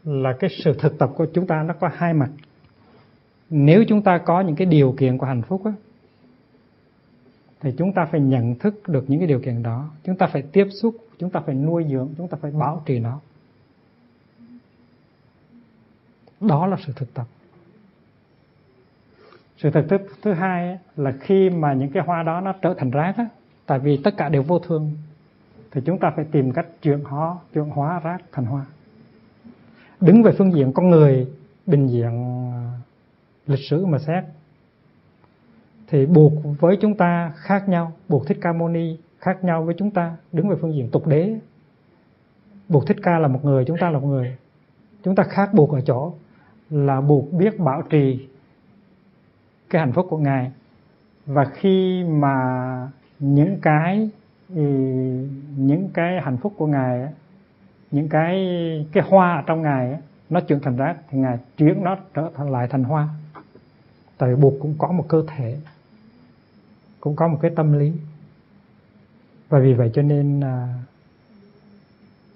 Là 0.03 0.33
cái 0.39 0.49
sự 0.63 0.73
thực 0.79 0.99
tập 0.99 1.11
của 1.15 1.27
chúng 1.33 1.47
ta 1.47 1.63
nó 1.63 1.73
có 1.79 1.89
hai 1.93 2.13
mặt. 2.13 2.29
Nếu 3.49 3.83
chúng 3.87 4.01
ta 4.01 4.17
có 4.17 4.41
những 4.41 4.55
cái 4.55 4.67
điều 4.67 4.95
kiện 4.97 5.17
của 5.17 5.25
hạnh 5.25 5.41
phúc 5.41 5.61
á, 5.65 5.71
thì 7.59 7.73
chúng 7.77 7.93
ta 7.93 8.05
phải 8.11 8.21
nhận 8.21 8.55
thức 8.55 8.87
được 8.87 9.05
những 9.07 9.19
cái 9.19 9.27
điều 9.27 9.39
kiện 9.39 9.63
đó. 9.63 9.89
Chúng 10.03 10.17
ta 10.17 10.27
phải 10.27 10.41
tiếp 10.41 10.67
xúc 10.81 10.95
chúng 11.19 11.29
ta 11.29 11.39
phải 11.39 11.55
nuôi 11.55 11.85
dưỡng 11.89 12.09
chúng 12.17 12.27
ta 12.27 12.37
phải 12.41 12.51
bảo 12.51 12.83
trì 12.85 12.99
nó. 12.99 13.19
Đó 16.39 16.67
là 16.67 16.77
sự 16.85 16.93
thực 16.95 17.13
tập. 17.13 17.25
Sự 19.57 19.71
thực 19.71 19.89
tập 19.89 20.01
thứ 20.21 20.33
hai 20.33 20.79
là 20.95 21.11
khi 21.19 21.49
mà 21.49 21.73
những 21.73 21.89
cái 21.91 22.03
hoa 22.05 22.23
đó 22.23 22.41
nó 22.41 22.53
trở 22.61 22.73
thành 22.77 22.91
rác 22.91 23.17
á, 23.17 23.27
tại 23.65 23.79
vì 23.79 24.01
tất 24.03 24.17
cả 24.17 24.29
đều 24.29 24.43
vô 24.43 24.59
thương 24.59 24.91
thì 25.71 25.81
chúng 25.85 25.99
ta 25.99 26.11
phải 26.15 26.25
tìm 26.31 26.51
cách 26.51 26.67
chuyển 26.81 27.03
hóa 27.03 27.35
chuyển 27.53 27.69
hóa 27.69 27.99
rác 27.99 28.17
thành 28.31 28.45
hoa. 28.45 28.65
Đứng 30.01 30.23
về 30.23 30.31
phương 30.37 30.53
diện 30.53 30.71
con 30.73 30.89
người 30.89 31.27
bình 31.65 31.87
diện 31.87 32.25
à, 32.53 32.71
lịch 33.47 33.59
sử 33.69 33.85
mà 33.85 33.99
xét 33.99 34.23
thì 35.87 36.05
buộc 36.05 36.33
với 36.59 36.77
chúng 36.81 36.97
ta 36.97 37.33
khác 37.35 37.69
nhau 37.69 37.91
buộc 38.09 38.27
thích 38.27 38.37
ca 38.41 38.53
mâu 38.53 38.69
ni 38.69 38.97
khác 39.19 39.43
nhau 39.43 39.63
với 39.63 39.75
chúng 39.77 39.91
ta 39.91 40.17
đứng 40.31 40.49
về 40.49 40.55
phương 40.61 40.73
diện 40.73 40.89
tục 40.91 41.07
đế. 41.07 41.39
Buộc 42.69 42.87
thích 42.87 42.97
ca 43.03 43.19
là 43.19 43.27
một 43.27 43.45
người 43.45 43.65
chúng 43.65 43.77
ta 43.79 43.89
là 43.89 43.99
một 43.99 44.07
người 44.07 44.37
chúng 45.03 45.15
ta 45.15 45.23
khác 45.23 45.53
buộc 45.53 45.71
ở 45.71 45.81
chỗ 45.81 46.13
là 46.69 47.01
buộc 47.01 47.33
biết 47.33 47.59
bảo 47.59 47.81
trì 47.81 48.27
cái 49.69 49.79
hạnh 49.79 49.93
phúc 49.93 50.07
của 50.09 50.17
ngài. 50.17 50.51
Và 51.25 51.45
khi 51.45 52.03
mà 52.03 52.35
những 53.19 53.59
cái 53.61 54.09
ừ, 54.55 54.61
những 55.57 55.89
cái 55.93 56.21
hạnh 56.21 56.37
phúc 56.37 56.53
của 56.57 56.67
ngài 56.67 57.07
những 57.91 58.09
cái 58.09 58.35
cái 58.91 59.03
hoa 59.07 59.35
ở 59.35 59.43
trong 59.45 59.61
ngài 59.61 59.97
nó 60.29 60.39
chuyển 60.39 60.59
thành 60.59 60.77
rác 60.77 60.97
thì 61.09 61.17
ngài 61.17 61.37
chuyển 61.57 61.83
nó 61.83 61.97
trở 62.13 62.31
thành 62.35 62.51
lại 62.51 62.67
thành 62.67 62.83
hoa. 62.83 63.07
Tại 64.17 64.35
buộc 64.35 64.53
cũng 64.61 64.75
có 64.77 64.91
một 64.91 65.05
cơ 65.07 65.23
thể 65.27 65.57
cũng 66.99 67.15
có 67.15 67.27
một 67.27 67.39
cái 67.41 67.51
tâm 67.55 67.79
lý. 67.79 67.93
Và 69.49 69.59
vì 69.59 69.73
vậy 69.73 69.91
cho 69.93 70.01
nên 70.01 70.41
à, 70.43 70.67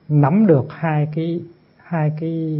nắm 0.10 0.48
được 0.48 0.66
hai 0.70 1.08
cái 1.16 1.42
hai 1.78 2.12
cái 2.20 2.60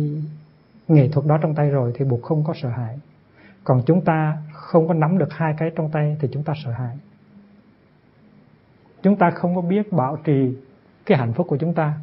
nghệ 0.88 1.10
thuật 1.10 1.26
đó 1.26 1.38
trong 1.42 1.56
tay 1.56 1.70
rồi 1.70 1.92
thì 1.96 2.06
buộc 2.06 2.24
không 2.24 2.44
có 2.44 2.54
sợ 2.62 2.70
hãi. 2.70 3.00
Còn 3.64 3.84
chúng 3.86 4.06
ta 4.06 4.38
không 4.54 4.88
có 4.88 4.94
nắm 4.94 5.18
được 5.18 5.34
hai 5.34 5.54
cái 5.58 5.72
trong 5.76 5.92
tay 5.92 6.18
thì 6.20 6.28
chúng 6.32 6.44
ta 6.44 6.54
sợ 6.64 6.72
hãi. 6.72 6.98
Chúng 9.02 9.16
ta 9.16 9.32
không 9.32 9.56
có 9.56 9.62
biết 9.62 9.94
bảo 9.94 10.18
trì 10.24 10.56
cái 11.06 11.18
hạnh 11.18 11.34
phúc 11.34 11.48
của 11.50 11.58
chúng 11.58 11.74
ta 11.74 11.94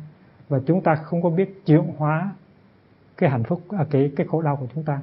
và 0.48 0.60
chúng 0.66 0.82
ta 0.82 0.94
không 0.94 1.22
có 1.22 1.30
biết 1.30 1.62
chuyển 1.66 1.82
hóa 1.96 2.32
cái 3.16 3.30
hạnh 3.30 3.44
phúc 3.44 3.62
à, 3.70 3.86
cái 3.90 4.12
cái 4.16 4.26
khổ 4.26 4.42
đau 4.42 4.56
của 4.56 4.66
chúng 4.74 4.84
ta. 4.84 5.00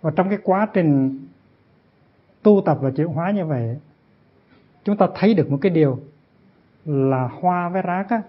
Và 0.00 0.10
trong 0.16 0.28
cái 0.28 0.38
quá 0.42 0.66
trình 0.74 1.18
tu 2.42 2.62
tập 2.66 2.78
và 2.80 2.90
chuyển 2.90 3.06
hóa 3.06 3.30
như 3.30 3.46
vậy 3.46 3.76
chúng 4.84 4.96
ta 4.96 5.06
thấy 5.14 5.34
được 5.34 5.50
một 5.50 5.58
cái 5.60 5.70
điều 5.70 5.98
là 6.84 7.28
hoa 7.40 7.68
với 7.68 7.82
rác 7.82 8.06
á 8.10 8.22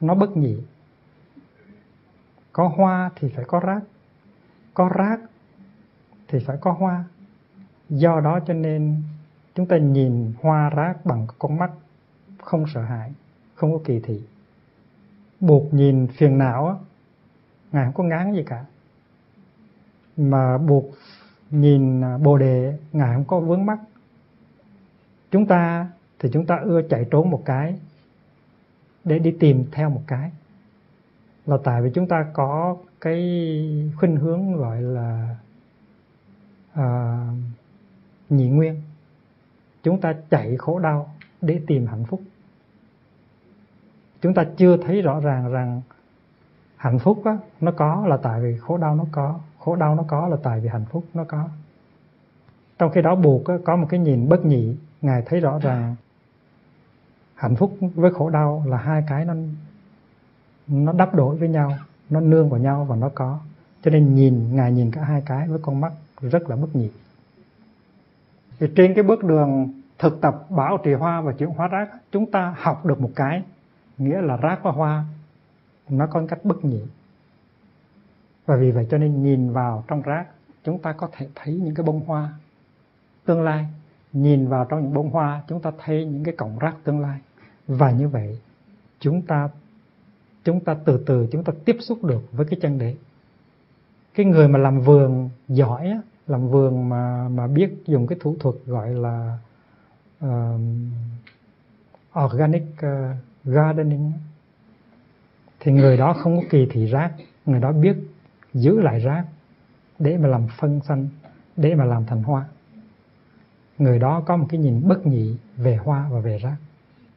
nó 0.00 0.14
bất 0.14 0.36
nhị. 0.36 0.56
Có 2.52 2.68
hoa 2.68 3.10
thì 3.16 3.28
phải 3.28 3.44
có 3.48 3.60
rác. 3.60 3.80
Có 4.74 4.88
rác 4.88 5.20
thì 6.28 6.38
phải 6.38 6.56
có 6.60 6.72
hoa. 6.72 7.04
Do 7.88 8.20
đó 8.20 8.40
cho 8.46 8.54
nên 8.54 9.02
chúng 9.54 9.66
ta 9.66 9.76
nhìn 9.78 10.32
hoa 10.42 10.70
rác 10.70 11.06
bằng 11.06 11.26
con 11.38 11.56
mắt 11.58 11.70
không 12.38 12.64
sợ 12.74 12.82
hãi, 12.82 13.12
không 13.54 13.72
có 13.72 13.78
kỳ 13.84 14.00
thị. 14.00 14.20
Buộc 15.40 15.74
nhìn 15.74 16.06
phiền 16.06 16.38
não 16.38 16.68
á, 16.68 16.74
ngài 17.72 17.84
không 17.84 17.94
có 17.94 18.04
ngán 18.04 18.32
gì 18.32 18.42
cả. 18.46 18.64
Mà 20.16 20.58
buộc 20.58 20.84
nhìn 21.50 22.04
à, 22.04 22.18
bồ 22.18 22.38
đề, 22.38 22.78
ngài 22.92 23.14
không 23.14 23.24
có 23.24 23.40
vướng 23.40 23.66
mắt 23.66 23.78
chúng 25.30 25.46
ta 25.46 25.86
thì 26.18 26.28
chúng 26.32 26.46
ta 26.46 26.56
ưa 26.64 26.82
chạy 26.82 27.06
trốn 27.10 27.30
một 27.30 27.42
cái 27.44 27.78
để 29.06 29.18
đi 29.18 29.36
tìm 29.40 29.64
theo 29.72 29.90
một 29.90 30.02
cái. 30.06 30.30
Là 31.46 31.56
tại 31.64 31.82
vì 31.82 31.90
chúng 31.94 32.08
ta 32.08 32.26
có 32.32 32.76
cái 33.00 33.20
khuynh 33.96 34.16
hướng 34.16 34.56
gọi 34.56 34.82
là 34.82 35.36
à, 36.72 37.18
nhị 38.28 38.48
nguyên. 38.48 38.82
Chúng 39.82 40.00
ta 40.00 40.14
chạy 40.30 40.56
khổ 40.56 40.78
đau 40.78 41.14
để 41.40 41.60
tìm 41.66 41.86
hạnh 41.86 42.04
phúc. 42.04 42.20
Chúng 44.20 44.34
ta 44.34 44.44
chưa 44.56 44.76
thấy 44.76 45.02
rõ 45.02 45.20
ràng 45.20 45.52
rằng 45.52 45.82
hạnh 46.76 46.98
phúc 46.98 47.22
á, 47.24 47.38
nó 47.60 47.72
có 47.72 48.06
là 48.06 48.16
tại 48.16 48.40
vì 48.40 48.56
khổ 48.58 48.76
đau 48.78 48.96
nó 48.96 49.04
có. 49.12 49.40
Khổ 49.58 49.76
đau 49.76 49.94
nó 49.94 50.04
có 50.08 50.28
là 50.28 50.36
tại 50.42 50.60
vì 50.60 50.68
hạnh 50.68 50.84
phúc 50.90 51.04
nó 51.14 51.24
có. 51.24 51.48
Trong 52.78 52.90
khi 52.92 53.02
đó 53.02 53.14
buộc 53.14 53.42
có 53.64 53.76
một 53.76 53.86
cái 53.90 54.00
nhìn 54.00 54.28
bất 54.28 54.44
nhị 54.44 54.76
ngài 55.02 55.22
thấy 55.26 55.40
rõ 55.40 55.58
ràng 55.58 55.96
hạnh 57.36 57.56
phúc 57.56 57.76
với 57.94 58.10
khổ 58.10 58.30
đau 58.30 58.64
là 58.66 58.76
hai 58.76 59.04
cái 59.08 59.24
nó 59.24 59.34
nó 60.66 60.92
đắp 60.92 61.14
đổi 61.14 61.36
với 61.36 61.48
nhau, 61.48 61.72
nó 62.10 62.20
nương 62.20 62.50
vào 62.50 62.60
nhau 62.60 62.84
và 62.84 62.96
nó 62.96 63.08
có. 63.14 63.38
Cho 63.82 63.90
nên 63.90 64.14
nhìn, 64.14 64.56
ngài 64.56 64.72
nhìn 64.72 64.90
cả 64.90 65.04
hai 65.04 65.22
cái 65.26 65.48
với 65.48 65.58
con 65.62 65.80
mắt 65.80 65.92
rất 66.20 66.50
là 66.50 66.56
bất 66.56 66.76
nhị. 66.76 66.90
Thì 68.58 68.66
trên 68.76 68.94
cái 68.94 69.04
bước 69.04 69.24
đường 69.24 69.72
thực 69.98 70.20
tập 70.20 70.46
bảo 70.50 70.78
trì 70.84 70.92
hoa 70.92 71.20
và 71.20 71.32
chuyển 71.32 71.48
hóa 71.48 71.68
rác, 71.68 71.88
chúng 72.12 72.30
ta 72.30 72.54
học 72.58 72.86
được 72.86 73.00
một 73.00 73.10
cái, 73.16 73.42
nghĩa 73.98 74.20
là 74.20 74.36
rác 74.36 74.62
và 74.62 74.70
hoa, 74.70 75.04
nó 75.88 76.06
có 76.06 76.22
cách 76.28 76.44
bất 76.44 76.64
nhị. 76.64 76.82
Và 78.46 78.56
vì 78.56 78.70
vậy 78.70 78.86
cho 78.90 78.98
nên 78.98 79.22
nhìn 79.22 79.52
vào 79.52 79.84
trong 79.88 80.02
rác, 80.02 80.26
chúng 80.64 80.78
ta 80.78 80.92
có 80.92 81.08
thể 81.12 81.28
thấy 81.34 81.54
những 81.54 81.74
cái 81.74 81.86
bông 81.86 82.00
hoa 82.06 82.32
tương 83.24 83.42
lai 83.42 83.66
nhìn 84.16 84.48
vào 84.48 84.64
trong 84.64 84.82
những 84.82 84.94
bông 84.94 85.10
hoa 85.10 85.42
chúng 85.48 85.60
ta 85.60 85.72
thấy 85.84 86.04
những 86.04 86.24
cái 86.24 86.34
cọng 86.36 86.58
rác 86.58 86.76
tương 86.84 87.00
lai. 87.00 87.18
Và 87.66 87.90
như 87.90 88.08
vậy 88.08 88.38
chúng 89.00 89.22
ta 89.22 89.48
chúng 90.44 90.60
ta 90.60 90.76
từ 90.84 91.02
từ 91.06 91.28
chúng 91.32 91.44
ta 91.44 91.52
tiếp 91.64 91.76
xúc 91.80 92.04
được 92.04 92.22
với 92.32 92.46
cái 92.46 92.58
chân 92.62 92.78
đế. 92.78 92.94
Cái 94.14 94.26
người 94.26 94.48
mà 94.48 94.58
làm 94.58 94.80
vườn 94.80 95.30
giỏi 95.48 96.00
làm 96.26 96.48
vườn 96.48 96.88
mà 96.88 97.28
mà 97.28 97.46
biết 97.46 97.82
dùng 97.86 98.06
cái 98.06 98.18
thủ 98.20 98.36
thuật 98.40 98.54
gọi 98.66 98.90
là 98.94 99.38
uh, 100.24 100.60
organic 102.24 102.62
uh, 102.62 103.16
gardening 103.44 104.12
thì 105.60 105.72
người 105.72 105.96
đó 105.96 106.12
không 106.12 106.36
có 106.36 106.42
kỳ 106.50 106.66
thị 106.70 106.86
rác. 106.86 107.12
Người 107.46 107.60
đó 107.60 107.72
biết 107.72 107.96
giữ 108.54 108.80
lại 108.80 109.00
rác 109.00 109.24
để 109.98 110.18
mà 110.18 110.28
làm 110.28 110.46
phân 110.58 110.80
xanh 110.80 111.08
để 111.56 111.74
mà 111.74 111.84
làm 111.84 112.06
thành 112.06 112.22
hoa 112.22 112.44
người 113.78 113.98
đó 113.98 114.22
có 114.26 114.36
một 114.36 114.46
cái 114.48 114.60
nhìn 114.60 114.88
bất 114.88 115.06
nhị 115.06 115.36
về 115.56 115.76
hoa 115.76 116.08
và 116.10 116.20
về 116.20 116.38
rác. 116.38 116.56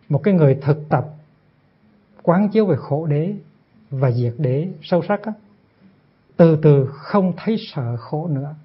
Một 0.09 0.23
cái 0.23 0.33
người 0.33 0.57
thực 0.61 0.89
tập 0.89 1.05
quán 2.23 2.49
chiếu 2.49 2.65
về 2.65 2.75
khổ 2.75 3.05
đế 3.05 3.33
và 3.89 4.11
diệt 4.11 4.33
đế 4.37 4.67
sâu 4.81 5.01
sắc 5.07 5.23
á, 5.23 5.33
từ 6.37 6.59
từ 6.61 6.85
không 6.85 7.33
thấy 7.37 7.55
sợ 7.73 7.97
khổ 7.97 8.27
nữa 8.27 8.55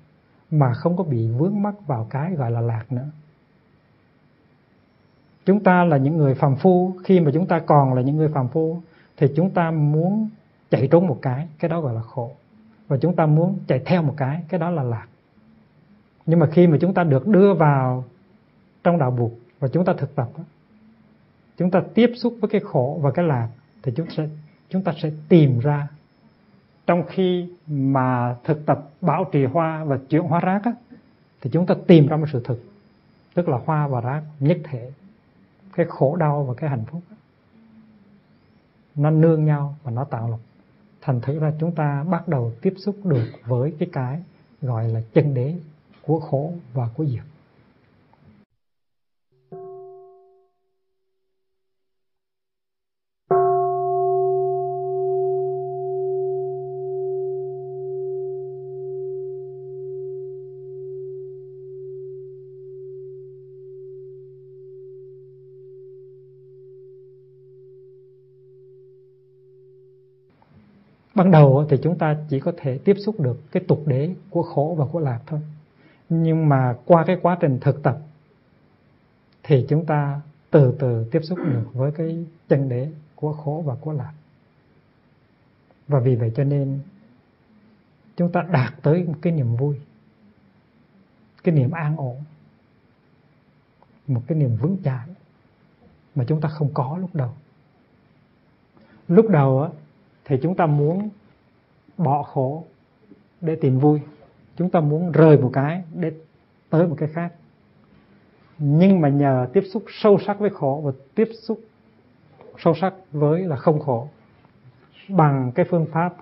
mà 0.51 0.75
không 0.75 0.97
có 0.97 1.05
bị 1.05 1.31
vướng 1.31 1.63
mắc 1.63 1.75
vào 1.87 2.07
cái 2.11 2.35
gọi 2.35 2.51
là 2.51 2.61
lạc 2.61 2.93
nữa. 2.93 3.07
Chúng 5.45 5.63
ta 5.63 5.85
là 5.85 5.97
những 5.97 6.17
người 6.17 6.35
phàm 6.35 6.57
phu 6.57 6.93
khi 7.05 7.21
mà 7.21 7.31
chúng 7.35 7.47
ta 7.47 7.59
còn 7.59 7.95
là 7.95 8.03
những 8.03 8.17
người 8.17 8.29
phàm 8.29 8.49
phu 8.49 8.81
thì 9.17 9.27
chúng 9.37 9.51
ta 9.51 9.71
muốn 9.71 10.29
chạy 10.71 10.89
trốn 10.91 11.07
một 11.07 11.19
cái 11.23 11.49
cái 11.59 11.69
đó 11.69 11.81
gọi 11.81 11.95
là 11.95 12.03
khổ. 12.03 12.31
Và 12.89 12.97
chúng 12.97 13.17
ta 13.17 13.27
muốn 13.27 13.59
chạy 13.67 13.83
theo 13.87 14.03
một 14.03 14.15
cái 14.17 14.45
cái 14.49 14.61
đó 14.61 14.71
là 14.71 14.83
lạc 14.83 15.07
nhưng 16.27 16.39
mà 16.39 16.47
khi 16.47 16.67
mà 16.67 16.77
chúng 16.81 16.95
ta 16.95 17.05
được 17.05 17.27
đưa 17.27 17.55
vào 17.55 18.05
trong 18.85 18.99
đạo 18.99 19.11
buộc 19.11 19.33
và 19.61 19.69
chúng 19.69 19.85
ta 19.85 19.93
thực 19.99 20.15
tập 20.15 20.29
chúng 21.59 21.71
ta 21.71 21.83
tiếp 21.95 22.11
xúc 22.17 22.35
với 22.41 22.51
cái 22.51 22.61
khổ 22.61 22.99
và 23.03 23.11
cái 23.11 23.25
lạc 23.25 23.49
thì 23.83 23.93
chúng 23.97 24.11
sẽ 24.11 24.29
chúng 24.69 24.83
ta 24.83 24.93
sẽ 25.03 25.11
tìm 25.29 25.59
ra. 25.59 25.89
Trong 26.87 27.03
khi 27.09 27.49
mà 27.67 28.37
thực 28.45 28.67
tập 28.67 28.89
bảo 29.01 29.25
trì 29.33 29.45
hoa 29.45 29.85
và 29.85 29.99
chuyển 30.09 30.23
hóa 30.23 30.41
rác 30.41 30.65
á, 30.65 30.73
thì 31.41 31.51
chúng 31.53 31.67
ta 31.67 31.75
tìm 31.87 32.07
ra 32.07 32.17
một 32.17 32.27
sự 32.33 32.41
thực 32.45 32.65
tức 33.35 33.49
là 33.49 33.59
hoa 33.65 33.89
và 33.89 34.01
rác 34.01 34.23
nhất 34.41 34.59
thể 34.65 34.91
cái 35.73 35.87
khổ 35.89 36.17
đau 36.17 36.45
và 36.45 36.55
cái 36.55 36.71
hạnh 36.71 36.85
phúc 36.91 37.03
nó 38.95 39.11
nương 39.11 39.45
nhau 39.45 39.77
và 39.83 39.91
nó 39.91 40.05
tạo 40.05 40.31
lập. 40.31 40.39
Thành 41.01 41.21
thử 41.21 41.39
ra 41.39 41.53
chúng 41.61 41.75
ta 41.75 42.05
bắt 42.11 42.29
đầu 42.29 42.53
tiếp 42.63 42.75
xúc 42.77 42.97
được 43.05 43.27
với 43.45 43.75
cái 43.79 43.89
cái 43.93 44.23
gọi 44.63 44.89
là 44.89 45.01
chân 45.15 45.35
đế 45.35 45.55
của 46.07 46.21
khổ 46.21 46.53
và 46.73 46.89
của 46.97 47.07
diệt 47.07 47.25
ban 71.15 71.31
đầu 71.31 71.65
thì 71.69 71.77
chúng 71.83 71.99
ta 71.99 72.17
chỉ 72.29 72.41
có 72.41 72.53
thể 72.57 72.79
tiếp 72.79 72.95
xúc 72.99 73.21
được 73.21 73.53
cái 73.53 73.63
tục 73.69 73.83
đế 73.87 74.15
của 74.31 74.43
khổ 74.43 74.75
và 74.79 74.87
của 74.93 75.01
lạc 75.01 75.21
thôi 75.27 75.41
nhưng 76.09 76.49
mà 76.49 76.77
qua 76.85 77.05
cái 77.07 77.19
quá 77.23 77.37
trình 77.41 77.59
thực 77.61 77.83
tập, 77.83 77.99
thì 79.43 79.67
chúng 79.69 79.87
ta 79.87 80.21
từ 80.51 80.77
từ 80.79 81.09
tiếp 81.11 81.21
xúc 81.23 81.39
được 81.39 81.71
với 81.73 81.93
cái 81.93 82.27
chân 82.49 82.69
đế 82.69 82.91
của 83.15 83.33
khổ 83.33 83.63
và 83.67 83.75
của 83.81 83.93
lạc. 83.93 84.13
Và 85.89 86.01
vì 86.01 86.17
vậy 86.17 86.33
cho 86.37 86.45
nên, 86.45 86.81
chúng 88.17 88.33
ta 88.33 88.43
đạt 88.43 88.75
tới 88.83 89.05
một 89.05 89.15
cái 89.23 89.33
niềm 89.33 89.57
vui, 89.57 89.81
cái 91.45 91.55
niềm 91.55 91.71
an 91.71 91.97
ổn, 91.97 92.17
một 94.07 94.23
cái 94.27 94.39
niềm 94.39 94.57
vững 94.57 94.77
chãi 94.85 95.09
mà 96.15 96.25
chúng 96.29 96.41
ta 96.41 96.49
không 96.49 96.71
có 96.75 96.99
lúc 97.01 97.15
đầu. 97.15 97.31
Lúc 99.09 99.29
đầu 99.29 99.63
á, 99.63 99.69
thì 100.25 100.37
chúng 100.43 100.57
ta 100.57 100.67
muốn 100.67 101.09
bỏ 101.99 102.23
khổ 102.23 102.65
để 103.41 103.57
tìm 103.61 103.79
vui 103.79 104.01
chúng 104.57 104.71
ta 104.71 104.81
muốn 104.81 105.13
rời 105.13 105.39
một 105.39 105.51
cái 105.53 105.83
để 105.95 106.13
tới 106.71 106.87
một 106.87 106.97
cái 106.99 107.09
khác. 107.13 107.33
Nhưng 108.59 109.01
mà 109.01 109.09
nhờ 109.09 109.47
tiếp 109.53 109.63
xúc 109.73 109.85
sâu 109.89 110.19
sắc 110.27 110.39
với 110.39 110.51
khổ 110.51 110.83
và 110.85 110.93
tiếp 111.15 111.29
xúc 111.43 111.61
sâu 112.59 112.75
sắc 112.81 112.95
với 113.13 113.43
là 113.43 113.57
không 113.57 113.81
khổ 113.81 114.09
bằng 115.09 115.53
cái 115.55 115.67
phương 115.71 115.87
pháp 115.93 116.15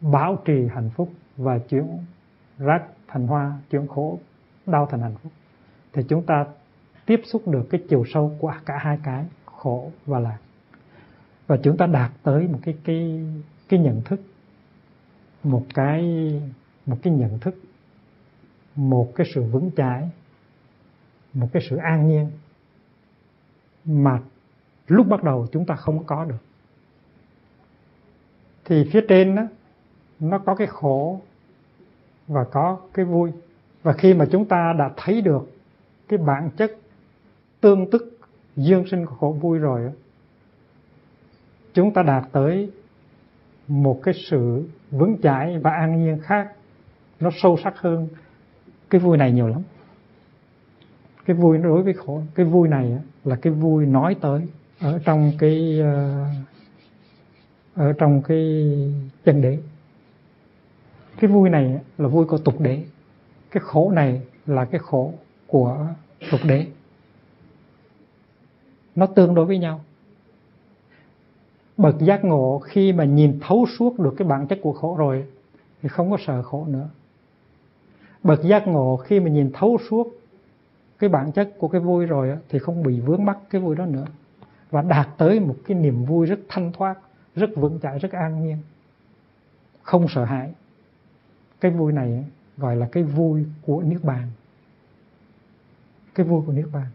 bảo 0.00 0.36
trì 0.44 0.66
hạnh 0.74 0.90
phúc 0.94 1.10
và 1.36 1.58
chuyển 1.58 1.86
rác 2.58 2.82
thành 3.08 3.26
hoa, 3.26 3.52
chuyển 3.70 3.86
khổ, 3.86 4.18
đau 4.66 4.86
thành 4.86 5.00
hạnh 5.00 5.14
phúc, 5.22 5.32
thì 5.92 6.02
chúng 6.08 6.22
ta 6.26 6.46
tiếp 7.06 7.20
xúc 7.24 7.48
được 7.48 7.62
cái 7.70 7.82
chiều 7.88 8.04
sâu 8.06 8.36
của 8.38 8.54
cả 8.66 8.78
hai 8.78 8.98
cái, 9.04 9.24
khổ 9.44 9.90
và 10.06 10.20
lạc. 10.20 10.38
Và 11.46 11.56
chúng 11.62 11.76
ta 11.76 11.86
đạt 11.86 12.10
tới 12.22 12.48
một 12.48 12.58
cái 12.62 12.74
cái 12.84 13.26
cái 13.68 13.80
nhận 13.80 14.02
thức, 14.04 14.20
một 15.42 15.64
cái 15.74 16.02
một 16.86 16.96
cái 17.02 17.12
nhận 17.12 17.38
thức, 17.38 17.54
một 18.76 19.12
cái 19.14 19.26
sự 19.34 19.42
vững 19.42 19.70
chãi, 19.76 20.10
một 21.32 21.48
cái 21.52 21.62
sự 21.70 21.76
an 21.76 22.08
nhiên 22.08 22.30
mà 23.84 24.20
lúc 24.86 25.06
bắt 25.08 25.22
đầu 25.22 25.46
chúng 25.52 25.66
ta 25.66 25.74
không 25.74 26.04
có 26.04 26.24
được. 26.24 26.42
Thì 28.64 28.88
phía 28.92 29.00
trên 29.08 29.36
đó, 29.36 29.42
nó 30.20 30.38
có 30.38 30.54
cái 30.54 30.66
khổ 30.66 31.20
và 32.28 32.44
có 32.44 32.80
cái 32.94 33.04
vui. 33.04 33.32
Và 33.82 33.92
khi 33.92 34.14
mà 34.14 34.24
chúng 34.32 34.44
ta 34.44 34.72
đã 34.78 34.90
thấy 34.96 35.20
được 35.20 35.52
cái 36.08 36.18
bản 36.18 36.50
chất 36.56 36.76
tương 37.60 37.90
tức 37.90 38.18
dương 38.56 38.84
sinh 38.90 39.06
của 39.06 39.14
khổ 39.14 39.36
vui 39.40 39.58
rồi 39.58 39.92
chúng 41.72 41.92
ta 41.92 42.02
đạt 42.02 42.24
tới 42.32 42.70
một 43.68 44.00
cái 44.02 44.14
sự 44.30 44.68
vững 44.90 45.16
chãi 45.22 45.58
và 45.58 45.70
an 45.70 46.04
nhiên 46.04 46.18
khác 46.22 46.52
nó 47.22 47.30
sâu 47.42 47.58
sắc 47.64 47.78
hơn. 47.78 48.08
Cái 48.90 49.00
vui 49.00 49.16
này 49.16 49.32
nhiều 49.32 49.48
lắm. 49.48 49.62
Cái 51.24 51.36
vui 51.36 51.58
nó 51.58 51.68
đối 51.68 51.82
với 51.82 51.92
khổ. 51.92 52.22
Cái 52.34 52.46
vui 52.46 52.68
này 52.68 52.98
là 53.24 53.36
cái 53.36 53.52
vui 53.52 53.86
nói 53.86 54.16
tới 54.20 54.40
ở 54.80 55.00
trong 55.04 55.32
cái 55.38 55.80
ờ, 55.80 56.24
ở 57.74 57.92
trong 57.92 58.22
cái 58.22 58.64
chân 59.24 59.42
đế. 59.42 59.58
Cái 61.20 61.30
vui 61.30 61.50
này 61.50 61.80
là 61.98 62.08
vui 62.08 62.24
của 62.24 62.38
tục 62.38 62.60
đế. 62.60 62.84
Cái 63.50 63.60
khổ 63.64 63.90
này 63.90 64.22
là 64.46 64.64
cái 64.64 64.80
khổ 64.84 65.12
của 65.46 65.86
tục 66.30 66.40
đế. 66.44 66.66
Nó 68.94 69.06
tương 69.06 69.34
đối 69.34 69.46
với 69.46 69.58
nhau. 69.58 69.80
Bậc 71.76 71.98
giác 71.98 72.24
ngộ 72.24 72.58
khi 72.58 72.92
mà 72.92 73.04
nhìn 73.04 73.38
thấu 73.40 73.66
suốt 73.78 73.98
được 73.98 74.14
cái 74.16 74.28
bản 74.28 74.46
chất 74.46 74.58
của 74.62 74.72
khổ 74.72 74.96
rồi, 74.96 75.24
thì 75.82 75.88
không 75.88 76.10
có 76.10 76.16
sợ 76.26 76.42
khổ 76.42 76.66
nữa 76.68 76.88
bậc 78.22 78.42
giác 78.42 78.66
ngộ 78.66 78.96
khi 78.96 79.20
mà 79.20 79.30
nhìn 79.30 79.50
thấu 79.54 79.78
suốt 79.90 80.06
cái 80.98 81.10
bản 81.10 81.32
chất 81.32 81.54
của 81.58 81.68
cái 81.68 81.80
vui 81.80 82.06
rồi 82.06 82.38
thì 82.48 82.58
không 82.58 82.82
bị 82.82 83.00
vướng 83.00 83.24
mắc 83.24 83.38
cái 83.50 83.60
vui 83.60 83.76
đó 83.76 83.86
nữa. 83.86 84.06
Và 84.70 84.82
đạt 84.82 85.08
tới 85.18 85.40
một 85.40 85.56
cái 85.66 85.76
niềm 85.76 86.04
vui 86.04 86.26
rất 86.26 86.40
thanh 86.48 86.72
thoát, 86.72 86.98
rất 87.34 87.50
vững 87.56 87.78
chãi, 87.82 87.98
rất 87.98 88.12
an 88.12 88.44
nhiên. 88.44 88.56
Không 89.82 90.06
sợ 90.08 90.24
hãi. 90.24 90.52
Cái 91.60 91.70
vui 91.70 91.92
này 91.92 92.24
gọi 92.56 92.76
là 92.76 92.88
cái 92.92 93.02
vui 93.02 93.46
của 93.62 93.82
niết 93.82 94.04
bàn. 94.04 94.28
Cái 96.14 96.26
vui 96.26 96.42
của 96.46 96.52
niết 96.52 96.66
bàn. 96.72 96.86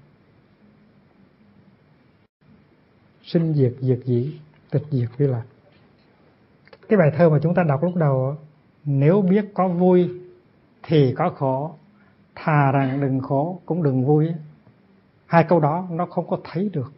Sinh 3.24 3.54
diệt 3.54 3.74
diệt 3.80 4.00
dĩ, 4.06 4.40
tịch 4.72 4.84
diệt 4.92 5.10
vi 5.18 5.28
lạc 5.28 5.44
cái 6.90 6.98
bài 6.98 7.12
thơ 7.18 7.30
mà 7.30 7.40
chúng 7.44 7.56
ta 7.56 7.64
đọc 7.64 7.84
lúc 7.84 7.96
đầu 7.96 8.36
nếu 8.86 9.22
biết 9.22 9.46
có 9.54 9.68
vui 9.68 10.10
thì 10.88 11.14
có 11.18 11.30
khổ, 11.30 11.76
thà 12.36 12.72
rằng 12.72 13.02
đừng 13.02 13.20
khổ 13.20 13.62
cũng 13.66 13.84
đừng 13.84 14.06
vui. 14.06 14.28
Hai 15.26 15.46
câu 15.50 15.60
đó 15.60 15.88
nó 15.92 16.06
không 16.06 16.28
có 16.28 16.38
thấy 16.44 16.70
được. 16.74 16.94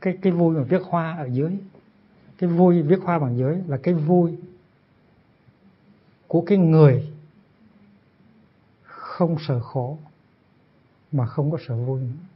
Cái 0.00 0.18
cái 0.22 0.32
vui 0.32 0.56
mà 0.56 0.62
viết 0.62 0.82
hoa 0.82 1.16
ở 1.18 1.26
dưới, 1.26 1.58
cái 2.38 2.50
vui 2.50 2.82
viết 2.82 3.00
hoa 3.02 3.18
bằng 3.18 3.38
dưới 3.38 3.56
là 3.66 3.76
cái 3.82 3.94
vui 3.94 4.38
của 6.26 6.40
cái 6.40 6.58
người 6.58 7.12
không 8.82 9.36
sợ 9.46 9.60
khổ 9.60 9.98
mà 11.12 11.26
không 11.26 11.50
có 11.50 11.58
sợ 11.68 11.76
vui 11.76 12.00
nữa. 12.00 12.26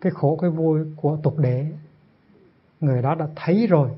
Cái 0.00 0.12
khổ, 0.14 0.38
cái 0.40 0.50
vui 0.50 0.80
của 0.96 1.18
tục 1.22 1.38
đế, 1.38 1.66
người 2.80 3.02
đó 3.02 3.14
đã 3.14 3.28
thấy 3.36 3.66
rồi 3.66 3.90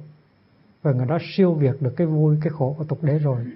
và 0.82 0.92
người 0.92 1.06
đó 1.06 1.18
siêu 1.22 1.54
việt 1.54 1.82
được 1.82 1.94
cái 1.96 2.06
vui, 2.06 2.38
cái 2.40 2.50
khổ 2.50 2.74
của 2.78 2.84
tục 2.84 2.98
đế 3.02 3.18
rồi 3.18 3.46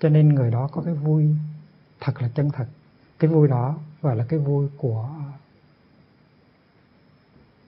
cho 0.00 0.08
nên 0.08 0.28
người 0.28 0.50
đó 0.50 0.68
có 0.72 0.82
cái 0.82 0.94
vui 0.94 1.28
thật 2.00 2.22
là 2.22 2.28
chân 2.34 2.50
thật. 2.50 2.66
Cái 3.18 3.30
vui 3.30 3.48
đó 3.48 3.78
gọi 4.02 4.16
là 4.16 4.24
cái 4.28 4.38
vui 4.38 4.68
của 4.76 5.08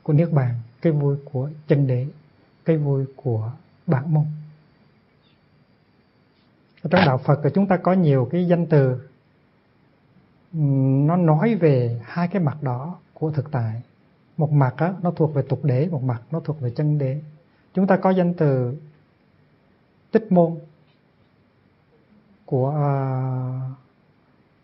của 0.03 0.13
niết 0.13 0.33
bàn 0.33 0.55
cái 0.83 0.93
vui 0.93 1.17
của 1.33 1.51
chân 1.67 1.87
đế 1.87 2.07
cái 2.65 2.77
vui 2.77 3.07
của 3.17 3.53
bản 3.87 4.15
môn. 4.15 4.25
Trong 6.83 7.01
đạo 7.07 7.19
Phật 7.19 7.41
thì 7.45 7.51
chúng 7.55 7.67
ta 7.67 7.77
có 7.77 7.93
nhiều 7.93 8.29
cái 8.33 8.47
danh 8.47 8.67
từ 8.67 9.09
nó 11.07 11.17
nói 11.17 11.55
về 11.55 12.01
hai 12.05 12.29
cái 12.29 12.43
mặt 12.43 12.63
đó 12.63 12.99
của 13.15 13.31
thực 13.31 13.51
tại. 13.51 13.83
Một 14.37 14.53
mặt 14.53 14.75
á, 14.77 14.95
nó 15.03 15.11
thuộc 15.11 15.35
về 15.35 15.43
tục 15.49 15.65
đế 15.65 15.87
một 15.87 16.03
mặt 16.03 16.23
nó 16.31 16.41
thuộc 16.41 16.61
về 16.61 16.71
chân 16.77 16.99
đế. 16.99 17.23
Chúng 17.75 17.87
ta 17.87 17.97
có 17.97 18.11
danh 18.11 18.35
từ 18.35 18.77
tích 20.11 20.33
môn 20.33 20.59
của 22.51 22.69
uh, 22.69 23.79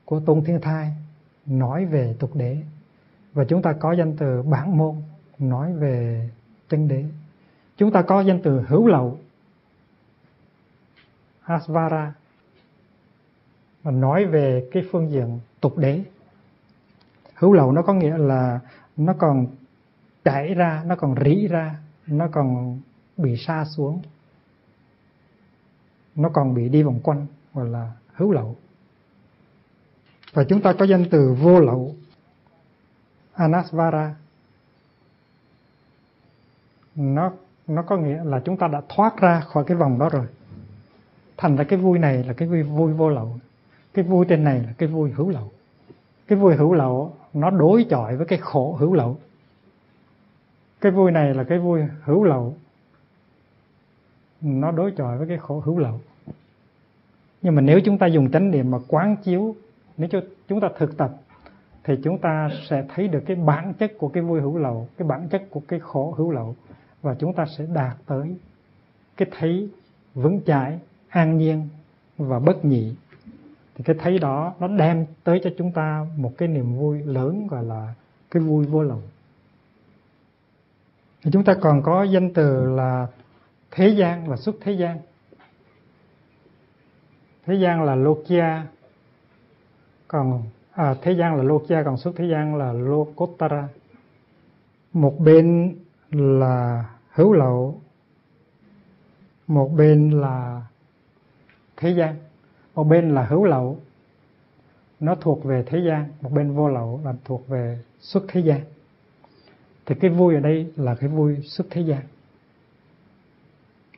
của 0.04 0.20
tôn 0.20 0.44
thiên 0.44 0.60
thai 0.60 0.92
nói 1.46 1.84
về 1.84 2.16
tục 2.18 2.30
đế. 2.34 2.56
Và 3.32 3.44
chúng 3.44 3.62
ta 3.62 3.72
có 3.72 3.92
danh 3.92 4.16
từ 4.16 4.42
bản 4.42 4.76
môn 4.76 4.94
nói 5.38 5.72
về 5.72 6.28
chân 6.68 6.88
đế. 6.88 7.04
Chúng 7.76 7.92
ta 7.92 8.02
có 8.02 8.20
danh 8.20 8.40
từ 8.42 8.60
hữu 8.68 8.86
lậu 8.86 9.18
asvara 11.42 12.14
và 13.82 13.90
nói 13.90 14.24
về 14.24 14.68
cái 14.72 14.82
phương 14.92 15.10
diện 15.10 15.40
tục 15.60 15.78
đế. 15.78 16.04
Hữu 17.34 17.52
lậu 17.52 17.72
nó 17.72 17.82
có 17.82 17.94
nghĩa 17.94 18.18
là 18.18 18.60
nó 18.96 19.14
còn 19.18 19.46
chảy 20.24 20.54
ra 20.54 20.82
nó 20.86 20.96
còn 20.96 21.14
rỉ 21.24 21.48
ra 21.48 21.78
nó 22.06 22.28
còn 22.32 22.80
bị 23.16 23.36
xa 23.36 23.64
xuống 23.64 24.02
nó 26.14 26.28
còn 26.28 26.54
bị 26.54 26.68
đi 26.68 26.82
vòng 26.82 27.00
quanh 27.02 27.26
gọi 27.56 27.68
là 27.68 27.92
hữu 28.14 28.32
lậu. 28.32 28.56
Và 30.32 30.44
chúng 30.44 30.62
ta 30.62 30.72
có 30.72 30.84
danh 30.84 31.04
từ 31.10 31.36
vô 31.40 31.60
lậu, 31.60 31.94
anasvara. 33.34 34.14
Nó 36.94 37.32
nó 37.66 37.82
có 37.82 37.96
nghĩa 37.96 38.24
là 38.24 38.40
chúng 38.44 38.56
ta 38.56 38.68
đã 38.68 38.82
thoát 38.88 39.16
ra 39.16 39.40
khỏi 39.40 39.64
cái 39.64 39.76
vòng 39.76 39.98
đó 39.98 40.08
rồi. 40.08 40.26
Thành 41.36 41.56
ra 41.56 41.64
cái 41.64 41.78
vui 41.78 41.98
này 41.98 42.24
là 42.24 42.32
cái 42.32 42.48
vui 42.48 42.62
vui 42.62 42.92
vô 42.92 43.08
lậu. 43.08 43.38
Cái 43.94 44.04
vui 44.04 44.26
trên 44.28 44.44
này 44.44 44.60
là 44.60 44.72
cái 44.78 44.88
vui 44.88 45.10
hữu 45.10 45.28
lậu. 45.28 45.52
Cái 46.26 46.38
vui 46.38 46.56
hữu 46.56 46.72
lậu 46.72 47.16
nó 47.32 47.50
đối 47.50 47.86
chọi 47.90 48.16
với 48.16 48.26
cái 48.26 48.38
khổ 48.38 48.76
hữu 48.78 48.94
lậu. 48.94 49.18
Cái 50.80 50.92
vui 50.92 51.10
này 51.10 51.34
là 51.34 51.44
cái 51.44 51.58
vui 51.58 51.82
hữu 52.02 52.24
lậu. 52.24 52.56
Nó 54.40 54.70
đối 54.70 54.92
chọi 54.96 55.18
với 55.18 55.28
cái 55.28 55.38
khổ 55.38 55.62
hữu 55.64 55.78
lậu 55.78 56.00
nhưng 57.46 57.54
mà 57.54 57.62
nếu 57.62 57.80
chúng 57.80 57.98
ta 57.98 58.06
dùng 58.06 58.30
chánh 58.30 58.50
niệm 58.50 58.70
mà 58.70 58.78
quán 58.88 59.16
chiếu, 59.16 59.56
nếu 59.96 60.08
cho 60.08 60.20
chúng 60.48 60.60
ta 60.60 60.68
thực 60.78 60.96
tập, 60.96 61.10
thì 61.84 61.94
chúng 62.04 62.18
ta 62.18 62.50
sẽ 62.68 62.84
thấy 62.94 63.08
được 63.08 63.22
cái 63.26 63.36
bản 63.36 63.74
chất 63.74 63.92
của 63.98 64.08
cái 64.08 64.22
vui 64.22 64.40
hữu 64.40 64.58
lậu, 64.58 64.88
cái 64.98 65.08
bản 65.08 65.28
chất 65.28 65.42
của 65.50 65.60
cái 65.68 65.80
khổ 65.80 66.14
hữu 66.16 66.30
lậu, 66.30 66.56
và 67.02 67.14
chúng 67.18 67.32
ta 67.34 67.46
sẽ 67.58 67.66
đạt 67.74 67.96
tới 68.06 68.36
cái 69.16 69.28
thấy 69.38 69.70
vững 70.14 70.40
chãi, 70.46 70.78
an 71.08 71.38
nhiên 71.38 71.68
và 72.18 72.38
bất 72.38 72.64
nhị. 72.64 72.94
Thì 73.74 73.84
cái 73.84 73.96
thấy 73.98 74.18
đó, 74.18 74.54
nó 74.60 74.68
đem 74.68 75.06
tới 75.24 75.40
cho 75.44 75.50
chúng 75.58 75.72
ta 75.72 76.06
một 76.16 76.32
cái 76.38 76.48
niềm 76.48 76.76
vui 76.76 77.02
lớn 77.02 77.46
gọi 77.46 77.64
là 77.64 77.94
cái 78.30 78.42
vui 78.42 78.66
vô 78.66 78.82
lậu. 78.82 79.02
Thì 81.22 81.30
chúng 81.30 81.44
ta 81.44 81.54
còn 81.54 81.82
có 81.82 82.02
danh 82.02 82.32
từ 82.32 82.64
là 82.76 83.06
thế 83.70 83.88
gian 83.88 84.26
và 84.26 84.36
xuất 84.36 84.54
thế 84.60 84.72
gian 84.72 84.98
thế 87.46 87.54
gian 87.54 87.84
là 87.84 87.94
lokia 87.94 88.62
còn 90.08 90.42
à, 90.72 90.94
thế 91.02 91.12
gian 91.12 91.36
là 91.36 91.42
lokia 91.42 91.82
còn 91.84 91.96
xuất 91.96 92.12
thế 92.16 92.24
gian 92.30 92.56
là 92.56 92.72
Lokottara 92.72 93.68
một 94.92 95.14
bên 95.18 95.76
là 96.10 96.84
hữu 97.10 97.32
lậu 97.32 97.80
một 99.46 99.68
bên 99.76 100.10
là 100.10 100.62
thế 101.76 101.90
gian 101.90 102.16
một 102.76 102.84
bên 102.84 103.14
là 103.14 103.26
hữu 103.26 103.44
lậu. 103.44 103.78
Nó 105.00 105.14
thuộc 105.14 105.44
về 105.44 105.64
thế 105.66 105.78
gian 105.86 106.08
một 106.20 106.32
bên 106.32 106.52
vô 106.52 106.68
lậu 106.68 107.00
là 107.04 107.14
thuộc 107.24 107.48
về 107.48 107.78
xuất 108.00 108.24
thế 108.28 108.40
gian. 108.40 108.60
Thì 109.86 109.94
cái 110.00 110.10
vui 110.10 110.34
ở 110.34 110.40
đây 110.40 110.72
là 110.76 110.94
cái 110.94 111.08
vui 111.08 111.36
xuất 111.42 111.66
thế 111.70 111.80
gian. 111.80 112.02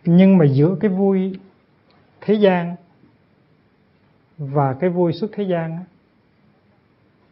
Nhưng 0.05 0.39
mà 0.39 0.45
giữa 0.45 0.77
cái 0.81 0.91
vui 0.91 1.39
thế 2.21 2.35
gian 2.35 2.77
và 4.39 4.75
cái 4.75 4.91
vui 4.91 5.13
suốt 5.13 5.29
thế 5.33 5.45
gian 5.45 5.85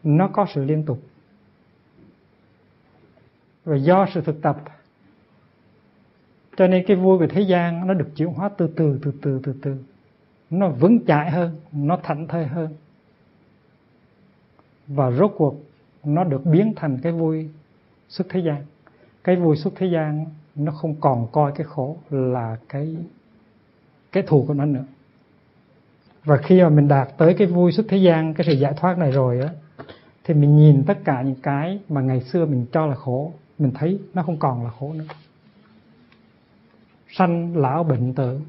nó 0.03 0.29
có 0.29 0.47
sự 0.55 0.65
liên 0.65 0.83
tục. 0.87 0.99
Và 3.65 3.77
do 3.77 4.07
sự 4.15 4.21
thực 4.21 4.43
tập, 4.43 4.63
cho 6.57 6.67
nên 6.67 6.85
cái 6.87 6.97
vui 6.97 7.19
của 7.19 7.27
thế 7.27 7.41
gian 7.41 7.87
nó 7.87 7.95
được 7.95 8.09
chuyển 8.17 8.29
hóa 8.29 8.49
từ 8.49 8.69
từ 8.77 8.99
từ 9.03 9.13
từ 9.23 9.41
từ 9.43 9.55
từ. 9.63 9.77
Nó 10.51 10.69
vững 10.69 11.07
chãi 11.07 11.31
hơn, 11.31 11.61
nó 11.73 11.99
thảnh 12.03 12.29
thơi 12.29 12.47
hơn. 12.47 12.75
Và 14.87 15.11
rốt 15.11 15.35
cuộc, 15.37 15.55
nó 16.05 16.25
được 16.25 16.47
biến 16.47 16.73
thành 16.77 16.99
cái 17.03 17.13
vui 17.13 17.51
xuất 18.09 18.27
thế 18.31 18.41
gian. 18.41 18.65
Cái 19.25 19.37
vui 19.37 19.57
xuất 19.57 19.73
thế 19.77 19.87
gian 19.87 20.27
nó 20.55 20.73
không 20.73 21.01
còn 21.01 21.29
coi 21.33 21.53
cái 21.53 21.67
khổ 21.67 21.97
là 22.11 22.57
cái 22.69 22.97
cái 24.13 24.23
thù 24.27 24.45
của 24.49 24.55
nó 24.55 24.65
nữa 24.65 24.85
và 26.27 26.37
khi 26.37 26.63
mà 26.63 26.69
mình 26.69 26.89
đạt 26.89 27.09
tới 27.17 27.35
cái 27.35 27.47
vui 27.47 27.73
xuất 27.73 27.87
thế 27.89 27.97
gian, 27.97 28.35
cái 28.35 28.47
sự 28.47 28.53
giải 28.53 28.73
thoát 28.77 28.99
này 28.99 29.11
rồi 29.11 29.41
á, 29.41 29.49
thì 30.25 30.35
mình 30.35 30.57
nhìn 30.57 30.85
tất 30.87 30.99
cả 31.05 31.23
những 31.23 31.41
cái 31.43 31.79
mà 31.89 32.01
ngày 32.01 32.21
xưa 32.21 32.47
mình 32.47 32.67
cho 32.73 32.87
là 32.87 32.95
khổ, 32.95 33.33
mình 33.59 33.73
thấy 33.75 34.01
nó 34.15 34.23
không 34.23 34.37
còn 34.39 34.65
là 34.65 34.71
khổ 34.71 34.93
nữa. 34.93 35.05
Sanh 37.09 37.57
lão 37.57 37.85
bệnh 37.85 38.15
tử, 38.15 38.41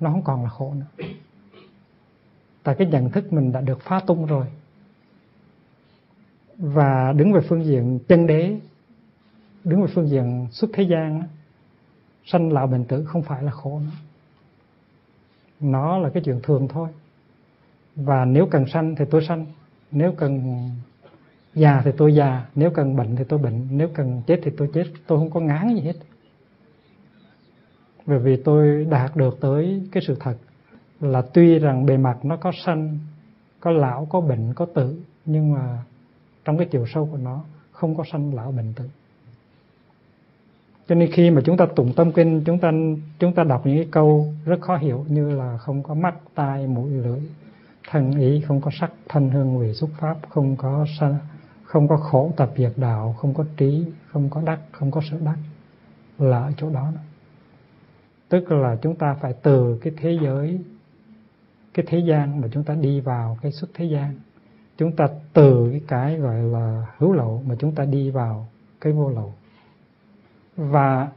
nó 0.00 0.10
không 0.10 0.22
còn 0.22 0.42
là 0.44 0.48
khổ 0.48 0.74
nữa. 0.74 1.06
Tại 2.62 2.74
cái 2.78 2.86
nhận 2.86 3.10
thức 3.10 3.32
mình 3.32 3.52
đã 3.52 3.60
được 3.60 3.80
phá 3.80 4.00
tung 4.06 4.26
rồi. 4.26 4.46
Và 6.58 7.12
đứng 7.12 7.32
về 7.32 7.40
phương 7.48 7.64
diện 7.64 7.98
chân 8.08 8.26
đế, 8.26 8.58
đứng 9.64 9.82
về 9.82 9.92
phương 9.94 10.08
diện 10.08 10.46
xuất 10.50 10.70
thế 10.74 10.82
gian 10.82 11.22
sanh 12.24 12.52
lão 12.52 12.66
bệnh 12.66 12.84
tử 12.84 13.04
không 13.04 13.22
phải 13.22 13.42
là 13.42 13.50
khổ 13.50 13.80
nữa 13.80 14.15
nó 15.60 15.98
là 15.98 16.08
cái 16.08 16.22
chuyện 16.22 16.40
thường 16.42 16.68
thôi. 16.68 16.88
Và 17.96 18.24
nếu 18.24 18.46
cần 18.50 18.66
sanh 18.66 18.94
thì 18.96 19.04
tôi 19.10 19.24
sanh, 19.28 19.46
nếu 19.90 20.12
cần 20.12 20.60
già 21.54 21.82
thì 21.84 21.90
tôi 21.96 22.14
già, 22.14 22.46
nếu 22.54 22.70
cần 22.70 22.96
bệnh 22.96 23.16
thì 23.16 23.24
tôi 23.28 23.38
bệnh, 23.38 23.68
nếu 23.70 23.88
cần 23.94 24.22
chết 24.26 24.40
thì 24.42 24.50
tôi 24.56 24.70
chết. 24.74 24.84
Tôi 25.06 25.18
không 25.18 25.30
có 25.30 25.40
ngán 25.40 25.74
gì 25.74 25.80
hết. 25.80 25.96
Bởi 28.06 28.18
vì 28.18 28.36
tôi 28.36 28.86
đạt 28.90 29.16
được 29.16 29.40
tới 29.40 29.88
cái 29.92 30.02
sự 30.06 30.16
thật 30.20 30.36
là 31.00 31.22
tuy 31.22 31.58
rằng 31.58 31.86
bề 31.86 31.96
mặt 31.96 32.24
nó 32.24 32.36
có 32.36 32.52
sanh, 32.64 32.98
có 33.60 33.70
lão, 33.70 34.06
có 34.10 34.20
bệnh, 34.20 34.54
có 34.54 34.66
tử, 34.74 35.02
nhưng 35.24 35.52
mà 35.52 35.78
trong 36.44 36.58
cái 36.58 36.68
chiều 36.70 36.86
sâu 36.94 37.08
của 37.12 37.18
nó 37.18 37.44
không 37.72 37.96
có 37.96 38.04
sanh 38.12 38.34
lão 38.34 38.52
bệnh 38.52 38.72
tử 38.72 38.88
cho 40.88 40.94
nên 40.94 41.12
khi 41.12 41.30
mà 41.30 41.40
chúng 41.44 41.56
ta 41.56 41.66
tụng 41.76 41.92
tâm 41.96 42.12
kinh, 42.12 42.44
chúng 42.44 42.58
ta 42.58 42.72
chúng 43.18 43.32
ta 43.32 43.44
đọc 43.44 43.66
những 43.66 43.76
cái 43.76 43.88
câu 43.90 44.34
rất 44.44 44.60
khó 44.60 44.76
hiểu 44.76 45.04
như 45.08 45.30
là 45.30 45.58
không 45.58 45.82
có 45.82 45.94
mắt, 45.94 46.14
tai, 46.34 46.66
mũi, 46.66 46.90
lưỡi, 46.90 47.20
thân 47.90 48.18
ý, 48.18 48.40
không 48.40 48.60
có 48.60 48.70
sắc, 48.80 48.92
thân 49.08 49.30
hương, 49.30 49.58
vị, 49.58 49.74
xúc 49.74 49.90
pháp, 50.00 50.16
không 50.28 50.56
có 50.56 50.86
không 51.64 51.88
có 51.88 51.96
khổ 51.96 52.32
tập 52.36 52.50
việc 52.56 52.78
đạo, 52.78 53.14
không 53.18 53.34
có 53.34 53.44
trí, 53.56 53.84
không 54.06 54.30
có 54.30 54.42
đắc, 54.42 54.60
không 54.72 54.90
có 54.90 55.00
sự 55.10 55.16
đắc 55.24 55.36
là 56.18 56.38
ở 56.38 56.52
chỗ 56.56 56.70
đó. 56.70 56.92
Tức 58.28 58.52
là 58.52 58.76
chúng 58.82 58.94
ta 58.94 59.14
phải 59.14 59.34
từ 59.42 59.78
cái 59.82 59.92
thế 59.96 60.18
giới, 60.22 60.60
cái 61.74 61.86
thế 61.88 61.98
gian 61.98 62.40
mà 62.40 62.48
chúng 62.52 62.64
ta 62.64 62.74
đi 62.74 63.00
vào 63.00 63.38
cái 63.42 63.52
xuất 63.52 63.70
thế 63.74 63.84
gian. 63.84 64.14
Chúng 64.78 64.96
ta 64.96 65.08
từ 65.32 65.68
cái 65.70 65.80
cái 65.88 66.16
gọi 66.16 66.42
là 66.42 66.86
hữu 66.98 67.12
lậu 67.12 67.42
mà 67.46 67.54
chúng 67.58 67.74
ta 67.74 67.84
đi 67.84 68.10
vào 68.10 68.48
cái 68.80 68.92
vô 68.92 69.10
lậu 69.10 69.34
và 70.56 71.08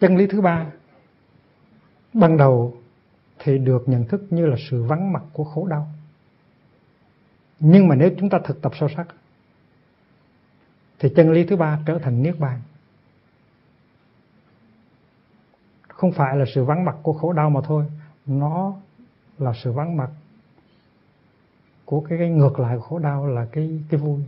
chân 0.00 0.16
lý 0.16 0.26
thứ 0.26 0.40
ba 0.40 0.66
ban 2.12 2.36
đầu 2.36 2.76
thì 3.38 3.58
được 3.58 3.88
nhận 3.88 4.04
thức 4.04 4.26
như 4.30 4.46
là 4.46 4.56
sự 4.70 4.82
vắng 4.82 5.12
mặt 5.12 5.22
của 5.32 5.44
khổ 5.44 5.66
đau. 5.66 5.88
Nhưng 7.60 7.88
mà 7.88 7.94
nếu 7.94 8.10
chúng 8.18 8.30
ta 8.30 8.38
thực 8.44 8.62
tập 8.62 8.72
sâu 8.80 8.88
sắc 8.96 9.06
thì 10.98 11.08
chân 11.16 11.32
lý 11.32 11.44
thứ 11.44 11.56
ba 11.56 11.80
trở 11.86 11.98
thành 11.98 12.22
niết 12.22 12.38
bàn. 12.38 12.60
Không 15.88 16.12
phải 16.12 16.36
là 16.36 16.44
sự 16.54 16.64
vắng 16.64 16.84
mặt 16.84 16.96
của 17.02 17.12
khổ 17.12 17.32
đau 17.32 17.50
mà 17.50 17.60
thôi 17.64 17.84
nó 18.26 18.74
là 19.38 19.52
sự 19.62 19.72
vắng 19.72 19.96
mặt 19.96 20.10
của 21.84 22.00
cái, 22.00 22.18
cái 22.18 22.28
ngược 22.28 22.58
lại 22.60 22.76
của 22.76 22.82
khổ 22.82 22.98
đau 22.98 23.26
là 23.26 23.46
cái 23.52 23.80
cái 23.90 24.00
vui 24.00 24.20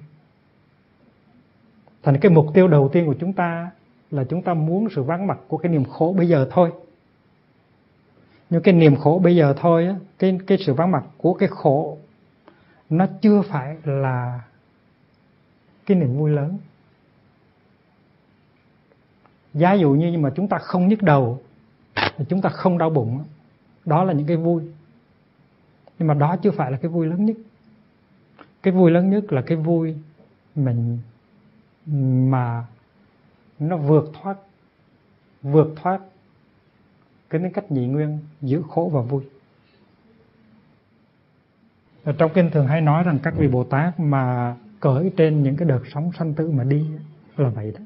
thành 2.02 2.18
cái 2.20 2.32
mục 2.32 2.46
tiêu 2.54 2.68
đầu 2.68 2.88
tiên 2.92 3.06
của 3.06 3.14
chúng 3.20 3.32
ta 3.32 3.70
là 4.10 4.24
chúng 4.24 4.42
ta 4.42 4.54
muốn 4.54 4.88
sự 4.94 5.02
vắng 5.02 5.26
mặt 5.26 5.38
của 5.48 5.56
cái 5.56 5.72
niềm 5.72 5.84
khổ 5.84 6.14
bây 6.18 6.28
giờ 6.28 6.48
thôi. 6.50 6.72
Nhưng 8.50 8.62
cái 8.62 8.74
niềm 8.74 8.96
khổ 8.96 9.20
bây 9.24 9.36
giờ 9.36 9.54
thôi 9.56 9.86
á, 9.86 9.96
cái 10.18 10.38
cái 10.46 10.58
sự 10.58 10.74
vắng 10.74 10.90
mặt 10.90 11.04
của 11.16 11.34
cái 11.34 11.48
khổ 11.48 11.98
nó 12.90 13.06
chưa 13.20 13.42
phải 13.42 13.76
là 13.84 14.40
cái 15.86 15.98
niềm 15.98 16.18
vui 16.18 16.30
lớn. 16.30 16.58
Giá 19.54 19.72
dụ 19.72 19.90
như 19.90 20.18
mà 20.18 20.30
chúng 20.36 20.48
ta 20.48 20.58
không 20.58 20.88
nhức 20.88 21.02
đầu 21.02 21.40
chúng 22.28 22.42
ta 22.42 22.48
không 22.48 22.78
đau 22.78 22.90
bụng 22.90 23.24
đó 23.84 24.04
là 24.04 24.12
những 24.12 24.26
cái 24.26 24.36
vui. 24.36 24.62
Nhưng 25.98 26.08
mà 26.08 26.14
đó 26.14 26.36
chưa 26.42 26.50
phải 26.50 26.72
là 26.72 26.78
cái 26.82 26.90
vui 26.90 27.06
lớn 27.06 27.26
nhất. 27.26 27.36
Cái 28.62 28.74
vui 28.74 28.90
lớn 28.90 29.10
nhất 29.10 29.32
là 29.32 29.42
cái 29.42 29.56
vui 29.56 29.96
mình 30.54 30.98
mà 31.86 32.64
nó 33.58 33.76
vượt 33.76 34.10
thoát 34.22 34.38
vượt 35.42 35.72
thoát 35.76 36.00
cái 37.30 37.40
tính 37.42 37.52
cách 37.52 37.72
nhị 37.72 37.86
nguyên 37.86 38.18
giữa 38.40 38.62
khổ 38.62 38.90
và 38.92 39.00
vui. 39.00 39.22
Ở 42.04 42.12
trong 42.18 42.30
kinh 42.34 42.50
thường 42.50 42.66
hay 42.66 42.80
nói 42.80 43.02
rằng 43.02 43.18
các 43.22 43.34
vị 43.36 43.48
bồ 43.48 43.64
tát 43.64 44.00
mà 44.00 44.56
cởi 44.80 45.12
trên 45.16 45.42
những 45.42 45.56
cái 45.56 45.68
đợt 45.68 45.80
sóng 45.94 46.10
sanh 46.18 46.34
tử 46.34 46.50
mà 46.50 46.64
đi 46.64 46.86
là 47.36 47.48
vậy 47.48 47.72
đó. 47.78 47.84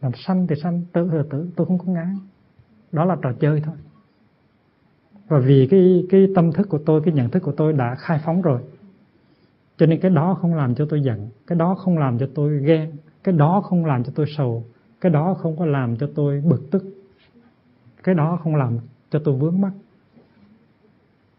Làm 0.00 0.12
sanh 0.14 0.46
thì 0.46 0.54
sanh, 0.62 0.82
tử 0.92 1.08
thì 1.12 1.18
tử, 1.30 1.50
tôi 1.56 1.66
không 1.66 1.78
có 1.78 1.84
ngán. 1.84 2.18
Đó 2.92 3.04
là 3.04 3.16
trò 3.22 3.32
chơi 3.40 3.60
thôi. 3.64 3.74
Và 5.28 5.38
vì 5.38 5.68
cái 5.70 6.06
cái 6.10 6.26
tâm 6.34 6.52
thức 6.52 6.68
của 6.68 6.78
tôi, 6.86 7.02
cái 7.04 7.14
nhận 7.14 7.30
thức 7.30 7.40
của 7.40 7.52
tôi 7.52 7.72
đã 7.72 7.94
khai 7.94 8.20
phóng 8.24 8.42
rồi, 8.42 8.60
cho 9.76 9.86
nên 9.86 10.00
cái 10.00 10.10
đó 10.10 10.38
không 10.40 10.54
làm 10.54 10.74
cho 10.74 10.86
tôi 10.90 11.02
giận, 11.02 11.28
cái 11.46 11.58
đó 11.58 11.74
không 11.74 11.98
làm 11.98 12.18
cho 12.18 12.28
tôi 12.34 12.58
ghen 12.64 12.92
cái 13.24 13.34
đó 13.34 13.60
không 13.64 13.84
làm 13.84 14.04
cho 14.04 14.12
tôi 14.14 14.26
sầu. 14.36 14.64
Cái 15.00 15.12
đó 15.12 15.34
không 15.34 15.56
có 15.56 15.66
làm 15.66 15.96
cho 15.96 16.10
tôi 16.14 16.40
bực 16.40 16.70
tức. 16.70 16.84
Cái 18.02 18.14
đó 18.14 18.38
không 18.42 18.56
làm 18.56 18.78
cho 19.10 19.18
tôi 19.24 19.36
vướng 19.36 19.60
mắc. 19.60 19.72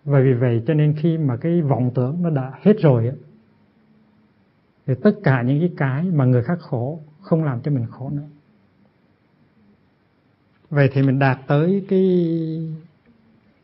Và 0.04 0.20
vì 0.20 0.34
vậy 0.34 0.64
cho 0.68 0.74
nên 0.74 0.96
khi 0.98 1.18
mà 1.18 1.38
cái 1.38 1.62
vọng 1.62 1.92
tưởng 1.96 2.24
nó 2.24 2.30
đã 2.30 2.52
hết 2.62 2.74
rồi 2.82 3.12
thì 4.86 4.94
tất 5.04 5.12
cả 5.24 5.42
những 5.42 5.60
cái 5.60 5.72
cái 5.78 6.04
mà 6.04 6.26
người 6.26 6.44
khác 6.44 6.60
khổ 6.60 7.00
không 7.22 7.44
làm 7.44 7.62
cho 7.62 7.72
mình 7.72 7.86
khổ 7.90 8.10
nữa. 8.10 8.28
Vậy 10.70 10.90
thì 10.94 11.02
mình 11.02 11.20
đạt 11.20 11.40
tới 11.48 11.86
cái, 11.90 12.02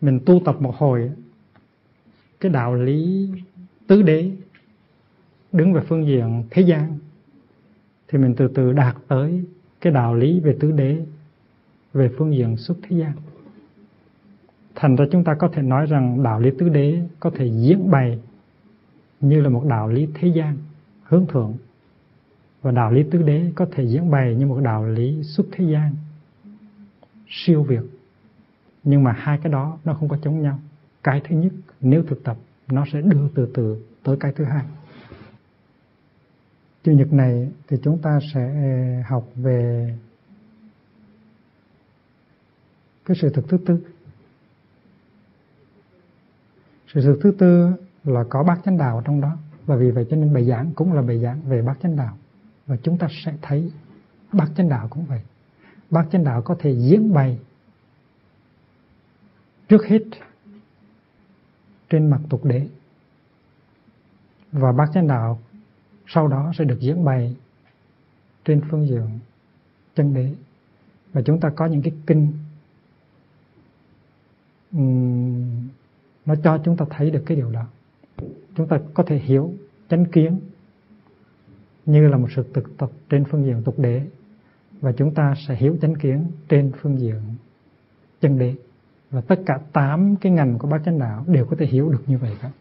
mình 0.01 0.19
tu 0.25 0.41
tập 0.45 0.55
một 0.59 0.75
hồi 0.75 1.11
cái 2.39 2.51
đạo 2.51 2.75
lý 2.75 3.29
tứ 3.87 4.01
đế 4.01 4.31
đứng 5.51 5.73
về 5.73 5.81
phương 5.87 6.07
diện 6.07 6.43
thế 6.49 6.61
gian 6.61 6.97
thì 8.11 8.19
mình 8.19 8.33
từ 8.37 8.47
từ 8.47 8.73
đạt 8.73 8.95
tới 9.07 9.43
cái 9.81 9.93
đạo 9.93 10.15
lý 10.15 10.39
về 10.39 10.57
tứ 10.59 10.71
đế, 10.71 11.05
về 11.93 12.09
phương 12.17 12.35
diện 12.35 12.57
xuất 12.57 12.77
thế 12.83 12.97
gian. 12.97 13.11
Thành 14.75 14.95
ra 14.95 15.05
chúng 15.11 15.23
ta 15.23 15.33
có 15.33 15.49
thể 15.53 15.61
nói 15.61 15.85
rằng 15.85 16.23
đạo 16.23 16.39
lý 16.39 16.51
tứ 16.59 16.69
đế 16.69 17.01
có 17.19 17.31
thể 17.35 17.45
diễn 17.45 17.91
bày 17.91 18.19
như 19.19 19.41
là 19.41 19.49
một 19.49 19.65
đạo 19.69 19.87
lý 19.87 20.07
thế 20.13 20.27
gian, 20.27 20.57
hướng 21.03 21.27
thượng. 21.27 21.53
Và 22.61 22.71
đạo 22.71 22.91
lý 22.91 23.03
tứ 23.11 23.21
đế 23.21 23.51
có 23.55 23.67
thể 23.71 23.83
diễn 23.83 24.11
bày 24.11 24.35
như 24.35 24.45
một 24.45 24.59
đạo 24.63 24.85
lý 24.85 25.23
xuất 25.23 25.45
thế 25.51 25.65
gian, 25.65 25.95
siêu 27.27 27.63
việt. 27.63 27.83
Nhưng 28.83 29.03
mà 29.03 29.11
hai 29.11 29.37
cái 29.43 29.51
đó 29.51 29.77
nó 29.85 29.93
không 29.93 30.09
có 30.09 30.17
chống 30.23 30.41
nhau. 30.41 30.59
Cái 31.03 31.21
thứ 31.23 31.35
nhất, 31.35 31.53
nếu 31.81 32.03
thực 32.03 32.23
tập, 32.23 32.37
nó 32.67 32.85
sẽ 32.93 33.01
đưa 33.01 33.27
từ 33.35 33.51
từ 33.53 33.85
tới 34.03 34.17
cái 34.19 34.33
thứ 34.35 34.43
hai 34.43 34.65
chủ 36.83 36.91
nhật 36.91 37.13
này 37.13 37.51
thì 37.67 37.77
chúng 37.83 38.01
ta 38.01 38.19
sẽ 38.33 38.41
ờ, 38.41 39.01
học 39.09 39.27
về 39.35 39.93
cái 43.05 43.17
sự 43.21 43.29
thực 43.29 43.49
thứ 43.49 43.57
tư. 43.65 43.79
Sự 46.93 47.01
thực 47.01 47.19
thứ 47.23 47.31
tư 47.37 47.71
là 48.03 48.23
có 48.29 48.43
bát 48.43 48.59
chánh 48.65 48.77
đạo 48.77 49.01
trong 49.05 49.21
đó. 49.21 49.37
Và 49.65 49.75
vì 49.75 49.91
vậy 49.91 50.05
cho 50.09 50.17
nên 50.17 50.33
bài 50.33 50.45
giảng 50.45 50.73
cũng 50.75 50.93
là 50.93 51.01
bài 51.01 51.19
giảng 51.19 51.41
về 51.41 51.61
bát 51.61 51.77
chánh 51.83 51.95
đạo. 51.95 52.17
Và 52.67 52.77
chúng 52.83 52.97
ta 52.97 53.07
sẽ 53.25 53.33
thấy 53.41 53.71
bát 54.33 54.47
chánh 54.55 54.69
đạo 54.69 54.87
cũng 54.89 55.05
vậy. 55.05 55.21
Bát 55.89 56.07
chánh 56.11 56.23
đạo 56.23 56.41
có 56.41 56.55
thể 56.59 56.71
diễn 56.71 57.13
bày 57.13 57.39
trước 59.69 59.85
hết 59.85 60.03
trên 61.89 62.09
mặt 62.09 62.19
tục 62.29 62.45
đế. 62.45 62.67
Và 64.51 64.71
bát 64.71 64.89
chánh 64.93 65.07
đạo 65.07 65.39
sau 66.13 66.27
đó 66.27 66.51
sẽ 66.57 66.65
được 66.65 66.79
diễn 66.79 67.05
bày 67.05 67.35
trên 68.45 68.61
phương 68.69 68.87
diện 68.87 69.19
chân 69.95 70.13
đế. 70.13 70.33
Và 71.13 71.21
chúng 71.21 71.39
ta 71.39 71.49
có 71.55 71.65
những 71.65 71.81
cái 71.81 71.93
kinh 72.07 72.31
um, 74.71 75.67
nó 76.25 76.35
cho 76.43 76.59
chúng 76.65 76.77
ta 76.77 76.85
thấy 76.89 77.11
được 77.11 77.23
cái 77.25 77.37
điều 77.37 77.51
đó. 77.51 77.67
Chúng 78.55 78.67
ta 78.67 78.79
có 78.93 79.03
thể 79.07 79.17
hiểu 79.17 79.53
chánh 79.89 80.05
kiến 80.05 80.39
như 81.85 82.07
là 82.07 82.17
một 82.17 82.27
sự 82.35 82.43
thực 82.53 82.77
tập 82.77 82.89
trên 83.09 83.23
phương 83.25 83.45
diện 83.45 83.61
tục 83.63 83.79
đế. 83.79 84.01
Và 84.81 84.91
chúng 84.91 85.13
ta 85.13 85.33
sẽ 85.47 85.55
hiểu 85.55 85.77
chánh 85.81 85.95
kiến 85.95 86.25
trên 86.49 86.71
phương 86.81 86.99
diện 86.99 87.21
chân 88.21 88.39
đế. 88.39 88.55
Và 89.11 89.21
tất 89.21 89.39
cả 89.45 89.59
tám 89.73 90.15
cái 90.21 90.31
ngành 90.31 90.57
của 90.59 90.67
bát 90.67 90.81
chánh 90.85 90.99
đạo 90.99 91.25
đều 91.27 91.45
có 91.45 91.55
thể 91.59 91.65
hiểu 91.65 91.89
được 91.89 92.03
như 92.07 92.17
vậy 92.17 92.31
cả. 92.41 92.51